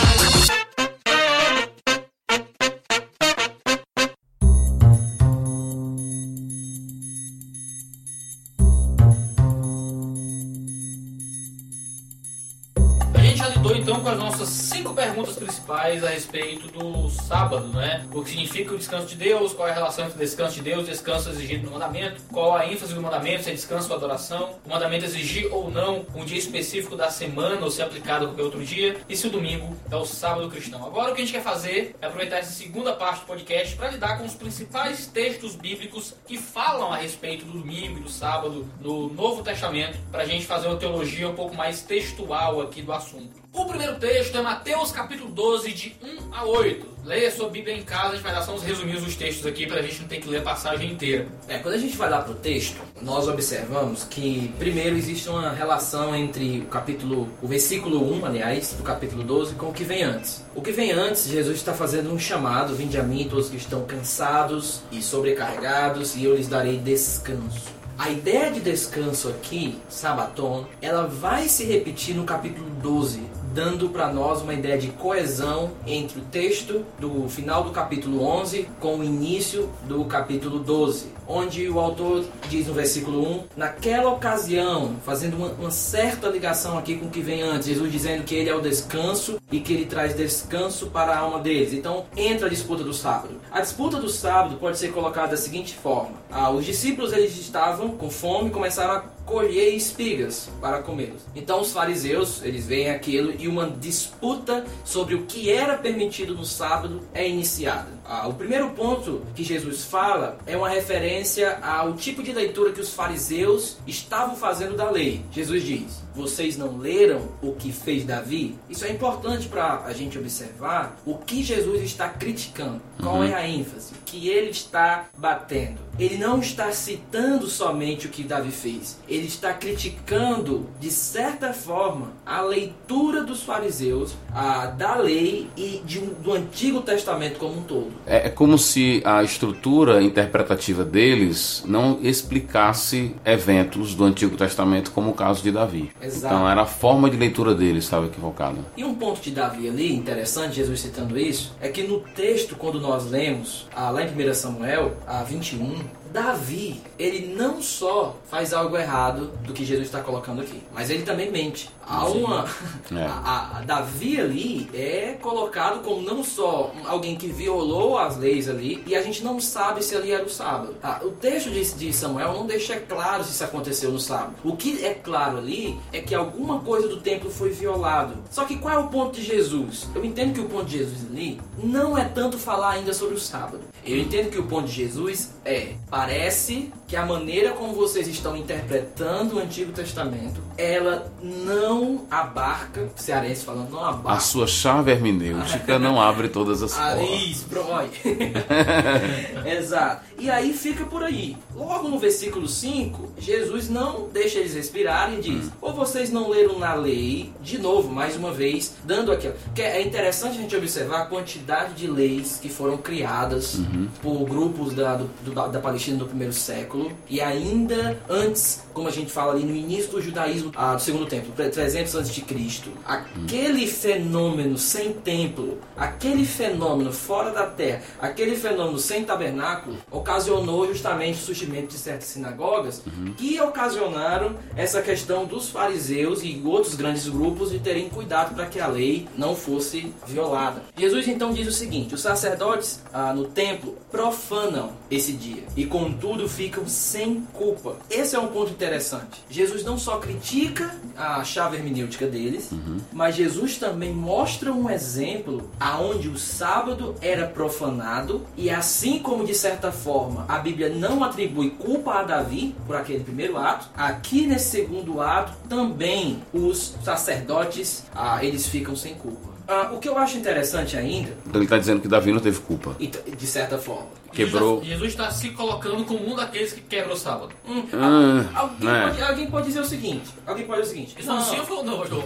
A 15.83 16.11
respeito 16.11 16.68
do 16.68 17.11
sábado, 17.11 17.66
né? 17.68 18.07
O 18.12 18.22
que 18.22 18.30
significa 18.30 18.72
o 18.72 18.78
descanso 18.78 19.07
de 19.09 19.16
Deus, 19.16 19.53
qual 19.53 19.66
é 19.66 19.72
a 19.72 19.74
relação 19.74 20.05
entre 20.05 20.16
o 20.16 20.20
descanso 20.20 20.55
de 20.55 20.62
Deus 20.62 20.87
e 20.87 20.91
descanso 20.91 21.28
exigido 21.30 21.66
no 21.66 21.72
mandamento, 21.72 22.22
qual 22.33 22.55
a 22.55 22.64
ênfase 22.66 22.95
do 22.95 23.03
mandamento, 23.03 23.43
se 23.43 23.51
é 23.51 23.53
descanso 23.53 23.91
ou 23.91 23.97
adoração, 23.97 24.61
o 24.64 24.68
mandamento 24.68 25.05
exigir 25.05 25.53
ou 25.53 25.70
não 25.70 26.07
um 26.14 26.24
dia 26.24 26.39
específico 26.39 26.95
da 26.95 27.11
semana 27.11 27.64
ou 27.64 27.70
se 27.70 27.83
é 27.83 27.85
aplicado 27.85 28.26
a 28.26 28.28
qualquer 28.28 28.43
outro 28.45 28.64
dia, 28.64 28.97
e 29.09 29.16
se 29.16 29.26
o 29.26 29.30
domingo 29.30 29.76
é 29.91 29.97
o 29.97 30.07
sábado 30.07 30.49
cristão. 30.49 30.87
Agora 30.87 31.11
o 31.11 31.14
que 31.14 31.22
a 31.22 31.24
gente 31.24 31.35
quer 31.35 31.43
fazer 31.43 31.97
é 32.01 32.07
aproveitar 32.07 32.37
essa 32.37 32.53
segunda 32.53 32.93
parte 32.93 33.22
do 33.22 33.26
podcast 33.26 33.74
para 33.74 33.91
lidar 33.91 34.18
com 34.18 34.24
os 34.24 34.35
principais 34.35 35.09
textos 35.09 35.57
bíblicos 35.57 36.14
que 36.28 36.39
falam 36.39 36.93
a 36.93 36.97
respeito 36.97 37.45
do 37.45 37.59
domingo 37.59 37.99
e 37.99 38.03
do 38.03 38.09
sábado 38.09 38.68
no 38.80 39.12
Novo 39.12 39.43
Testamento, 39.43 39.99
para 40.12 40.22
a 40.22 40.26
gente 40.26 40.47
fazer 40.47 40.68
uma 40.68 40.76
teologia 40.76 41.28
um 41.28 41.35
pouco 41.35 41.57
mais 41.57 41.83
textual 41.83 42.61
aqui 42.61 42.83
do 42.83 42.93
assunto. 42.93 43.41
O 43.55 43.66
primeiro 43.66 43.96
texto 43.96 44.38
é 44.38 44.40
Mateus 44.40 44.90
capítulo 44.92 45.30
12, 45.30 45.72
de 45.72 45.94
1 46.03 46.34
a 46.34 46.44
8. 46.46 46.86
Leia 47.05 47.30
sua 47.30 47.50
Bíblia 47.50 47.76
em 47.76 47.82
casa, 47.82 48.09
a 48.09 48.12
gente 48.12 48.22
vai 48.22 48.32
dar 48.32 48.40
só 48.40 48.55
uns 48.55 48.62
resuminhos 48.62 49.05
dos 49.05 49.14
textos 49.14 49.44
aqui 49.44 49.66
para 49.66 49.80
a 49.80 49.82
gente 49.82 50.00
não 50.00 50.09
ter 50.09 50.20
que 50.20 50.28
ler 50.28 50.38
a 50.38 50.42
passagem 50.42 50.90
inteira. 50.90 51.28
É, 51.46 51.59
quando 51.59 51.74
a 51.74 51.78
gente 51.78 51.94
vai 51.94 52.09
lá 52.09 52.22
pro 52.22 52.32
texto, 52.32 52.80
nós 53.03 53.28
observamos 53.28 54.05
que 54.05 54.50
primeiro 54.59 54.96
existe 54.96 55.28
uma 55.28 55.50
relação 55.50 56.16
entre 56.16 56.61
o 56.61 56.66
capítulo, 56.66 57.28
o 57.42 57.46
versículo 57.46 58.11
1, 58.20 58.24
aliás, 58.24 58.72
do 58.72 58.82
capítulo 58.82 59.22
12 59.22 59.55
com 59.57 59.66
o 59.66 59.72
que 59.72 59.84
vem 59.84 60.03
antes. 60.03 60.42
O 60.55 60.62
que 60.62 60.72
vem 60.72 60.90
antes, 60.90 61.28
Jesus 61.28 61.59
está 61.59 61.74
fazendo 61.74 62.11
um 62.11 62.18
chamado, 62.18 62.74
vinde 62.74 62.98
a 62.98 63.03
mim 63.03 63.28
todos 63.28 63.50
que 63.50 63.57
estão 63.57 63.84
cansados 63.84 64.80
e 64.90 65.03
sobrecarregados, 65.03 66.16
e 66.16 66.24
eu 66.24 66.34
lhes 66.34 66.48
darei 66.48 66.78
descanso. 66.78 67.82
A 67.98 68.11
ideia 68.11 68.50
de 68.50 68.61
descanso 68.61 69.28
aqui, 69.28 69.78
sabaton, 69.88 70.66
ela 70.80 71.07
vai 71.07 71.48
se 71.48 71.64
repetir 71.64 72.16
no 72.16 72.24
capítulo 72.24 72.68
12, 72.82 73.20
dando 73.53 73.90
para 73.90 74.12
nós 74.12 74.40
uma 74.42 74.55
ideia 74.55 74.78
de 74.78 74.88
coesão 74.88 75.72
entre 75.86 76.20
o 76.20 76.24
texto 76.24 76.84
do 76.98 77.28
final 77.28 77.64
do 77.64 77.70
capítulo 77.70 78.24
11 78.24 78.68
com 78.80 78.96
o 78.96 79.05
início 79.05 79.68
do 79.86 80.05
capítulo 80.07 80.59
12, 80.59 81.12
onde 81.26 81.68
o 81.68 81.78
autor 81.78 82.24
diz 82.48 82.66
no 82.66 82.74
versículo 82.74 83.26
1, 83.26 83.44
naquela 83.56 84.10
ocasião, 84.10 84.96
fazendo 85.04 85.36
uma, 85.36 85.48
uma 85.48 85.70
certa 85.70 86.28
ligação 86.28 86.78
aqui 86.78 86.96
com 86.96 87.06
o 87.06 87.10
que 87.10 87.20
vem 87.20 87.42
antes, 87.42 87.68
Jesus 87.68 87.90
dizendo 87.92 88.24
que 88.24 88.34
ele 88.34 88.50
é 88.50 88.54
o 88.54 88.60
descanso 88.60 89.40
e 89.50 89.60
que 89.60 89.72
ele 89.72 89.86
traz 89.86 90.14
descanso 90.14 90.86
para 90.86 91.12
a 91.12 91.18
alma 91.18 91.40
deles. 91.40 91.72
Então 91.72 92.06
entra 92.16 92.46
a 92.46 92.50
disputa 92.50 92.82
do 92.82 92.92
sábado. 92.92 93.40
A 93.50 93.60
disputa 93.60 93.98
do 93.98 94.08
sábado 94.08 94.56
pode 94.56 94.78
ser 94.78 94.92
colocada 94.92 95.28
da 95.28 95.36
seguinte 95.36 95.74
forma: 95.74 96.12
ah, 96.30 96.50
os 96.50 96.64
discípulos 96.64 97.12
eles 97.12 97.38
estavam 97.38 97.90
com 97.90 98.10
fome 98.10 98.48
e 98.48 98.52
começaram 98.52 98.94
a 98.94 99.00
colher 99.24 99.74
espigas 99.74 100.50
para 100.60 100.82
comê-los. 100.82 101.22
Então 101.34 101.60
os 101.60 101.72
fariseus, 101.72 102.42
eles 102.42 102.66
veem 102.66 102.90
aquilo 102.90 103.32
e 103.38 103.48
uma 103.48 103.70
disputa 103.70 104.64
sobre 104.84 105.14
o 105.14 105.24
que 105.24 105.50
era 105.50 105.76
permitido 105.76 106.34
no 106.34 106.44
sábado 106.44 107.00
é 107.14 107.28
iniciada. 107.28 107.88
Ah, 108.14 108.28
o 108.28 108.34
primeiro 108.34 108.68
ponto 108.72 109.22
que 109.34 109.42
Jesus 109.42 109.84
fala 109.84 110.36
é 110.44 110.54
uma 110.54 110.68
referência 110.68 111.58
ao 111.62 111.94
tipo 111.94 112.22
de 112.22 112.30
leitura 112.30 112.70
que 112.70 112.80
os 112.82 112.92
fariseus 112.92 113.78
estavam 113.86 114.36
fazendo 114.36 114.76
da 114.76 114.90
lei. 114.90 115.24
Jesus 115.32 115.64
diz: 115.64 116.02
Vocês 116.14 116.58
não 116.58 116.76
leram 116.76 117.26
o 117.40 117.54
que 117.54 117.72
fez 117.72 118.04
Davi? 118.04 118.54
Isso 118.68 118.84
é 118.84 118.90
importante 118.90 119.48
para 119.48 119.84
a 119.86 119.94
gente 119.94 120.18
observar 120.18 121.00
o 121.06 121.16
que 121.16 121.42
Jesus 121.42 121.80
está 121.80 122.06
criticando. 122.06 122.82
Qual 123.00 123.24
é 123.24 123.32
a 123.32 123.48
ênfase? 123.48 123.94
Que 124.04 124.28
ele 124.28 124.50
está 124.50 125.06
batendo. 125.16 125.78
Ele 125.98 126.18
não 126.18 126.38
está 126.38 126.70
citando 126.70 127.46
somente 127.46 128.06
o 128.06 128.10
que 128.10 128.24
Davi 128.24 128.50
fez. 128.50 128.98
Ele 129.08 129.26
está 129.26 129.54
criticando, 129.54 130.68
de 130.78 130.90
certa 130.90 131.54
forma, 131.54 132.12
a 132.26 132.42
leitura 132.42 133.24
dos 133.24 133.42
fariseus, 133.42 134.14
a, 134.34 134.66
da 134.66 134.96
lei 134.96 135.48
e 135.56 135.80
de 135.86 136.00
do 136.00 136.34
Antigo 136.34 136.82
Testamento 136.82 137.38
como 137.38 137.60
um 137.60 137.62
todo. 137.62 138.01
É, 138.07 138.26
é 138.26 138.30
como 138.30 138.59
se 138.59 139.03
a 139.05 139.22
estrutura 139.22 140.03
interpretativa 140.03 140.84
deles 140.84 141.62
não 141.66 141.98
explicasse 142.03 143.14
eventos 143.24 143.94
do 143.94 144.05
Antigo 144.05 144.36
Testamento, 144.36 144.90
como 144.90 145.11
o 145.11 145.14
caso 145.14 145.42
de 145.42 145.53
Davi. 145.53 145.90
Exato. 146.00 146.34
Então 146.34 146.48
era 146.48 146.62
a 146.62 146.66
forma 146.66 147.09
de 147.09 147.16
leitura 147.16 147.55
deles 147.55 147.84
estava 147.84 148.07
equivocada. 148.07 148.59
E 148.76 148.84
um 148.84 148.94
ponto 148.94 149.20
de 149.20 149.30
Davi 149.30 149.68
ali, 149.68 149.94
interessante, 149.94 150.57
Jesus 150.57 150.80
citando 150.80 151.18
isso, 151.18 151.55
é 151.61 151.68
que 151.68 151.82
no 151.82 152.00
texto, 152.00 152.57
quando 152.57 152.80
nós 152.80 153.11
lemos, 153.11 153.68
ah, 153.74 153.90
lá 153.90 154.03
em 154.03 154.09
1 154.09 154.34
Samuel, 154.34 154.96
a 155.07 155.22
21, 155.22 155.76
Davi, 156.12 156.80
ele 156.98 157.34
não 157.34 157.62
só 157.62 158.16
faz 158.30 158.52
algo 158.52 158.76
errado 158.76 159.30
do 159.44 159.52
que 159.52 159.64
Jesus 159.64 159.86
está 159.86 160.00
colocando 160.00 160.42
aqui, 160.42 160.62
mas 160.74 160.90
ele 160.90 161.02
também 161.04 161.30
mente. 161.30 161.70
Há 161.86 162.06
uma. 162.06 162.44
É. 162.94 163.04
A, 163.06 163.58
a- 163.58 163.62
Davi 163.62 164.20
ali 164.20 164.68
é 164.74 165.16
colocado 165.22 165.82
como 165.82 166.02
não 166.02 166.22
só 166.22 166.70
alguém 166.86 167.16
que 167.16 167.26
violou 167.28 167.96
as 167.98 168.18
leis 168.18 168.46
ali, 168.48 168.82
e 168.86 168.94
a 168.94 169.00
gente 169.00 169.24
não 169.24 169.40
sabe 169.40 169.82
se 169.82 169.96
ali 169.96 170.12
era 170.12 170.24
o 170.24 170.28
sábado. 170.28 170.74
tá? 170.80 171.00
O 171.02 171.10
texto 171.12 171.50
de, 171.50 171.64
de 171.74 171.92
Samuel 171.92 172.34
não 172.34 172.46
deixa 172.46 172.78
claro 172.78 173.24
se 173.24 173.30
isso 173.30 173.42
aconteceu 173.44 173.90
no 173.90 173.98
sábado. 173.98 174.34
O 174.44 174.54
que 174.56 174.84
é 174.84 174.92
claro 174.92 175.38
ali 175.38 175.78
é 175.90 176.00
que 176.02 176.14
alguma 176.14 176.60
coisa 176.60 176.86
do 176.86 176.98
templo 177.00 177.30
foi 177.30 177.48
violado. 177.50 178.14
Só 178.30 178.44
que 178.44 178.56
qual 178.58 178.74
é 178.74 178.78
o 178.78 178.88
ponto 178.88 179.12
de 179.18 179.22
Jesus? 179.24 179.88
Eu 179.94 180.04
entendo 180.04 180.34
que 180.34 180.40
o 180.40 180.48
ponto 180.48 180.66
de 180.66 180.78
Jesus 180.78 181.06
ali 181.10 181.40
não 181.62 181.96
é 181.96 182.04
tanto 182.04 182.36
falar 182.38 182.72
ainda 182.72 182.92
sobre 182.92 183.14
o 183.14 183.20
sábado. 183.20 183.60
Eu 183.86 183.96
entendo 183.98 184.30
que 184.30 184.38
o 184.38 184.44
ponto 184.46 184.66
de 184.66 184.72
Jesus 184.74 185.30
é, 185.44 185.72
parece 186.07 186.72
que 186.93 186.97
a 186.99 187.07
maneira 187.07 187.53
como 187.53 187.72
vocês 187.72 188.07
estão 188.07 188.36
interpretando 188.36 189.36
o 189.36 189.38
Antigo 189.38 189.72
Testamento, 189.72 190.43
ela 190.59 191.11
não 191.22 192.05
abarca, 192.11 192.86
cearense 192.97 193.47
falando, 193.47 193.70
não 193.70 193.82
A 193.82 193.88
abarca. 193.88 194.20
sua 194.20 194.47
chave 194.47 194.90
hermenêutica 194.90 195.78
não 195.78 195.99
abre 195.99 196.28
todas 196.28 196.62
as 196.62 196.76
Ah, 196.78 196.95
portas. 196.95 197.45
promove. 197.49 197.90
Exato. 199.59 200.03
E 200.18 200.30
aí 200.30 200.53
fica 200.53 200.84
por 200.84 201.03
aí. 201.03 201.34
Logo 201.55 201.88
no 201.88 201.99
versículo 201.99 202.47
5, 202.47 203.12
Jesus 203.18 203.70
não 203.70 204.09
deixa 204.12 204.38
eles 204.38 204.53
respirarem 204.55 205.18
e 205.18 205.22
diz: 205.22 205.51
Ou 205.62 205.72
vocês 205.72 206.11
não 206.11 206.28
leram 206.28 206.59
na 206.59 206.74
lei, 206.74 207.32
de 207.40 207.57
novo, 207.59 207.90
mais 207.90 208.16
uma 208.16 208.32
vez, 208.32 208.74
dando 208.84 209.11
aquilo. 209.11 209.34
Porque 209.47 209.62
é 209.62 209.80
interessante 209.80 210.36
a 210.36 210.40
gente 210.43 210.55
observar 210.55 211.03
a 211.03 211.07
quantidade 211.07 211.72
de 211.72 211.86
leis 211.86 212.38
que 212.40 212.51
foram 212.51 212.76
criadas 212.76 213.59
por 214.03 214.24
grupos 214.26 214.74
da, 214.74 214.97
do- 214.97 215.11
do- 215.22 215.49
da 215.49 215.59
Palestina 215.59 215.97
do 215.97 216.07
primeiro 216.07 216.32
século 216.34 216.82
e 217.09 217.20
ainda 217.20 217.99
antes, 218.09 218.62
como 218.72 218.89
a 218.89 218.91
gente 218.91 219.11
fala 219.11 219.33
ali 219.33 219.45
no 219.45 219.55
início 219.55 219.91
do 219.91 220.03
judaísmo 220.03 220.53
ah, 220.57 220.74
do 220.74 220.83
segundo 220.83 221.07
templo, 221.07 221.33
300 221.33 221.95
antes 221.95 222.14
de 222.14 222.22
Cristo. 222.22 222.70
Aquele 222.85 223.66
fenômeno 223.66 224.57
sem 224.57 224.93
templo, 224.93 225.59
aquele 225.76 226.24
fenômeno 226.24 226.93
fora 226.93 227.30
da 227.30 227.47
terra, 227.47 227.83
aquele 228.01 228.37
fenômeno 228.37 228.78
sem 228.78 229.05
tabernáculo, 229.05 229.76
ocasionou 229.91 230.66
justamente 230.66 231.20
o 231.20 231.24
surgimento 231.24 231.68
de 231.68 231.78
certas 231.78 232.09
sinagogas 232.09 232.83
que 233.16 233.41
ocasionaram 233.41 234.37
essa 234.57 234.83
questão 234.83 235.24
dos 235.24 235.51
fariseus 235.51 236.22
e 236.22 236.41
outros 236.45 236.74
grandes 236.74 237.09
grupos 237.09 237.51
de 237.51 237.59
terem 237.59 237.89
cuidado 237.89 238.35
para 238.35 238.47
que 238.47 238.61
a 238.61 238.66
lei 238.66 239.09
não 239.16 239.35
fosse 239.35 239.93
violada. 240.07 240.62
Jesus 240.76 241.07
então 241.09 241.33
diz 241.33 241.47
o 241.47 241.53
seguinte: 241.53 241.95
os 241.95 242.01
sacerdotes 242.01 242.83
ah, 242.93 243.12
no 243.12 243.24
templo 243.24 243.76
profanam 243.91 244.72
esse 244.91 245.12
dia 245.12 245.45
e 245.57 245.66
contudo 245.66 246.28
ficam 246.28 246.66
sem 246.72 247.20
culpa. 247.32 247.76
Esse 247.90 248.16
é 248.16 248.18
um 248.18 248.28
ponto 248.28 248.50
interessante. 248.50 249.22
Jesus 249.30 249.62
não 249.64 249.78
só 249.78 249.98
critica 249.98 250.74
a 250.96 251.22
chave 251.22 251.56
hermenêutica 251.56 252.06
deles, 252.06 252.50
mas 252.92 253.14
Jesus 253.14 253.58
também 253.58 253.92
mostra 253.92 254.52
um 254.52 254.68
exemplo 254.70 255.50
aonde 255.60 256.08
o 256.08 256.18
sábado 256.18 256.94
era 257.00 257.26
profanado 257.26 258.26
e 258.36 258.50
assim 258.50 258.98
como 258.98 259.24
de 259.24 259.34
certa 259.34 259.70
forma 259.70 260.24
a 260.28 260.38
Bíblia 260.38 260.68
não 260.70 261.04
atribui 261.04 261.50
culpa 261.50 261.94
a 261.94 262.02
Davi 262.02 262.54
por 262.66 262.76
aquele 262.76 263.04
primeiro 263.04 263.36
ato, 263.36 263.68
aqui 263.76 264.26
nesse 264.26 264.50
segundo 264.50 265.00
ato 265.00 265.32
também 265.48 266.22
os 266.32 266.74
sacerdotes 266.84 267.84
ah, 267.94 268.24
eles 268.24 268.46
ficam 268.46 268.74
sem 268.74 268.94
culpa. 268.94 269.30
Ah, 269.46 269.70
o 269.72 269.78
que 269.78 269.88
eu 269.88 269.98
acho 269.98 270.16
interessante 270.16 270.76
ainda, 270.76 271.10
Então 271.26 271.34
ele 271.40 271.44
está 271.44 271.58
dizendo 271.58 271.80
que 271.80 271.88
Davi 271.88 272.12
não 272.12 272.20
teve 272.20 272.38
culpa. 272.40 272.74
e 272.78 272.86
t- 272.86 273.10
de 273.16 273.26
certa 273.26 273.58
forma, 273.58 273.88
Quebrou. 274.12 274.62
Jesus 274.62 274.90
está 274.90 275.10
se 275.10 275.30
colocando 275.30 275.84
como 275.84 276.12
um 276.12 276.14
daqueles 276.14 276.52
que 276.52 276.60
quebra 276.60 276.92
o 276.92 276.96
sábado. 276.96 277.32
hum, 277.48 277.64
Ah, 277.72 278.40
alguém, 278.40 278.68
é. 278.68 278.82
pode, 278.82 279.02
alguém 279.02 279.30
pode 279.30 279.46
dizer 279.46 279.60
o 279.60 279.64
seguinte, 279.64 280.10
alguém 280.26 280.46
pode 280.46 280.60
dizer 280.62 280.72
o 280.72 280.74
seguinte, 280.76 280.96
Isso 280.98 281.08
não, 281.08 281.16
não, 281.16 281.46
foi 281.46 281.62
não, 281.62 281.86
João? 281.86 282.04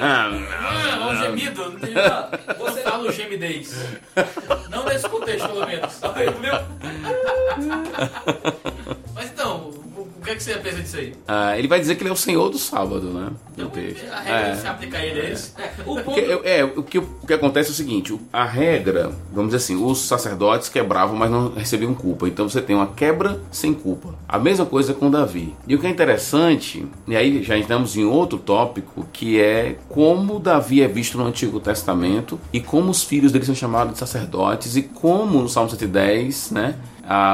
Ah, 0.00 0.30
Ah, 1.00 1.08
um 1.08 1.16
gemido. 1.16 1.70
Não 1.70 1.78
tem- 1.80 1.94
não, 1.94 2.56
Você 2.66 2.80
fala 2.82 3.08
o 3.08 3.12
gemidez. 3.12 3.74
Não 4.70 4.84
nesse 4.84 5.08
contexto, 5.08 5.48
pelo 5.48 5.66
menos. 5.66 5.92
Mas 9.14 9.30
então, 9.30 9.70
que 10.26 10.32
é 10.32 10.34
que 10.36 10.42
você 10.42 10.54
pensa 10.54 10.80
disso 10.82 10.96
aí? 10.96 11.12
Ah, 11.26 11.58
ele 11.58 11.68
vai 11.68 11.80
dizer 11.80 11.94
que 11.94 12.02
ele 12.02 12.10
é 12.10 12.12
o 12.12 12.16
senhor 12.16 12.48
do 12.50 12.58
sábado, 12.58 13.02
né? 13.12 13.30
No 13.56 13.64
Então, 13.64 13.70
texto. 13.70 14.04
a 14.12 14.20
regra 14.20 14.48
É. 14.48 14.56
se 14.56 14.66
aplica 14.66 14.98
a 14.98 15.04
ele, 15.06 15.20
é 15.20 15.32
isso? 15.32 15.54
é, 15.58 15.70
o 15.86 15.94
Porque, 16.02 16.20
ponto, 16.22 16.40
é, 16.44 16.64
o, 16.64 16.82
que, 16.82 16.98
o 16.98 17.06
que 17.26 17.32
acontece 17.32 17.70
é 17.70 17.72
o 17.72 17.74
seguinte: 17.74 18.18
a 18.32 18.44
regra, 18.44 19.12
vamos 19.32 19.52
dizer 19.52 19.56
assim, 19.64 19.82
os 19.82 19.98
sacerdotes 20.06 20.68
quebravam, 20.68 21.16
mas 21.16 21.30
não 21.30 21.52
recebiam 21.54 21.94
culpa. 21.94 22.28
Então 22.28 22.48
você 22.48 22.60
tem 22.60 22.74
uma 22.76 22.88
quebra 22.88 23.40
sem 23.50 23.72
culpa. 23.72 24.14
A 24.28 24.38
mesma 24.38 24.66
coisa 24.66 24.92
com 24.92 25.10
Davi. 25.10 25.54
E 25.66 25.74
o 25.74 25.78
que 25.78 25.86
é 25.86 25.90
interessante, 25.90 26.86
e 27.06 27.16
aí 27.16 27.42
já 27.42 27.56
estamos 27.56 27.96
em 27.96 28.04
outro 28.04 28.38
tópico, 28.38 29.06
que 29.12 29.40
é 29.40 29.76
como 29.88 30.38
Davi 30.38 30.82
é 30.82 30.88
visto 30.88 31.16
no 31.18 31.24
Antigo 31.26 31.60
Testamento 31.60 32.38
e 32.52 32.60
como 32.60 32.90
os 32.90 33.02
filhos 33.04 33.32
dele 33.32 33.44
são 33.44 33.54
chamados 33.54 33.92
de 33.94 33.98
sacerdotes 33.98 34.76
e 34.76 34.82
como 34.82 35.40
no 35.40 35.48
Salmo 35.48 35.70
110, 35.70 36.50
né? 36.50 36.74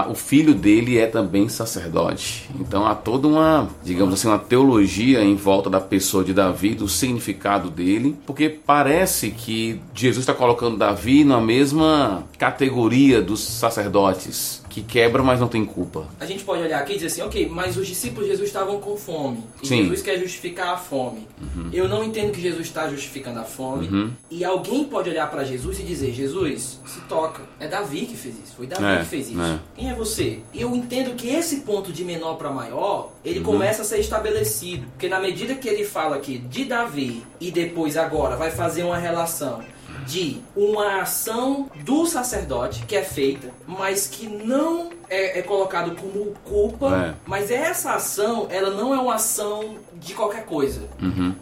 O 0.08 0.14
filho 0.14 0.54
dele 0.54 0.98
é 0.98 1.06
também 1.06 1.48
sacerdote. 1.48 2.48
Então 2.58 2.86
há 2.86 2.94
toda 2.94 3.26
uma, 3.26 3.68
digamos 3.82 4.14
assim, 4.14 4.28
uma 4.28 4.38
teologia 4.38 5.22
em 5.22 5.34
volta 5.34 5.70
da 5.70 5.80
pessoa 5.80 6.22
de 6.22 6.32
Davi, 6.32 6.74
do 6.74 6.88
significado 6.88 7.70
dele, 7.70 8.16
porque 8.26 8.48
parece 8.48 9.30
que 9.30 9.80
Jesus 9.94 10.22
está 10.22 10.34
colocando 10.34 10.76
Davi 10.76 11.24
na 11.24 11.40
mesma 11.40 12.24
categoria 12.38 13.22
dos 13.22 13.40
sacerdotes, 13.40 14.61
que 14.72 14.82
quebram, 14.82 15.22
mas 15.22 15.38
não 15.38 15.48
tem 15.48 15.64
culpa. 15.66 16.06
A 16.18 16.24
gente 16.24 16.42
pode 16.44 16.62
olhar 16.62 16.80
aqui 16.80 16.92
e 16.92 16.94
dizer 16.94 17.08
assim, 17.08 17.20
ok, 17.20 17.46
mas 17.46 17.76
os 17.76 17.86
discípulos 17.86 18.24
de 18.24 18.30
Jesus 18.30 18.48
estavam 18.48 18.80
com 18.80 18.96
fome. 18.96 19.44
E 19.62 19.66
Sim. 19.68 19.82
Jesus 19.82 20.00
quer 20.00 20.18
justificar 20.18 20.70
a 20.70 20.76
fome. 20.78 21.28
Eu 21.72 21.86
não 21.86 22.02
entendo 22.02 22.32
que 22.32 22.40
Jesus 22.40 22.66
está 22.68 22.88
justificando 22.88 23.38
a 23.40 23.44
fome. 23.44 24.10
E 24.30 24.42
alguém 24.44 24.84
pode 24.84 25.10
olhar 25.10 25.30
para 25.30 25.44
Jesus 25.44 25.78
e 25.78 25.82
dizer, 25.82 26.12
Jesus, 26.12 26.80
se 26.86 27.00
toca. 27.02 27.42
É 27.60 27.68
Davi 27.68 28.06
que 28.06 28.16
fez 28.16 28.34
isso. 28.42 28.54
Foi 28.56 28.66
Davi 28.66 28.84
É, 28.84 28.98
que 29.00 29.04
fez 29.04 29.28
isso. 29.28 29.40
é. 29.40 29.58
Quem 29.76 29.90
é 29.90 29.94
você? 29.94 30.38
E 30.54 30.62
eu 30.62 30.74
entendo 30.74 31.14
que 31.14 31.28
esse 31.28 31.56
ponto 31.60 31.92
de 31.92 32.02
menor 32.02 32.36
para 32.36 32.50
maior, 32.50 33.12
ele 33.22 33.40
começa 33.40 33.82
a 33.82 33.84
ser 33.84 33.98
estabelecido. 33.98 34.86
Porque 34.92 35.08
na 35.08 35.20
medida 35.20 35.54
que 35.54 35.68
ele 35.68 35.84
fala 35.84 36.16
aqui 36.16 36.38
de 36.38 36.64
Davi 36.64 37.22
e 37.38 37.50
depois 37.50 37.98
agora 37.98 38.36
vai 38.36 38.50
fazer 38.50 38.84
uma 38.84 38.96
relação 38.96 39.60
de 40.06 40.40
uma 40.56 41.02
ação 41.02 41.70
do 41.84 42.06
sacerdote 42.06 42.84
que 42.86 42.96
é 42.96 43.02
feita, 43.02 43.48
mas 43.66 44.06
que 44.06 44.26
não 44.26 44.90
é, 45.08 45.38
é 45.38 45.42
colocado 45.42 45.94
como 45.96 46.32
culpa, 46.44 46.94
É. 46.96 47.14
mas 47.26 47.50
essa 47.50 47.92
ação, 47.94 48.46
ela 48.50 48.70
não 48.70 48.94
é 48.94 48.98
uma 48.98 49.14
ação 49.14 49.76
de 49.94 50.14
qualquer 50.14 50.44
coisa. 50.44 50.88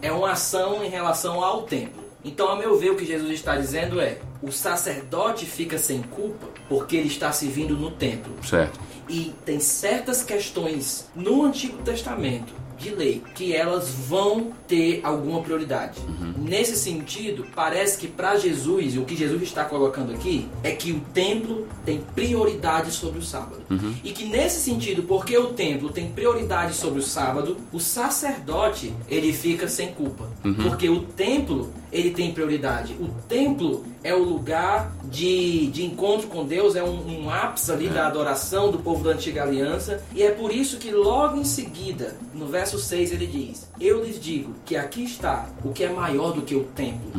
É 0.01 0.11
uma 0.11 0.31
ação 0.31 0.83
em 0.83 0.89
relação 0.89 1.43
ao 1.43 1.63
templo. 1.63 2.01
Então, 2.23 2.49
a 2.49 2.55
meu 2.55 2.77
ver, 2.77 2.91
o 2.91 2.95
que 2.95 3.05
Jesus 3.05 3.31
está 3.31 3.55
dizendo 3.55 3.99
é: 3.99 4.19
o 4.43 4.51
sacerdote 4.51 5.45
fica 5.45 5.77
sem 5.77 6.01
culpa 6.03 6.47
porque 6.69 6.95
ele 6.95 7.07
está 7.07 7.31
servindo 7.31 7.75
no 7.75 7.89
templo. 7.91 8.31
Certo? 8.43 8.79
E 9.09 9.33
tem 9.43 9.59
certas 9.59 10.21
questões 10.23 11.09
no 11.15 11.43
Antigo 11.45 11.77
Testamento 11.79 12.53
de 12.81 12.89
lei 12.89 13.21
que 13.35 13.55
elas 13.55 13.89
vão 13.89 14.51
ter 14.67 14.99
alguma 15.03 15.41
prioridade. 15.41 15.99
Nesse 16.37 16.75
sentido, 16.75 17.45
parece 17.55 17.97
que 17.97 18.07
para 18.07 18.35
Jesus, 18.37 18.97
o 18.97 19.03
que 19.03 19.15
Jesus 19.15 19.43
está 19.43 19.63
colocando 19.63 20.11
aqui, 20.11 20.47
é 20.63 20.71
que 20.71 20.91
o 20.91 20.99
templo 21.13 21.67
tem 21.85 22.01
prioridade 22.15 22.91
sobre 22.91 23.19
o 23.19 23.23
sábado. 23.23 23.61
E 24.03 24.11
que 24.11 24.25
nesse 24.25 24.59
sentido, 24.61 25.03
porque 25.03 25.37
o 25.37 25.47
templo 25.47 25.89
tem 25.89 26.09
prioridade 26.09 26.73
sobre 26.73 26.99
o 26.99 27.03
sábado, 27.03 27.57
o 27.71 27.79
sacerdote, 27.79 28.93
ele 29.07 29.31
fica 29.31 29.67
sem 29.67 29.93
culpa. 29.93 30.27
Porque 30.63 30.89
o 30.89 31.01
templo, 31.01 31.71
ele 31.91 32.11
tem 32.11 32.33
prioridade. 32.33 32.93
O 32.93 33.09
templo 33.27 33.85
é 34.03 34.13
o 34.13 34.23
lugar 34.23 34.91
de, 35.05 35.67
de 35.67 35.83
encontro 35.85 36.27
com 36.27 36.45
Deus, 36.45 36.75
é 36.75 36.83
um, 36.83 37.25
um 37.25 37.29
ápice 37.29 37.71
ali 37.71 37.89
da 37.89 38.07
adoração 38.07 38.71
do 38.71 38.79
povo 38.79 39.03
da 39.03 39.11
antiga 39.11 39.43
aliança. 39.43 40.01
E 40.15 40.23
é 40.23 40.31
por 40.31 40.51
isso 40.51 40.77
que 40.77 40.91
logo 40.91 41.37
em 41.37 41.43
seguida, 41.43 42.15
no 42.33 42.47
verso 42.47 42.79
6, 42.79 43.11
ele 43.11 43.27
diz: 43.27 43.69
Eu 43.79 44.03
lhes 44.03 44.19
digo 44.19 44.53
que 44.65 44.75
aqui 44.75 45.03
está 45.03 45.49
o 45.63 45.71
que 45.71 45.83
é 45.83 45.89
maior 45.89 46.31
do 46.31 46.41
que 46.41 46.55
o 46.55 46.63
templo. 46.63 47.11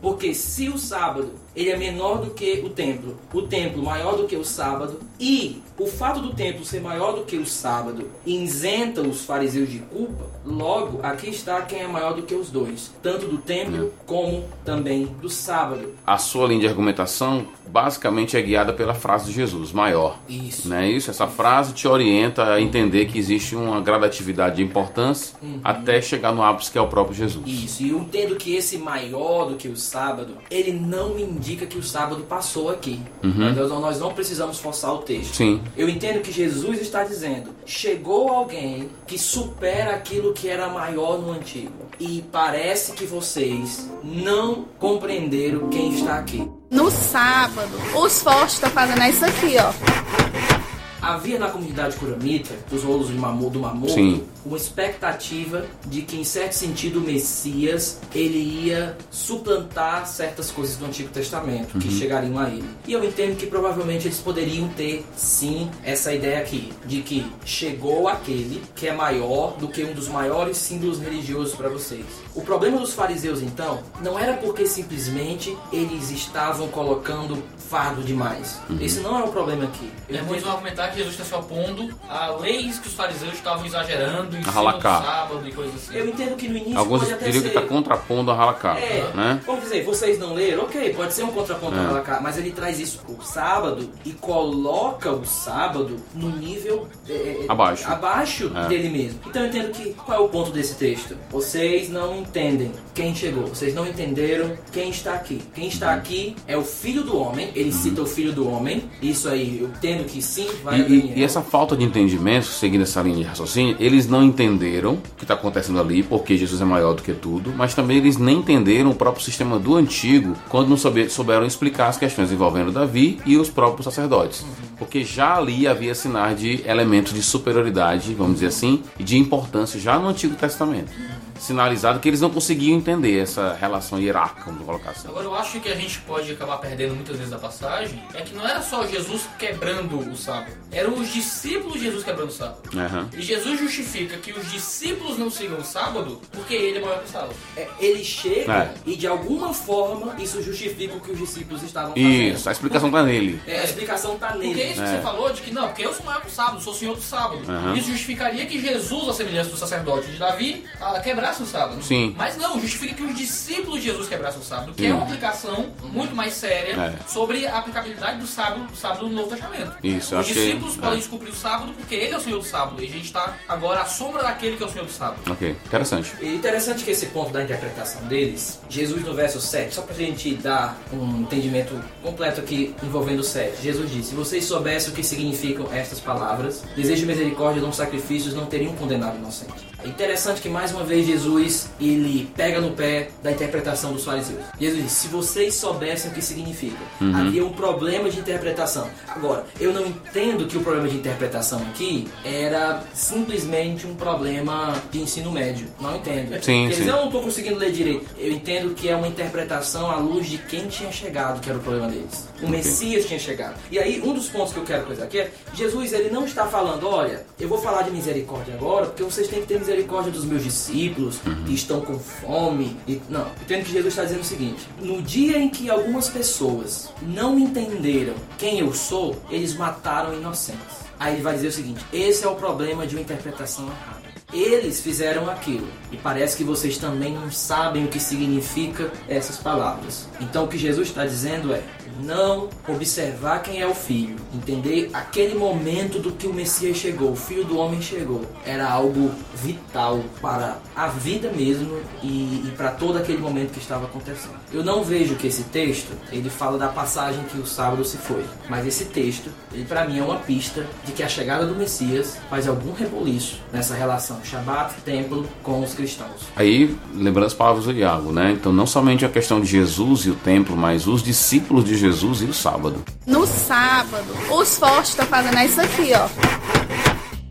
Porque 0.00 0.34
se 0.34 0.68
o 0.68 0.78
sábado 0.78 1.32
ele 1.58 1.70
é 1.70 1.76
menor 1.76 2.18
do 2.18 2.30
que 2.30 2.62
o 2.64 2.70
templo. 2.70 3.18
O 3.34 3.42
templo 3.42 3.82
maior 3.82 4.16
do 4.16 4.28
que 4.28 4.36
o 4.36 4.44
sábado. 4.44 5.00
E 5.18 5.60
o 5.76 5.86
fato 5.86 6.20
do 6.20 6.32
templo 6.32 6.64
ser 6.64 6.80
maior 6.80 7.12
do 7.12 7.24
que 7.24 7.36
o 7.36 7.44
sábado 7.44 8.08
isenta 8.24 9.00
os 9.00 9.24
fariseus 9.24 9.68
de 9.68 9.80
culpa. 9.80 10.26
Logo, 10.46 11.00
aqui 11.02 11.28
está 11.28 11.60
quem 11.62 11.80
é 11.80 11.86
maior 11.88 12.14
do 12.14 12.22
que 12.22 12.34
os 12.34 12.50
dois, 12.50 12.92
tanto 13.02 13.26
do 13.26 13.38
templo 13.38 13.92
como 14.06 14.44
também 14.64 15.06
do 15.20 15.28
sábado. 15.28 15.94
A 16.06 16.16
sua 16.16 16.46
linha 16.46 16.60
de 16.60 16.68
argumentação 16.68 17.46
basicamente 17.66 18.36
é 18.36 18.40
guiada 18.40 18.72
pela 18.72 18.94
frase 18.94 19.26
de 19.26 19.32
Jesus, 19.32 19.72
maior. 19.72 20.18
Isso. 20.28 20.68
Não 20.68 20.76
é 20.76 20.88
isso? 20.88 21.10
Essa 21.10 21.26
frase 21.26 21.74
te 21.74 21.86
orienta 21.86 22.54
a 22.54 22.60
entender 22.60 23.06
que 23.06 23.18
existe 23.18 23.54
uma 23.54 23.80
gradatividade 23.80 24.56
de 24.56 24.62
importância 24.62 25.36
até 25.62 26.00
chegar 26.00 26.32
no 26.32 26.42
ápice 26.42 26.70
que 26.70 26.78
é 26.78 26.80
o 26.80 26.88
próprio 26.88 27.16
Jesus. 27.16 27.44
Isso, 27.46 27.82
e 27.82 27.90
eu 27.90 27.98
entendo 27.98 28.36
que 28.36 28.54
esse 28.54 28.78
maior 28.78 29.46
do 29.46 29.56
que 29.56 29.68
o 29.68 29.76
sábado, 29.76 30.34
ele 30.50 30.72
não 30.72 31.14
me 31.14 31.22
indica 31.48 31.66
que 31.66 31.78
o 31.78 31.82
sábado 31.82 32.22
passou 32.28 32.68
aqui. 32.68 33.00
Nós, 33.22 33.70
nós 33.70 33.98
não 33.98 34.12
precisamos 34.12 34.58
forçar 34.58 34.92
o 34.92 34.98
texto. 34.98 35.34
Sim. 35.34 35.62
Eu 35.76 35.88
entendo 35.88 36.20
que 36.20 36.30
Jesus 36.30 36.80
está 36.80 37.04
dizendo: 37.04 37.50
chegou 37.64 38.28
alguém 38.28 38.90
que 39.06 39.18
supera 39.18 39.94
aquilo 39.94 40.34
que 40.34 40.48
era 40.48 40.68
maior 40.68 41.18
no 41.18 41.32
antigo. 41.32 41.88
E 41.98 42.22
parece 42.30 42.92
que 42.92 43.04
vocês 43.04 43.88
não 44.04 44.66
compreenderam 44.78 45.68
quem 45.68 45.94
está 45.94 46.18
aqui. 46.18 46.48
No 46.70 46.90
sábado, 46.90 47.72
os 47.96 48.22
fortes 48.22 48.54
estão 48.54 48.70
fazendo 48.70 49.02
isso 49.04 49.24
aqui, 49.24 49.56
ó. 49.58 50.57
Havia 51.00 51.38
na 51.38 51.48
comunidade 51.48 51.96
curamita, 51.96 52.54
dos 52.70 52.82
rolos 52.82 53.08
de 53.08 53.14
Mamu, 53.14 53.50
do 53.50 53.60
Mamoto, 53.60 53.92
Sim. 53.92 54.24
uma 54.44 54.56
expectativa 54.56 55.64
de 55.86 56.02
que, 56.02 56.16
em 56.16 56.24
certo 56.24 56.52
sentido, 56.52 56.98
o 56.98 57.02
Messias 57.02 58.00
ele 58.14 58.38
ia 58.38 58.96
suplantar 59.10 60.06
certas 60.06 60.50
coisas 60.50 60.76
do 60.76 60.86
Antigo 60.86 61.08
Testamento 61.10 61.78
que 61.78 61.90
chegariam 61.90 62.38
a 62.38 62.48
ele. 62.48 62.68
E 62.86 62.92
eu 62.92 63.04
entendo 63.04 63.36
que 63.36 63.46
provavelmente 63.46 64.06
eles 64.06 64.18
poderiam 64.18 64.68
ter, 64.68 65.04
sim, 65.16 65.70
essa 65.84 66.12
ideia 66.12 66.40
aqui, 66.40 66.72
de 66.84 67.02
que 67.02 67.30
chegou 67.44 68.08
aquele 68.08 68.62
que 68.74 68.88
é 68.88 68.92
maior 68.92 69.56
do 69.56 69.68
que 69.68 69.84
um 69.84 69.92
dos 69.92 70.08
maiores 70.08 70.56
símbolos 70.56 70.98
religiosos 70.98 71.54
para 71.54 71.68
vocês. 71.68 72.04
O 72.34 72.42
problema 72.42 72.78
dos 72.78 72.92
fariseus, 72.92 73.40
então, 73.40 73.80
não 74.02 74.18
era 74.18 74.34
porque 74.34 74.66
simplesmente 74.66 75.56
eles 75.72 76.10
estavam 76.10 76.68
colocando 76.68 77.42
fardo 77.68 78.02
demais. 78.02 78.60
Esse 78.80 79.00
não 79.00 79.18
é 79.18 79.24
o 79.24 79.28
problema 79.28 79.64
aqui. 79.64 79.90
Eu 80.08 80.18
É 80.18 80.22
muito 80.22 80.48
argumentar 80.48 80.87
que 80.90 80.98
Jesus 80.98 81.14
está 81.14 81.24
se 81.24 81.34
opondo 81.34 81.94
a 82.08 82.30
leis 82.40 82.78
que 82.78 82.88
os 82.88 82.94
fariseus 82.94 83.34
estavam 83.34 83.64
exagerando 83.66 84.36
em 84.36 84.42
cima 84.42 84.72
do 84.72 84.80
sábado 84.82 85.42
e 85.46 85.52
coisas 85.52 85.74
assim. 85.76 85.96
Eu 85.96 86.08
entendo 86.08 86.36
que 86.36 86.48
no 86.48 86.56
início 86.56 86.78
Alguns 86.78 87.00
pode 87.00 87.12
até 87.14 87.24
diriam 87.26 87.42
que 87.42 87.48
está 87.48 87.62
contrapondo 87.62 88.30
a 88.30 88.34
Halakha, 88.34 88.78
É, 88.78 89.10
né? 89.14 89.40
vamos 89.46 89.62
dizer, 89.64 89.84
vocês 89.84 90.18
não 90.18 90.34
leram? 90.34 90.64
Ok, 90.64 90.94
pode 90.94 91.12
ser 91.12 91.22
um 91.24 91.30
contraponto 91.32 91.76
É. 91.76 91.78
ao 91.80 91.86
Halakha, 91.86 92.20
mas 92.20 92.36
ele 92.38 92.50
traz 92.52 92.78
isso 92.78 92.98
pro 93.00 93.24
sábado 93.24 93.88
e 94.04 94.12
coloca 94.12 95.10
o 95.12 95.24
sábado 95.24 95.96
no 96.14 96.30
nível 96.30 96.88
é, 97.08 97.12
é, 97.12 97.44
Abaixo. 97.48 97.86
abaixo 97.88 98.52
É. 98.54 98.68
dele 98.68 98.88
mesmo. 98.88 99.20
Então 99.26 99.42
eu 99.42 99.48
entendo 99.48 99.70
que 99.72 99.92
qual 99.94 100.18
é 100.18 100.20
o 100.20 100.28
ponto 100.28 100.50
desse 100.50 100.74
texto? 100.74 101.16
Vocês 101.30 101.88
não 101.88 102.16
entendem 102.16 102.72
quem 102.94 103.14
chegou, 103.14 103.46
vocês 103.46 103.74
não 103.74 103.86
entenderam 103.86 104.56
quem 104.72 104.90
está 104.90 105.14
aqui. 105.14 105.40
Quem 105.54 105.64
Uhum. 105.64 105.70
está 105.70 105.94
aqui 105.94 106.36
é 106.46 106.56
o 106.56 106.64
filho 106.64 107.02
do 107.02 107.16
homem, 107.18 107.50
ele 107.54 107.72
cita 107.72 108.02
o 108.02 108.06
filho 108.06 108.32
do 108.32 108.48
homem, 108.50 108.88
isso 109.02 109.28
aí 109.28 109.60
eu 109.60 109.68
entendo 109.68 110.04
que 110.04 110.20
sim, 110.22 110.48
vai 110.62 110.77
E, 110.80 111.12
e 111.16 111.24
essa 111.24 111.40
falta 111.42 111.76
de 111.76 111.84
entendimento, 111.84 112.46
seguindo 112.46 112.82
essa 112.82 113.00
linha 113.02 113.16
de 113.16 113.22
raciocínio, 113.22 113.76
eles 113.78 114.08
não 114.08 114.22
entenderam 114.22 114.94
o 114.94 114.98
que 115.16 115.24
está 115.24 115.34
acontecendo 115.34 115.80
ali, 115.80 116.02
porque 116.02 116.36
Jesus 116.36 116.60
é 116.60 116.64
maior 116.64 116.94
do 116.94 117.02
que 117.02 117.12
tudo, 117.12 117.52
mas 117.56 117.74
também 117.74 117.96
eles 117.98 118.16
nem 118.16 118.38
entenderam 118.38 118.90
o 118.90 118.94
próprio 118.94 119.22
sistema 119.24 119.58
do 119.58 119.74
antigo 119.76 120.34
quando 120.48 120.68
não 120.68 120.76
souber- 120.76 121.10
souberam 121.10 121.46
explicar 121.46 121.88
as 121.88 121.96
questões 121.96 122.30
envolvendo 122.32 122.72
Davi 122.72 123.18
e 123.26 123.36
os 123.36 123.48
próprios 123.50 123.84
sacerdotes. 123.84 124.44
Porque 124.78 125.04
já 125.04 125.36
ali 125.36 125.66
havia 125.66 125.94
sinais 125.94 126.38
de 126.38 126.62
elementos 126.66 127.12
de 127.12 127.22
superioridade, 127.22 128.14
vamos 128.14 128.34
dizer 128.34 128.46
assim, 128.46 128.82
e 128.98 129.02
de 129.04 129.18
importância 129.18 129.80
já 129.80 129.98
no 129.98 130.08
Antigo 130.08 130.34
Testamento. 130.34 130.90
Sinalizado 131.38 132.00
que 132.00 132.08
eles 132.08 132.20
não 132.20 132.30
conseguiam 132.30 132.76
entender 132.76 133.18
essa 133.20 133.54
relação 133.54 133.98
hierárquica, 134.00 134.44
vamos 134.50 134.64
colocar 134.64 134.90
assim. 134.90 135.08
Agora 135.08 135.24
eu 135.24 135.34
acho 135.34 135.60
que 135.60 135.68
a 135.68 135.74
gente 135.74 136.00
pode 136.00 136.30
acabar 136.32 136.58
perdendo 136.58 136.94
muitas 136.94 137.16
vezes 137.16 137.30
da 137.30 137.38
passagem 137.38 138.02
é 138.14 138.22
que 138.22 138.34
não 138.34 138.46
era 138.46 138.60
só 138.62 138.86
Jesus 138.86 139.22
quebrando 139.38 139.98
o 139.98 140.16
sábado, 140.16 140.52
eram 140.72 140.94
os 140.94 141.12
discípulos 141.12 141.74
de 141.74 141.84
Jesus 141.84 142.04
quebrando 142.04 142.28
o 142.28 142.32
sábado. 142.32 142.58
Aham. 142.76 143.08
E 143.16 143.22
Jesus 143.22 143.58
justifica 143.60 144.16
que 144.16 144.32
os 144.32 144.50
discípulos 144.50 145.18
não 145.18 145.30
sigam 145.30 145.58
o 145.58 145.64
sábado 145.64 146.20
porque 146.32 146.54
ele 146.54 146.78
é 146.78 146.80
maior 146.80 146.98
que 147.00 147.06
o 147.06 147.12
sábado. 147.12 147.34
É, 147.56 147.68
ele 147.80 148.04
chega 148.04 148.52
É. 148.52 148.74
e 148.86 148.96
de 148.96 149.06
alguma 149.06 149.52
forma 149.54 150.14
isso 150.18 150.42
justifica 150.42 150.96
o 150.96 151.00
que 151.00 151.12
os 151.12 151.18
discípulos 151.18 151.62
estavam 151.62 151.90
fazendo. 151.90 152.10
Isso, 152.10 152.48
a 152.48 152.52
explicação 152.52 152.88
está 152.88 153.02
nele. 153.02 153.40
É, 153.46 153.60
a 153.60 153.64
explicação 153.64 154.18
tá 154.18 154.28
Porque 154.32 154.46
nele. 154.48 154.60
é 154.62 154.66
isso 154.72 154.82
que 154.82 154.88
É. 154.88 154.96
você 154.96 155.02
falou 155.02 155.32
de 155.32 155.40
que 155.42 155.52
não, 155.52 155.68
porque 155.68 155.84
eu 155.86 155.94
sou 155.94 156.04
maior 156.04 156.20
que 156.20 156.28
o 156.28 156.30
sábado, 156.30 156.60
sou 156.60 156.74
senhor 156.74 156.94
do 156.96 157.02
sábado. 157.02 157.40
Aham. 157.48 157.74
Isso 157.74 157.90
justificaria 157.90 158.44
que 158.46 158.60
Jesus, 158.60 159.08
a 159.08 159.12
semelhança 159.12 159.50
do 159.50 159.56
sacerdote 159.56 160.08
de 160.10 160.18
Davi, 160.18 160.64
ah, 160.80 160.98
quebrasse 161.28 161.42
o 161.42 161.46
sábado. 161.46 161.82
Sim. 161.82 162.14
Mas 162.16 162.36
não, 162.36 162.60
justifica 162.60 162.94
que 162.94 163.02
os 163.02 163.14
discípulos 163.16 163.80
de 163.80 163.86
Jesus 163.86 164.08
quebrassem 164.08 164.40
o 164.40 164.44
sábado, 164.44 164.72
que 164.72 164.86
é 164.86 164.92
uma 164.94 165.02
aplicação 165.04 165.66
muito 165.92 166.14
mais 166.14 166.34
séria 166.34 166.74
É. 166.74 166.94
sobre 167.08 167.46
a 167.46 167.58
aplicabilidade 167.58 168.18
do 168.18 168.26
sábado, 168.26 168.64
do 168.66 168.76
sábado 168.76 169.08
no 169.08 169.14
Novo 169.14 169.28
Testamento. 169.30 169.72
Isso, 169.82 170.16
Os 170.16 170.26
que- 170.26 170.34
discípulos 170.34 170.76
é. 170.78 170.80
podem 170.80 170.98
descobrir 170.98 171.30
o 171.30 171.34
sábado 171.34 171.72
porque 171.76 171.94
ele 171.94 172.14
é 172.14 172.16
o 172.16 172.20
senhor 172.20 172.38
do 172.38 172.44
sábado. 172.44 172.82
E 172.82 172.86
a 172.86 172.90
gente 172.90 173.04
está 173.04 173.36
agora 173.48 173.80
à 173.82 173.84
sombra 173.84 174.22
daquele 174.22 174.56
que 174.56 174.62
é 174.62 174.66
o 174.66 174.70
senhor 174.70 174.84
do 174.86 174.92
sábado. 174.92 175.20
Ok, 175.30 175.50
interessante. 175.66 176.12
E 176.20 176.34
interessante 176.34 176.84
que 176.84 176.90
esse 176.90 177.06
ponto 177.06 177.32
da 177.32 177.42
interpretação 177.42 178.02
deles, 178.06 178.60
Jesus 178.68 179.04
no 179.04 179.14
verso 179.14 179.40
7, 179.40 179.74
só 179.74 179.82
pra 179.82 179.94
gente 179.94 180.34
dar 180.34 180.78
um 180.92 181.20
entendimento 181.22 181.78
completo 182.02 182.40
aqui 182.40 182.74
envolvendo 182.82 183.20
o 183.20 183.24
7. 183.24 183.62
Jesus 183.62 183.90
disse: 183.90 184.08
Se 184.10 184.14
vocês 184.14 184.44
soubessem 184.44 184.92
o 184.92 184.96
que 184.96 185.02
significam 185.02 185.68
estas 185.72 186.00
palavras, 186.00 186.62
desejo 186.74 187.00
de 187.02 187.06
misericórdia, 187.06 187.60
não 187.60 187.72
sacrifícios, 187.72 188.34
não 188.34 188.46
teriam 188.46 188.74
condenado 188.76 189.14
o 189.16 189.18
inocente. 189.18 189.67
É 189.84 189.88
interessante 189.88 190.40
que 190.40 190.48
mais 190.48 190.72
uma 190.72 190.82
vez 190.82 191.06
Jesus 191.06 191.70
ele 191.80 192.28
pega 192.36 192.60
no 192.60 192.72
pé 192.72 193.10
da 193.22 193.30
interpretação 193.30 193.92
dos 193.92 194.04
fariseus. 194.04 194.42
Jesus 194.60 194.82
disse: 194.82 194.94
Se 195.02 195.08
vocês 195.08 195.54
soubessem 195.54 196.10
o 196.10 196.14
que 196.14 196.20
significa, 196.20 196.78
havia 197.14 197.44
um 197.44 197.52
problema 197.52 198.10
de 198.10 198.18
interpretação. 198.18 198.90
Agora, 199.06 199.44
eu 199.60 199.72
não 199.72 199.86
entendo 199.86 200.46
que 200.46 200.56
o 200.56 200.62
problema 200.62 200.88
de 200.88 200.96
interpretação 200.96 201.60
aqui 201.70 202.08
era 202.24 202.82
simplesmente 202.92 203.86
um 203.86 203.94
problema 203.94 204.74
de 204.90 205.00
ensino 205.00 205.30
médio. 205.30 205.68
Não 205.80 205.94
entendo. 205.94 206.42
Sim, 206.42 206.68
dizer, 206.68 206.82
sim. 206.82 206.88
eu 206.88 206.96
não 206.96 207.06
estou 207.06 207.22
conseguindo 207.22 207.56
ler 207.56 207.70
direito. 207.70 208.06
Eu 208.18 208.32
entendo 208.32 208.74
que 208.74 208.88
é 208.88 208.96
uma 208.96 209.06
interpretação 209.06 209.90
à 209.90 209.96
luz 209.96 210.26
de 210.26 210.38
quem 210.38 210.66
tinha 210.66 210.90
chegado, 210.90 211.40
que 211.40 211.48
era 211.48 211.58
o 211.58 211.62
problema 211.62 211.88
deles. 211.88 212.28
O 212.42 212.48
Messias 212.48 213.06
tinha 213.06 213.18
chegado. 213.18 213.54
E 213.70 213.78
aí, 213.78 214.02
um 214.04 214.12
dos 214.12 214.28
pontos 214.28 214.52
que 214.52 214.58
eu 214.58 214.64
quero 214.64 214.84
coisa 214.84 215.04
aqui 215.04 215.20
é: 215.20 215.30
Jesus, 215.54 215.92
ele 215.92 216.10
não 216.10 216.24
está 216.24 216.46
falando, 216.46 216.88
olha, 216.88 217.24
eu 217.38 217.48
vou 217.48 217.58
falar 217.58 217.82
de 217.82 217.92
misericórdia 217.92 218.54
agora, 218.54 218.86
porque 218.86 219.04
vocês 219.04 219.28
têm 219.28 219.40
que 219.40 219.46
ter 219.46 219.54
misericórdia 219.54 219.67
dos 220.10 220.24
meus 220.24 220.44
discípulos 220.44 221.18
que 221.46 221.54
estão 221.54 221.80
com 221.80 221.98
fome. 221.98 222.76
E, 222.86 223.00
não, 223.08 223.26
entendo 223.42 223.64
que 223.64 223.72
Jesus 223.72 223.88
está 223.88 224.04
dizendo 224.04 224.20
o 224.20 224.24
seguinte: 224.24 224.68
no 224.80 225.02
dia 225.02 225.38
em 225.38 225.48
que 225.48 225.68
algumas 225.70 226.08
pessoas 226.08 226.90
não 227.02 227.38
entenderam 227.38 228.14
quem 228.38 228.60
eu 228.60 228.72
sou, 228.72 229.16
eles 229.30 229.54
mataram 229.54 230.14
inocentes. 230.14 230.88
Aí 230.98 231.14
ele 231.14 231.22
vai 231.22 231.34
dizer 231.34 231.48
o 231.48 231.52
seguinte: 231.52 231.84
esse 231.92 232.24
é 232.24 232.28
o 232.28 232.34
problema 232.34 232.86
de 232.86 232.96
uma 232.96 233.02
interpretação 233.02 233.66
errada. 233.66 233.97
Eles 234.32 234.82
fizeram 234.82 235.30
aquilo 235.30 235.66
e 235.90 235.96
parece 235.96 236.36
que 236.36 236.44
vocês 236.44 236.76
também 236.76 237.14
não 237.14 237.30
sabem 237.30 237.86
o 237.86 237.88
que 237.88 237.98
significa 237.98 238.92
essas 239.08 239.38
palavras. 239.38 240.06
Então 240.20 240.44
o 240.44 240.48
que 240.48 240.58
Jesus 240.58 240.88
está 240.88 241.06
dizendo 241.06 241.54
é 241.54 241.62
não 242.02 242.50
observar 242.68 243.42
quem 243.42 243.60
é 243.60 243.66
o 243.66 243.74
filho, 243.74 244.16
entender 244.34 244.90
aquele 244.92 245.34
momento 245.34 245.98
do 245.98 246.12
que 246.12 246.26
o 246.26 246.34
Messias 246.34 246.76
chegou, 246.76 247.12
o 247.12 247.16
filho 247.16 247.44
do 247.44 247.58
homem 247.58 247.80
chegou, 247.80 248.22
era 248.44 248.68
algo 248.70 249.10
vital 249.34 250.04
para 250.20 250.58
a 250.76 250.88
vida 250.88 251.30
mesmo 251.32 251.80
e, 252.02 252.44
e 252.46 252.54
para 252.56 252.70
todo 252.72 252.98
aquele 252.98 253.18
momento 253.18 253.52
que 253.52 253.58
estava 253.58 253.86
acontecendo. 253.86 254.36
Eu 254.52 254.62
não 254.62 254.84
vejo 254.84 255.16
que 255.16 255.26
esse 255.26 255.44
texto 255.44 255.92
ele 256.12 256.28
fala 256.28 256.58
da 256.58 256.68
passagem 256.68 257.24
que 257.24 257.38
o 257.38 257.46
sábado 257.46 257.82
se 257.84 257.96
foi, 257.96 258.24
mas 258.48 258.66
esse 258.66 258.84
texto 258.84 259.30
ele 259.52 259.64
para 259.64 259.86
mim 259.86 259.98
é 259.98 260.02
uma 260.02 260.18
pista 260.18 260.66
de 260.84 260.92
que 260.92 261.02
a 261.02 261.08
chegada 261.08 261.46
do 261.46 261.54
Messias 261.54 262.18
faz 262.28 262.46
algum 262.46 262.72
reboliço 262.72 263.40
nessa 263.50 263.74
relação 263.74 264.17
Shabat, 264.24 264.74
templo 264.84 265.26
com 265.42 265.62
os 265.62 265.74
cristãos. 265.74 266.28
Aí, 266.36 266.76
lembrando 266.94 267.26
as 267.26 267.34
palavras 267.34 267.64
do 267.64 267.72
Iago, 267.72 268.12
né? 268.12 268.32
Então, 268.32 268.52
não 268.52 268.66
somente 268.66 269.04
a 269.04 269.08
questão 269.08 269.40
de 269.40 269.46
Jesus 269.46 270.06
e 270.06 270.10
o 270.10 270.14
templo, 270.14 270.56
mas 270.56 270.86
os 270.86 271.02
discípulos 271.02 271.64
de 271.64 271.76
Jesus 271.76 272.22
e 272.22 272.24
o 272.24 272.34
sábado. 272.34 272.84
No 273.06 273.26
sábado, 273.26 274.06
os 274.30 274.58
fortes 274.58 274.90
estão 274.90 275.06
fazendo 275.06 275.38
isso 275.40 275.60
aqui, 275.60 275.92
ó. 275.94 276.87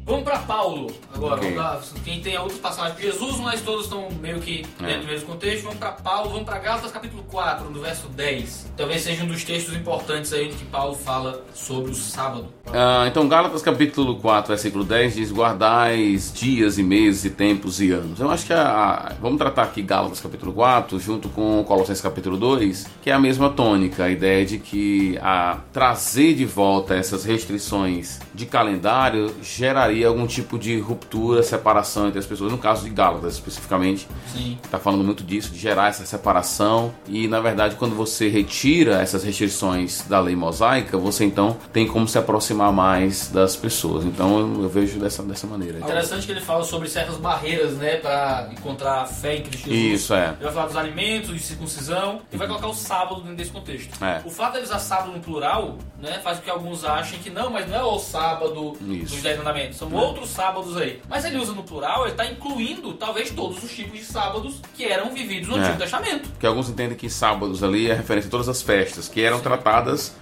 Vamos 0.08 0.24
para 0.24 0.40
Paulo. 0.40 0.88
Agora, 1.14 1.36
Ok. 1.36 1.54
vamos 1.54 1.58
lá, 1.58 1.82
quem 2.06 2.22
tem 2.22 2.38
outros 2.38 2.60
passagens 2.60 2.96
de 2.96 3.04
Jesus, 3.04 3.40
mas 3.42 3.60
todos 3.62 3.84
estão 3.84 4.08
meio 4.22 4.40
que 4.40 4.66
dentro 4.80 4.86
É. 4.86 4.98
do 5.00 5.06
mesmo 5.08 5.28
contexto. 5.28 5.64
Vamos 5.64 5.80
para 5.80 5.92
Paulo, 5.92 6.30
vamos 6.30 6.46
para 6.46 6.60
Gálatas 6.60 6.92
capítulo 6.94 7.24
4, 7.30 7.70
no 7.70 7.82
verso 7.82 8.08
10. 8.08 8.72
Talvez 8.78 9.02
seja 9.02 9.24
um 9.26 9.28
dos 9.28 9.44
textos 9.44 9.76
importantes 9.76 10.32
aí 10.32 10.48
que 10.48 10.64
Paulo 10.66 10.96
fala 10.96 11.44
sobre 11.54 11.92
o 11.92 11.94
sábado. 11.94 12.48
Ah, 12.74 13.06
então, 13.06 13.28
Gálatas 13.28 13.62
capítulo 13.62 14.16
4, 14.16 14.48
versículo 14.48 14.86
10 14.86 15.16
diz: 15.16 15.30
Guardais 15.30 16.32
dias 16.34 16.78
e 16.78 16.84
meses 16.84 17.26
e 17.26 17.30
tempos 17.30 17.82
e 17.82 17.92
anos. 17.92 18.18
Eu 18.22 18.32
acho 18.32 18.46
que 18.46 18.54
a, 18.54 18.62
a- 19.10 19.14
vamos 19.22 19.38
tratar 19.38 19.64
aqui 19.64 19.82
Gálatas 19.82 20.22
capítulo 20.22 20.54
4 20.54 20.98
junto 21.02 21.28
com 21.28 21.62
Colossenses 21.66 22.02
capítulo 22.02 22.38
2, 22.38 22.88
que 23.02 23.10
é 23.10 23.14
a 23.14 23.20
mesma 23.20 23.50
tônica, 23.50 24.06
a 24.06 24.10
ideia 24.10 24.46
de 24.46 24.58
que 24.58 25.18
a 25.22 25.58
trazer 25.74 26.34
de 26.34 26.46
volta 26.46 26.96
essas 26.96 27.26
restrições 27.26 28.20
de 28.34 28.46
calendário 28.46 29.36
geraria 29.42 29.97
algum 30.04 30.28
tipo 30.28 30.58
de 30.58 30.80
ruptura, 30.80 31.44
separação 31.44 32.08
entre 32.08 32.20
as 32.20 32.26
pessoas. 32.26 32.52
No 32.52 32.58
caso 32.58 32.84
de 32.84 32.90
Gálatas, 32.90 33.34
especificamente, 33.34 34.08
Sim. 34.34 34.58
está 34.64 34.80
falando 34.80 35.04
muito 35.04 35.24
disso, 35.24 35.52
de 35.52 35.60
gerar 35.60 35.90
essa 35.90 36.06
separação. 36.06 36.94
E 37.08 37.28
na 37.28 37.40
verdade, 37.40 37.76
quando 37.76 37.96
você 37.96 38.30
retira 38.30 39.02
essas 39.02 39.24
restrições 39.24 40.04
da 40.08 40.20
lei 40.20 40.36
mosaica, 40.36 40.98
você 40.98 41.26
então 41.26 41.58
tem 41.72 41.88
como 41.88 42.08
se 42.08 42.18
aproximar 42.18 42.72
mais 42.72 43.30
das 43.30 43.56
pessoas. 43.56 44.06
Então 44.06 44.40
eu, 44.40 44.64
eu 44.64 44.70
vejo 44.70 45.00
dessa, 45.00 45.24
dessa 45.24 45.48
maneira. 45.48 45.80
Interessante 45.80 46.26
que 46.26 46.32
ele 46.32 46.42
fala 46.42 46.64
sobre 46.64 46.90
certas 46.90 47.18
barreiras, 47.18 47.74
né, 47.74 47.98
para 47.98 48.50
encontrar 48.52 49.06
fé 49.06 49.38
em 49.38 49.44
Cristo 49.44 49.70
Jesus. 49.70 50.02
Isso, 50.02 50.14
é. 50.14 50.30
Ele 50.30 50.44
vai 50.44 50.54
falar 50.54 50.68
dos 50.68 50.78
alimentos, 50.78 51.34
de 51.34 51.40
circuncisão, 51.40 52.22
e 52.32 52.38
vai 52.38 52.48
colocar 52.48 52.68
o 52.68 52.74
sábado 52.74 53.22
dentro 53.22 53.36
desse 53.36 53.52
contexto. 53.52 54.04
É. 54.04 54.22
O 54.26 54.30
fato 54.30 54.54
de 54.54 54.58
ele 54.60 54.66
usar 54.66 54.80
sábado 54.80 55.12
no 55.12 55.20
plural, 55.20 55.78
né, 56.00 56.20
faz 56.24 56.38
com 56.38 56.44
que 56.44 56.50
alguns 56.50 56.84
achem 56.84 57.20
que 57.20 57.30
não, 57.30 57.50
mas 57.50 57.68
não 57.70 57.76
é 57.76 57.84
o 57.84 58.00
sábado 58.00 58.78
Isso. 58.82 59.14
dos 59.14 59.22
dez 59.22 59.38
mandamentos, 59.38 59.78
são 59.78 59.87
outros 59.94 60.30
sábados 60.30 60.76
aí. 60.78 61.02
Mas 61.10 61.26
ele 61.26 61.38
usa 61.38 61.54
no 61.54 61.64
plural, 61.64 62.04
ele 62.04 62.12
está 62.12 62.26
incluindo 62.26 62.94
talvez 62.94 63.30
todos 63.32 63.64
os 63.64 63.72
tipos 63.76 64.00
de 64.00 64.06
sábados 64.06 64.62
que 64.76 64.86
eram 64.86 65.14
vividos 65.14 65.48
no 65.50 65.58
É. 65.58 65.60
Antigo 65.62 65.78
Testamento. 65.78 66.30
Porque 66.30 66.46
alguns 66.48 66.70
entendem 66.70 66.98
que 66.98 67.10
sábados 67.10 67.64
ali 67.64 67.90
é 67.90 67.94
referência 67.94 68.28
a 68.28 68.32
todas 68.32 68.50
as 68.50 68.62
festas 68.62 69.08
que 69.08 69.22
eram 69.22 69.40
tratadas 69.40 70.16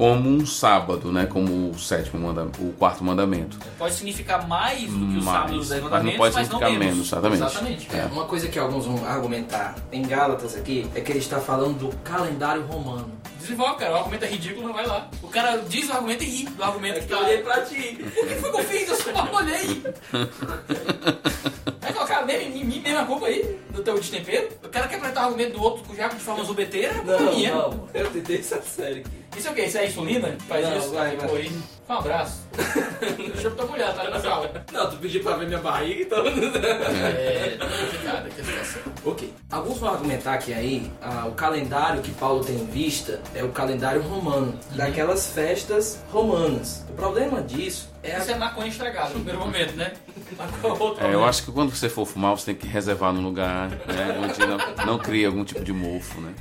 como 0.00 0.30
um 0.30 0.46
sábado, 0.46 1.12
né? 1.12 1.26
Como 1.26 1.72
o 1.72 1.78
sétimo 1.78 2.26
mandamento, 2.26 2.58
o 2.62 2.72
quarto 2.72 3.04
mandamento. 3.04 3.58
Pode 3.76 3.92
significar 3.92 4.48
mais 4.48 4.90
do 4.90 4.98
que 4.98 5.18
o 5.18 5.22
Mais, 5.22 5.24
sábado 5.24 5.58
dos 5.58 5.68
dez 5.68 5.82
mas 5.82 5.90
não 5.90 5.90
mandamentos, 5.90 6.16
pode 6.16 6.34
mas 6.34 6.48
não 6.48 6.58
significar 6.58 6.70
menos. 6.70 6.94
menos, 6.94 7.06
exatamente. 7.06 7.42
Exatamente. 7.42 7.88
É. 7.94 8.04
Uma 8.06 8.24
coisa 8.24 8.48
que 8.48 8.58
alguns 8.58 8.86
vão 8.86 9.04
argumentar 9.06 9.76
em 9.92 10.00
Gálatas 10.00 10.56
aqui 10.56 10.90
é 10.94 11.02
que 11.02 11.12
ele 11.12 11.18
está 11.18 11.38
falando 11.38 11.80
do 11.80 11.94
calendário 11.98 12.62
romano. 12.62 13.12
Desenvolve, 13.38 13.76
cara. 13.76 13.92
O 13.92 13.96
argumento 13.96 14.24
é 14.24 14.28
ridículo, 14.28 14.68
não 14.68 14.72
vai 14.72 14.86
lá. 14.86 15.06
O 15.22 15.28
cara 15.28 15.58
diz 15.68 15.90
o 15.90 15.92
argumento 15.92 16.24
e 16.24 16.26
ri 16.26 16.44
do 16.44 16.64
argumento 16.64 17.00
que 17.00 17.06
tá. 17.06 17.18
pra 17.44 17.60
ti. 17.60 17.98
O 18.00 18.26
que 18.26 18.34
foi 18.36 18.50
que 18.50 18.56
eu 18.58 18.64
fiz? 18.64 18.88
Eu 18.88 18.96
só 18.96 19.36
olhei. 19.36 19.82
Vai 21.80 21.92
colocar 21.94 22.26
mesmo, 22.26 22.56
em 22.56 22.64
mim 22.64 22.80
mesmo 22.80 22.98
a 22.98 23.04
culpa 23.06 23.26
aí 23.26 23.58
do 23.70 23.82
teu 23.82 23.98
destempero? 23.98 24.48
O 24.62 24.68
cara 24.68 24.86
quer 24.86 24.96
apresentar 24.96 25.22
o 25.22 25.24
argumento 25.26 25.52
do 25.54 25.62
outro 25.62 25.96
já 25.96 26.08
de 26.08 26.20
forma 26.20 26.44
zubeteira? 26.44 26.92
É 26.94 26.98
culpa 26.98 27.32
minha. 27.32 27.52
eu 27.94 28.10
tentei 28.10 28.38
essa 28.38 28.60
série 28.60 29.00
aqui. 29.00 29.10
Isso 29.36 29.48
é 29.48 29.50
o 29.50 29.54
quê? 29.54 29.62
Isso 29.62 29.78
é 29.78 29.86
insulina? 29.86 30.36
Faz 30.46 30.68
Não, 30.68 30.78
isso? 30.78 30.90
vai, 30.90 31.16
vai. 31.16 31.50
Aí. 31.90 31.96
Um 31.96 31.98
abraço. 31.98 32.40
Deixa 33.16 33.48
eu 33.48 33.56
tua 33.56 33.66
mulher, 33.66 33.92
tá 33.94 34.08
na 34.08 34.20
sala. 34.20 34.64
Não, 34.72 34.90
tu 34.90 34.96
pediu 34.98 35.22
pra 35.22 35.36
ver 35.36 35.46
minha 35.48 35.58
barriga, 35.58 36.02
então... 36.02 36.24
É, 36.24 37.58
complicada 37.58 38.28
aqui 38.28 38.40
a 38.40 38.44
situação. 38.44 38.82
ok. 39.04 39.34
Alguns 39.50 39.78
vão 39.78 39.90
argumentar 39.90 40.38
que 40.38 40.52
aí 40.52 40.90
ah, 41.02 41.26
o 41.26 41.32
calendário 41.32 42.00
que 42.00 42.12
Paulo 42.12 42.44
tem 42.44 42.56
em 42.56 42.66
vista 42.66 43.20
é 43.34 43.42
o 43.42 43.48
calendário 43.48 44.02
romano, 44.02 44.58
daquelas 44.76 45.32
festas 45.32 46.00
romanas. 46.12 46.84
O 46.90 46.92
problema 46.92 47.42
disso 47.42 47.90
é 48.02 48.18
Isso 48.18 48.30
a... 48.30 48.34
é 48.34 48.38
maconha 48.38 48.68
estragada 48.68 49.08
no 49.08 49.14
primeiro 49.16 49.40
momento, 49.40 49.74
né? 49.74 49.92
Maconha 50.38 50.94
é 51.00 51.10
É, 51.10 51.14
eu 51.14 51.24
acho 51.24 51.44
que 51.44 51.50
quando 51.50 51.74
você 51.74 51.88
for 51.88 52.06
fumar, 52.06 52.38
você 52.38 52.46
tem 52.46 52.54
que 52.54 52.66
reservar 52.66 53.12
num 53.12 53.22
lugar 53.22 53.68
né, 53.68 54.20
onde 54.22 54.38
não, 54.46 54.86
não 54.86 54.98
cria 54.98 55.26
algum 55.26 55.44
tipo 55.44 55.64
de 55.64 55.72
mofo, 55.72 56.20
né? 56.20 56.34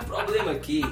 o 0.00 0.04
problema 0.04 0.52
aqui 0.52 0.82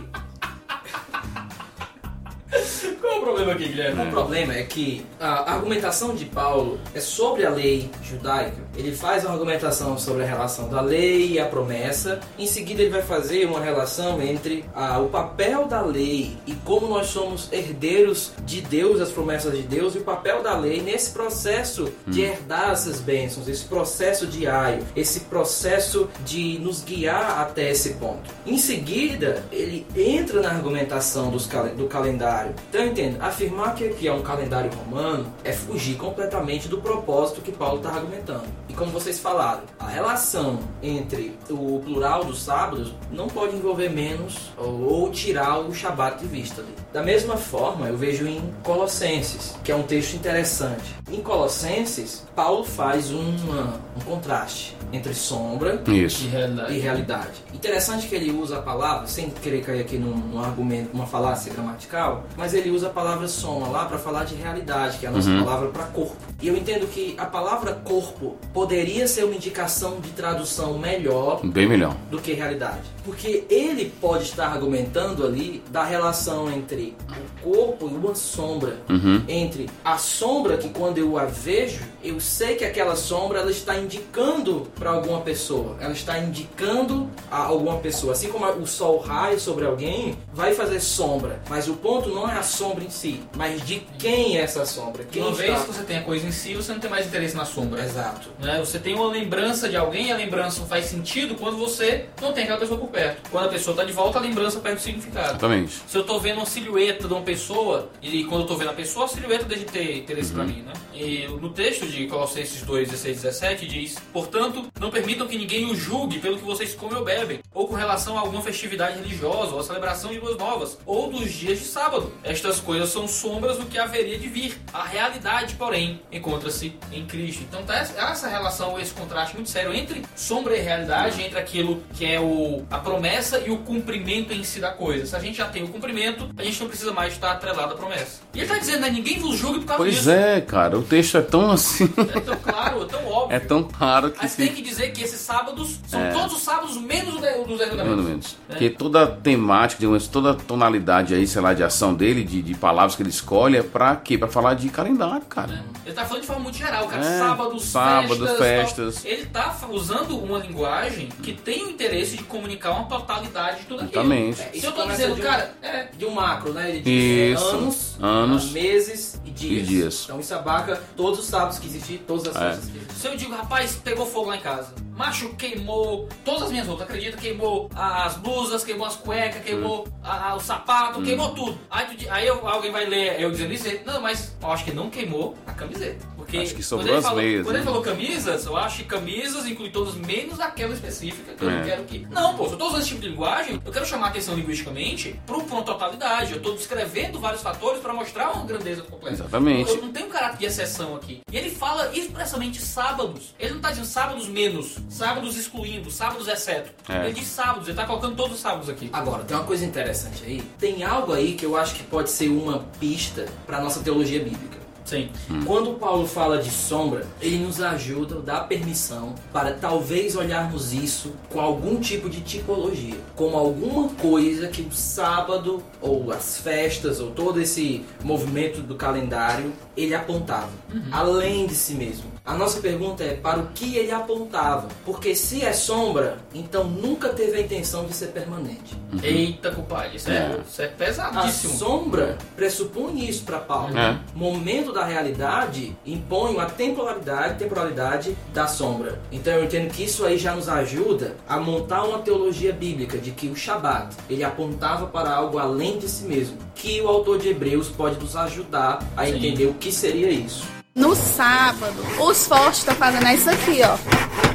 Qual 3.09 3.17
é 3.17 3.21
o 3.21 3.23
problema 3.23 3.53
aqui, 3.53 3.65
O 3.65 3.69
Guilherme? 3.69 4.11
problema 4.11 4.55
é 4.55 4.63
que 4.65 5.07
a 5.19 5.55
argumentação 5.55 6.15
de 6.15 6.27
Paulo 6.27 6.79
é 6.95 7.01
sobre 7.01 7.47
a 7.47 7.51
lei 7.51 7.91
judaica. 8.03 8.59
Ele 8.77 8.95
faz 8.95 9.25
uma 9.25 9.33
argumentação 9.33 9.97
sobre 9.97 10.25
a 10.25 10.27
relação 10.27 10.69
da 10.69 10.83
lei 10.83 11.33
e 11.33 11.41
a 11.41 11.47
promessa. 11.47 12.21
Em 12.39 12.47
seguida, 12.47 12.83
ele 12.83 12.91
vai 12.91 13.01
fazer 13.01 13.47
uma 13.47 13.61
relação 13.61 14.21
entre 14.21 14.65
ah, 14.75 14.99
o 14.99 15.09
papel 15.09 15.67
da 15.67 15.81
lei 15.81 16.37
e 16.47 16.55
como 16.67 16.87
nós 16.87 17.07
somos 17.07 17.51
herdeiros 17.51 18.33
de 18.45 18.61
Deus, 18.61 19.01
as 19.01 19.11
promessas 19.11 19.57
de 19.57 19.63
Deus, 19.63 19.95
e 19.95 19.99
o 19.99 20.05
papel 20.05 20.43
da 20.43 20.57
lei 20.57 20.83
nesse 20.83 21.11
processo 21.11 21.91
de 22.07 22.21
herdar 22.21 22.73
essas 22.73 23.01
bênçãos, 23.01 23.49
esse 23.49 23.65
processo 23.65 24.27
diário, 24.27 24.85
esse 24.95 25.21
processo 25.21 26.11
de 26.25 26.59
nos 26.59 26.85
guiar 26.85 27.41
até 27.41 27.71
esse 27.71 27.95
ponto. 27.95 28.31
Em 28.47 28.59
seguida, 28.59 29.43
ele 29.51 29.87
entra 29.97 30.43
na 30.43 30.51
argumentação 30.51 31.31
dos 31.31 31.49
do 31.77 31.87
calendário. 31.87 32.55
Então, 32.69 32.98
entendo, 32.99 33.23
afirmar 33.23 33.75
que 33.77 33.87
aqui 33.87 34.09
é 34.09 34.13
um 34.13 34.23
calendário 34.23 34.71
romano 34.73 35.33
é 35.45 35.53
fugir 35.53 35.97
completamente 35.97 36.67
do 36.67 36.81
propósito 36.81 37.41
que 37.41 37.53
Paulo 37.53 37.79
está 37.79 37.91
argumentando. 37.91 38.45
E 38.79 38.81
como 38.81 38.93
vocês 38.93 39.19
falaram, 39.19 39.63
a 39.81 39.89
relação 39.89 40.61
entre 40.81 41.37
o 41.51 41.81
plural 41.85 42.23
dos 42.25 42.41
sábados 42.41 42.95
não 43.11 43.27
pode 43.27 43.57
envolver 43.57 43.89
menos 43.89 44.53
ou, 44.57 44.81
ou 44.83 45.11
tirar 45.11 45.59
o 45.59 45.75
Shabat 45.75 46.21
de 46.21 46.27
vista 46.29 46.61
ali. 46.61 46.73
Da 46.93 47.03
mesma 47.03 47.37
forma, 47.37 47.89
eu 47.89 47.97
vejo 47.97 48.25
em 48.29 48.41
Colossenses, 48.63 49.57
que 49.65 49.73
é 49.73 49.75
um 49.75 49.83
texto 49.83 50.15
interessante. 50.15 50.95
Em 51.11 51.21
Colossenses, 51.21 52.25
Paulo 52.37 52.63
faz 52.63 53.11
uma- 53.11 53.81
um 53.97 54.01
contraste 54.05 54.77
entre 54.93 55.13
sombra 55.13 55.83
Isso. 55.89 56.23
De 56.23 56.29
realidade. 56.29 56.73
e 56.73 56.79
realidade. 56.79 57.45
Interessante 57.53 58.07
que 58.07 58.15
ele 58.15 58.31
usa 58.31 58.59
a 58.59 58.63
palavra, 58.63 59.07
sem 59.07 59.29
querer 59.29 59.63
cair 59.63 59.81
aqui 59.81 59.99
num, 59.99 60.17
num 60.17 60.41
argumento, 60.43 60.91
uma 60.95 61.07
falácia 61.07 61.53
gramatical, 61.53 62.25
mas 62.37 62.55
ele 62.55 62.71
usa 62.71 62.87
a 62.87 62.91
palavra 62.91 63.27
soma 63.29 63.69
lá 63.69 63.85
para 63.85 63.99
falar 63.99 64.25
de 64.25 64.35
realidade, 64.37 64.99
que 64.99 65.05
é 65.05 65.09
a 65.09 65.13
nossa 65.13 65.29
palavra 65.31 65.69
para 65.69 65.85
corpo. 65.87 66.17
E 66.41 66.49
eu 66.49 66.57
entendo 66.57 66.87
que 66.87 67.15
a 67.19 67.27
palavra 67.27 67.75
corpo 67.85 68.37
poderia 68.69 69.09
ser 69.09 69.25
uma 69.25 69.35
indicação 69.35 69.99
de 69.99 70.11
tradução 70.11 70.79
melhor 70.79 71.41
Bem 71.43 71.67
melhor. 71.67 71.97
do 72.11 72.19
que 72.19 72.35
realidade. 72.35 72.83
Porque 73.09 73.45
ele 73.49 73.91
pode 74.03 74.25
estar 74.25 74.49
argumentando 74.49 75.25
ali 75.25 75.63
da 75.71 75.83
relação 75.83 76.53
entre 76.53 76.95
o 77.09 77.43
corpo 77.43 77.89
e 77.89 77.95
uma 77.95 78.15
sombra. 78.15 78.77
Uhum. 78.87 79.25
Entre 79.27 79.71
a 79.83 79.97
sombra 79.97 80.59
que 80.59 80.69
quando 80.69 80.99
eu 80.99 81.17
a 81.17 81.25
vejo, 81.25 81.81
eu 82.05 82.21
sei 82.21 82.57
que 82.57 82.67
aquela 82.67 82.95
sombra 82.95 83.39
ela 83.39 83.51
está 83.51 83.79
indicando 83.79 84.69
para 84.79 84.91
alguma 84.91 85.23
pessoa. 85.23 85.79
Ela 85.81 85.95
está 85.95 86.19
indicando 86.19 87.09
a 87.31 87.39
alguma 87.39 87.79
pessoa. 87.79 88.13
Assim 88.13 88.29
como 88.29 88.45
o 88.45 88.67
sol 88.67 88.99
raio 88.99 89.41
sobre 89.41 89.65
alguém, 89.65 90.19
vai 90.31 90.53
fazer 90.53 90.79
sombra. 90.79 91.41
Mas 91.49 91.67
o 91.67 91.77
ponto 91.77 92.11
não 92.11 92.29
é 92.29 92.35
a 92.35 92.43
sombra 92.43 92.85
em 92.85 92.91
si, 92.91 93.23
mas 93.35 93.65
de 93.67 93.81
quem 93.99 94.37
é 94.37 94.43
essa 94.43 94.67
sombra. 94.67 95.05
Quem 95.05 95.23
Uma 95.23 95.31
está... 95.31 95.43
vez 95.45 95.61
que 95.61 95.67
você 95.73 95.83
tem 95.83 95.97
a 95.97 96.03
coisa 96.03 96.27
em 96.27 96.33
si, 96.33 96.55
você 96.55 96.73
não 96.73 96.81
tem 96.81 96.91
mais 96.91 97.07
interesse 97.07 97.35
na 97.35 97.47
sombra. 97.47 97.83
Exato. 97.83 98.29
Né? 98.39 98.59
Você 98.59 98.79
tem 98.79 98.95
uma 98.95 99.09
lembrança 99.09 99.67
de 99.67 99.79
alguém 99.79 100.09
e 100.09 100.13
a 100.13 100.17
lembrança 100.17 100.61
faz 100.67 100.85
sentido 100.85 101.37
quando 101.37 101.57
você 101.57 102.05
não 102.21 102.35
tem 102.35 102.45
aquela 102.45 102.59
pessoa 102.59 102.79
por 102.79 102.89
perto. 102.89 102.98
Quando 103.31 103.47
a 103.47 103.49
pessoa 103.49 103.73
está 103.75 103.85
de 103.85 103.93
volta, 103.93 104.19
a 104.19 104.23
lembrança 104.23 104.61
perde 104.61 104.79
o 104.79 104.83
significado. 104.83 105.29
Exatamente. 105.31 105.81
Se 105.87 105.97
eu 105.97 106.05
tô 106.05 106.19
vendo 106.19 106.39
uma 106.39 106.47
silhueta 106.47 107.07
de 107.07 107.13
uma 107.15 107.23
pessoa, 107.23 107.91
e 108.03 108.25
quando 108.25 108.43
eu 108.43 108.47
tô 108.47 108.57
vendo 108.57 108.71
a 108.71 108.75
pessoa, 108.75 109.05
a 109.07 109.09
silhueta 109.09 109.45
deixa 109.45 109.65
de 109.65 109.71
ter 109.73 109.97
interesse 109.99 110.33
pra 110.33 110.45
mim, 110.45 110.63
né? 110.63 110.73
E 110.95 111.27
no 111.41 111.51
texto 111.51 111.87
de 111.87 112.07
Colossenses 112.07 112.63
2, 112.63 112.89
16 112.91 113.23
17 113.23 113.67
diz: 113.67 113.97
Portanto, 114.13 114.67
não 114.81 114.91
permitam 114.91 115.27
que 115.27 115.37
ninguém 115.39 115.71
o 115.71 115.75
julgue 115.75 116.19
pelo 116.19 116.37
que 116.39 116.45
vocês 116.45 116.75
comem 116.75 116.97
ou 116.97 117.05
bebem, 117.05 117.41
ou 117.55 117.69
com 117.69 117.75
relação 117.75 118.17
a 118.17 118.21
alguma 118.21 118.43
festividade 118.43 118.97
religiosa, 118.99 119.53
ou 119.53 119.61
a 119.61 119.63
celebração 119.63 120.11
de 120.11 120.19
luas 120.19 120.37
novas, 120.37 120.79
ou 120.87 121.11
dos 121.11 121.33
dias 121.33 121.59
de 121.59 121.65
sábado. 121.65 122.13
Estas 122.25 122.59
coisas 122.61 122.89
são 122.91 123.07
sombras 123.07 123.59
do 123.59 123.67
que 123.67 123.79
haveria 123.79 124.19
de 124.19 124.29
vir. 124.29 124.59
A 124.73 124.85
realidade, 124.85 125.55
porém, 125.55 126.01
encontra-se 126.11 126.77
em 126.93 127.05
Cristo. 127.07 127.43
Então 127.49 127.63
tá 127.63 127.77
essa- 127.79 127.99
essa 128.01 128.29
relação, 128.29 128.79
esse 128.79 128.93
contraste 128.95 129.35
muito 129.35 129.51
sério 129.51 129.73
entre 129.75 130.03
sombra 130.17 130.57
e 130.57 130.61
realidade, 130.61 131.23
entre 131.23 131.39
aquilo 131.39 131.83
que 131.95 132.05
é 132.05 132.21
o, 132.21 132.65
a 132.71 132.79
promessa 132.89 133.39
e 133.41 133.51
o 133.51 133.59
cumprimento 133.59 134.33
em 134.33 134.43
si 134.45 134.61
da 134.61 134.71
coisa. 134.71 135.07
Se 135.07 135.17
a 135.17 135.19
gente 135.21 135.39
já 135.39 135.47
tem 135.47 135.63
o 135.65 135.69
cumprimento, 135.69 136.29
a 136.37 136.43
gente 136.43 136.61
não 136.61 136.69
precisa 136.69 136.93
mais 136.93 137.13
estar 137.13 137.33
atrelado 137.33 137.75
à 137.75 137.77
promessa. 137.77 138.21
E 138.35 138.41
ele 138.41 138.49
tá 138.49 138.59
dizendo, 138.59 138.81
né? 138.81 138.91
Ninguém 138.91 139.19
vos 139.19 139.37
julgue 139.39 139.61
por 139.61 139.67
causa 139.67 139.83
Pois 139.83 139.95
disso. 139.97 140.11
é, 140.11 140.41
cara. 140.41 140.79
O 140.79 140.83
texto 140.83 141.17
é 141.19 141.23
tão 141.23 141.51
assim. 141.51 141.85
É 142.15 142.21
tão 142.21 142.37
claro, 142.37 142.83
é 142.83 142.87
tão 142.87 143.07
óbvio. 143.07 143.29
É 143.39 143.39
tão 143.39 143.63
claro 143.63 144.11
que 144.11 144.19
Mas 144.23 144.35
tem 144.35 144.49
que 144.49 144.63
dizer 144.63 144.91
que 144.93 145.03
esses 145.03 145.21
sábados 145.21 145.79
são 145.87 146.01
É. 146.01 146.11
todos 146.13 146.33
os 146.35 146.43
sábados 146.43 146.77
menos 146.81 147.15
o 147.17 147.21
de- 147.21 147.39
o 147.39 147.45
dos 147.45 147.59
dez 147.59 147.71
Pelo 147.71 147.77
mandamentos. 147.85 148.05
menos. 148.09 148.37
É. 148.49 148.53
Porque 148.53 148.71
toda 148.71 149.03
a 149.03 149.07
temática, 149.07 149.81
digamos, 149.81 150.07
toda 150.09 150.31
a 150.31 150.35
tonalidade 150.35 151.15
aí, 151.15 151.27
sei 151.27 151.43
lá, 151.43 151.53
de 151.55 151.63
ação 151.63 151.95
dele, 151.95 152.25
de, 152.25 152.41
de 152.43 152.55
palavras 152.55 152.97
que 152.97 153.03
ele 153.03 153.11
escolhe, 153.11 153.57
é 153.59 153.63
pra 153.63 153.95
quê? 153.97 154.17
Pra 154.17 154.29
falar 154.29 154.55
de 154.55 154.69
calendário, 154.71 155.23
cara. 155.27 155.63
Ele 155.85 155.95
tá 155.95 156.05
falando 156.05 156.23
de 156.23 156.27
forma 156.27 156.43
muito 156.43 156.57
geral, 156.59 156.87
cara. 156.87 157.05
É, 157.05 157.19
sábado, 157.19 157.61
sábado, 157.61 158.27
festas. 158.27 158.39
festas. 158.39 159.05
Ele 159.05 159.27
tá 159.27 159.57
usando 159.71 160.19
uma 160.19 160.39
linguagem 160.39 161.09
que 161.23 161.33
tem 161.33 161.65
o 161.67 161.71
interesse 161.71 162.17
de 162.17 162.23
comunicar 162.25 162.68
uma 162.71 162.85
totalidade 162.85 163.61
de 163.61 163.67
tudo 163.67 163.83
aquilo. 163.85 163.93
Exatamente. 164.03 164.37
Se 164.37 164.49
Isso 164.59 164.67
eu 164.67 164.73
tô 164.73 164.87
dizendo, 164.87 165.15
de 165.15 165.21
um- 165.21 165.25
cara, 165.25 165.55
é. 165.63 165.89
de 165.97 166.05
um 166.05 166.11
macro, 166.11 166.53
né? 166.53 166.71
Ele 166.71 166.81
diz 166.81 167.39
Isso. 167.41 167.49
anos, 167.49 167.97
Anos. 168.01 168.49
ah, 168.49 168.53
meses 168.53 169.21
e 169.25 169.31
dias. 169.31 169.63
E 169.63 169.63
dias. 169.67 170.03
Então 170.05 170.21
isso 170.21 170.35
abarca 170.35 170.81
todos 170.97 171.19
os 171.21 171.27
sábados 171.27 171.59
que 171.59 171.67
existem, 171.67 171.99
todas 171.99 172.27
as 172.29 172.37
É. 172.37 172.51
que 172.51 172.67
existem. 172.67 172.97
Se 172.97 173.07
eu 173.07 173.17
digo, 173.17 173.35
rapaz, 173.35 173.77
pegou 173.83 174.07
fogo 174.07 174.29
lá 174.29 174.37
em 174.37 174.41
casa. 174.41 174.75
Macho 174.97 175.29
queimou 175.37 176.09
todas 176.25 176.43
as 176.43 176.51
minhas 176.51 176.67
roupas, 176.67 176.87
acredita? 176.89 177.17
Queimou 177.17 177.71
as 177.75 178.17
blusas, 178.17 178.65
queimou 178.65 178.85
as 178.87 178.97
cuecas, 178.97 179.43
queimou 179.45 179.87
a- 180.03 180.31
a- 180.31 180.35
o 180.35 180.41
sapato, 180.41 181.01
queimou 181.03 181.33
tudo. 181.35 181.57
Aí, 181.71 181.87
tu 181.97 182.11
aí 182.11 182.27
eu- 182.27 182.47
alguém 182.49 182.73
vai 182.73 182.85
ler 182.85 183.21
eu 183.21 183.31
dizendo 183.31 183.53
isso, 183.53 183.69
ele, 183.69 183.81
não, 183.87 184.01
mas 184.01 184.35
eu 184.43 184.51
acho 184.51 184.65
que 184.65 184.73
não 184.73 184.91
queimou 184.91 185.37
a 185.47 185.53
camiseta. 185.53 186.05
Porque 186.29 186.37
Acho 186.45 186.55
que 186.55 186.63
sobrou 186.63 186.85
quando 186.87 186.91
ele 186.91 186.99
as 186.99 187.05
falou, 187.05 187.23
meias, 187.23 187.43
Quando 187.43 187.57
ele 187.57 187.65
né? 187.65 187.65
falou 187.65 187.83
camisas, 187.83 188.45
eu 188.45 188.55
acho 188.59 188.77
que 188.77 188.85
camisas 188.85 189.47
inclui 189.47 189.71
todas 189.71 189.95
menos 189.95 190.39
aquela 190.39 190.75
específica 190.75 191.33
que 191.33 191.43
eu 191.43 191.49
É. 191.49 191.57
não 191.57 191.65
quero 191.65 191.85
que. 191.85 192.07
Não, 192.11 192.37
pô, 192.37 192.45
se 192.47 192.53
eu 192.53 192.59
tô 192.59 192.67
usando 192.67 192.81
esse 192.81 192.89
tipo 192.89 193.01
de 193.01 193.09
linguagem, 193.09 193.63
eu 193.65 193.73
quero 193.73 193.87
chamar 193.87 194.09
a 194.09 194.11
atenção 194.11 194.35
linguisticamente 194.35 195.19
pro, 195.27 195.43
pra 195.45 195.55
uma 195.55 195.63
totalidade. 195.65 196.35
Eu 196.35 196.43
tô 196.43 196.53
descrevendo 196.53 197.19
vários 197.19 197.41
fatores 197.41 197.81
pra 197.81 197.95
mostrar 197.95 198.31
uma 198.33 198.45
grandeza 198.45 198.83
completa. 198.83 199.15
Exatamente. 199.15 199.71
Eu 199.71 199.81
não 199.81 199.91
tem 199.91 200.05
um 200.05 200.11
caráter 200.11 200.37
de 200.37 200.45
exceção 200.45 200.95
aqui. 200.97 201.23
E 201.33 201.37
ele 201.37 201.49
fala 201.49 201.91
expressamente 201.97 202.61
sábados. 202.61 203.35
Ele 203.39 203.55
não 203.55 203.61
tá 203.63 203.71
dizendo 203.71 203.87
sábados 203.87 204.29
menos, 204.29 204.77
sábados 204.91 205.35
excluindo, 205.35 205.91
sábados 205.91 206.29
exceto. 206.29 206.71
É. 206.91 207.07
Ele 207.07 207.15
diz 207.15 207.27
sábados, 207.29 207.69
ele 207.69 207.77
tá 207.77 207.87
colocando 207.87 208.15
todos 208.17 208.35
os 208.35 208.41
sábados 208.41 208.69
aqui. 208.69 208.91
Agora, 208.93 209.25
tem 209.25 209.35
uma 209.35 209.47
coisa 209.47 209.65
interessante 209.65 210.23
aí. 210.27 210.43
Tem 210.59 210.85
algo 210.85 211.15
aí 211.15 211.33
que 211.33 211.47
eu 211.47 211.57
acho 211.57 211.75
que 211.75 211.85
pode 211.85 212.11
ser 212.11 212.29
uma 212.29 212.59
pista 212.79 213.25
para 213.47 213.63
nossa 213.63 213.81
teologia 213.81 214.23
bíblica. 214.23 214.58
Sim. 214.89 215.11
Quando 215.45 215.75
Paulo 215.75 216.07
fala 216.07 216.39
de 216.39 216.51
sombra, 216.51 217.07
ele 217.21 217.39
nos 217.39 217.61
ajuda, 217.61 218.21
dá 218.21 218.41
permissão 218.41 219.15
para 219.33 219.53
talvez 219.53 220.17
olharmos 220.17 220.73
isso 220.73 221.13
com 221.29 221.41
algum 221.41 221.79
tipo 221.79 222.09
de 222.09 222.23
tipologia, 222.23 222.97
como 223.15 223.37
alguma 223.37 223.91
coisa 223.91 224.49
que 224.49 224.63
o 224.63 224.73
sábado 224.73 225.63
ou 225.81 226.11
as 226.11 226.39
festas 226.39 227.01
ou 227.01 227.11
todo 227.11 227.41
esse 227.41 227.85
movimento 228.03 228.63
do 228.63 228.75
calendário 228.77 229.53
ele 229.83 229.95
apontava, 229.95 230.51
além 230.93 231.47
de 231.47 231.55
si 231.55 231.75
mesmo. 231.75 232.05
A 232.25 232.35
nossa 232.35 232.61
pergunta 232.61 233.03
é 233.03 233.15
para 233.15 233.39
o 233.39 233.47
que 233.55 233.77
ele 233.77 233.91
apontava, 233.91 234.69
porque 234.85 235.15
se 235.15 235.43
é 235.43 235.53
sombra, 235.55 236.19
então 236.35 236.65
nunca 236.65 237.09
teve 237.09 237.39
a 237.39 237.41
intenção 237.41 237.87
de 237.87 237.95
ser 237.95 238.09
permanente. 238.09 238.77
Eita, 239.03 239.51
compadre, 239.51 239.97
isso 239.97 240.11
é, 240.11 240.15
É. 240.17 240.41
isso 240.47 240.61
é 240.61 240.67
A 240.67 240.69
pesadíssimo. 240.69 241.55
sombra 241.55 242.19
pressupõe 242.37 243.09
isso 243.09 243.25
para 243.25 243.39
Paulo. 243.39 243.77
É. 243.79 243.99
Momento 244.15 244.73
da 244.73 244.85
realidade 244.85 245.75
impõe 245.87 246.33
uma 246.35 246.45
temporalidade, 246.47 247.39
temporalidade 247.39 248.15
da 248.35 248.47
sombra. 248.47 249.01
Então 249.11 249.33
eu 249.33 249.45
entendo 249.45 249.71
que 249.73 249.85
isso 249.85 250.05
aí 250.05 250.19
já 250.19 250.35
nos 250.35 250.49
ajuda 250.51 251.17
a 251.27 251.39
montar 251.39 251.85
uma 251.85 252.01
teologia 252.01 252.53
bíblica 252.53 252.99
de 252.99 253.11
que 253.13 253.29
o 253.29 253.37
Shabat 253.37 253.97
ele 254.11 254.23
apontava 254.25 254.87
para 254.87 255.11
algo 255.15 255.39
além 255.39 255.79
de 255.79 255.89
si 255.89 256.05
mesmo, 256.05 256.37
que 256.55 256.81
o 256.83 256.89
autor 256.89 257.19
de 257.19 257.29
Hebreus 257.29 257.69
pode 257.69 257.99
nos 257.99 258.17
ajudar 258.17 258.81
a 258.97 259.07
Sim. 259.07 259.17
entender 259.17 259.47
o 259.47 259.55
que 259.55 259.68
seria 259.73 260.11
isso. 260.11 260.45
No 260.75 260.95
sábado, 260.95 261.75
os 262.01 262.27
fortes 262.27 262.61
estão 262.61 262.75
fazendo 262.75 263.09
isso 263.09 263.29
aqui, 263.29 263.61
ó. 263.63 264.28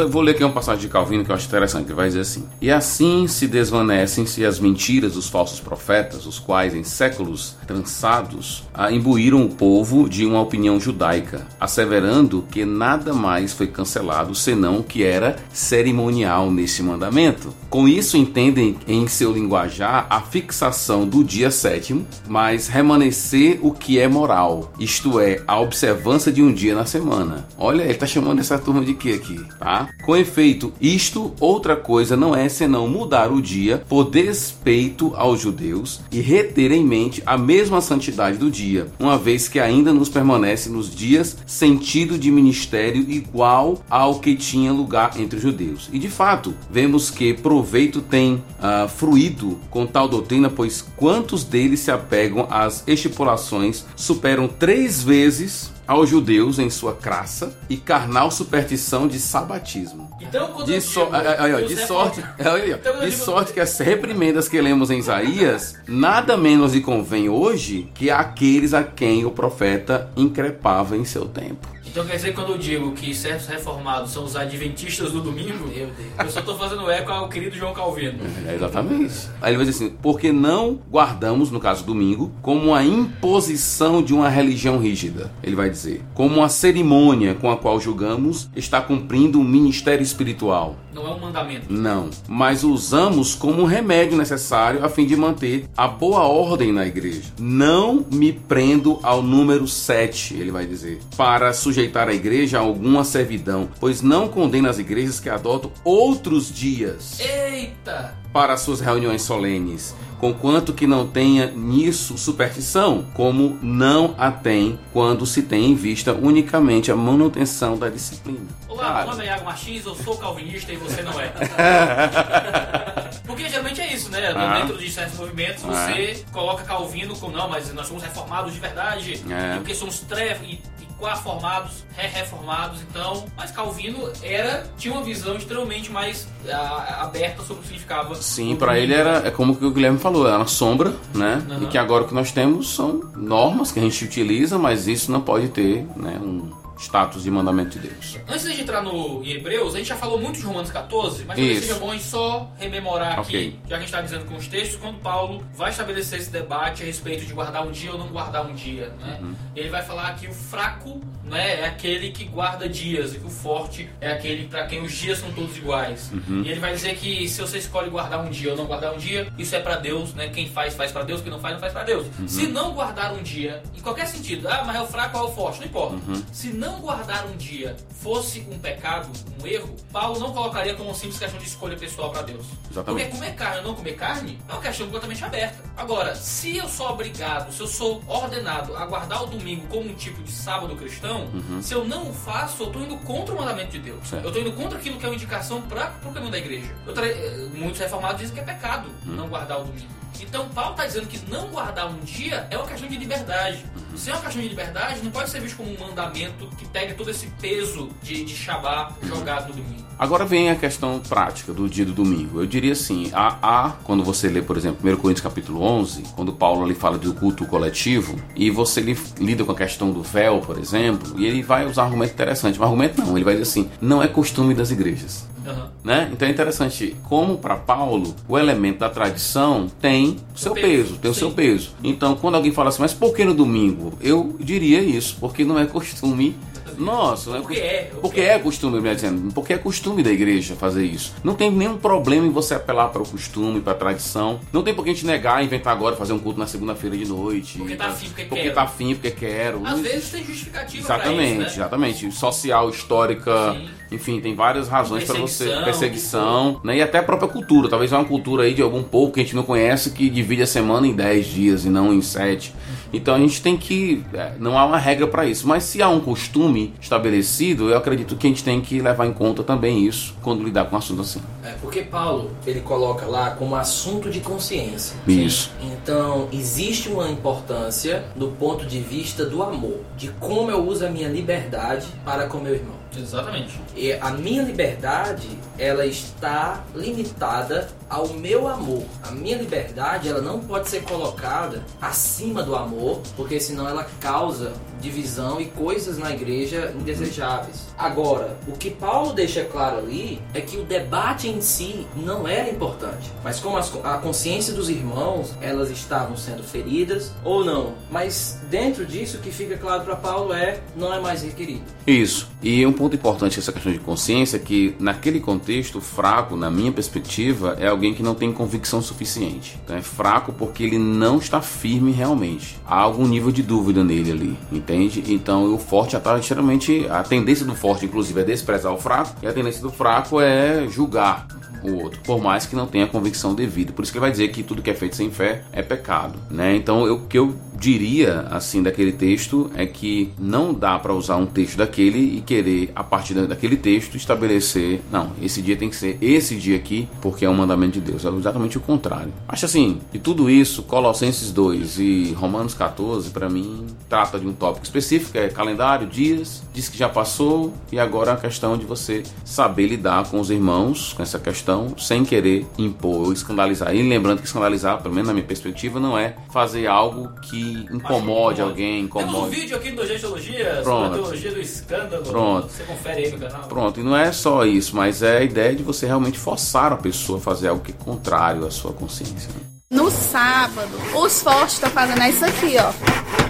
Eu 0.00 0.08
vou 0.08 0.22
ler 0.22 0.32
aqui 0.32 0.42
uma 0.42 0.52
passagem 0.52 0.80
de 0.80 0.88
Calvino 0.88 1.24
que 1.24 1.30
eu 1.30 1.34
acho 1.34 1.46
interessante. 1.46 1.86
Ele 1.86 1.94
vai 1.94 2.06
dizer 2.08 2.20
assim: 2.20 2.48
E 2.60 2.70
assim 2.70 3.26
se 3.26 3.46
desvanecem-se 3.46 4.44
as 4.46 4.58
mentiras 4.58 5.12
dos 5.12 5.28
falsos 5.28 5.60
profetas, 5.60 6.24
os 6.24 6.38
quais, 6.38 6.74
em 6.74 6.82
séculos 6.82 7.54
trançados, 7.66 8.64
ah, 8.72 8.90
imbuíram 8.90 9.44
o 9.44 9.48
povo 9.48 10.08
de 10.08 10.24
uma 10.24 10.40
opinião 10.40 10.80
judaica, 10.80 11.46
asseverando 11.60 12.44
que 12.50 12.64
nada 12.64 13.12
mais 13.12 13.52
foi 13.52 13.66
cancelado 13.66 14.34
senão 14.34 14.78
o 14.78 14.82
que 14.82 15.04
era 15.04 15.36
cerimonial 15.52 16.50
nesse 16.50 16.82
mandamento. 16.82 17.54
Com 17.68 17.86
isso, 17.86 18.16
entendem 18.16 18.78
em 18.88 19.06
seu 19.06 19.32
linguajar 19.32 20.06
a 20.08 20.20
fixação 20.20 21.06
do 21.06 21.22
dia 21.22 21.50
sétimo, 21.50 22.06
mas 22.26 22.68
remanescer 22.68 23.58
o 23.60 23.72
que 23.72 23.98
é 23.98 24.08
moral, 24.08 24.72
isto 24.78 25.20
é, 25.20 25.42
a 25.46 25.60
observância 25.60 26.32
de 26.32 26.42
um 26.42 26.52
dia 26.52 26.74
na 26.74 26.86
semana. 26.86 27.46
Olha, 27.58 27.82
ele 27.82 27.92
está 27.92 28.06
chamando 28.06 28.40
essa 28.40 28.58
turma 28.58 28.82
de 28.84 28.94
quê 28.94 29.10
aqui, 29.10 29.40
tá? 29.58 29.89
Com 30.02 30.16
efeito, 30.16 30.72
isto 30.80 31.34
outra 31.38 31.76
coisa 31.76 32.16
não 32.16 32.34
é 32.34 32.48
senão 32.48 32.88
mudar 32.88 33.30
o 33.30 33.40
dia 33.40 33.84
por 33.88 34.10
despeito 34.10 35.12
aos 35.14 35.40
judeus 35.40 36.00
e 36.10 36.20
reter 36.20 36.72
em 36.72 36.84
mente 36.84 37.22
a 37.26 37.36
mesma 37.36 37.80
santidade 37.80 38.38
do 38.38 38.50
dia, 38.50 38.88
uma 38.98 39.18
vez 39.18 39.48
que 39.48 39.60
ainda 39.60 39.92
nos 39.92 40.08
permanece 40.08 40.68
nos 40.68 40.94
dias 40.94 41.36
sentido 41.46 42.18
de 42.18 42.30
ministério 42.30 43.04
igual 43.08 43.84
ao 43.88 44.18
que 44.20 44.34
tinha 44.34 44.72
lugar 44.72 45.12
entre 45.18 45.36
os 45.36 45.42
judeus. 45.42 45.88
E 45.92 45.98
de 45.98 46.08
fato, 46.08 46.54
vemos 46.70 47.10
que 47.10 47.34
proveito 47.34 48.00
tem 48.00 48.42
ah, 48.60 48.88
fruído 48.88 49.58
com 49.70 49.86
tal 49.86 50.08
doutrina, 50.08 50.48
pois 50.48 50.84
quantos 50.96 51.44
deles 51.44 51.80
se 51.80 51.90
apegam 51.90 52.46
às 52.50 52.82
estipulações 52.86 53.84
superam 53.94 54.48
três 54.48 55.02
vezes 55.02 55.70
aos 55.90 56.08
judeus 56.08 56.60
em 56.60 56.70
sua 56.70 56.94
crassa 56.94 57.52
e 57.68 57.76
carnal 57.76 58.30
superstição 58.30 59.08
de 59.08 59.18
sabatismo. 59.18 60.08
Então, 60.20 60.46
quando 60.52 60.66
De, 60.68 60.80
so- 60.80 61.08
aí, 61.10 61.52
ó, 61.52 61.86
sorte, 61.86 62.22
olha 62.38 62.52
aí, 62.62 62.72
ó, 62.72 62.76
Então 62.76 62.92
eu 62.94 63.00
de 63.00 63.10
digo- 63.10 63.24
sorte 63.24 63.52
que 63.52 63.58
as 63.58 63.76
reprimendas 63.78 64.48
que 64.48 64.60
lemos 64.60 64.88
em 64.92 64.98
Isaías 65.00 65.74
nada 65.88 66.36
menos 66.36 66.74
lhe 66.74 66.80
convém 66.80 67.28
hoje 67.28 67.88
que 67.92 68.08
aqueles 68.08 68.72
a 68.72 68.84
quem 68.84 69.24
o 69.24 69.32
profeta 69.32 70.08
increpava 70.16 70.96
em 70.96 71.04
seu 71.04 71.24
tempo. 71.26 71.66
Então 71.90 72.06
quer 72.06 72.14
dizer 72.14 72.28
que 72.28 72.34
quando 72.34 72.52
eu 72.52 72.58
digo 72.58 72.92
que 72.92 73.12
certos 73.12 73.48
reformados 73.48 74.12
são 74.12 74.22
os 74.22 74.36
adventistas 74.36 75.10
do 75.10 75.20
domingo, 75.20 75.68
eu 75.74 76.30
só 76.30 76.40
tô 76.40 76.54
fazendo 76.54 76.88
eco 76.88 77.10
ao 77.10 77.28
querido 77.28 77.56
João 77.56 77.74
Calvino. 77.74 78.20
É, 78.46 78.54
exatamente. 78.54 79.28
Aí 79.42 79.50
ele 79.50 79.56
vai 79.56 79.66
dizer 79.66 79.84
assim: 79.84 79.96
porque 80.00 80.30
não 80.30 80.78
guardamos, 80.88 81.50
no 81.50 81.58
caso 81.58 81.84
domingo, 81.84 82.32
como 82.40 82.68
uma 82.68 82.84
imposição 82.84 84.00
de 84.04 84.14
uma 84.14 84.28
religião 84.28 84.78
rígida. 84.78 85.32
Ele 85.42 85.56
vai 85.56 85.68
dizer, 85.68 86.00
como 86.14 86.36
uma 86.36 86.48
cerimônia 86.48 87.34
com 87.34 87.50
a 87.50 87.56
qual 87.56 87.80
julgamos 87.80 88.48
está 88.54 88.80
cumprindo 88.80 89.40
um 89.40 89.44
ministério 89.44 90.04
espiritual. 90.04 90.76
Não 90.92 91.06
é 91.06 91.10
um 91.10 91.18
mandamento. 91.20 91.72
Não, 91.72 92.10
mas 92.28 92.64
usamos 92.64 93.34
como 93.34 93.62
um 93.62 93.66
remédio 93.66 94.16
necessário 94.16 94.84
a 94.84 94.88
fim 94.88 95.06
de 95.06 95.16
manter 95.16 95.66
a 95.76 95.86
boa 95.86 96.20
ordem 96.20 96.72
na 96.72 96.86
igreja. 96.86 97.32
Não 97.38 98.04
me 98.12 98.32
prendo 98.32 98.98
ao 99.02 99.22
número 99.22 99.66
7, 99.68 100.34
ele 100.34 100.50
vai 100.50 100.66
dizer, 100.66 101.00
para 101.16 101.52
sujeitar 101.52 102.08
a 102.08 102.14
igreja 102.14 102.58
a 102.58 102.62
alguma 102.62 103.04
servidão, 103.04 103.68
pois 103.78 104.02
não 104.02 104.28
condeno 104.28 104.68
as 104.68 104.78
igrejas 104.78 105.20
que 105.20 105.28
adotam 105.28 105.70
outros 105.84 106.52
dias 106.52 107.18
Eita! 107.20 108.16
para 108.32 108.56
suas 108.56 108.80
reuniões 108.80 109.22
solenes, 109.22 109.94
conquanto 110.20 110.74
que 110.74 110.86
não 110.86 111.06
tenha 111.06 111.46
nisso 111.46 112.18
superstição, 112.18 113.06
como 113.14 113.58
não 113.62 114.14
a 114.18 114.30
tem 114.30 114.78
quando 114.92 115.24
se 115.24 115.42
tem 115.42 115.70
em 115.70 115.74
vista 115.74 116.12
unicamente 116.12 116.92
a 116.92 116.96
manutenção 116.96 117.78
da 117.78 117.88
disciplina. 117.88 118.46
Olá, 118.68 118.98
meu 119.02 119.12
nome 119.12 119.24
é 119.24 119.26
Iago 119.28 119.44
Martins, 119.46 119.84
eu 119.86 119.94
sou 119.94 120.16
calvinista 120.18 120.72
e 120.72 120.76
você 120.76 121.02
não 121.02 121.18
é. 121.18 121.32
Porque 123.26 123.48
geralmente 123.48 123.80
é 123.80 123.92
isso, 123.94 124.10
né? 124.10 124.32
Ah. 124.36 124.58
Dentro 124.60 124.76
de 124.78 124.90
certos 124.90 125.18
movimentos 125.18 125.62
você 125.62 126.24
coloca 126.32 126.64
Calvino 126.64 127.16
como 127.16 127.36
não, 127.36 127.48
mas 127.48 127.72
nós 127.72 127.86
somos 127.86 128.02
reformados 128.02 128.52
de 128.52 128.60
verdade, 128.60 129.22
É. 129.30 129.56
porque 129.56 129.74
somos 129.74 130.00
trevas 130.00 130.42
e, 130.46 130.60
e 131.00 131.10
qua-formados, 131.10 131.84
re-reformados, 131.96 132.82
então. 132.82 133.24
Mas 133.36 133.50
Calvino 133.50 134.10
era, 134.22 134.66
tinha 134.76 134.92
uma 134.92 135.02
visão 135.02 135.36
extremamente 135.36 135.90
mais 135.90 136.28
ah, 136.48 137.02
aberta 137.02 137.42
sobre 137.42 137.54
o 137.54 137.62
que 137.62 137.68
significava. 137.68 138.14
Sim, 138.16 138.54
para 138.56 138.78
ele 138.78 138.94
era 138.94 139.26
é 139.26 139.30
como 139.30 139.56
que 139.56 139.64
o 139.64 139.70
Guilherme 139.70 139.98
falou, 139.98 140.26
era 140.26 140.36
uma 140.36 140.46
sombra, 140.46 140.94
né? 141.14 141.44
Aham. 141.50 141.64
E 141.64 141.66
que 141.66 141.78
agora 141.78 142.04
o 142.04 142.08
que 142.08 142.14
nós 142.14 142.32
temos 142.32 142.74
são 142.74 143.00
normas 143.16 143.72
que 143.72 143.78
a 143.78 143.82
gente 143.82 144.04
utiliza, 144.04 144.58
mas 144.58 144.86
isso 144.86 145.10
não 145.10 145.20
pode 145.20 145.48
ter, 145.48 145.86
né, 145.96 146.18
um 146.22 146.59
status 146.80 147.22
de 147.22 147.30
mandamento 147.30 147.78
de 147.78 147.88
Deus. 147.88 148.18
Antes 148.26 148.44
de 148.44 148.60
entrar 148.60 148.82
no, 148.82 149.22
em 149.22 149.32
Hebreus, 149.32 149.74
a 149.74 149.78
gente 149.78 149.88
já 149.88 149.96
falou 149.96 150.18
muito 150.18 150.38
de 150.38 150.46
Romanos 150.46 150.70
14, 150.70 151.24
mas 151.24 151.36
talvez 151.36 151.60
seja 151.60 151.74
bom 151.74 151.98
só 151.98 152.50
rememorar 152.58 153.20
Ok. 153.20 153.48
aqui, 153.48 153.58
já 153.62 153.68
que 153.68 153.74
a 153.74 153.78
gente 153.78 153.86
está 153.86 154.00
dizendo 154.00 154.24
com 154.24 154.36
os 154.36 154.48
textos, 154.48 154.80
quando 154.80 154.98
Paulo 155.00 155.44
vai 155.54 155.70
estabelecer 155.70 156.18
esse 156.18 156.30
debate 156.30 156.82
a 156.82 156.86
respeito 156.86 157.26
de 157.26 157.32
guardar 157.32 157.66
um 157.66 157.70
dia 157.70 157.92
ou 157.92 157.98
não 157.98 158.08
guardar 158.08 158.46
um 158.46 158.54
dia. 158.54 158.88
Né? 159.00 159.18
Uhum. 159.20 159.34
Ele 159.54 159.68
vai 159.68 159.82
falar 159.82 160.14
que 160.16 160.26
o 160.26 160.32
fraco 160.32 161.00
né, 161.24 161.60
é 161.60 161.66
aquele 161.66 162.10
que 162.10 162.24
guarda 162.24 162.68
dias 162.68 163.14
e 163.14 163.18
que 163.18 163.26
o 163.26 163.30
forte 163.30 163.88
é 164.00 164.12
aquele 164.12 164.48
para 164.48 164.66
quem 164.66 164.82
os 164.82 164.92
dias 164.92 165.18
são 165.18 165.30
todos 165.32 165.56
iguais. 165.56 166.10
Uhum. 166.12 166.42
E 166.42 166.50
ele 166.50 166.60
vai 166.60 166.72
dizer 166.72 166.96
que 166.96 167.28
se 167.28 167.40
você 167.40 167.58
escolhe 167.58 167.90
guardar 167.90 168.20
um 168.24 168.30
dia 168.30 168.50
ou 168.52 168.56
não 168.56 168.66
guardar 168.66 168.94
um 168.94 168.98
dia, 168.98 169.30
isso 169.38 169.54
é 169.54 169.60
para 169.60 169.76
Deus, 169.76 170.14
né? 170.14 170.28
Quem 170.28 170.48
faz, 170.48 170.74
faz 170.74 170.90
para 170.90 171.04
Deus, 171.04 171.20
quem 171.20 171.30
não 171.30 171.38
faz, 171.38 171.54
não 171.54 171.60
faz 171.60 171.72
para 171.72 171.84
Deus. 171.84 172.06
Uhum. 172.18 172.26
Se 172.28 172.46
não 172.46 172.72
guardar 172.72 173.12
um 173.14 173.22
dia, 173.22 173.62
em 173.76 173.80
qualquer 173.80 174.06
sentido, 174.06 174.48
ah, 174.48 174.64
mas 174.66 174.76
é 174.76 174.80
o 174.80 174.86
fraco 174.86 175.18
ou 175.18 175.24
é 175.24 175.28
o 175.28 175.32
forte, 175.32 175.60
não 175.60 175.66
importa. 175.66 175.94
Uhum. 175.94 176.22
Se 176.32 176.48
não 176.48 176.69
não 176.70 176.80
guardar 176.80 177.26
um 177.26 177.36
dia 177.36 177.76
fosse 178.00 178.40
um 178.50 178.58
pecado, 178.58 179.08
um 179.42 179.46
erro, 179.46 179.74
Paulo 179.92 180.18
não 180.18 180.32
colocaria 180.32 180.74
como 180.74 180.88
uma 180.90 180.94
simples 180.94 181.18
questão 181.18 181.38
de 181.38 181.46
escolha 181.46 181.76
pessoal 181.76 182.10
para 182.10 182.22
Deus. 182.22 182.46
Exatamente. 182.70 183.08
Porque 183.10 183.18
comer 183.18 183.34
carne 183.34 183.58
ou 183.58 183.64
não 183.64 183.74
comer 183.74 183.92
carne 183.94 184.38
é 184.48 184.52
uma 184.52 184.60
questão 184.62 184.86
completamente 184.86 185.24
aberta. 185.24 185.58
Agora, 185.76 186.14
se 186.14 186.56
eu 186.56 186.68
sou 186.68 186.88
obrigado, 186.90 187.52
se 187.52 187.60
eu 187.60 187.66
sou 187.66 188.02
ordenado 188.06 188.76
a 188.76 188.86
guardar 188.86 189.22
o 189.24 189.26
domingo 189.26 189.66
como 189.68 189.90
um 189.90 189.94
tipo 189.94 190.22
de 190.22 190.32
sábado 190.32 190.74
cristão, 190.76 191.28
se 191.62 191.74
eu 191.74 191.84
não 191.84 192.10
o 192.10 192.12
faço, 192.14 192.62
eu 192.62 192.66
estou 192.68 192.82
indo 192.82 192.96
contra 192.98 193.34
o 193.34 193.38
mandamento 193.38 193.72
de 193.72 193.78
Deus. 193.80 193.98
Uhum. 193.98 194.04
Certo. 194.04 194.24
Eu 194.24 194.28
estou 194.28 194.42
indo 194.42 194.52
contra 194.52 194.78
aquilo 194.78 194.98
que 194.98 195.04
é 195.04 195.08
uma 195.08 195.14
indicação 195.14 195.60
para 195.62 195.92
o 196.04 196.12
caminho 196.12 196.30
da 196.32 196.38
igreja. 196.38 196.74
Tra- 196.94 197.06
eh, 197.06 197.48
muitos 197.54 197.80
reformados 197.80 198.20
dizem 198.20 198.34
que 198.34 198.40
é 198.40 198.44
pecado 198.44 198.88
Uhum. 199.06 199.14
não 199.14 199.28
guardar 199.28 199.60
o 199.60 199.64
domingo. 199.64 199.99
Então 200.20 200.48
Paulo 200.50 200.72
está 200.72 200.86
dizendo 200.86 201.06
que 201.06 201.18
não 201.30 201.48
guardar 201.48 201.88
um 201.88 201.98
dia 202.00 202.46
é 202.50 202.56
uma 202.56 202.66
questão 202.66 202.88
de 202.88 202.96
liberdade. 202.96 203.64
Uhum. 203.90 203.96
Se 203.96 204.10
é 204.10 204.12
uma 204.14 204.22
questão 204.22 204.40
de 204.42 204.48
liberdade, 204.48 205.00
não 205.02 205.10
pode 205.10 205.30
ser 205.30 205.40
visto 205.40 205.56
como 205.56 205.70
um 205.70 205.78
mandamento 205.78 206.48
que 206.56 206.66
pega 206.68 206.94
todo 206.94 207.10
esse 207.10 207.26
peso 207.40 207.88
de, 208.02 208.24
de 208.24 208.34
Shabá 208.34 208.92
jogado 209.02 209.48
no 209.48 209.54
domingo. 209.62 209.80
Agora 209.98 210.24
vem 210.24 210.48
a 210.48 210.56
questão 210.56 210.98
prática 211.00 211.52
do 211.52 211.68
dia 211.68 211.84
do 211.84 211.92
domingo. 211.92 212.40
Eu 212.40 212.46
diria 212.46 212.72
assim, 212.72 213.10
há, 213.12 213.36
há 213.42 213.70
quando 213.84 214.02
você 214.02 214.28
lê, 214.28 214.40
por 214.40 214.56
exemplo, 214.56 214.90
1 214.90 214.96
Coríntios 214.96 215.22
capítulo 215.22 215.60
11, 215.62 216.04
quando 216.16 216.32
Paulo 216.32 216.64
ali 216.64 216.74
fala 216.74 216.96
do 216.96 217.12
culto 217.12 217.44
coletivo, 217.44 218.16
e 218.34 218.50
você 218.50 218.80
li- 218.80 218.96
lida 219.18 219.44
com 219.44 219.52
a 219.52 219.54
questão 219.54 219.90
do 219.90 220.02
véu, 220.02 220.40
por 220.40 220.58
exemplo, 220.58 221.12
e 221.20 221.26
ele 221.26 221.42
vai 221.42 221.66
usar 221.66 221.82
um 221.82 221.86
argumento 221.86 222.12
interessante. 222.14 222.58
Um 222.58 222.62
argumento 222.62 222.98
não, 223.02 223.14
ele 223.14 223.24
vai 223.24 223.34
dizer 223.34 223.42
assim, 223.50 223.70
não 223.78 224.02
é 224.02 224.08
costume 224.08 224.54
das 224.54 224.70
igrejas. 224.70 225.26
Aham. 225.46 225.70
Né? 225.82 226.10
Então 226.12 226.28
é 226.28 226.30
interessante 226.30 226.96
como 227.04 227.38
para 227.38 227.56
Paulo 227.56 228.14
o 228.28 228.38
elemento 228.38 228.78
da 228.78 228.88
tradição 228.90 229.66
tem 229.80 230.16
o 230.34 230.38
seu 230.38 230.52
peso, 230.52 230.66
peso, 230.66 230.96
tem 230.98 231.10
o 231.10 231.14
seu 231.14 231.28
sim. 231.30 231.34
peso. 231.34 231.74
Então 231.82 232.16
quando 232.16 232.34
alguém 232.34 232.52
fala 232.52 232.68
assim, 232.68 232.82
mas 232.82 232.92
por 232.92 233.14
que 233.14 233.24
no 233.24 233.34
domingo? 233.34 233.92
Eu 234.00 234.36
diria 234.40 234.80
isso, 234.80 235.16
porque 235.20 235.44
não 235.44 235.58
é 235.58 235.66
costume 235.66 236.36
nosso, 236.80 237.30
né? 237.30 237.40
Porque 237.40 237.58
é, 237.58 237.90
Porque 238.00 238.20
é 238.20 238.38
costume, 238.38 238.80
melhor 238.80 238.94
dizendo, 238.94 239.32
porque 239.32 239.52
é 239.52 239.58
costume 239.58 240.02
da 240.02 240.10
igreja 240.10 240.56
fazer 240.56 240.84
isso. 240.84 241.14
Não 241.22 241.34
tem 241.34 241.50
nenhum 241.50 241.76
problema 241.76 242.26
em 242.26 242.30
você 242.30 242.54
apelar 242.54 242.88
para 242.88 243.02
o 243.02 243.08
costume, 243.08 243.60
para 243.60 243.72
a 243.72 243.76
tradição. 243.76 244.40
Não 244.52 244.62
tem 244.62 244.74
por 244.74 244.84
que 244.84 244.90
a 244.90 244.94
gente 244.94 245.06
negar, 245.06 245.44
inventar 245.44 245.74
agora, 245.74 245.96
fazer 245.96 246.12
um 246.12 246.18
culto 246.18 246.38
na 246.38 246.46
segunda-feira 246.46 246.96
de 246.96 247.06
noite. 247.06 247.58
Porque 247.58 247.76
tá 247.76 247.86
afim, 247.86 248.06
porque 248.08 248.24
porque 248.24 248.42
quero. 248.44 248.54
tá 248.54 248.62
afim, 248.62 248.94
porque 248.94 249.10
quero. 249.10 249.60
Às 249.64 249.80
vezes 249.80 250.10
tem 250.10 250.24
justificativa 250.24 250.82
Exatamente, 250.82 251.32
isso, 251.32 251.40
né? 251.40 251.46
exatamente. 251.46 252.12
Social, 252.12 252.70
histórica, 252.70 253.52
Sim. 253.52 253.68
Enfim, 253.90 254.20
tem 254.20 254.34
várias 254.34 254.68
razões 254.68 255.04
para 255.04 255.18
você. 255.18 255.46
Perseguição, 255.64 256.60
né? 256.62 256.76
E 256.76 256.82
até 256.82 256.98
a 256.98 257.02
própria 257.02 257.28
cultura. 257.28 257.68
Talvez 257.68 257.92
é 257.92 257.96
uma 257.96 258.04
cultura 258.04 258.44
aí 258.44 258.54
de 258.54 258.62
algum 258.62 258.82
povo 258.82 259.12
que 259.12 259.20
a 259.20 259.22
gente 259.22 259.34
não 259.34 259.42
conhece 259.42 259.90
que 259.90 260.08
divide 260.08 260.42
a 260.42 260.46
semana 260.46 260.86
em 260.86 260.94
10 260.94 261.26
dias 261.26 261.64
e 261.64 261.70
não 261.70 261.92
em 261.92 262.00
7. 262.00 262.54
Então 262.92 263.14
a 263.14 263.18
gente 263.18 263.42
tem 263.42 263.56
que. 263.56 264.04
é, 264.12 264.32
não 264.38 264.58
há 264.58 264.64
uma 264.64 264.78
regra 264.78 265.06
para 265.06 265.24
isso. 265.26 265.46
Mas 265.46 265.64
se 265.64 265.82
há 265.82 265.88
um 265.88 266.00
costume 266.00 266.74
estabelecido, 266.80 267.70
eu 267.70 267.76
acredito 267.76 268.16
que 268.16 268.26
a 268.26 268.30
gente 268.30 268.44
tem 268.44 268.60
que 268.60 268.80
levar 268.80 269.06
em 269.06 269.12
conta 269.12 269.42
também 269.42 269.86
isso 269.86 270.14
quando 270.22 270.42
lidar 270.42 270.66
com 270.66 270.76
um 270.76 270.78
assunto 270.78 271.00
assim. 271.02 271.20
É 271.44 271.52
porque 271.60 271.82
Paulo 271.82 272.30
ele 272.46 272.60
coloca 272.60 273.06
lá 273.06 273.30
como 273.30 273.54
assunto 273.56 274.10
de 274.10 274.20
consciência. 274.20 274.96
Isso. 275.06 275.52
Então 275.62 276.28
existe 276.32 276.88
uma 276.88 277.08
importância 277.08 278.04
do 278.16 278.28
ponto 278.28 278.64
de 278.64 278.80
vista 278.80 279.24
do 279.24 279.42
amor, 279.42 279.80
de 279.96 280.08
como 280.20 280.50
eu 280.50 280.64
uso 280.66 280.86
a 280.86 280.90
minha 280.90 281.08
liberdade 281.08 281.86
para 282.04 282.26
com 282.26 282.38
meu 282.38 282.54
irmão. 282.54 282.79
Exatamente. 282.96 283.60
E 283.74 283.92
a 283.92 284.10
minha 284.10 284.42
liberdade, 284.42 285.28
ela 285.58 285.86
está 285.86 286.64
limitada 286.74 287.68
ao 287.88 288.08
meu 288.08 288.48
amor. 288.48 288.84
A 289.02 289.10
minha 289.10 289.36
liberdade, 289.36 290.08
ela 290.08 290.20
não 290.20 290.40
pode 290.40 290.68
ser 290.68 290.82
colocada 290.82 291.64
acima 291.80 292.42
do 292.42 292.54
amor, 292.54 293.00
porque 293.16 293.38
senão 293.38 293.68
ela 293.68 293.86
causa 294.00 294.52
divisão 294.80 295.40
e 295.40 295.46
coisas 295.46 295.98
na 295.98 296.10
igreja 296.12 296.74
indesejáveis. 296.78 297.68
Agora, 297.78 298.36
o 298.46 298.52
que 298.52 298.70
Paulo 298.70 299.12
deixa 299.12 299.44
claro 299.44 299.78
ali 299.78 300.20
é 300.34 300.40
que 300.40 300.56
o 300.56 300.64
debate 300.64 301.28
em 301.28 301.40
si 301.40 301.86
não 301.96 302.26
era 302.26 302.48
importante, 302.50 303.10
mas 303.24 303.40
como 303.40 303.56
as- 303.56 303.72
a 303.84 303.98
consciência 303.98 304.52
dos 304.52 304.68
irmãos, 304.68 305.34
elas 305.40 305.70
estavam 305.70 306.16
sendo 306.16 306.42
feridas 306.42 307.12
ou 307.24 307.44
não. 307.44 307.74
Mas 307.90 308.38
dentro 308.50 308.84
disso 308.84 309.18
o 309.18 309.20
que 309.20 309.30
fica 309.30 309.56
claro 309.56 309.84
para 309.84 309.96
Paulo 309.96 310.32
é 310.32 310.60
não 310.76 310.92
é 310.92 311.00
mais 311.00 311.22
requerido. 311.22 311.62
Isso. 311.86 312.28
E 312.42 312.64
um 312.66 312.72
ponto 312.72 312.94
importante 312.96 313.38
essa 313.38 313.52
questão 313.52 313.72
de 313.72 313.78
consciência 313.78 314.36
é 314.36 314.40
que 314.40 314.74
naquele 314.78 315.20
contexto 315.20 315.80
fraco, 315.80 316.36
na 316.36 316.50
minha 316.50 316.72
perspectiva, 316.72 317.56
é 317.58 317.68
alguém 317.68 317.94
que 317.94 318.02
não 318.02 318.14
tem 318.14 318.32
convicção 318.32 318.80
suficiente. 318.80 319.58
Então 319.64 319.76
é 319.76 319.82
fraco 319.82 320.32
porque 320.32 320.62
ele 320.62 320.78
não 320.78 321.18
está 321.18 321.40
firme 321.42 321.90
realmente. 321.92 322.58
Há 322.66 322.78
algum 322.80 323.06
nível 323.06 323.30
de 323.32 323.42
dúvida 323.42 323.82
nele 323.84 324.10
ali, 324.12 324.38
entende? 324.70 325.12
Então 325.12 325.52
o 325.52 325.58
forte 325.58 325.96
está 325.96 326.18
geralmente 326.20 326.86
a 326.88 327.02
tendência 327.02 327.44
do 327.44 327.54
forte 327.54 327.86
inclusive 327.86 328.20
é 328.20 328.24
desprezar 328.24 328.72
o 328.72 328.78
fraco 328.78 329.14
e 329.22 329.26
a 329.26 329.32
tendência 329.32 329.60
do 329.60 329.70
fraco 329.70 330.20
é 330.20 330.66
julgar 330.68 331.26
o 331.62 331.74
outro, 331.82 332.00
por 332.04 332.20
mais 332.20 332.46
que 332.46 332.54
não 332.56 332.66
tenha 332.66 332.86
convicção 332.86 333.34
devida. 333.34 333.72
Por 333.72 333.82
isso 333.82 333.92
que 333.92 333.98
ele 333.98 334.02
vai 334.02 334.10
dizer 334.10 334.28
que 334.28 334.42
tudo 334.42 334.62
que 334.62 334.70
é 334.70 334.74
feito 334.74 334.96
sem 334.96 335.10
fé 335.10 335.42
é 335.52 335.62
pecado, 335.62 336.18
né? 336.30 336.54
Então, 336.56 336.82
o 336.84 337.00
que 337.06 337.18
eu 337.18 337.34
diria 337.58 338.20
assim 338.30 338.62
daquele 338.62 338.92
texto 338.92 339.50
é 339.54 339.66
que 339.66 340.10
não 340.18 340.54
dá 340.54 340.78
para 340.78 340.94
usar 340.94 341.16
um 341.16 341.26
texto 341.26 341.58
daquele 341.58 342.16
e 342.16 342.20
querer 342.22 342.72
a 342.74 342.82
partir 342.82 343.12
da- 343.12 343.26
daquele 343.26 343.56
texto 343.56 343.96
estabelecer, 343.98 344.80
não, 344.90 345.12
esse 345.20 345.42
dia 345.42 345.56
tem 345.56 345.68
que 345.68 345.76
ser 345.76 345.98
esse 346.00 346.36
dia 346.36 346.56
aqui, 346.56 346.88
porque 347.02 347.24
é 347.24 347.28
um 347.28 347.34
mandamento 347.34 347.78
de 347.78 347.80
Deus. 347.90 348.04
É 348.04 348.08
exatamente 348.08 348.56
o 348.56 348.60
contrário. 348.60 349.12
Acho 349.28 349.44
assim, 349.44 349.78
de 349.92 349.98
tudo 349.98 350.30
isso, 350.30 350.62
Colossenses 350.62 351.30
2 351.32 351.78
e 351.78 352.12
Romanos 352.12 352.54
14 352.54 353.10
para 353.10 353.28
mim 353.28 353.66
trata 353.88 354.18
de 354.18 354.26
um 354.26 354.32
tópico 354.32 354.64
específico, 354.64 355.18
é 355.18 355.28
calendário, 355.28 355.86
dias, 355.86 356.42
diz 356.54 356.68
que 356.68 356.78
já 356.78 356.88
passou 356.88 357.52
e 357.70 357.78
agora 357.78 358.12
é 358.12 358.14
a 358.14 358.16
questão 358.16 358.56
de 358.56 358.64
você 358.64 359.02
saber 359.24 359.66
lidar 359.66 360.08
com 360.10 360.18
os 360.18 360.30
irmãos 360.30 360.94
com 360.94 361.02
essa 361.02 361.18
questão 361.18 361.49
sem 361.78 362.04
querer 362.04 362.46
impor 362.58 363.06
ou 363.06 363.12
escandalizar. 363.12 363.74
E 363.74 363.82
lembrando 363.82 364.20
que 364.20 364.26
escandalizar, 364.26 364.80
pelo 364.82 364.94
menos 364.94 365.08
na 365.08 365.14
minha 365.14 365.26
perspectiva, 365.26 365.78
não 365.80 365.98
é 365.98 366.14
fazer 366.32 366.66
algo 366.66 367.10
que 367.22 367.66
incomode 367.72 368.40
alguém, 368.40 368.86
Temos 368.88 369.04
um 369.04 369.08
incomode. 369.08 369.36
vídeo 369.36 369.56
aqui 369.56 369.70
do 369.70 369.76
Nojento 369.76 370.00
Teologia 370.00 370.44
sobre 370.50 370.62
Pronto. 370.64 370.86
a 370.86 370.98
teologia 370.98 371.32
do 371.32 371.40
escândalo. 371.40 372.02
Pronto. 372.04 372.48
Você 372.50 372.62
confere 372.64 373.04
aí 373.04 373.10
no 373.12 373.18
canal. 373.18 373.42
Pronto, 373.48 373.80
e 373.80 373.82
não 373.82 373.96
é 373.96 374.12
só 374.12 374.44
isso, 374.44 374.74
mas 374.76 375.02
é 375.02 375.18
a 375.18 375.22
ideia 375.22 375.54
de 375.54 375.62
você 375.62 375.86
realmente 375.86 376.18
forçar 376.18 376.72
a 376.72 376.76
pessoa 376.76 377.18
a 377.18 377.22
fazer 377.22 377.48
algo 377.48 377.62
que 377.62 377.72
é 377.72 377.74
contrário 377.74 378.46
à 378.46 378.50
sua 378.50 378.72
consciência. 378.72 379.28
né? 379.34 379.40
No 379.70 379.88
sábado, 379.90 380.68
os 380.96 381.22
fortes 381.22 381.54
estão 381.54 381.70
fazendo 381.70 382.02
isso 382.04 382.24
aqui, 382.24 382.56
ó. 382.58 383.29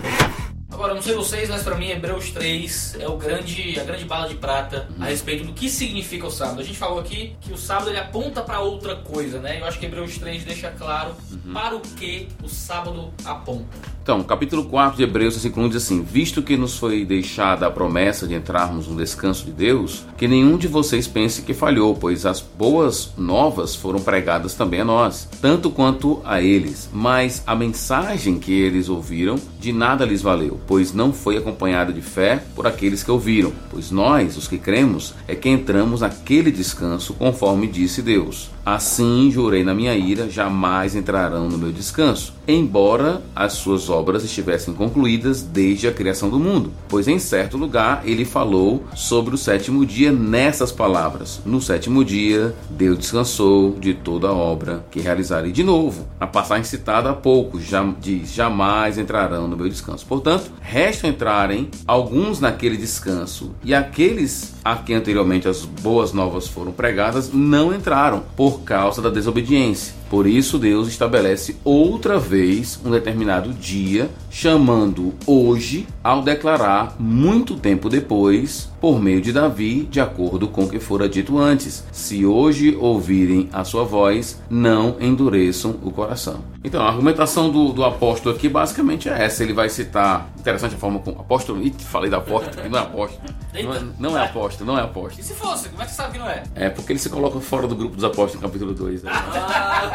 Agora, 0.81 0.95
não 0.95 1.03
sei 1.03 1.15
vocês, 1.15 1.51
mas 1.51 1.63
pra 1.63 1.77
mim 1.77 1.91
Hebreus 1.91 2.31
3 2.31 2.97
é 3.01 3.07
o 3.07 3.15
grande, 3.19 3.79
a 3.79 3.85
grande 3.85 4.07
bala 4.07 4.27
de 4.27 4.37
prata 4.37 4.89
a 4.99 5.05
respeito 5.05 5.45
do 5.45 5.53
que 5.53 5.69
significa 5.69 6.27
o 6.27 6.31
sábado. 6.31 6.59
A 6.59 6.65
gente 6.65 6.79
falou 6.79 6.99
aqui 6.99 7.37
que 7.43 7.53
o 7.53 7.59
sábado 7.59 7.91
ele 7.91 7.99
aponta 7.99 8.41
pra 8.41 8.61
outra 8.61 8.97
coisa, 8.97 9.39
né? 9.41 9.61
Eu 9.61 9.67
acho 9.67 9.79
que 9.79 9.85
Hebreus 9.85 10.17
3 10.17 10.43
deixa 10.43 10.71
claro 10.71 11.15
para 11.53 11.77
o 11.77 11.81
que 11.81 12.29
o 12.43 12.49
sábado 12.49 13.13
aponta. 13.27 13.77
Então, 14.03 14.25
capítulo 14.25 14.65
4 14.65 14.97
de 14.97 15.03
Hebreus, 15.03 15.35
versículo 15.35 15.67
1 15.67 15.69
diz 15.69 15.85
assim: 15.85 16.03
Visto 16.03 16.43
que 16.43 16.57
nos 16.57 16.79
foi 16.79 17.05
deixada 17.05 17.67
a 17.67 17.71
promessa 17.71 18.27
de 18.27 18.35
entrarmos 18.35 18.89
no 18.89 18.97
descanso 18.97 19.45
de 19.45 19.53
Deus, 19.53 20.05
que 20.17 20.27
nenhum 20.27 20.57
de 20.57 20.67
vocês 20.67 21.07
pense 21.07 21.43
que 21.43 21.53
falhou, 21.53 21.95
pois 21.95 22.25
as 22.25 22.41
boas 22.41 23.13
novas 23.19 23.77
foram 23.77 24.01
pregadas 24.01 24.55
também 24.55 24.81
a 24.81 24.85
nós, 24.85 25.29
tanto 25.43 25.71
quanto 25.71 26.23
a 26.25 26.41
eles. 26.41 26.89
Mas 26.93 27.43
a 27.47 27.55
mensagem 27.55 28.39
que 28.39 28.53
eles 28.53 28.89
ouviram 28.89 29.37
de 29.61 29.73
nada 29.73 30.07
lhes 30.07 30.23
valeu, 30.23 30.59
pois 30.71 30.95
não 30.95 31.13
foi 31.13 31.37
acompanhada 31.37 31.93
de 31.93 32.01
fé 32.01 32.45
por 32.55 32.65
aqueles 32.65 33.03
que 33.03 33.11
ouviram. 33.11 33.53
Pois 33.69 33.91
nós, 33.91 34.37
os 34.37 34.47
que 34.47 34.57
cremos, 34.57 35.15
é 35.27 35.35
que 35.35 35.49
entramos 35.49 36.01
naquele 36.01 36.53
descanso, 36.53 37.13
conforme 37.15 37.67
disse 37.67 38.01
Deus. 38.01 38.53
Assim 38.71 39.33
jurei 39.33 39.65
na 39.65 39.75
minha 39.75 39.97
ira, 39.97 40.31
jamais 40.31 40.95
entrarão 40.95 41.49
no 41.49 41.59
meu 41.59 41.73
descanso, 41.73 42.35
embora 42.47 43.21
as 43.35 43.55
suas 43.55 43.91
obras 43.91 44.23
estivessem 44.23 44.73
concluídas 44.73 45.43
desde 45.43 45.89
a 45.89 45.93
criação 45.93 46.31
do 46.31 46.39
mundo. 46.39 46.71
Pois 46.89 47.09
em 47.09 47.19
certo 47.19 47.57
lugar 47.57 48.03
ele 48.05 48.25
falou 48.25 48.85
sobre 48.95 49.35
o 49.35 49.39
sétimo 49.39 49.85
dia 49.85 50.13
nessas 50.13 50.71
palavras: 50.71 51.41
No 51.45 51.61
sétimo 51.61 52.05
dia 52.05 52.55
Deus 52.71 52.99
descansou 52.99 53.73
de 53.73 53.93
toda 53.93 54.29
a 54.29 54.33
obra 54.33 54.85
que 54.89 55.01
realizara. 55.01 55.49
E 55.49 55.53
de 55.53 55.65
novo, 55.65 56.07
a 56.21 56.27
passagem 56.29 56.63
citada 56.63 57.11
há 57.11 57.15
pouco 57.15 57.61
já 57.61 57.85
diz: 58.01 58.33
Jamais 58.33 58.99
entrarão 58.99 59.49
no 59.49 59.57
meu 59.57 59.69
descanso. 59.69 60.07
Portanto, 60.07 60.49
resta 60.61 61.09
entrarem 61.09 61.69
alguns 61.89 62.39
naquele 62.39 62.77
descanso, 62.77 63.53
e 63.65 63.75
aqueles 63.75 64.55
a 64.65 64.77
quem 64.77 64.95
anteriormente 64.95 65.49
as 65.49 65.65
boas 65.65 66.13
novas 66.13 66.47
foram 66.47 66.71
pregadas 66.71 67.33
não 67.33 67.75
entraram 67.75 68.23
por 68.37 68.60
causa 68.61 69.03
da 69.03 69.11
desobediência. 69.11 70.00
Por 70.11 70.27
isso 70.27 70.59
Deus 70.59 70.89
estabelece 70.89 71.57
outra 71.63 72.19
vez 72.19 72.81
um 72.85 72.91
determinado 72.91 73.53
dia, 73.53 74.11
chamando 74.29 75.15
hoje, 75.25 75.87
ao 76.03 76.21
declarar 76.21 76.97
muito 76.99 77.55
tempo 77.55 77.89
depois, 77.89 78.69
por 78.81 79.01
meio 79.01 79.21
de 79.21 79.33
Davi, 79.33 79.87
de 79.89 80.01
acordo 80.01 80.49
com 80.49 80.65
o 80.65 80.69
que 80.69 80.81
fora 80.81 81.09
dito 81.09 81.39
antes: 81.39 81.85
Se 81.93 82.27
hoje 82.27 82.77
ouvirem 82.81 83.49
a 83.53 83.63
sua 83.63 83.85
voz, 83.85 84.43
não 84.51 84.97
endureçam 85.01 85.77
o 85.81 85.93
coração. 85.93 86.43
Então, 86.63 86.83
a 86.83 86.89
argumentação 86.89 87.51
do, 87.51 87.73
do 87.73 87.85
apóstolo 87.85 88.35
aqui 88.35 88.49
basicamente 88.49 89.09
é 89.09 89.25
essa. 89.25 89.43
Ele 89.43 89.53
vai 89.53 89.69
citar, 89.69 90.29
interessante 90.39 90.75
a 90.75 90.79
forma 90.79 90.99
como 90.99 91.21
apóstolo, 91.21 91.63
ih, 91.63 91.73
falei 91.79 92.11
da 92.11 92.19
apóstolo, 92.19 92.69
não 92.69 92.79
é 92.79 92.83
apóstolo. 92.83 93.23
Não 93.55 93.75
é, 93.75 93.83
não 93.99 94.19
é 94.19 94.25
apóstolo, 94.25 94.73
não 94.73 94.79
é 94.79 94.83
apóstolo. 94.83 95.21
E 95.21 95.25
se 95.25 95.35
fosse, 95.35 95.69
como 95.71 95.83
é 95.83 95.87
que 95.87 95.91
você 95.91 95.97
sabe 95.97 96.13
que 96.13 96.19
não 96.19 96.29
é? 96.29 96.43
É 96.55 96.69
porque 96.69 96.93
ele 96.93 96.99
se 96.99 97.09
coloca 97.09 97.41
fora 97.41 97.67
do 97.67 97.75
grupo 97.75 97.95
dos 97.95 98.05
apóstolos 98.05 98.35
no 98.35 98.41
capítulo 98.43 98.75
2. 98.75 99.03
Né? 99.05 99.11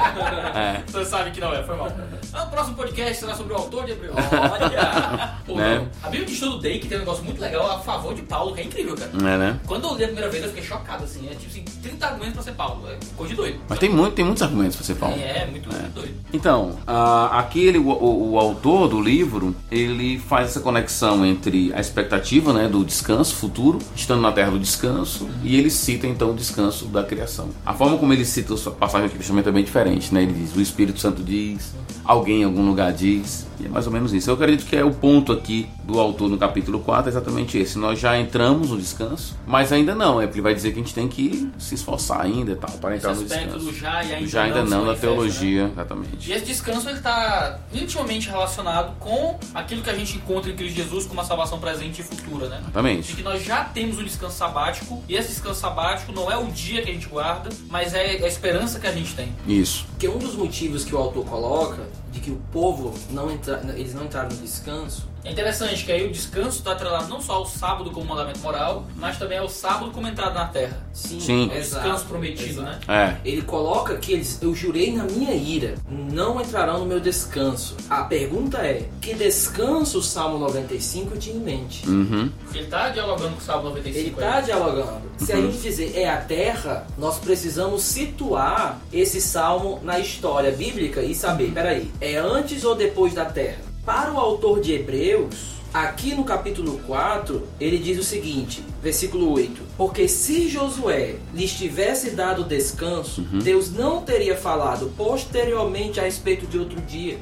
É. 0.56 0.84
Você 0.88 1.06
sabe 1.06 1.32
que 1.32 1.42
não 1.42 1.54
é, 1.54 1.62
foi 1.64 1.76
mal. 1.76 1.92
Ah, 2.34 2.44
O 2.44 2.50
próximo 2.50 2.76
podcast 2.76 3.18
será 3.18 3.36
sobre 3.36 3.54
o 3.54 3.58
autor 3.58 3.86
de 3.86 3.92
Hebreu. 3.92 4.14
Olha! 4.14 5.36
Pô, 5.46 5.56
Né? 5.56 5.86
A 6.04 6.08
Bíblia 6.10 6.26
de 6.28 6.34
Estudo 6.34 6.60
Day, 6.60 6.80
que 6.80 6.88
tem 6.88 6.98
um 6.98 7.02
negócio 7.02 7.24
muito 7.24 7.40
legal 7.42 7.70
a 7.72 7.80
favor 7.80 8.14
de 8.14 8.22
Paulo, 8.22 8.54
que 8.56 8.62
é 8.62 8.64
incrível, 8.64 8.96
cara. 8.96 9.12
É, 9.14 9.38
né? 9.38 9.60
Quando 9.66 9.88
eu 9.88 9.96
li 9.96 10.04
a 10.04 10.08
primeira 10.08 10.30
vez, 10.30 10.44
eu 10.44 10.50
fiquei 10.50 10.64
chocado, 10.64 11.04
assim. 11.04 11.28
É 11.30 11.36
tipo 11.36 11.48
assim, 11.48 11.64
30 11.82 12.06
argumentos 12.06 12.34
pra 12.36 12.44
ser 12.44 12.52
Paulo. 12.54 12.88
É 12.90 12.98
coisa 13.16 13.32
de 13.34 13.38
doido. 13.38 13.60
Mas 13.68 13.80
tem, 13.80 13.90
muito, 13.90 14.14
tem 14.14 14.26
muitos 14.26 14.42
argumentos 14.44 14.76
pra 14.76 14.86
você 14.86 14.96
falar. 14.96 15.14
É, 15.18 15.44
é 15.44 15.48
muito, 15.50 15.70
muito 15.70 15.94
doido. 15.94 16.14
Então, 16.34 16.78
ah, 16.88 17.40
aqui 17.40 17.66
ele, 17.66 17.78
o, 17.78 17.88
o- 17.90 18.32
o 18.34 18.40
autor 18.40 18.88
do 18.88 19.02
livro, 19.02 19.56
ele 19.72 20.20
faz 20.20 20.50
essa 20.50 20.60
conexão 20.60 21.26
entre 21.26 21.72
a 21.74 21.80
expectativa 21.80 22.54
né, 22.54 22.68
do 22.68 22.84
descanso 22.84 23.36
futuro, 23.36 23.80
estando 23.96 24.22
na 24.22 24.32
terra 24.32 24.52
do 24.52 24.60
descanso, 24.60 25.30
e 25.44 25.58
ele 25.58 25.70
cita 25.70 26.08
então 26.08 26.32
o 26.32 26.34
descanso 26.34 26.86
da 26.86 27.04
criação. 27.04 27.50
A 27.66 27.74
forma 27.74 27.98
como 27.98 28.12
ele 28.14 28.26
cita 28.26 28.54
a 28.54 28.72
passagem 28.72 29.08
aqui 29.08 29.18
do 29.18 29.40
é 29.40 29.52
bem 29.52 29.64
diferente, 29.64 29.95
né? 30.12 30.24
Ele 30.24 30.34
diz, 30.34 30.56
o 30.56 30.62
Espírito 30.62 31.00
Santo 31.00 31.24
diz, 31.24 31.74
alguém 32.04 32.42
em 32.42 32.44
algum 32.46 32.66
lugar 32.66 32.94
diz, 32.94 33.46
e 33.60 33.66
é 33.66 33.70
mais 33.70 33.88
ou 33.88 33.94
menos 33.94 34.14
isso. 34.14 34.30
Eu 34.30 34.36
acredito 34.36 34.66
que 34.68 34.76
é 34.76 34.84
o 34.84 34.92
ponto 34.92 35.32
aqui 35.32 35.68
do 35.86 36.00
autor 36.00 36.30
no 36.30 36.38
capítulo 36.38 36.80
4, 36.80 37.10
é 37.10 37.12
exatamente 37.12 37.58
esse. 37.58 37.78
Nós 37.78 38.00
já 38.00 38.18
entramos 38.18 38.70
no 38.72 38.78
descanso, 38.78 39.38
mas 39.46 39.72
ainda 39.72 39.94
não, 39.94 40.20
é 40.20 40.26
porque 40.26 40.40
ele 40.40 40.44
vai 40.44 40.56
dizer 40.56 40.72
que 40.74 40.80
a 40.80 40.84
gente 40.84 40.94
tem 40.94 41.08
que 41.08 41.50
se 41.58 41.76
esforçar 41.76 42.22
ainda 42.22 42.52
e 42.52 42.56
tal, 42.56 42.72
para 42.72 42.96
entrar 42.96 43.14
no 43.14 43.24
descanso. 43.24 43.60
do 43.60 43.74
já 43.74 44.04
e 44.04 44.14
ainda 44.14 44.28
já 44.28 44.44
ainda 44.44 44.64
não, 44.64 44.70
não, 44.70 44.86
manifesta, 44.86 45.08
né? 45.08 45.14
teologia, 45.14 45.72
exatamente. 45.72 46.30
E 46.30 46.34
esse 46.34 46.46
descanso 46.46 46.90
ele 46.90 46.98
está 46.98 47.60
intimamente 47.74 48.30
relacionado 48.30 48.96
com 49.00 49.38
aquilo 49.54 49.82
que 49.82 49.90
a 49.90 49.96
gente 49.96 50.18
encontra 50.18 50.52
em 50.52 50.56
Cristo 50.56 50.76
Jesus 50.76 51.06
como 51.06 51.20
uma 51.20 51.26
salvação 51.26 51.60
presente 51.60 52.02
e 52.02 52.04
futura, 52.04 52.50
né? 52.50 52.58
De 52.58 52.64
Exatamente. 52.64 53.16
que 53.16 53.24
nós 53.24 53.44
já 53.44 53.64
temos 53.64 54.00
um 54.00 54.04
descanso 54.04 54.36
sabático 54.38 55.04
e 55.08 55.16
esse 55.16 55.30
descanso 55.30 55.60
sabático 55.60 56.12
não 56.12 56.32
é 56.32 56.38
o 56.38 56.46
dia 56.48 56.82
que 56.82 56.90
a 56.90 56.94
gente 56.94 57.08
guarda, 57.08 57.50
mas 57.70 57.94
é 57.94 58.24
a 58.24 58.28
esperança 58.28 58.80
que 58.80 58.88
a 58.88 58.92
gente 58.92 59.14
tem. 59.16 59.34
Isso. 59.48 59.86
Porque 59.92 60.08
um 60.08 60.18
dos 60.18 60.36
motivos 60.36 60.84
que 60.84 60.96
o 60.96 60.98
autor 60.98 61.26
coloca 61.26 61.88
de 62.12 62.20
que 62.20 62.32
o 62.32 62.38
povo 62.52 62.94
não 63.12 63.30
entra, 63.30 63.62
eles 63.76 63.94
não 63.94 64.06
entraram 64.06 64.30
no 64.30 64.38
descanso 64.38 65.15
É 65.26 65.32
interessante 65.32 65.84
que 65.84 65.92
aí 65.92 66.06
o 66.06 66.12
descanso 66.12 66.60
está 66.60 66.74
atrelado 66.74 67.10
não 67.10 67.20
só 67.20 67.34
ao 67.34 67.48
sábado 67.48 67.90
como 67.90 68.06
mandamento 68.06 68.40
moral, 68.42 68.86
mas 68.96 69.18
também 69.18 69.40
ao 69.40 69.50
sábado 69.50 69.90
como 69.92 70.08
entrada 70.08 70.36
na 70.36 70.46
terra. 70.46 70.86
Sim, 70.94 71.20
Sim. 71.20 71.50
É 71.52 71.56
o 71.56 71.58
exato, 71.58 71.84
descanso 71.84 72.06
prometido, 72.06 72.62
exato. 72.62 72.92
né? 72.92 73.18
É. 73.24 73.28
Ele 73.28 73.42
coloca 73.42 73.98
que 73.98 74.14
eles, 74.14 74.40
eu 74.40 74.54
jurei 74.54 74.96
na 74.96 75.04
minha 75.04 75.34
ira, 75.34 75.76
não 75.90 76.40
entrarão 76.40 76.80
no 76.80 76.86
meu 76.86 77.00
descanso. 77.00 77.76
A 77.90 78.04
pergunta 78.04 78.60
é, 78.60 78.88
que 79.02 79.16
descanso 79.16 79.98
o 79.98 80.04
Salmo 80.04 80.38
95 80.38 81.18
tinha 81.18 81.36
em 81.36 81.40
mente? 81.40 81.90
Uhum. 81.90 82.32
Ele 82.54 82.64
está 82.64 82.90
dialogando 82.90 83.32
com 83.32 83.40
o 83.40 83.42
sábado 83.42 83.70
95 83.70 83.98
Ele 83.98 84.10
está 84.10 84.42
dialogando. 84.42 85.02
Se 85.18 85.34
a 85.34 85.38
gente 85.38 85.58
dizer 85.58 85.98
é 85.98 86.08
a 86.08 86.18
terra, 86.18 86.86
nós 87.00 87.18
precisamos 87.18 87.82
situar 87.82 88.80
esse 88.94 89.20
salmo 89.20 89.80
na 89.82 90.00
história 90.00 90.52
bíblica 90.52 91.02
e 91.02 91.16
saber, 91.16 91.52
peraí, 91.52 91.92
é 92.00 92.18
antes 92.18 92.64
ou 92.64 92.76
depois 92.76 93.14
da 93.16 93.26
terra? 93.26 93.75
Para 93.86 94.12
o 94.12 94.18
autor 94.18 94.62
de 94.62 94.74
Hebreus, 94.74 95.58
aqui 95.72 96.16
no 96.16 96.24
capítulo 96.24 96.80
4, 96.88 97.48
ele 97.60 97.78
diz 97.78 98.00
o 98.00 98.04
seguinte, 98.04 98.66
versículo 98.82 99.32
8: 99.32 99.62
Porque 99.78 100.08
se 100.08 100.48
Josué 100.48 101.16
lhes 101.34 101.52
tivesse 101.54 102.12
dado 102.12 102.44
descanso, 102.44 103.22
Deus 103.44 103.72
não 103.72 104.02
teria 104.02 104.36
falado 104.38 104.92
posteriormente 104.96 106.00
a 106.00 106.04
respeito 106.04 106.46
de 106.48 106.58
outro 106.58 106.80
dia. 106.82 107.18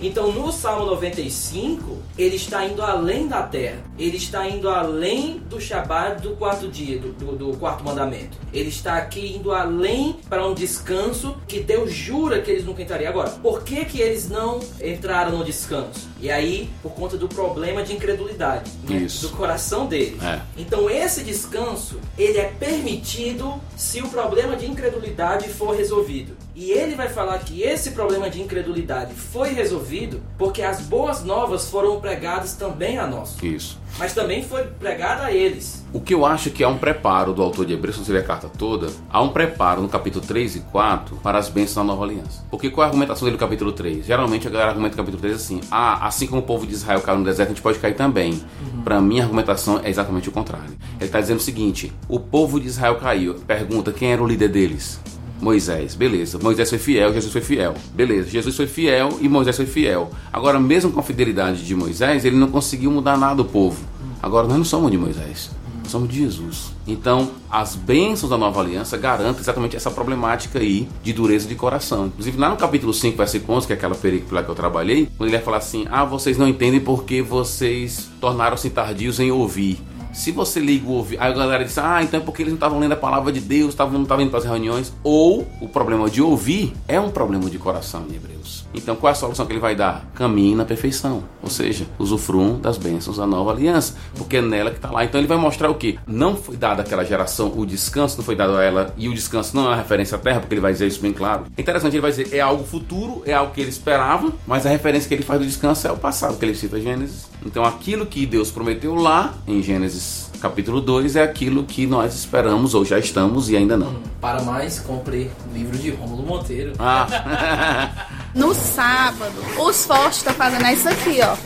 Então, 0.00 0.32
no 0.32 0.50
Salmo 0.52 0.86
95, 0.86 1.98
ele 2.16 2.36
está 2.36 2.64
indo 2.64 2.82
além 2.82 3.26
da 3.28 3.42
terra. 3.42 3.78
Ele 3.98 4.16
está 4.16 4.48
indo 4.48 4.68
além 4.68 5.38
do 5.50 5.60
Shabat 5.60 6.22
do 6.22 6.30
quarto 6.36 6.68
dia, 6.68 6.98
do, 6.98 7.12
do- 7.12 7.36
do 7.52 7.56
quarto 7.58 7.84
mandamento. 7.84 8.36
Ele 8.52 8.68
está 8.68 8.96
aqui 8.96 9.36
indo 9.36 9.52
além 9.52 10.16
para 10.28 10.46
um 10.46 10.54
descanso 10.54 11.36
que 11.46 11.60
Deus 11.60 11.92
jura 11.92 12.40
que 12.40 12.50
eles 12.50 12.64
nunca 12.64 12.82
entrariam. 12.82 13.10
Agora, 13.10 13.30
por 13.30 13.62
que, 13.62 13.84
que 13.84 14.00
eles 14.00 14.28
não 14.28 14.60
entraram 14.82 15.36
no 15.38 15.44
descanso? 15.44 16.08
E 16.20 16.30
aí, 16.30 16.68
por 16.82 16.92
conta 16.92 17.16
do 17.16 17.28
problema 17.28 17.82
de 17.82 17.92
incredulidade 17.92 18.70
né? 18.88 19.06
Do 19.20 19.28
coração 19.30 19.86
deles. 19.86 20.22
É. 20.22 20.40
Então 20.56 20.88
esse 20.90 21.22
descanso, 21.22 21.97
ele 22.16 22.38
é 22.38 22.44
permitido 22.44 23.60
se 23.76 24.00
o 24.00 24.08
problema 24.08 24.56
de 24.56 24.66
incredulidade 24.66 25.48
for 25.48 25.76
resolvido. 25.76 26.36
E 26.60 26.72
ele 26.72 26.96
vai 26.96 27.08
falar 27.08 27.38
que 27.38 27.62
esse 27.62 27.92
problema 27.92 28.28
de 28.28 28.42
incredulidade 28.42 29.14
foi 29.14 29.50
resolvido 29.50 30.20
porque 30.36 30.60
as 30.60 30.80
boas 30.80 31.22
novas 31.22 31.70
foram 31.70 32.00
pregadas 32.00 32.54
também 32.54 32.98
a 32.98 33.06
nós. 33.06 33.40
Isso. 33.40 33.78
Mas 33.96 34.12
também 34.12 34.42
foi 34.42 34.64
pregada 34.64 35.22
a 35.22 35.32
eles. 35.32 35.86
O 35.92 36.00
que 36.00 36.12
eu 36.12 36.26
acho 36.26 36.50
que 36.50 36.64
é 36.64 36.66
um 36.66 36.76
preparo 36.76 37.32
do 37.32 37.42
autor 37.42 37.64
de 37.64 37.74
Hebreus, 37.74 37.94
se 37.94 38.04
você 38.04 38.12
ler 38.12 38.22
a 38.22 38.24
carta 38.24 38.48
toda, 38.48 38.90
há 39.08 39.22
um 39.22 39.28
preparo 39.28 39.80
no 39.80 39.88
capítulo 39.88 40.26
3 40.26 40.56
e 40.56 40.60
4 40.60 41.18
para 41.18 41.38
as 41.38 41.48
bênçãos 41.48 41.76
da 41.76 41.84
nova 41.84 42.02
aliança. 42.02 42.44
Porque 42.50 42.70
qual 42.70 42.82
é 42.82 42.86
a 42.86 42.88
argumentação 42.88 43.24
dele 43.24 43.36
no 43.36 43.40
capítulo 43.40 43.70
3? 43.70 44.04
Geralmente 44.04 44.48
a 44.48 44.50
galera 44.50 44.70
argumenta 44.70 44.96
no 44.96 45.02
capítulo 45.04 45.20
3 45.20 45.36
assim: 45.36 45.60
ah, 45.70 46.08
assim 46.08 46.26
como 46.26 46.42
o 46.42 46.44
povo 46.44 46.66
de 46.66 46.72
Israel 46.72 47.00
caiu 47.02 47.18
no 47.18 47.24
deserto, 47.24 47.50
a 47.50 47.54
gente 47.54 47.62
pode 47.62 47.78
cair 47.78 47.94
também. 47.94 48.42
Para 48.82 49.00
mim, 49.00 49.20
a 49.20 49.22
argumentação 49.22 49.80
é 49.84 49.88
exatamente 49.88 50.28
o 50.28 50.32
contrário. 50.32 50.76
Ele 50.96 51.04
está 51.04 51.20
dizendo 51.20 51.38
o 51.38 51.42
seguinte: 51.42 51.92
o 52.08 52.18
povo 52.18 52.58
de 52.58 52.66
Israel 52.66 52.96
caiu. 52.96 53.34
Pergunta 53.46 53.92
quem 53.92 54.12
era 54.12 54.20
o 54.20 54.26
líder 54.26 54.48
deles? 54.48 54.98
Moisés, 55.40 55.94
beleza. 55.94 56.38
Moisés 56.38 56.68
foi 56.68 56.78
fiel, 56.78 57.12
Jesus 57.12 57.32
foi 57.32 57.40
fiel. 57.40 57.74
Beleza, 57.94 58.28
Jesus 58.28 58.56
foi 58.56 58.66
fiel 58.66 59.18
e 59.20 59.28
Moisés 59.28 59.56
foi 59.56 59.66
fiel. 59.66 60.10
Agora, 60.32 60.58
mesmo 60.58 60.90
com 60.90 61.00
a 61.00 61.02
fidelidade 61.02 61.64
de 61.64 61.74
Moisés, 61.74 62.24
ele 62.24 62.36
não 62.36 62.48
conseguiu 62.48 62.90
mudar 62.90 63.16
nada 63.16 63.36
do 63.36 63.44
povo. 63.44 63.78
Agora, 64.22 64.48
nós 64.48 64.56
não 64.56 64.64
somos 64.64 64.90
de 64.90 64.98
Moisés, 64.98 65.50
somos 65.86 66.08
de 66.08 66.18
Jesus. 66.18 66.72
Então, 66.86 67.30
as 67.50 67.76
bênçãos 67.76 68.30
da 68.30 68.36
nova 68.36 68.60
aliança 68.60 68.96
garantem 68.96 69.40
exatamente 69.40 69.76
essa 69.76 69.90
problemática 69.90 70.58
aí 70.58 70.88
de 71.02 71.12
dureza 71.12 71.46
de 71.46 71.54
coração. 71.54 72.06
Inclusive, 72.06 72.36
lá 72.38 72.50
no 72.50 72.56
capítulo 72.56 72.92
5, 72.92 73.16
versículo 73.16 73.58
11, 73.58 73.66
que 73.66 73.72
é 73.74 73.76
aquela 73.76 73.94
perícola 73.94 74.42
que 74.42 74.48
eu 74.50 74.54
trabalhei, 74.54 75.08
quando 75.16 75.28
ele 75.28 75.36
vai 75.36 75.44
falar 75.44 75.58
assim: 75.58 75.86
Ah, 75.90 76.04
vocês 76.04 76.36
não 76.36 76.48
entendem 76.48 76.80
porque 76.80 77.22
vocês 77.22 78.08
tornaram-se 78.20 78.70
tardios 78.70 79.20
em 79.20 79.30
ouvir. 79.30 79.78
Se 80.12 80.32
você 80.32 80.60
liga 80.60 80.88
o 80.88 80.92
ouvido, 80.92 81.20
a 81.20 81.30
galera 81.30 81.64
diz, 81.64 81.78
ah, 81.78 82.02
então 82.02 82.20
é 82.20 82.22
porque 82.22 82.42
eles 82.42 82.52
não 82.52 82.56
estavam 82.56 82.78
lendo 82.78 82.92
a 82.92 82.96
palavra 82.96 83.30
de 83.32 83.40
Deus, 83.40 83.74
não 83.76 84.02
estavam 84.02 84.22
indo 84.22 84.30
para 84.30 84.38
as 84.38 84.44
reuniões. 84.44 84.92
Ou 85.02 85.46
o 85.60 85.68
problema 85.68 86.10
de 86.10 86.20
ouvir 86.22 86.72
é 86.86 86.98
um 86.98 87.10
problema 87.10 87.48
de 87.48 87.58
coração 87.58 88.04
em 88.10 88.16
Hebreus. 88.16 88.57
Então 88.74 88.96
qual 88.96 89.10
é 89.10 89.12
a 89.12 89.14
solução 89.14 89.46
que 89.46 89.52
ele 89.52 89.60
vai 89.60 89.74
dar? 89.74 90.04
Caminhe 90.14 90.54
na 90.54 90.64
perfeição. 90.64 91.24
Ou 91.42 91.50
seja, 91.50 91.86
usufruam 91.98 92.58
das 92.58 92.78
bênçãos 92.78 93.16
da 93.16 93.26
nova 93.26 93.52
aliança. 93.52 93.94
Porque 94.16 94.38
é 94.38 94.42
nela 94.42 94.70
que 94.70 94.76
está 94.76 94.90
lá. 94.90 95.04
Então 95.04 95.20
ele 95.20 95.28
vai 95.28 95.38
mostrar 95.38 95.70
o 95.70 95.74
que? 95.74 95.98
Não 96.06 96.36
foi 96.36 96.56
dado 96.56 96.80
àquela 96.80 97.04
geração 97.04 97.52
o 97.56 97.66
descanso, 97.66 98.16
não 98.16 98.24
foi 98.24 98.36
dado 98.36 98.56
a 98.56 98.62
ela, 98.62 98.94
e 98.96 99.08
o 99.08 99.14
descanso 99.14 99.54
não 99.56 99.64
é 99.64 99.68
uma 99.68 99.76
referência 99.76 100.16
à 100.16 100.18
terra, 100.18 100.40
porque 100.40 100.54
ele 100.54 100.60
vai 100.60 100.72
dizer 100.72 100.86
isso 100.86 101.00
bem 101.00 101.12
claro. 101.12 101.44
É 101.56 101.60
interessante, 101.60 101.94
ele 101.94 102.00
vai 102.00 102.10
dizer, 102.10 102.34
é 102.34 102.40
algo 102.40 102.64
futuro, 102.64 103.22
é 103.24 103.32
algo 103.32 103.52
que 103.52 103.60
ele 103.60 103.70
esperava, 103.70 104.32
mas 104.46 104.66
a 104.66 104.70
referência 104.70 105.08
que 105.08 105.14
ele 105.14 105.22
faz 105.22 105.40
do 105.40 105.46
descanso 105.46 105.86
é 105.86 105.92
o 105.92 105.96
passado, 105.96 106.38
que 106.38 106.44
ele 106.44 106.54
cita 106.54 106.80
Gênesis. 106.80 107.26
Então 107.44 107.64
aquilo 107.64 108.06
que 108.06 108.26
Deus 108.26 108.50
prometeu 108.50 108.94
lá 108.94 109.34
em 109.46 109.62
Gênesis 109.62 110.27
capítulo 110.40 110.80
2 110.80 111.16
é 111.16 111.22
aquilo 111.22 111.64
que 111.64 111.86
nós 111.86 112.14
esperamos 112.14 112.74
ou 112.74 112.84
já 112.84 112.98
estamos 112.98 113.50
e 113.50 113.56
ainda 113.56 113.76
não. 113.76 113.94
Para 114.20 114.42
mais, 114.42 114.78
compre 114.80 115.30
o 115.50 115.54
livro 115.54 115.76
de 115.76 115.90
Rômulo 115.90 116.22
Monteiro. 116.22 116.72
Ah, 116.78 117.90
No 118.34 118.54
sábado, 118.54 119.34
os 119.58 119.84
fortes 119.86 120.18
estão 120.18 120.34
fazendo 120.34 120.66
isso 120.68 120.88
aqui, 120.88 121.18
ó. 121.22 121.36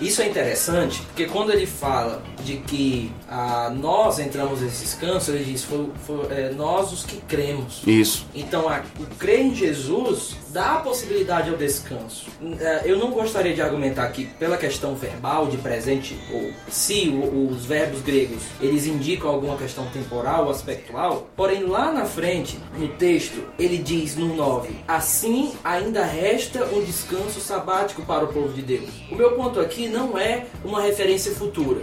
Isso 0.00 0.20
é 0.20 0.28
interessante 0.28 1.00
porque 1.02 1.26
quando 1.26 1.52
ele 1.52 1.66
fala 1.66 2.22
de 2.44 2.56
que 2.58 3.12
ah, 3.28 3.72
nós 3.74 4.18
entramos 4.18 4.60
nesse 4.60 4.82
descanso, 4.84 5.30
ele 5.30 5.44
diz 5.44 5.64
foi, 5.64 5.88
foi, 6.06 6.26
é, 6.30 6.52
nós 6.54 6.92
os 6.92 7.04
que 7.04 7.16
cremos. 7.22 7.82
isso. 7.86 8.26
Então, 8.34 8.68
a, 8.68 8.82
o 8.98 9.06
crer 9.16 9.40
em 9.40 9.54
Jesus 9.54 10.36
dá 10.50 10.74
a 10.74 10.80
possibilidade 10.80 11.48
ao 11.50 11.56
descanso. 11.56 12.26
Eh, 12.60 12.82
Eu 12.84 12.98
não 12.98 13.10
gostaria 13.10 13.54
de 13.54 13.62
argumentar 13.62 14.04
aqui 14.04 14.26
pela 14.38 14.56
questão 14.58 14.94
verbal 14.94 15.46
de 15.46 15.56
presente 15.56 16.18
ou 16.30 16.50
se 16.68 17.08
os 17.08 17.64
verbos 17.64 18.02
gregos 18.02 18.42
eles 18.60 18.86
indicam 18.86 19.30
alguma 19.30 19.56
questão 19.56 19.86
temporal 19.86 20.44
ou 20.44 20.50
aspectual, 20.50 21.28
porém 21.34 21.64
lá 21.64 21.90
na 21.90 22.04
frente, 22.04 22.58
no 22.76 22.88
texto, 22.88 23.42
ele 23.58 23.78
diz 23.78 24.14
no 24.16 24.34
9: 24.36 24.76
Assim 24.86 25.52
ainda 25.64 26.04
resta 26.04 26.64
um 26.66 26.82
descanso 26.84 27.40
sabático 27.40 28.02
para 28.02 28.24
o 28.24 28.28
povo 28.28 28.52
de 28.52 28.60
Deus. 28.62 28.90
O 29.10 29.14
meu 29.14 29.32
ponto 29.32 29.58
aqui 29.58 29.88
não 29.88 30.18
é 30.18 30.46
uma 30.62 30.82
referência 30.82 31.32
futura. 31.32 31.80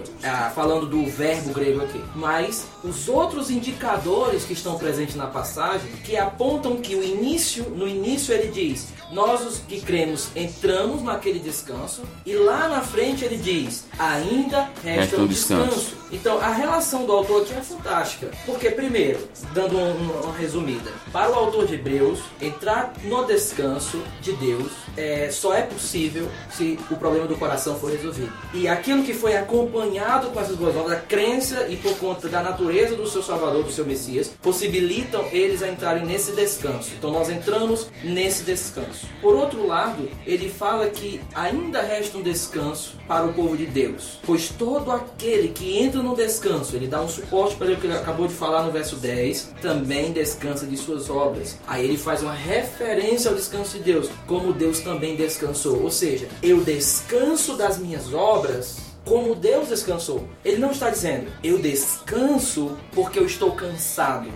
Falando 0.54 0.88
do 0.88 1.06
verbo 1.06 1.54
grego 1.54 1.82
aqui, 1.82 2.04
mas 2.16 2.68
os 2.84 3.08
outros 3.08 3.50
indicadores 3.50 4.44
que 4.44 4.54
estão 4.54 4.78
presentes 4.78 5.16
na 5.16 5.28
passagem 5.28 5.90
que 6.04 6.18
apontam 6.18 6.78
que 6.78 6.96
o 6.96 7.04
início, 7.04 7.70
no 7.70 7.88
início 7.88 8.34
ele 8.34 8.52
diz: 8.52 8.90
nós 9.12 9.42
os 9.46 9.58
que 9.60 9.82
cremos 9.82 10.28
entramos 10.36 11.02
naquele 11.04 11.40
descanso 11.40 12.02
e 12.26 12.34
lá 12.36 12.68
na 12.68 12.82
frente 12.82 13.24
ele 13.26 13.38
diz: 13.38 13.86
ainda 13.98 14.70
resta, 14.84 15.02
Resta 15.02 15.18
um 15.22 15.28
descanso. 15.28 15.70
descanso. 15.76 16.00
Então 16.12 16.40
a 16.40 16.50
relação 16.52 17.06
do 17.06 17.12
autor 17.12 17.44
aqui 17.44 17.54
é 17.54 17.62
fantástica, 17.62 18.32
porque 18.46 18.72
primeiro, 18.72 19.20
dando 19.54 19.78
um- 19.78 19.92
um- 19.92 20.22
uma 20.24 20.34
resumida, 20.36 20.92
para 21.12 21.30
o 21.32 21.36
autor 21.36 21.68
de 21.68 21.76
Hebreus 21.76 22.20
entrar 22.42 22.94
no 23.04 23.26
descanso 23.26 24.02
de 24.22 24.32
Deus 24.34 24.72
é, 24.98 25.30
só 25.32 25.54
é 25.54 25.62
possível 25.62 26.28
se 26.52 26.80
o 26.90 26.96
problema 26.96 27.28
do 27.28 27.36
coração 27.36 27.80
for 27.80 27.92
resolvido. 27.92 28.32
E 28.54 28.68
aquilo 28.68 29.04
que 29.04 29.14
foi 29.14 29.38
acompanhado 29.38 30.30
com 30.32 30.40
essas 30.40 30.56
boas 30.56 30.74
novas, 30.76 30.94
a 30.94 30.96
crença 30.98 31.68
e 31.70 31.78
por 31.78 31.96
conta 31.98 32.28
da 32.28 32.42
natureza 32.42 32.96
do 32.96 33.08
seu 33.08 33.22
Salvador, 33.22 33.64
do 33.64 33.72
seu 33.72 33.86
Messias, 33.86 34.32
possibilitam 34.42 35.26
eles 35.32 35.62
a 35.62 35.68
entrarem 35.70 36.06
nesse 36.06 36.32
descanso. 36.32 36.90
Então 36.98 37.12
nós 37.12 37.30
entramos 37.30 37.88
nesse 38.04 38.44
descanso. 38.44 38.99
Por 39.22 39.36
outro 39.36 39.66
lado, 39.66 40.10
ele 40.26 40.50
fala 40.50 40.90
que 40.90 41.22
ainda 41.34 41.82
resta 41.82 42.18
um 42.18 42.22
descanso 42.22 42.98
para 43.08 43.26
o 43.26 43.34
povo 43.34 43.58
de 43.58 43.66
Deus, 43.66 44.20
pois 44.26 44.50
todo 44.50 44.92
aquele 44.92 45.50
que 45.50 45.78
entra 45.78 46.02
no 46.02 46.16
descanso, 46.16 46.76
ele 46.76 46.88
dá 46.88 47.02
um 47.02 47.10
suporte 47.10 47.56
para 47.56 47.72
o 47.72 47.78
que 47.78 47.88
ele 47.88 47.96
acabou 47.96 48.28
de 48.28 48.34
falar 48.34 48.64
no 48.64 48.72
verso 48.72 48.96
10, 48.96 49.56
também 49.62 50.12
descansa 50.12 50.66
de 50.66 50.78
suas 50.78 51.10
obras. 51.10 51.58
Aí 51.68 51.84
ele 51.86 51.98
faz 51.98 52.22
uma 52.22 52.34
referência 52.34 53.30
ao 53.30 53.36
descanso 53.36 53.78
de 53.78 53.84
Deus, 53.84 54.10
como 54.28 54.54
Deus 54.54 54.80
também 54.80 55.16
descansou. 55.16 55.82
Ou 55.84 55.92
seja, 55.92 56.28
eu 56.42 56.64
descanso 56.64 57.56
das 57.56 57.78
minhas 57.78 58.14
obras 58.14 58.89
como 59.06 59.36
Deus 59.36 59.70
descansou. 59.70 60.28
Ele 60.44 60.58
não 60.58 60.72
está 60.72 60.90
dizendo, 60.90 61.32
eu 61.44 61.58
descanso 61.58 62.78
porque 62.92 63.20
eu 63.20 63.26
estou 63.26 63.52
cansado. 63.54 64.30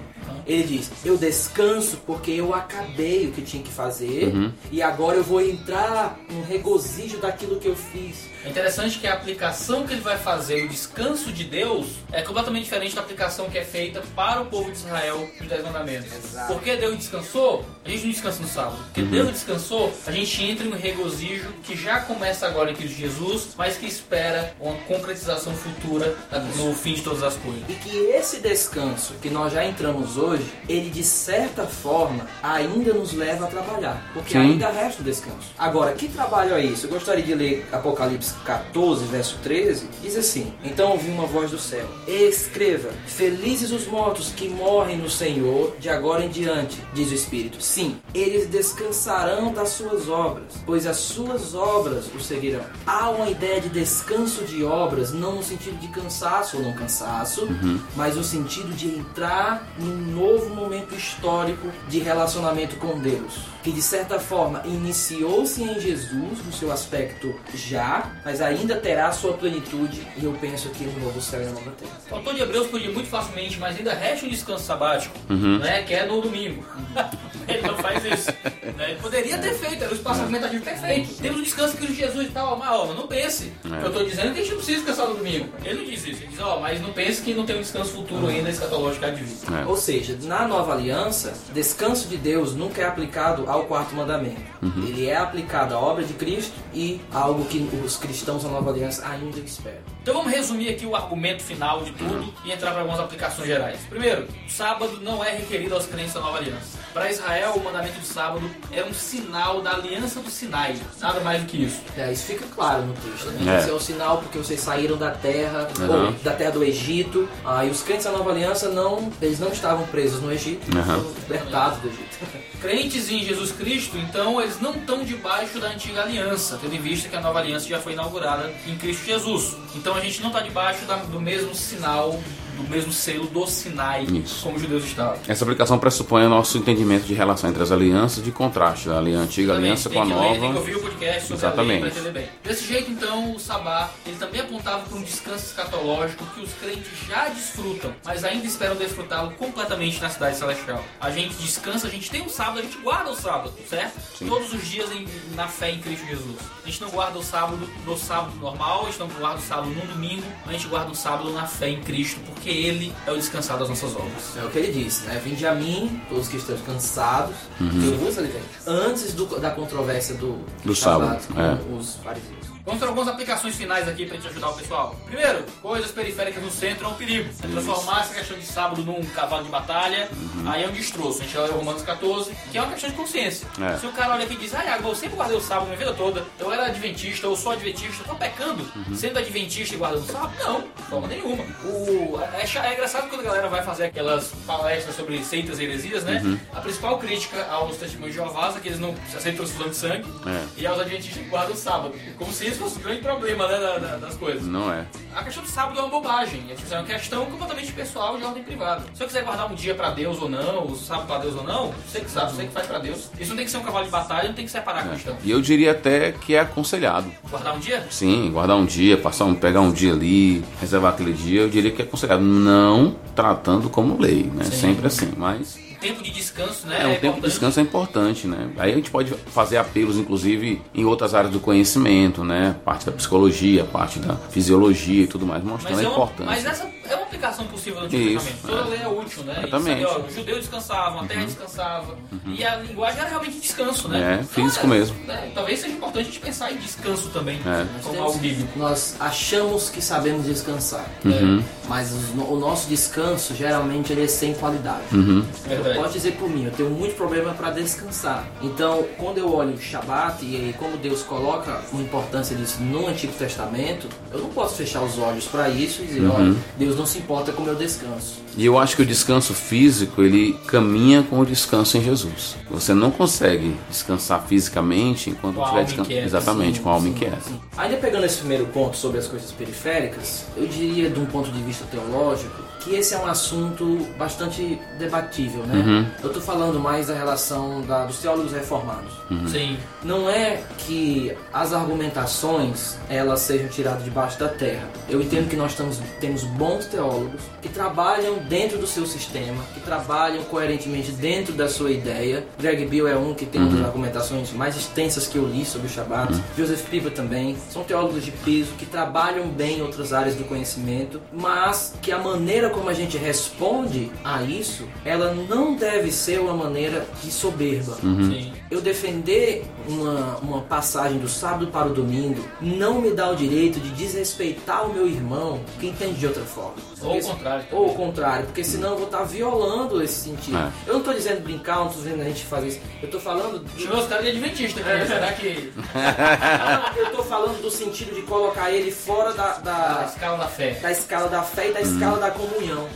Ele 0.46 0.64
diz, 0.64 0.92
eu 1.06 1.18
descanso 1.18 1.98
porque 2.06 2.32
eu 2.32 2.54
acabei 2.54 3.28
o 3.28 3.32
que 3.32 3.42
tinha 3.42 3.64
que 3.64 3.72
fazer 3.72 4.34
e 4.72 4.82
agora 4.82 5.18
eu 5.18 5.24
vou 5.24 5.42
entrar 5.42 6.20
no 6.30 6.44
regozijo 6.44 7.18
daquilo 7.18 7.60
que 7.60 7.68
eu 7.68 7.76
fiz. 7.76 8.33
É 8.46 8.50
interessante 8.50 9.00
que 9.00 9.08
a 9.08 9.14
aplicação 9.14 9.88
que 9.88 9.94
ele 9.94 10.02
vai 10.02 10.18
fazer, 10.18 10.66
o 10.66 10.68
descanso 10.68 11.32
de 11.32 11.46
Deus, 11.46 11.88
é 12.12 12.22
completamente 12.22 12.66
diferente 12.66 12.94
da 12.94 13.02
aplicação 13.02 13.50
que 13.50 13.58
é 13.58 13.64
feita 13.64 14.04
para 14.14 14.42
o 14.42 14.46
povo 14.48 14.70
de 14.70 14.78
Israel 14.78 15.30
dos 15.40 15.48
Dez 15.48 15.64
Mandamentos. 15.64 16.12
Exato. 16.12 16.54
Porque 16.54 16.76
Deus 16.76 16.98
descansou, 16.98 17.66
a 17.86 17.90
gente 17.90 18.04
não 18.04 18.12
descansa 18.12 18.42
no 18.42 18.48
sábado. 18.50 18.78
Porque 18.84 19.02
Deus 19.02 19.32
descansou, 19.32 19.94
a 20.06 20.12
gente 20.12 20.44
entra 20.44 20.66
em 20.66 20.74
um 20.74 20.78
regozijo 20.78 21.54
que 21.64 21.78
já 21.78 22.02
começa 22.02 22.46
agora 22.46 22.72
em 22.72 22.76
Cristo 22.76 22.98
Jesus, 22.98 23.54
mas 23.58 23.78
que 23.78 23.86
espera 23.86 24.54
uma 24.60 24.76
concretização 24.80 25.54
futura 25.54 26.14
no 26.58 26.76
fim 26.76 26.96
de 26.96 27.02
todas 27.02 27.24
as 27.24 27.38
coisas. 27.38 27.64
E 27.70 27.76
que 27.76 27.96
esse 27.96 28.42
descanso 28.42 29.14
que 29.22 29.30
nós 29.30 29.54
já 29.54 29.66
entramos 29.66 30.18
hoje, 30.18 30.46
ele 30.68 30.90
de 30.90 31.04
certa 31.04 31.66
forma 31.66 32.28
ainda 32.42 32.94
nos 32.94 33.14
leva 33.14 33.46
a 33.46 33.48
trabalhar. 33.48 34.12
Porque 34.14 34.34
Sim. 34.34 34.40
ainda 34.40 34.70
resta 34.70 35.02
o 35.02 35.06
descanso. 35.06 35.54
Agora, 35.58 35.94
que 35.94 36.10
trabalho 36.10 36.56
é 36.56 36.66
isso? 36.66 36.88
Eu 36.88 36.90
gostaria 36.90 37.24
de 37.24 37.34
ler 37.34 37.66
Apocalipse 37.72 38.33
14, 38.46 39.06
verso 39.06 39.38
13. 39.44 39.88
Diz 40.02 40.16
assim: 40.16 40.54
Então 40.64 40.92
ouvi 40.92 41.10
uma 41.10 41.26
voz 41.26 41.52
do 41.52 41.58
céu: 41.58 41.88
Escreva, 42.08 42.90
felizes 43.06 43.72
os 43.72 43.88
mortos 43.88 44.30
que 44.30 44.48
morrem 44.50 44.98
no 44.98 45.10
Senhor, 45.10 45.76
de 45.80 45.90
agora 45.90 46.26
em 46.26 46.30
diante, 46.30 46.82
diz 46.94 47.12
o 47.12 47.14
Espírito. 47.14 47.62
Sim, 47.62 47.98
eles 48.14 48.48
descansarão 48.48 49.54
das 49.54 49.70
suas 49.70 50.10
obras, 50.10 50.54
pois 50.66 50.86
as 50.86 50.98
suas 50.98 51.54
obras 51.54 52.06
o 52.14 52.20
seguirão. 52.20 52.66
Há 52.86 53.10
uma 53.10 53.30
ideia 53.30 53.62
de 53.62 53.70
descanso 53.70 54.44
de 54.44 54.64
obras, 54.64 55.12
não 55.14 55.36
no 55.36 55.44
sentido 55.44 55.80
de 55.80 55.88
cansaço 55.88 56.58
ou 56.58 56.64
não 56.64 56.74
cansaço, 56.74 57.48
mas 57.96 58.16
no 58.16 58.24
sentido 58.24 58.74
de 58.76 58.88
entrar 58.88 59.68
num 59.78 60.14
novo 60.14 60.54
momento 60.54 60.96
histórico 60.96 61.68
de 61.88 62.00
relacionamento 62.00 62.76
com 62.78 63.00
Deus, 63.00 63.53
que 63.64 63.72
de 63.72 63.82
certa 63.82 64.20
forma 64.20 64.62
iniciou-se 64.66 65.64
em 65.64 65.80
Jesus 65.80 66.46
no 66.46 66.52
seu 66.52 66.72
aspecto 66.72 67.34
já, 67.56 68.12
mas 68.24 68.42
ainda 68.42 68.76
terá 68.76 69.12
sua 69.12 69.34
plenitude, 69.34 70.06
e 70.18 70.26
eu 70.26 70.34
penso 70.34 70.70
que 70.70 70.84
no 70.84 71.00
novo 71.00 71.22
céu 71.22 71.42
e 71.42 71.46
na 71.46 71.52
nova 71.52 71.72
terra. 71.72 71.92
O 72.12 72.16
autor 72.16 72.36
de 72.36 72.42
Hebreus 72.42 72.68
podia 72.68 72.92
muito 72.92 73.10
facilmente, 73.10 73.58
mas 73.60 73.78
ainda 73.78 73.94
resta 73.94 74.26
um 74.26 74.30
descanso 74.30 74.66
sabático, 74.66 75.18
né, 75.30 75.84
que 75.84 75.94
é 75.94 76.06
no 76.06 76.22
domingo. 76.22 76.64
Ele 77.48 77.62
não 77.62 77.78
faz 77.78 78.04
isso. 78.06 78.32
né? 78.78 78.92
Ele 78.92 79.00
poderia 79.02 79.38
ter 79.38 79.54
feito, 79.54 79.84
era 79.84 79.92
o 79.92 79.96
espaço 79.96 80.22
argumentativo 80.22 80.64
perfeito. 80.64 81.14
Temos 81.22 81.40
um 81.40 81.44
descanso 81.44 81.78
que 81.78 81.94
Jesus 81.94 82.28
e 82.28 82.32
tal, 82.32 82.58
mas 82.58 82.70
ó, 82.70 82.94
não 82.94 83.08
pense. 83.08 83.52
É. 83.66 83.84
Eu 83.84 83.88
estou 83.88 84.06
dizendo 84.06 84.34
que 84.34 84.40
a 84.40 84.44
gente 84.44 84.50
não 84.50 84.58
precisa 84.58 84.78
descansar 84.78 85.08
no 85.10 85.16
domingo. 85.16 85.50
Ele 85.64 85.80
não 85.80 85.86
diz 85.86 86.06
isso. 86.06 86.24
Ele 86.24 86.28
diz, 86.28 86.40
ó, 86.40 86.60
mas 86.60 86.82
não 86.82 86.94
pense 86.94 87.22
que 87.22 87.34
não 87.34 87.46
tem 87.46 87.58
um 87.58 87.62
descanso 87.62 87.92
futuro 87.92 88.28
ainda 88.28 88.50
escatológico 88.50 89.06
vir. 89.12 89.28
É. 89.62 89.66
Ou 89.66 89.78
seja, 89.78 90.18
na 90.24 90.48
nova 90.48 90.74
aliança, 90.74 91.34
descanso 91.54 92.08
de 92.08 92.18
Deus 92.18 92.56
nunca 92.56 92.82
é 92.82 92.86
aplicado 92.86 93.50
ao 93.54 93.66
quarto 93.66 93.96
mandamento. 93.96 94.42
Ele 94.88 95.08
é 95.08 95.16
aplicado 95.16 95.76
à 95.76 95.80
obra 95.80 96.04
de 96.04 96.14
Cristo 96.14 96.54
e 96.74 97.00
algo 97.12 97.46
que 97.46 97.70
os 97.86 97.98
cristãos 97.98 98.44
da 98.44 98.50
nova 98.50 98.72
aliança 98.72 99.08
ainda 99.08 99.40
esperam. 99.40 99.93
Então 100.04 100.16
vamos 100.16 100.34
resumir 100.34 100.68
aqui 100.70 100.86
o 100.86 100.96
argumento 100.98 101.42
final 101.42 101.82
de 101.82 101.92
tudo 101.94 102.34
e 102.44 102.52
entrar 102.52 102.72
para 102.72 102.82
algumas 102.82 103.00
aplicações 103.00 103.48
gerais. 103.48 103.80
Primeiro, 103.90 104.28
o 104.46 104.52
sábado 104.52 105.00
não 105.02 105.24
é 105.24 105.32
requerido 105.32 105.74
aos 105.74 105.86
crentes 105.86 106.14
da 106.14 106.20
nova 106.20 106.40
aliança. 106.40 106.78
Para 106.94 107.10
Israel, 107.10 107.54
o 107.56 107.64
mandamento 107.64 107.98
do 108.00 108.06
sábado 108.06 108.48
é 108.72 108.84
um 108.84 108.94
sinal 108.94 109.62
da 109.62 109.72
aliança 109.72 110.20
do 110.20 110.30
Sinai. 110.30 110.76
Nada 111.00 111.22
mais 111.22 111.42
do 111.42 111.48
que 111.48 111.64
isso. 111.64 111.80
É, 111.98 112.12
isso 112.12 112.26
fica 112.26 112.46
claro 112.54 112.84
no 112.84 112.94
texto. 112.94 113.28
Né? 113.32 113.56
É. 113.56 113.60
Esse 113.60 113.70
é 113.70 113.74
o 113.74 113.80
sinal 113.80 114.18
porque 114.18 114.38
vocês 114.38 114.60
saíram 114.60 114.98
da 114.98 115.10
terra, 115.12 115.70
Uhum. 115.80 116.08
ou 116.08 116.12
da 116.12 116.34
terra 116.34 116.52
do 116.52 116.64
Egito. 116.66 117.28
Ah, 117.46 117.64
e 117.66 117.70
os 117.70 117.82
crentes 117.82 118.04
da 118.06 118.12
nova 118.12 118.30
aliança 118.32 118.68
não, 118.70 119.10
eles 119.22 119.40
não 119.40 119.48
estavam 119.54 119.88
presos 119.88 120.22
no 120.22 120.32
Egito, 120.32 120.70
eles 120.70 120.86
Uhum. 120.86 120.96
foram 121.02 121.14
libertados 121.14 121.80
do 121.80 121.88
Egito. 121.88 122.18
Crentes 122.62 123.10
em 123.10 123.24
Jesus 123.24 123.52
Cristo, 123.52 123.98
então, 123.98 124.40
eles 124.40 124.62
não 124.62 124.74
estão 124.76 125.04
debaixo 125.04 125.60
da 125.60 125.68
antiga 125.70 126.04
aliança, 126.04 126.58
tendo 126.62 126.74
em 126.76 126.80
vista 126.80 127.10
que 127.10 127.16
a 127.16 127.20
nova 127.22 127.40
aliança 127.40 127.68
já 127.68 127.80
foi 127.80 127.92
inaugurada 127.94 128.54
em 128.68 128.78
Cristo 128.78 129.06
Jesus. 129.06 129.58
Então 129.76 129.93
a 129.96 130.00
gente 130.00 130.22
não 130.22 130.30
está 130.30 130.42
debaixo 130.42 130.86
da- 130.86 130.98
do 130.98 131.20
mesmo 131.22 131.54
sinal, 131.56 132.20
do 132.56 132.70
mesmo 132.70 132.92
selo 132.92 133.28
do 133.28 133.46
Sinai, 133.48 134.04
Isso. 134.06 134.44
como 134.44 134.56
os 134.56 134.62
judeus 134.62 134.84
estavam. 134.86 135.18
Essa 135.28 135.44
aplicação 135.44 135.78
pressupõe 135.80 136.24
o 136.26 136.30
nosso 136.30 136.58
entendimento 136.58 137.04
de 137.06 137.14
relação 137.14 137.50
entre 137.50 137.62
as 137.64 137.72
alianças 137.72 138.24
de 138.24 138.32
contraste, 138.32 138.90
a 138.90 138.98
ali- 138.98 139.16
a 139.16 139.20
antiga 139.20 139.54
Também, 139.54 139.72
aliança 139.72 139.90
com 139.90 140.02
a 140.02 140.06
que 140.06 140.14
ler, 140.14 140.20
tem 140.20 140.34
que 140.34 140.40
nova. 140.48 140.60
ouvir 140.60 140.76
o 140.76 140.82
podcast 140.82 141.22
sobre 141.28 141.36
Exatamente. 141.36 141.84
a 141.84 141.88
entender 141.88 142.12
bem. 142.12 142.30
Desse 142.44 142.68
jeito, 142.68 142.92
então, 142.92 143.34
o 143.36 143.40
Sabá, 143.40 143.90
ele 144.06 144.16
também 144.18 144.42
apontava 144.42 144.84
para 144.84 144.98
um 144.98 145.02
descanso 145.02 145.46
escatológico 145.46 146.26
que 146.34 146.42
os 146.42 146.54
crentes 146.54 146.88
já 147.08 147.28
desfrutam, 147.30 147.94
mas 148.06 148.24
ainda 148.24 148.46
esperam 148.46 148.76
desfrutá-lo 148.76 149.32
completamente 149.32 150.02
na 150.02 150.10
cidade 150.10 150.38
celestial. 150.38 150.84
A 151.00 151.10
gente 151.12 151.36
descansa, 151.36 151.88
a 151.88 151.90
gente 151.90 152.10
tem 152.10 152.22
um 152.22 152.30
sábado, 152.30 152.60
a 152.60 152.62
gente 152.62 152.78
guarda 152.78 153.12
o 153.12 153.16
sábado, 153.16 153.54
certo? 153.70 153.94
Sim. 154.18 154.28
Todos 154.28 154.54
os 154.54 154.68
dias 154.68 154.92
em- 154.92 155.08
na 155.36 155.48
fé 155.48 155.72
em 155.72 155.80
Cristo 155.80 156.06
Jesus. 156.08 156.36
A 156.64 156.68
gente 156.68 156.82
não 156.82 156.90
guarda 156.90 157.18
o 157.20 157.24
sábado 157.24 157.60
no 157.86 157.98
sábado 157.98 158.32
normal, 158.40 158.84
a 158.84 158.86
gente 158.86 159.00
não 159.00 159.08
guarda 159.08 159.40
o 159.40 159.42
sábado 159.42 159.70
no 159.70 159.82
domingo, 159.88 160.24
a 160.48 160.52
gente 160.52 160.68
guarda 160.68 160.92
o 160.92 160.96
sábado 160.96 161.32
na 161.34 161.46
fé 161.46 161.70
em 161.70 161.82
Cristo, 161.82 162.20
porque 162.26 162.43
Ele 162.50 162.94
é 163.08 163.12
o 163.12 163.16
descansar 163.18 163.58
das 163.58 163.70
nossas 163.70 163.96
obras. 163.96 164.38
É 164.38 164.44
o 164.46 164.50
que 164.50 164.60
ele 164.60 164.84
disse, 164.84 165.06
né? 165.06 165.22
Vinde 165.24 165.46
a 165.46 165.54
mim, 165.56 166.02
todos 166.10 166.28
que 166.28 166.38
estão 166.38 166.58
cansados, 166.66 167.36
Uhum. 167.60 167.84
eu 167.86 167.98
vos 167.98 168.18
aliviarei. 168.18 168.48
Antes 168.68 169.14
do- 169.14 169.40
da 169.40 169.52
controvérsia 169.52 170.16
do, 170.16 170.38
Do 170.64 170.76
sábado, 170.76 171.20
com 171.34 171.40
é. 171.40 171.60
os 171.78 171.96
fariseus. 172.04 172.53
Vamos 172.66 172.80
ter 172.80 172.88
algumas 172.88 173.10
aplicações 173.10 173.56
finais 173.58 173.90
aqui 173.90 174.06
pra 174.06 174.16
gente 174.16 174.28
ajudar 174.30 174.50
o 174.52 174.54
pessoal. 174.54 174.96
Primeiro, 175.06 175.44
coisas 175.62 175.92
periféricas 175.92 176.42
no 176.42 176.50
centro 176.50 176.86
é 176.86 176.88
um 176.88 176.94
perigo. 176.94 177.30
É 177.44 177.48
transformar 177.48 178.02
essa 178.02 178.14
questão 178.14 178.38
de 178.40 178.46
sábado 178.46 178.82
num 178.84 179.04
cavalo 179.08 179.44
de 179.44 179.50
batalha, 179.50 180.08
aí 180.46 180.64
é 180.64 180.68
um 180.68 180.72
destroço. 180.72 181.22
A 181.22 181.26
gente 181.26 181.38
olha 181.38 181.52
Romanos 181.52 181.82
14, 181.82 182.32
que 182.52 182.58
é 182.58 182.62
uma 182.62 182.72
questão 182.72 182.90
de 182.90 182.96
consciência. 182.96 183.46
É. 183.62 183.78
Se 183.78 183.86
o 183.86 183.92
cara 183.92 184.14
olha 184.14 184.24
aqui 184.24 184.36
e 184.36 184.38
diz, 184.38 184.56
ah, 184.56 184.64
Iago, 184.64 184.88
eu 184.88 184.96
sempre 184.96 185.18
guardei 185.18 185.36
o 185.36 185.42
sábado 185.42 185.66
minha 185.66 185.78
vida 185.78 185.94
toda, 185.94 186.26
eu 186.40 186.54
era 186.54 186.68
adventista, 186.68 187.28
eu 187.28 187.36
sou 187.36 187.52
adventista, 187.52 188.02
eu 188.02 188.08
tô 188.08 188.16
pecando 188.16 188.66
sendo 188.96 189.20
adventista 189.20 189.76
e 189.76 189.78
guardando 189.78 190.04
o 190.04 190.12
sábado? 190.12 190.34
Não, 190.40 190.62
de 190.62 190.84
forma 190.90 191.08
nenhuma. 191.10 191.44
O, 191.66 192.18
é, 192.40 192.46
cha- 192.48 192.66
é 192.66 192.74
engraçado 192.76 193.10
quando 193.10 193.20
a 193.22 193.24
galera 193.24 193.50
vai 193.50 193.62
fazer 193.62 193.86
aquelas 193.88 194.32
palestras 194.48 194.96
sobre 194.96 195.22
seitas 195.26 195.60
e 195.60 195.64
heresias, 195.66 196.06
né? 196.06 196.40
A 196.54 196.62
principal 196.62 196.98
crítica 196.98 197.46
aos 197.48 197.76
testemunhos 197.76 198.16
de 198.16 198.22
Jeová 198.22 198.54
é 198.56 198.60
que 198.62 198.70
eles 198.70 198.80
não 198.80 198.96
aceitam 199.14 199.44
transfusão 199.44 199.70
de 199.70 199.76
sangue 199.76 200.06
É. 200.26 200.46
e 200.62 200.66
aos 200.66 200.80
adventistas 200.80 201.22
que 201.22 201.30
guardam 201.30 201.54
o 201.54 201.58
sábado. 201.58 201.94
Como 202.18 202.32
se 202.32 202.53
isso 202.54 202.64
fosse 202.64 202.78
o 202.78 202.82
grande 202.82 203.02
problema 203.02 203.48
né, 203.48 203.58
da- 203.60 203.78
da- 203.78 203.98
das 203.98 204.16
coisas. 204.16 204.46
Não 204.46 204.72
é. 204.72 204.86
A 205.16 205.24
questão 205.24 205.44
do 205.44 205.50
sábado 205.50 205.78
é 205.80 205.82
uma 205.82 205.90
bobagem. 205.92 206.44
É, 206.50 206.56
tipo, 206.56 206.74
é 206.74 206.78
uma 206.78 206.86
questão 206.86 207.26
completamente 207.26 207.72
pessoal 207.72 208.18
de 208.18 208.24
ordem 208.24 208.44
privada. 208.44 208.84
Se 208.94 209.04
eu 209.04 209.08
quiser 209.08 209.24
guardar 209.24 209.52
um 209.52 209.56
dia 209.56 209.76
pra 209.76 209.92
Deus 209.92 210.22
ou 210.22 210.30
não, 210.30 210.66
o 210.68 210.76
sábado 210.76 211.08
pra 211.08 211.18
Deus 211.20 211.36
ou 211.36 211.44
não, 211.44 211.74
você 211.88 212.00
que 212.00 212.10
sabe, 212.10 212.32
você 212.34 212.44
que 212.46 212.52
faz 212.52 212.66
pra 212.68 212.80
Deus. 212.80 213.10
Isso 213.20 213.30
não 213.30 213.36
tem 213.38 213.46
que 213.46 213.52
ser 213.52 213.58
um 213.58 213.64
cavalo 213.64 213.86
de 213.86 213.92
batalha, 213.92 214.28
não 214.30 214.36
tem 214.36 214.46
que 214.46 214.52
separar 214.52 214.86
a 214.86 214.90
questão. 214.90 215.16
E 215.24 215.30
eu 215.32 215.42
diria 215.42 215.72
até 215.72 216.12
que 216.12 216.34
é 216.36 216.40
aconselhado. 216.40 217.12
Guardar 217.30 217.56
um 217.56 217.60
dia? 217.60 217.86
Sim, 217.92 218.32
guardar 218.32 218.56
um 218.58 218.66
dia, 218.66 218.98
passar 218.98 219.26
um, 219.26 219.36
pegar 219.36 219.62
um 219.62 219.72
dia 219.72 219.92
ali, 219.94 220.44
reservar 220.60 220.94
aquele 220.94 221.14
dia, 221.14 221.42
eu 221.42 221.50
diria 221.50 221.72
que 221.72 221.82
é 221.82 221.86
aconselhado. 221.86 222.24
Não 222.24 222.96
tratando 223.16 223.70
como 223.70 224.00
lei, 224.02 224.24
né? 224.34 224.44
Sempre 224.46 224.88
assim, 224.88 225.12
mas. 225.18 225.58
Tempo 225.84 226.02
de 226.02 226.12
descanso, 226.12 226.66
né? 226.66 226.82
É, 226.82 226.88
um 226.88 226.96
tempo 227.00 227.20
de 227.20 227.28
descanso 227.28 227.60
é 227.60 227.64
importante, 227.64 228.26
né? 228.26 228.50
Aí 228.58 228.72
a 228.72 228.76
gente 228.76 228.90
pode 228.90 229.14
fazer 229.28 229.58
apelos, 229.58 229.98
inclusive, 229.98 230.62
em 230.74 230.86
outras 230.86 231.14
áreas 231.14 231.32
do 231.34 231.40
conhecimento, 231.40 232.24
né? 232.24 232.56
Parte 232.64 232.86
da 232.86 232.92
psicologia, 232.92 233.66
parte 233.66 234.00
da 234.00 234.16
fisiologia 234.16 235.04
e 235.04 235.08
tudo 235.08 235.26
mais, 235.26 235.44
mostrando 235.44 235.76
Mas, 235.76 235.80
a 235.80 235.84
é 235.84 235.88
uma, 235.88 235.96
importância. 235.96 236.26
mas 236.26 236.46
essa 236.46 236.66
é 236.90 236.96
uma 236.96 237.04
aplicação 237.06 237.46
possível 237.48 237.80
do 237.82 237.86
Antigo 237.86 238.04
Isso, 238.04 238.26
Testamento. 238.26 238.48
Toda 238.48 238.62
é. 238.62 238.78
lei 238.78 238.82
é 238.84 238.88
útil, 238.88 239.24
né? 239.24 239.34
E 239.36 239.40
Exatamente. 239.40 239.82
sabe, 239.84 240.02
ó, 240.04 240.06
o 240.08 240.12
judeu 240.14 240.40
descansava, 240.40 241.02
a 241.02 241.06
terra 241.08 241.26
descansava. 241.26 241.98
E 242.26 242.44
a 242.46 242.56
linguagem 242.58 243.00
era 243.00 243.10
realmente 243.10 243.40
descanso, 243.40 243.88
né? 243.88 244.20
É, 244.20 244.24
físico 244.24 244.68
mesmo. 244.68 244.96
é, 245.10 245.32
talvez 245.34 245.60
seja 245.60 245.74
importante 245.74 246.02
a 246.02 246.06
gente 246.06 246.20
pensar 246.20 246.52
em 246.52 246.58
descanso 246.58 247.10
também, 247.10 247.40
É. 247.46 247.66
como 247.84 248.02
algo 248.02 248.18
bíblico. 248.18 248.58
Nós 248.58 248.96
achamos 249.00 249.70
que 249.70 249.82
sabemos 249.82 250.26
descansar, 250.26 250.86
Uhum. 251.06 251.44
mas 251.68 251.92
os 251.92 252.10
no- 252.16 252.32
o 252.34 252.40
nosso 252.40 252.68
descanso 252.68 253.36
geralmente 253.36 253.92
ele 253.92 254.04
é 254.04 254.08
sem 254.08 254.34
qualidade. 254.34 254.84
Uhum. 254.92 255.24
Eu 255.50 255.76
posso 255.76 255.94
dizer 255.94 256.14
por 256.14 256.30
mim, 256.30 256.46
eu 256.46 256.52
tenho 256.52 256.70
muito 256.70 256.96
problema 256.96 257.34
para 257.34 257.52
descansar. 257.52 258.26
Então, 258.42 258.86
quando 258.98 259.18
eu 259.18 259.34
olho 259.34 259.54
o 259.54 259.58
Shabat 259.62 260.24
e 260.24 260.54
como 260.58 260.78
Deus 260.78 261.02
coloca 261.04 261.62
uma 261.72 261.82
importância 261.82 262.36
disso 262.36 262.62
no 262.62 262.88
Antigo 262.88 263.14
Testamento, 263.14 263.88
eu 264.12 264.20
não 264.20 264.30
posso 264.30 264.56
fechar 264.56 264.82
os 264.82 264.98
olhos 264.98 265.26
para 265.26 265.50
isso 265.50 265.82
e 265.82 265.86
dizer, 265.88 266.02
Uhum. 266.02 266.16
olha, 266.16 266.36
Deus 266.58 266.73
não 266.76 266.86
se 266.86 267.00
importa 267.00 267.32
com 267.32 267.42
o 267.42 267.46
meu 267.46 267.56
descanso. 267.56 268.23
E 268.36 268.46
eu 268.46 268.58
acho 268.58 268.76
que 268.76 268.82
o 268.82 268.86
descanso 268.86 269.34
físico, 269.34 270.02
ele 270.02 270.34
caminha 270.48 271.04
com 271.04 271.20
o 271.20 271.26
descanso 271.26 271.78
em 271.78 271.84
Jesus. 271.84 272.36
Você 272.50 272.74
não 272.74 272.90
consegue 272.92 273.56
descansar 273.70 274.24
fisicamente 274.28 275.10
enquanto 275.10 275.40
estiver 275.42 275.64
descansando. 275.66 275.96
Exatamente, 275.98 276.60
com 276.60 276.70
a 276.70 276.74
alma 276.74 276.88
inquieta. 276.88 277.20
Sim. 277.22 277.40
Ainda 277.58 277.78
pegando 277.78 278.06
esse 278.06 278.18
primeiro 278.18 278.46
ponto 278.48 278.76
sobre 278.78 278.98
as 279.00 279.08
coisas 279.08 279.32
periféricas, 279.32 280.26
eu 280.36 280.48
diria, 280.48 280.90
de 280.90 281.00
um 281.00 281.06
ponto 281.06 281.32
de 281.32 281.42
vista 281.44 281.66
teológico, 281.72 282.42
que 282.60 282.76
esse 282.76 282.94
é 282.94 282.98
um 282.98 283.06
assunto 283.06 283.86
bastante 283.98 284.58
debatível, 284.80 285.44
né? 285.46 285.56
Uhum. 285.56 285.86
Eu 286.02 286.08
estou 286.08 286.22
falando 286.22 286.60
mais 286.60 286.88
da 286.88 286.94
relação 286.96 287.62
da- 287.62 287.86
dos 287.86 287.98
teólogos 287.98 288.32
reformados. 288.32 288.94
Sim. 289.30 289.58
Não 289.84 290.10
é 290.10 290.42
que 290.60 291.12
as 291.32 291.52
argumentações 291.54 292.78
elas 292.90 293.20
sejam 293.22 293.48
tiradas 293.50 293.84
debaixo 293.84 294.18
da 294.20 294.28
terra. 294.30 294.68
Eu 294.90 295.02
entendo 295.02 295.30
que 295.30 295.36
nós 295.36 295.52
estamos, 295.52 295.78
temos 296.00 296.24
bons 296.24 296.66
teólogos 296.66 297.22
que 297.42 297.50
trabalham 297.50 298.16
dentro 298.28 298.58
do 298.58 298.68
seu 298.68 298.86
sistema, 298.86 299.44
que 299.54 299.60
trabalham 299.60 300.24
coerentemente 300.24 300.92
dentro 300.92 301.34
da 301.34 301.48
sua 301.48 301.72
ideia. 301.72 302.26
Greg 302.40 302.66
Bill 302.66 302.88
é 302.88 302.96
um 302.96 303.14
que 303.14 303.26
tem 303.26 303.42
uma 303.42 303.52
das 303.52 303.66
argumentações 303.66 304.32
mais 304.32 304.56
extensas 304.56 305.08
que 305.08 305.18
eu 305.18 305.26
li 305.26 305.46
sobre 305.46 305.68
o 305.68 305.70
Shabat. 305.70 306.14
Joseph 306.38 306.64
Piva 306.70 306.90
também. 306.90 307.36
São 307.50 307.64
teólogos 307.64 308.04
de 308.04 308.12
peso 308.12 308.54
que 308.58 308.66
trabalham 308.66 309.28
bem 309.28 309.60
em 309.60 309.62
outras 309.62 309.94
áreas 309.94 310.16
do 310.16 310.24
conhecimento, 310.24 311.02
mas 311.12 311.74
que 311.82 311.92
a 311.92 311.98
maneira 311.98 312.50
como 312.50 312.70
a 312.70 312.74
gente 312.74 312.98
responde 312.98 313.92
a 314.04 314.24
isso, 314.24 314.68
ela 314.86 315.14
não 315.14 315.56
deve 315.56 315.92
ser 315.92 316.20
uma 316.20 316.34
maneira 316.34 316.86
de 317.04 317.12
soberba 317.12 317.74
Sim. 317.76 318.34
Eu 318.54 318.62
defender 318.62 319.46
uma, 319.68 320.18
uma 320.22 320.42
passagem 320.42 320.98
do 321.00 321.08
sábado 321.10 321.48
para 321.48 321.68
o 321.68 321.74
domingo 321.74 322.24
não 322.42 322.80
me 322.82 322.92
dá 322.92 323.10
o 323.10 323.16
direito 323.16 323.60
de 323.60 323.70
desrespeitar 323.72 324.66
o 324.66 324.74
meu 324.74 324.88
irmão 324.88 325.40
que 325.60 325.68
entende 325.68 325.96
de 325.96 326.08
outra 326.08 326.24
forma. 326.24 326.54
Ou 326.82 326.98
o 326.98 327.02
contrário. 327.04 327.46
Ou 327.52 327.70
o 327.70 327.76
contrário, 327.76 328.26
porque 328.26 328.44
senão 328.44 328.72
eu 328.72 328.76
vou 328.78 328.86
estar 328.88 329.04
violando 329.04 329.82
esse 329.82 330.10
sentido. 330.10 330.38
É. 330.38 330.52
Eu 330.68 330.74
não 330.74 330.80
estou 330.80 330.94
dizendo 330.94 331.22
brincar, 331.22 331.58
não 331.58 331.68
estou 331.68 331.82
dizendo 331.84 332.02
a 332.02 332.06
gente 332.06 332.26
fazer 332.26 332.48
isso. 332.50 332.60
Eu 332.82 332.86
estou 332.86 333.00
falando. 333.00 333.40
do- 333.40 333.60
Chegou 333.62 333.80
os 333.80 333.88
caras 333.88 334.04
de 334.04 334.12
adventista 334.12 334.62
né? 334.62 334.86
Será 334.86 335.14
que 335.14 335.52
Não, 335.56 336.76
eu 336.78 336.86
estou 336.88 337.04
falando 337.06 337.42
do 337.42 337.50
sentido 337.50 337.96
de 337.96 338.02
colocar 338.02 338.52
ele 338.52 338.72
fora 338.72 339.14
da, 339.14 339.24
a 339.32 339.40
da, 339.40 339.86
escala 339.88 340.18
da 340.18 340.28
fé? 340.28 340.52
da 340.62 340.72
escala 340.72 341.08
da 341.08 341.24
fé 341.24 341.50
e 341.50 341.54
da 341.54 341.62
escala 341.62 341.98
da 342.00 342.12
comunhão. 342.12 342.68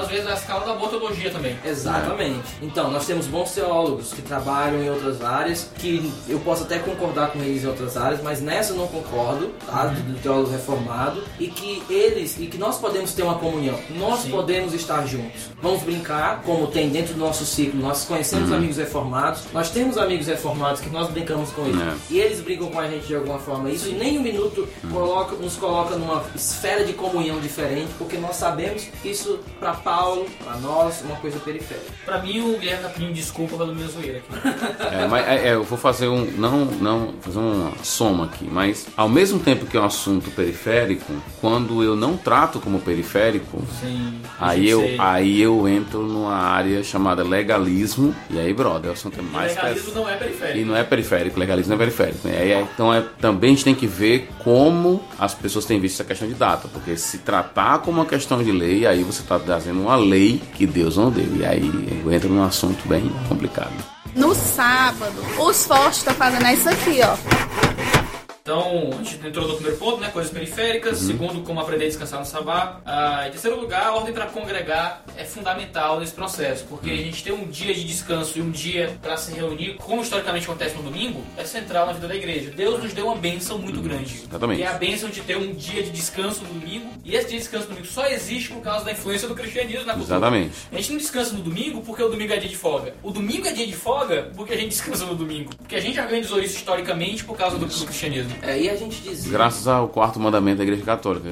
Às 0.00 0.08
vezes 0.08 0.26
a 0.26 0.34
escala 0.34 0.66
da 0.66 0.74
boa 0.74 0.90
teologia 0.90 1.30
também. 1.30 1.56
Exatamente. 1.64 2.42
Então, 2.60 2.90
nós 2.90 3.06
temos 3.06 3.26
bons 3.26 3.52
teólogos 3.52 4.12
que 4.12 4.22
trabalham 4.22 4.82
em 4.82 4.90
outras 4.90 5.18
áreas, 5.24 5.68
que 5.76 6.12
eu 6.28 6.38
posso 6.40 6.64
até 6.64 6.78
concordar 6.78 7.30
com 7.32 7.38
eles 7.40 7.64
em 7.64 7.66
outras 7.66 7.96
áreas, 7.96 8.22
mas 8.22 8.40
nessa 8.40 8.72
eu 8.72 8.76
não 8.76 8.86
concordo, 8.88 9.50
tá? 9.66 9.86
Do, 9.86 10.00
do 10.12 10.18
teólogo 10.20 10.50
reformado, 10.50 11.22
e 11.38 11.48
que 11.48 11.82
eles, 11.90 12.36
e 12.38 12.46
que 12.46 12.58
nós 12.58 12.78
podemos 12.78 13.12
ter 13.12 13.22
uma 13.22 13.34
comunhão, 13.36 13.78
nós 13.96 14.20
Sim. 14.20 14.30
podemos 14.30 14.72
estar 14.74 15.06
juntos. 15.06 15.42
Vamos 15.60 15.82
brincar, 15.82 16.42
como 16.42 16.66
tem 16.68 16.90
dentro 16.90 17.14
do 17.14 17.20
nosso 17.20 17.44
ciclo, 17.44 17.80
nós 17.80 18.04
conhecemos 18.04 18.50
amigos 18.52 18.76
reformados, 18.76 19.42
nós 19.52 19.70
temos 19.70 19.96
amigos 19.98 20.26
reformados 20.26 20.80
que 20.80 20.90
nós 20.90 21.08
brincamos 21.10 21.50
com 21.50 21.62
eles, 21.66 21.80
É. 21.80 21.94
e 22.10 22.18
eles 22.20 22.40
brigam 22.40 22.68
com 22.68 22.78
a 22.80 22.88
gente 22.88 23.06
de 23.06 23.14
alguma 23.14 23.38
forma. 23.38 23.70
Isso 23.70 23.88
em 23.88 23.94
nem 23.94 24.18
um 24.18 24.22
minuto 24.22 24.68
coloca, 24.90 25.36
nos 25.36 25.56
coloca 25.56 25.96
numa 25.96 26.22
esfera 26.34 26.84
de 26.84 26.92
comunhão 26.92 27.40
diferente, 27.40 27.90
porque 27.98 28.16
nós 28.18 28.36
sabemos 28.36 28.82
que 29.02 29.08
isso, 29.10 29.38
para 29.60 29.72
Paulo, 29.74 30.26
para 30.44 30.56
nós, 30.56 31.02
é 31.02 31.06
uma 31.06 31.16
coisa 31.16 31.38
periférica. 31.38 31.86
Pra 32.04 32.18
mim, 32.22 32.40
o 32.54 32.58
Guilherme 32.58 32.82
tá 32.82 32.88
pedindo 32.88 33.12
desculpa 33.12 33.56
pela 33.56 33.72
minha 33.72 33.88
zoeira 33.88 34.18
aqui. 34.18 34.32
É, 34.92 35.01
mas 35.08 35.26
é, 35.26 35.48
é, 35.48 35.54
eu 35.54 35.64
vou 35.64 35.78
fazer 35.78 36.08
um. 36.08 36.24
Não, 36.36 36.64
não 36.64 37.14
fazer 37.20 37.38
uma 37.38 37.72
soma 37.82 38.24
aqui, 38.24 38.48
mas 38.50 38.86
ao 38.96 39.08
mesmo 39.08 39.38
tempo 39.38 39.66
que 39.66 39.76
é 39.76 39.80
um 39.80 39.84
assunto 39.84 40.30
periférico, 40.30 41.12
quando 41.40 41.82
eu 41.82 41.94
não 41.96 42.16
trato 42.16 42.60
como 42.60 42.80
periférico, 42.80 43.62
Sim. 43.80 44.20
aí 44.38 44.68
eu, 44.68 44.84
aí 44.98 45.40
eu 45.40 45.68
entro 45.68 46.02
numa 46.02 46.34
área 46.34 46.82
chamada 46.82 47.22
legalismo, 47.22 48.14
e 48.30 48.38
aí, 48.38 48.52
brother, 48.52 48.90
o 48.90 48.94
assunto 48.94 49.18
é 49.18 49.22
mais 49.22 49.54
legalismo 49.54 49.84
pesado. 49.86 50.00
não 50.00 50.08
é 50.08 50.16
periférico. 50.16 50.58
E 50.58 50.64
não 50.64 50.76
é 50.76 50.84
periférico, 50.84 51.40
legalismo 51.40 51.68
não 51.70 51.76
é 51.76 51.78
periférico. 51.78 52.28
Né? 52.28 52.38
Aí 52.40 52.52
é- 52.52 52.66
então 52.74 52.92
é, 52.92 53.02
também 53.20 53.50
a 53.50 53.52
gente 53.54 53.64
tem 53.64 53.74
que 53.74 53.86
ver 53.86 54.28
como 54.38 55.02
as 55.18 55.34
pessoas 55.34 55.64
têm 55.64 55.80
visto 55.80 55.94
essa 55.94 56.04
questão 56.04 56.28
de 56.28 56.34
data. 56.34 56.68
Porque 56.68 56.96
se 56.96 57.18
tratar 57.18 57.78
como 57.80 57.98
uma 58.00 58.06
questão 58.06 58.42
de 58.42 58.50
lei, 58.52 58.86
aí 58.86 59.02
você 59.02 59.22
está 59.22 59.38
trazendo 59.38 59.80
uma 59.80 59.96
lei 59.96 60.40
que 60.54 60.66
Deus 60.66 60.96
não 60.96 61.10
deu. 61.10 61.28
E 61.36 61.44
aí 61.44 62.02
eu 62.04 62.12
entro 62.12 62.28
num 62.28 62.42
assunto 62.42 62.86
bem 62.88 63.10
complicado. 63.28 63.72
No 64.14 64.34
sábado, 64.34 65.14
os 65.38 65.64
fortes 65.66 65.98
estão 65.98 66.14
fazendo 66.14 66.46
isso 66.48 66.68
aqui, 66.68 67.00
ó. 67.02 68.01
Então, 68.42 68.90
a 68.92 69.02
gente 69.04 69.24
entrou 69.24 69.46
no 69.46 69.54
primeiro 69.54 69.78
ponto, 69.78 70.00
né? 70.00 70.10
Coisas 70.12 70.32
periféricas. 70.32 71.00
Uhum. 71.02 71.06
Segundo, 71.06 71.42
como 71.42 71.60
aprender 71.60 71.84
a 71.84 71.88
descansar 71.88 72.18
no 72.18 72.26
sabá. 72.26 72.80
Ah, 72.84 73.28
em 73.28 73.30
terceiro 73.30 73.58
lugar, 73.60 73.84
a 73.86 73.94
ordem 73.94 74.12
para 74.12 74.26
congregar 74.26 75.04
é 75.16 75.24
fundamental 75.24 76.00
nesse 76.00 76.12
processo. 76.12 76.64
Porque 76.68 76.90
Uhum. 76.90 76.96
a 76.96 76.98
gente 76.98 77.22
ter 77.22 77.32
um 77.32 77.44
dia 77.44 77.72
de 77.72 77.84
descanso 77.84 78.36
e 78.38 78.42
um 78.42 78.50
dia 78.50 78.98
para 79.00 79.16
se 79.16 79.32
reunir, 79.32 79.74
como 79.76 80.02
historicamente 80.02 80.44
acontece 80.46 80.74
no 80.74 80.82
domingo, 80.82 81.22
é 81.36 81.44
central 81.44 81.86
na 81.86 81.92
vida 81.92 82.08
da 82.08 82.16
igreja. 82.16 82.50
Deus 82.50 82.82
nos 82.82 82.92
deu 82.92 83.06
uma 83.06 83.14
bênção 83.14 83.58
muito 83.58 83.80
grande. 83.80 84.18
Uhum. 84.18 84.24
Exatamente. 84.28 84.58
Que 84.58 84.64
é 84.64 84.68
a 84.68 84.72
bênção 84.74 85.08
de 85.08 85.20
ter 85.20 85.36
um 85.36 85.54
dia 85.54 85.80
de 85.84 85.90
descanso 85.90 86.42
no 86.42 86.58
domingo. 86.58 86.90
E 87.04 87.14
esse 87.14 87.28
dia 87.28 87.38
de 87.38 87.44
descanso 87.44 87.68
no 87.68 87.74
domingo 87.76 87.86
só 87.86 88.06
existe 88.08 88.48
por 88.50 88.60
causa 88.60 88.84
da 88.84 88.90
influência 88.90 89.28
do 89.28 89.36
cristianismo 89.36 89.86
na 89.86 89.94
cultura. 89.94 90.16
Exatamente. 90.16 90.50
A 90.72 90.76
gente 90.78 90.90
não 90.90 90.98
descansa 90.98 91.32
no 91.32 91.42
domingo 91.42 91.80
porque 91.82 92.02
o 92.02 92.08
domingo 92.08 92.32
é 92.32 92.38
dia 92.38 92.48
de 92.48 92.56
folga. 92.56 92.92
O 93.04 93.12
domingo 93.12 93.46
é 93.46 93.52
dia 93.52 93.68
de 93.68 93.72
folga 93.76 94.32
porque 94.34 94.52
a 94.52 94.56
gente 94.56 94.70
descansa 94.74 95.06
no 95.06 95.14
domingo. 95.14 95.54
Porque 95.58 95.76
a 95.76 95.80
gente 95.80 96.00
organizou 96.00 96.40
isso 96.40 96.56
historicamente 96.56 97.22
por 97.22 97.36
causa 97.36 97.56
do, 97.56 97.66
do 97.66 97.84
cristianismo. 97.84 98.31
É, 98.40 98.60
e 98.60 98.70
a 98.70 98.76
gente 98.76 99.00
dizia. 99.02 99.30
Graças 99.32 99.66
ao 99.68 99.88
quarto 99.88 100.18
mandamento 100.20 100.58
da 100.58 100.62
Igreja 100.64 100.82
Católica, 100.84 101.28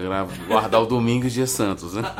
guardar 0.46 0.82
o 0.82 0.86
domingo 0.86 1.24
e 1.24 1.28
os 1.28 1.32
dias 1.32 1.50
santos. 1.50 1.94
Né? 1.94 2.02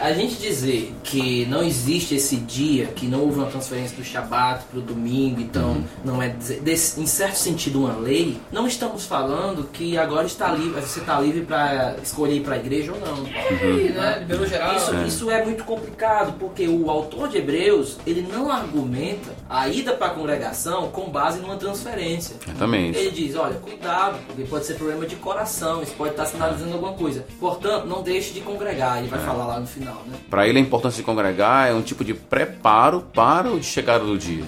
A 0.00 0.12
gente 0.12 0.34
dizer 0.34 0.94
que 1.02 1.46
não 1.46 1.62
existe 1.62 2.14
esse 2.14 2.36
dia, 2.36 2.88
que 2.88 3.06
não 3.06 3.20
houve 3.20 3.38
uma 3.38 3.46
transferência 3.46 3.96
do 3.96 4.04
Shabat 4.04 4.64
para 4.64 4.78
o 4.78 4.82
domingo, 4.82 5.40
então 5.40 5.82
não 6.04 6.22
é, 6.22 6.28
desse- 6.28 7.00
em 7.00 7.06
certo 7.06 7.36
sentido, 7.36 7.80
uma 7.80 7.96
lei, 7.96 8.38
não 8.52 8.66
estamos 8.66 9.06
falando 9.06 9.64
que 9.72 9.96
agora 9.96 10.26
está 10.26 10.52
livre, 10.52 10.78
você 10.78 11.00
está 11.00 11.18
livre 11.18 11.40
para 11.46 11.96
escolher 12.02 12.34
ir 12.36 12.40
para 12.42 12.56
a 12.56 12.58
igreja 12.58 12.92
ou 12.92 13.00
não. 13.00 13.24
Aí, 13.24 13.88
né? 13.94 14.18
Liberou 14.20 14.46
geral. 14.46 14.76
Isso, 14.76 14.94
isso 15.06 15.30
é 15.30 15.42
muito 15.42 15.64
complicado, 15.64 16.34
porque 16.38 16.68
o 16.68 16.90
autor 16.90 17.28
de 17.28 17.38
Hebreus, 17.38 17.96
ele 18.06 18.20
não 18.30 18.52
argumenta 18.52 19.30
a 19.54 19.68
ida 19.68 19.92
para 19.92 20.08
a 20.08 20.10
congregação 20.10 20.88
com 20.88 21.08
base 21.08 21.38
numa 21.38 21.56
transferência. 21.56 22.34
Exatamente. 22.44 22.98
Ele 22.98 23.10
diz, 23.12 23.36
olha, 23.36 23.54
cuidado, 23.54 24.18
porque 24.26 24.42
pode 24.42 24.66
ser 24.66 24.74
problema 24.74 25.06
de 25.06 25.14
coração, 25.16 25.80
isso 25.80 25.92
pode 25.92 26.10
estar 26.10 26.26
sinalizando 26.26 26.72
alguma 26.72 26.94
coisa. 26.94 27.24
Portanto, 27.38 27.86
não 27.86 28.02
deixe 28.02 28.32
de 28.32 28.40
congregar, 28.40 28.98
ele 28.98 29.08
vai 29.08 29.20
falar 29.20 29.46
lá 29.46 29.60
no 29.60 29.66
final, 29.66 30.02
né? 30.06 30.18
Para 30.28 30.48
ele, 30.48 30.58
a 30.58 30.60
importância 30.60 30.96
de 30.96 31.04
congregar 31.04 31.70
é 31.70 31.72
um 31.72 31.82
tipo 31.82 32.04
de 32.04 32.14
preparo 32.14 33.02
para 33.14 33.48
o 33.48 33.62
chegada 33.62 34.04
do 34.04 34.18
dia. 34.18 34.44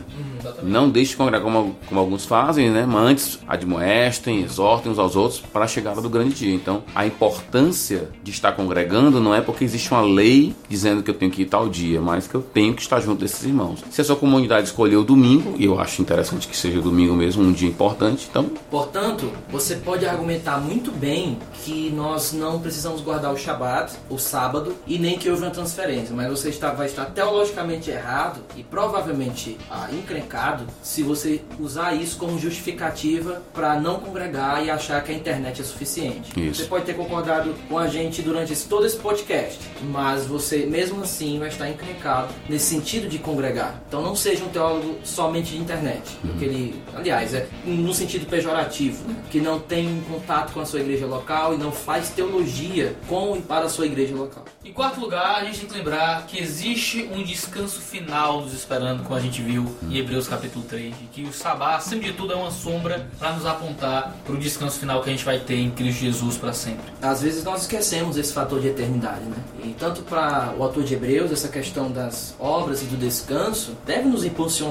Não 0.62 0.90
deixe 0.90 1.12
de 1.12 1.16
congregar 1.16 1.42
como, 1.42 1.76
como 1.86 2.00
alguns 2.00 2.24
fazem, 2.24 2.70
né? 2.70 2.84
Mas 2.84 3.10
antes 3.10 3.38
admoestem, 3.46 4.42
exortem 4.42 4.90
uns 4.90 4.98
aos 4.98 5.14
outros 5.14 5.40
para 5.40 5.64
a 5.64 5.68
chegada 5.68 6.00
do 6.00 6.08
grande 6.08 6.34
dia. 6.34 6.54
Então, 6.54 6.82
a 6.94 7.06
importância 7.06 8.10
de 8.22 8.32
estar 8.32 8.52
congregando 8.52 9.20
não 9.20 9.34
é 9.34 9.40
porque 9.40 9.64
existe 9.64 9.90
uma 9.90 10.02
lei 10.02 10.54
dizendo 10.68 11.02
que 11.02 11.10
eu 11.10 11.14
tenho 11.14 11.30
que 11.30 11.42
ir 11.42 11.46
tal 11.46 11.68
dia, 11.68 12.00
mas 12.00 12.26
que 12.26 12.34
eu 12.34 12.42
tenho 12.42 12.74
que 12.74 12.82
estar 12.82 13.00
junto 13.00 13.20
desses 13.20 13.44
irmãos. 13.44 13.84
Se 13.90 14.00
a 14.00 14.04
sua 14.04 14.16
comunidade 14.16 14.66
escolher 14.66 14.95
o 14.98 15.04
domingo, 15.04 15.54
e 15.58 15.64
eu 15.64 15.78
acho 15.78 16.00
interessante 16.02 16.48
que 16.48 16.56
seja 16.56 16.78
o 16.78 16.82
domingo 16.82 17.14
mesmo, 17.14 17.42
um 17.42 17.52
dia 17.52 17.68
importante, 17.68 18.26
então 18.30 18.50
Portanto, 18.70 19.30
você 19.50 19.76
pode 19.76 20.06
argumentar 20.06 20.58
muito 20.60 20.90
bem 20.90 21.38
que 21.64 21.90
nós 21.90 22.32
não 22.32 22.58
precisamos 22.60 23.00
guardar 23.00 23.32
o 23.32 23.36
Shabat, 23.36 23.92
o 24.10 24.18
sábado, 24.18 24.74
e 24.86 24.98
nem 24.98 25.18
que 25.18 25.28
houve 25.30 25.42
uma 25.42 25.50
transferência, 25.50 26.14
mas 26.14 26.28
você 26.28 26.48
está, 26.50 26.70
vai 26.72 26.86
estar 26.86 27.06
teologicamente 27.06 27.90
errado 27.90 28.40
e 28.56 28.62
provavelmente 28.62 29.56
ah, 29.70 29.88
encrencado 29.92 30.64
se 30.82 31.02
você 31.02 31.40
usar 31.58 31.94
isso 31.94 32.16
como 32.16 32.38
justificativa 32.38 33.42
para 33.54 33.78
não 33.80 33.98
congregar 34.00 34.64
e 34.64 34.70
achar 34.70 35.02
que 35.02 35.12
a 35.12 35.14
internet 35.14 35.60
é 35.60 35.64
suficiente. 35.64 36.30
Isso. 36.38 36.62
Você 36.62 36.68
pode 36.68 36.84
ter 36.84 36.94
concordado 36.94 37.54
com 37.68 37.78
a 37.78 37.86
gente 37.86 38.22
durante 38.22 38.52
esse- 38.52 38.66
todo 38.66 38.86
esse 38.86 38.96
podcast, 38.96 39.58
mas 39.90 40.26
você 40.26 40.66
mesmo 40.66 41.02
assim 41.02 41.38
vai 41.38 41.48
estar 41.48 41.68
encrencado 41.68 42.28
nesse 42.48 42.66
sentido 42.66 43.08
de 43.08 43.18
congregar. 43.18 43.80
Então 43.88 44.02
não 44.02 44.14
seja 44.16 44.44
um 44.44 44.48
teólogo 44.48 44.75
somente 45.04 45.52
de 45.52 45.58
internet, 45.58 46.16
porque 46.20 46.44
ele, 46.44 46.82
aliás, 46.94 47.34
é 47.34 47.48
no 47.64 47.92
sentido 47.92 48.26
pejorativo, 48.26 49.06
né? 49.08 49.16
que 49.30 49.40
não 49.40 49.58
tem 49.58 50.00
contato 50.08 50.52
com 50.52 50.60
a 50.60 50.66
sua 50.66 50.80
igreja 50.80 51.06
local 51.06 51.54
e 51.54 51.58
não 51.58 51.72
faz 51.72 52.10
teologia 52.10 52.96
com 53.06 53.36
e 53.36 53.42
para 53.42 53.66
a 53.66 53.68
sua 53.68 53.86
igreja 53.86 54.14
local. 54.14 54.44
Em 54.64 54.72
quarto 54.72 55.00
lugar, 55.00 55.36
a 55.36 55.44
gente 55.44 55.60
tem 55.60 55.68
que 55.68 55.74
lembrar 55.76 56.26
que 56.26 56.40
existe 56.40 57.08
um 57.12 57.22
descanso 57.22 57.80
final 57.80 58.42
nos 58.42 58.52
esperando, 58.52 59.04
como 59.04 59.14
a 59.14 59.20
gente 59.20 59.40
viu 59.40 59.64
em 59.88 59.96
Hebreus 59.96 60.26
capítulo 60.26 60.64
3, 60.64 60.98
de 60.98 61.04
que 61.06 61.22
o 61.22 61.32
sabá, 61.32 61.76
acima 61.76 62.02
de 62.02 62.12
tudo, 62.12 62.32
é 62.32 62.36
uma 62.36 62.50
sombra 62.50 63.08
para 63.18 63.32
nos 63.32 63.46
apontar 63.46 64.16
para 64.24 64.34
o 64.34 64.38
descanso 64.38 64.78
final 64.78 65.02
que 65.02 65.08
a 65.08 65.12
gente 65.12 65.24
vai 65.24 65.38
ter 65.38 65.56
em 65.56 65.70
Cristo 65.70 66.00
Jesus 66.00 66.36
para 66.36 66.52
sempre. 66.52 66.84
Às 67.00 67.22
vezes 67.22 67.44
nós 67.44 67.62
esquecemos 67.62 68.16
esse 68.16 68.32
fator 68.32 68.60
de 68.60 68.68
eternidade, 68.68 69.24
né? 69.24 69.36
E 69.64 69.68
tanto 69.74 70.02
para 70.02 70.54
o 70.58 70.62
autor 70.62 70.82
de 70.82 70.94
Hebreus, 70.94 71.30
essa 71.30 71.48
questão 71.48 71.90
das 71.90 72.34
obras 72.38 72.82
e 72.82 72.86
do 72.86 72.96
descanso 72.96 73.76
deve 73.86 74.08
nos 74.08 74.24
impulsionar 74.24 74.65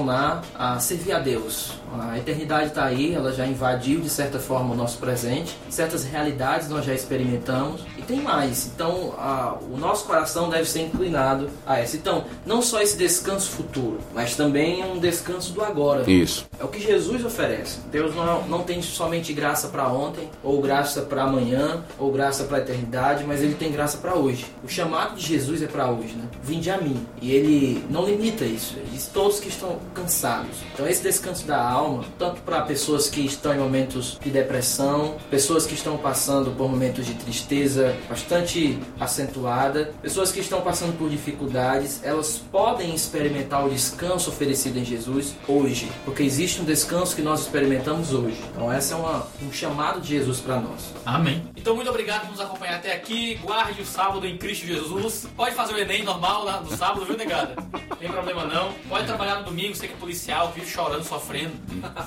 a 0.54 0.78
servir 0.78 1.12
a 1.12 1.18
Deus. 1.18 1.72
A 1.98 2.18
eternidade 2.18 2.68
está 2.68 2.84
aí, 2.84 3.14
ela 3.14 3.32
já 3.32 3.46
invadiu 3.46 4.00
de 4.00 4.10
certa 4.10 4.38
forma 4.38 4.74
o 4.74 4.76
nosso 4.76 4.98
presente, 4.98 5.56
certas 5.70 6.04
realidades 6.04 6.68
nós 6.68 6.84
já 6.84 6.92
experimentamos 6.92 7.80
tem 8.06 8.20
mais. 8.20 8.66
Então, 8.74 9.14
a- 9.18 9.56
o 9.72 9.76
nosso 9.76 10.04
coração 10.04 10.48
deve 10.48 10.64
ser 10.68 10.82
inclinado 10.82 11.48
a 11.66 11.78
essa. 11.78 11.96
Então, 11.96 12.24
não 12.44 12.62
só 12.62 12.80
esse 12.80 12.96
descanso 12.96 13.50
futuro, 13.50 13.98
mas 14.14 14.34
também 14.36 14.84
um 14.84 14.98
descanso 14.98 15.52
do 15.52 15.62
agora. 15.62 16.08
Isso. 16.10 16.46
É 16.58 16.64
o 16.64 16.68
que 16.68 16.80
Jesus 16.80 17.24
oferece. 17.24 17.78
Deus 17.90 18.14
não, 18.14 18.46
não 18.48 18.62
tem 18.62 18.80
somente 18.82 19.32
graça 19.32 19.68
para 19.68 19.88
ontem, 19.88 20.28
ou 20.42 20.60
graça 20.60 21.02
para 21.02 21.24
amanhã, 21.24 21.84
ou 21.98 22.10
graça 22.12 22.44
para 22.44 22.58
a 22.58 22.60
eternidade, 22.60 23.24
mas 23.24 23.42
ele 23.42 23.54
tem 23.54 23.70
graça 23.72 23.98
para 23.98 24.14
hoje. 24.14 24.46
O 24.64 24.68
chamado 24.68 25.16
de 25.16 25.26
Jesus 25.26 25.62
é 25.62 25.66
para 25.66 25.90
hoje, 25.90 26.14
né? 26.14 26.24
Vinde 26.42 26.70
a 26.70 26.78
mim. 26.78 27.04
E 27.20 27.32
ele 27.32 27.84
não 27.90 28.04
limita 28.04 28.44
isso. 28.44 28.74
Ele 28.76 28.88
diz 28.92 29.06
todos 29.06 29.40
que 29.40 29.48
estão 29.48 29.78
cansados. 29.94 30.56
Então 30.72 30.86
esse 30.86 31.02
descanso 31.02 31.46
da 31.46 31.60
alma, 31.60 32.04
tanto 32.18 32.40
para 32.42 32.62
pessoas 32.62 33.08
que 33.08 33.20
estão 33.24 33.54
em 33.54 33.58
momentos 33.58 34.18
de 34.22 34.30
depressão, 34.30 35.16
pessoas 35.30 35.66
que 35.66 35.74
estão 35.74 35.96
passando 35.96 36.50
por 36.52 36.68
momentos 36.70 37.06
de 37.06 37.14
tristeza 37.14 37.95
bastante 38.08 38.78
acentuada, 38.98 39.94
pessoas 40.02 40.32
que 40.32 40.40
estão 40.40 40.60
passando 40.60 40.96
por 40.96 41.08
dificuldades, 41.08 42.02
elas 42.02 42.38
podem 42.50 42.94
experimentar 42.94 43.64
o 43.64 43.70
descanso 43.70 44.30
oferecido 44.30 44.78
em 44.78 44.84
Jesus 44.84 45.34
hoje, 45.48 45.90
porque 46.04 46.22
existe 46.22 46.60
um 46.60 46.64
descanso 46.64 47.14
que 47.14 47.22
nós 47.22 47.40
experimentamos 47.40 48.12
hoje. 48.12 48.38
Então 48.52 48.72
essa 48.72 48.94
é 48.94 48.96
uma, 48.96 49.26
um 49.42 49.52
chamado 49.52 50.00
de 50.00 50.08
Jesus 50.08 50.40
para 50.40 50.60
nós. 50.60 50.92
Amém. 51.04 51.42
Então, 51.56 51.74
muito 51.74 51.90
obrigado 51.90 52.22
por 52.22 52.30
nos 52.30 52.40
acompanhar 52.40 52.76
até 52.76 52.92
aqui. 52.94 53.34
Guarde 53.42 53.82
o 53.82 53.86
sábado 53.86 54.24
em 54.24 54.36
Cristo 54.38 54.66
Jesus. 54.66 55.26
Pode 55.36 55.54
fazer 55.54 55.74
o 55.74 55.78
Enem 55.78 56.04
normal 56.04 56.44
lá 56.44 56.60
no 56.60 56.76
sábado, 56.76 57.04
viu, 57.04 57.16
negada? 57.16 57.56
Não 57.90 57.96
tem 57.96 58.08
problema 58.08 58.44
não. 58.44 58.72
Pode 58.88 59.06
trabalhar 59.06 59.40
no 59.40 59.46
domingo, 59.46 59.74
você 59.74 59.88
que 59.88 59.94
é 59.94 59.96
policial, 59.96 60.52
vive 60.52 60.70
chorando, 60.70 61.02
sofrendo. 61.02 61.54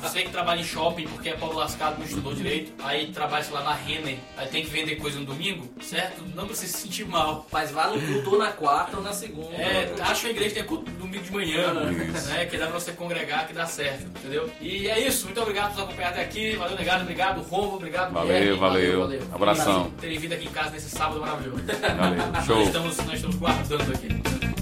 Você 0.02 0.22
que 0.22 0.30
trabalha 0.30 0.62
em 0.62 0.64
shopping 0.64 1.08
porque 1.08 1.30
é 1.30 1.34
pobre 1.34 1.58
lascado, 1.58 1.98
não 1.98 2.06
estudou 2.06 2.34
direito. 2.34 2.72
Aí 2.84 3.08
trabalha, 3.08 3.44
sei 3.44 3.54
lá, 3.54 3.64
na 3.64 3.74
Renner, 3.74 4.18
aí 4.38 4.48
tem 4.48 4.64
que 4.64 4.70
vender 4.70 4.96
coisa 4.96 5.20
no 5.20 5.26
domingo, 5.26 5.68
certo? 5.82 6.24
Não 6.36 6.46
pra 6.46 6.56
você 6.56 6.68
se 6.68 6.78
sentir 6.80 7.06
mal. 7.06 7.46
Mas 7.52 7.72
vá 7.72 7.88
no 7.88 8.02
culto 8.02 8.32
ou 8.32 8.38
na 8.40 8.52
quarta 8.52 8.98
ou 8.98 9.04
na 9.04 9.14
segunda. 9.14 9.56
É, 9.56 9.94
acho 10.02 10.22
que 10.22 10.28
a 10.28 10.32
igreja 10.32 10.56
tem 10.56 10.64
culto 10.64 10.90
domingo 10.92 11.24
de 11.24 11.32
manhã, 11.32 11.74
né? 11.74 12.46
Que 12.46 12.58
dá 12.58 12.68
pra 12.68 12.80
você 12.80 12.92
congregar, 12.92 13.48
que 13.48 13.54
dá 13.54 13.66
certo, 13.66 14.04
entendeu? 14.04 14.50
E 14.62 14.88
é 14.88 15.00
isso, 15.00 15.26
muito 15.26 15.42
obrigado 15.42 15.70
por 15.74 15.80
nos 15.80 15.84
acompanhar 15.84 16.10
até 16.10 16.22
aqui. 16.22 16.56
Valeu, 16.56 16.78
negado, 16.78 17.04
obrigado, 17.04 17.42
Romo, 17.42 17.76
obrigado, 17.76 18.14
Valeu, 18.14 18.34
Guilherme. 18.34 18.60
valeu. 18.60 19.00
valeu. 19.02 19.22
Abração. 19.34 19.84
Por 19.92 20.02
terem 20.02 20.20
vindo 20.20 20.34
aqui 20.34 20.46
em 20.46 20.52
casa 20.52 20.72
nesse 20.72 20.90
sábado 20.90 21.20
maravilhoso. 21.22 21.64
Valeu. 21.98 22.44
Show. 22.46 22.58
Nós 22.58 22.68
estamos, 22.68 22.98
nós 22.98 23.16
estamos 23.16 23.36
guardando 23.36 23.94
aqui. 23.94 24.59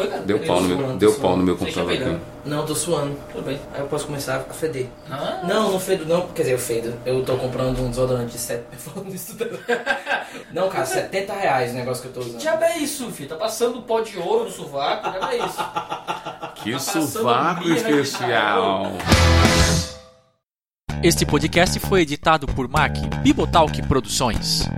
Foi, 0.00 0.08
cara? 0.10 0.22
Deu 0.22 0.36
Eu 0.38 0.46
pau 0.46 0.60
no 0.60 0.68
meu- 0.76 0.96
deu 0.96 1.14
pau 1.14 1.36
no 1.36 1.42
meu 1.42 1.56
computador 1.56 1.92
aqui. 1.92 2.18
Não, 2.44 2.64
tô 2.64 2.74
suando. 2.74 3.16
Tudo 3.32 3.44
bem. 3.44 3.60
Aí 3.74 3.80
eu 3.80 3.86
posso 3.86 4.06
começar 4.06 4.36
a 4.48 4.54
feder. 4.54 4.86
Ah, 5.10 5.40
Não, 5.44 5.72
não 5.72 5.80
fedo 5.80 6.06
não. 6.06 6.28
Quer 6.28 6.42
dizer, 6.42 6.54
eu 6.54 6.58
fedo. 6.58 6.94
Eu 7.04 7.22
tô 7.24 7.36
comprando 7.36 7.78
um 7.80 7.90
desodorante 7.90 8.32
de 8.32 8.38
7... 8.38 8.64
Falando 8.78 9.14
isso 9.14 9.36
tudo. 9.36 9.58
Não, 10.52 10.68
cara, 10.68 10.86
70 10.86 11.32
reais 11.34 11.72
o 11.72 11.74
negócio 11.74 12.02
que 12.02 12.08
eu 12.08 12.12
tô 12.12 12.20
usando. 12.28 12.40
já 12.40 12.54
é 12.66 12.78
isso, 12.78 13.10
filho. 13.10 13.28
Tá 13.28 13.36
passando 13.36 13.82
pó 13.82 14.00
de 14.00 14.18
ouro 14.18 14.44
no 14.44 14.50
sovaco, 14.50 15.10
já 15.20 15.32
é 15.32 15.36
isso. 15.38 15.58
Que 16.62 16.72
passando 16.72 17.06
sovaco 17.06 17.68
especial. 17.70 18.92
Este 21.02 21.24
podcast 21.24 21.78
foi 21.80 22.02
editado 22.02 22.46
por 22.46 22.68
Mac 22.68 22.94
Bibotalk 23.22 23.82
Produções. 23.86 24.68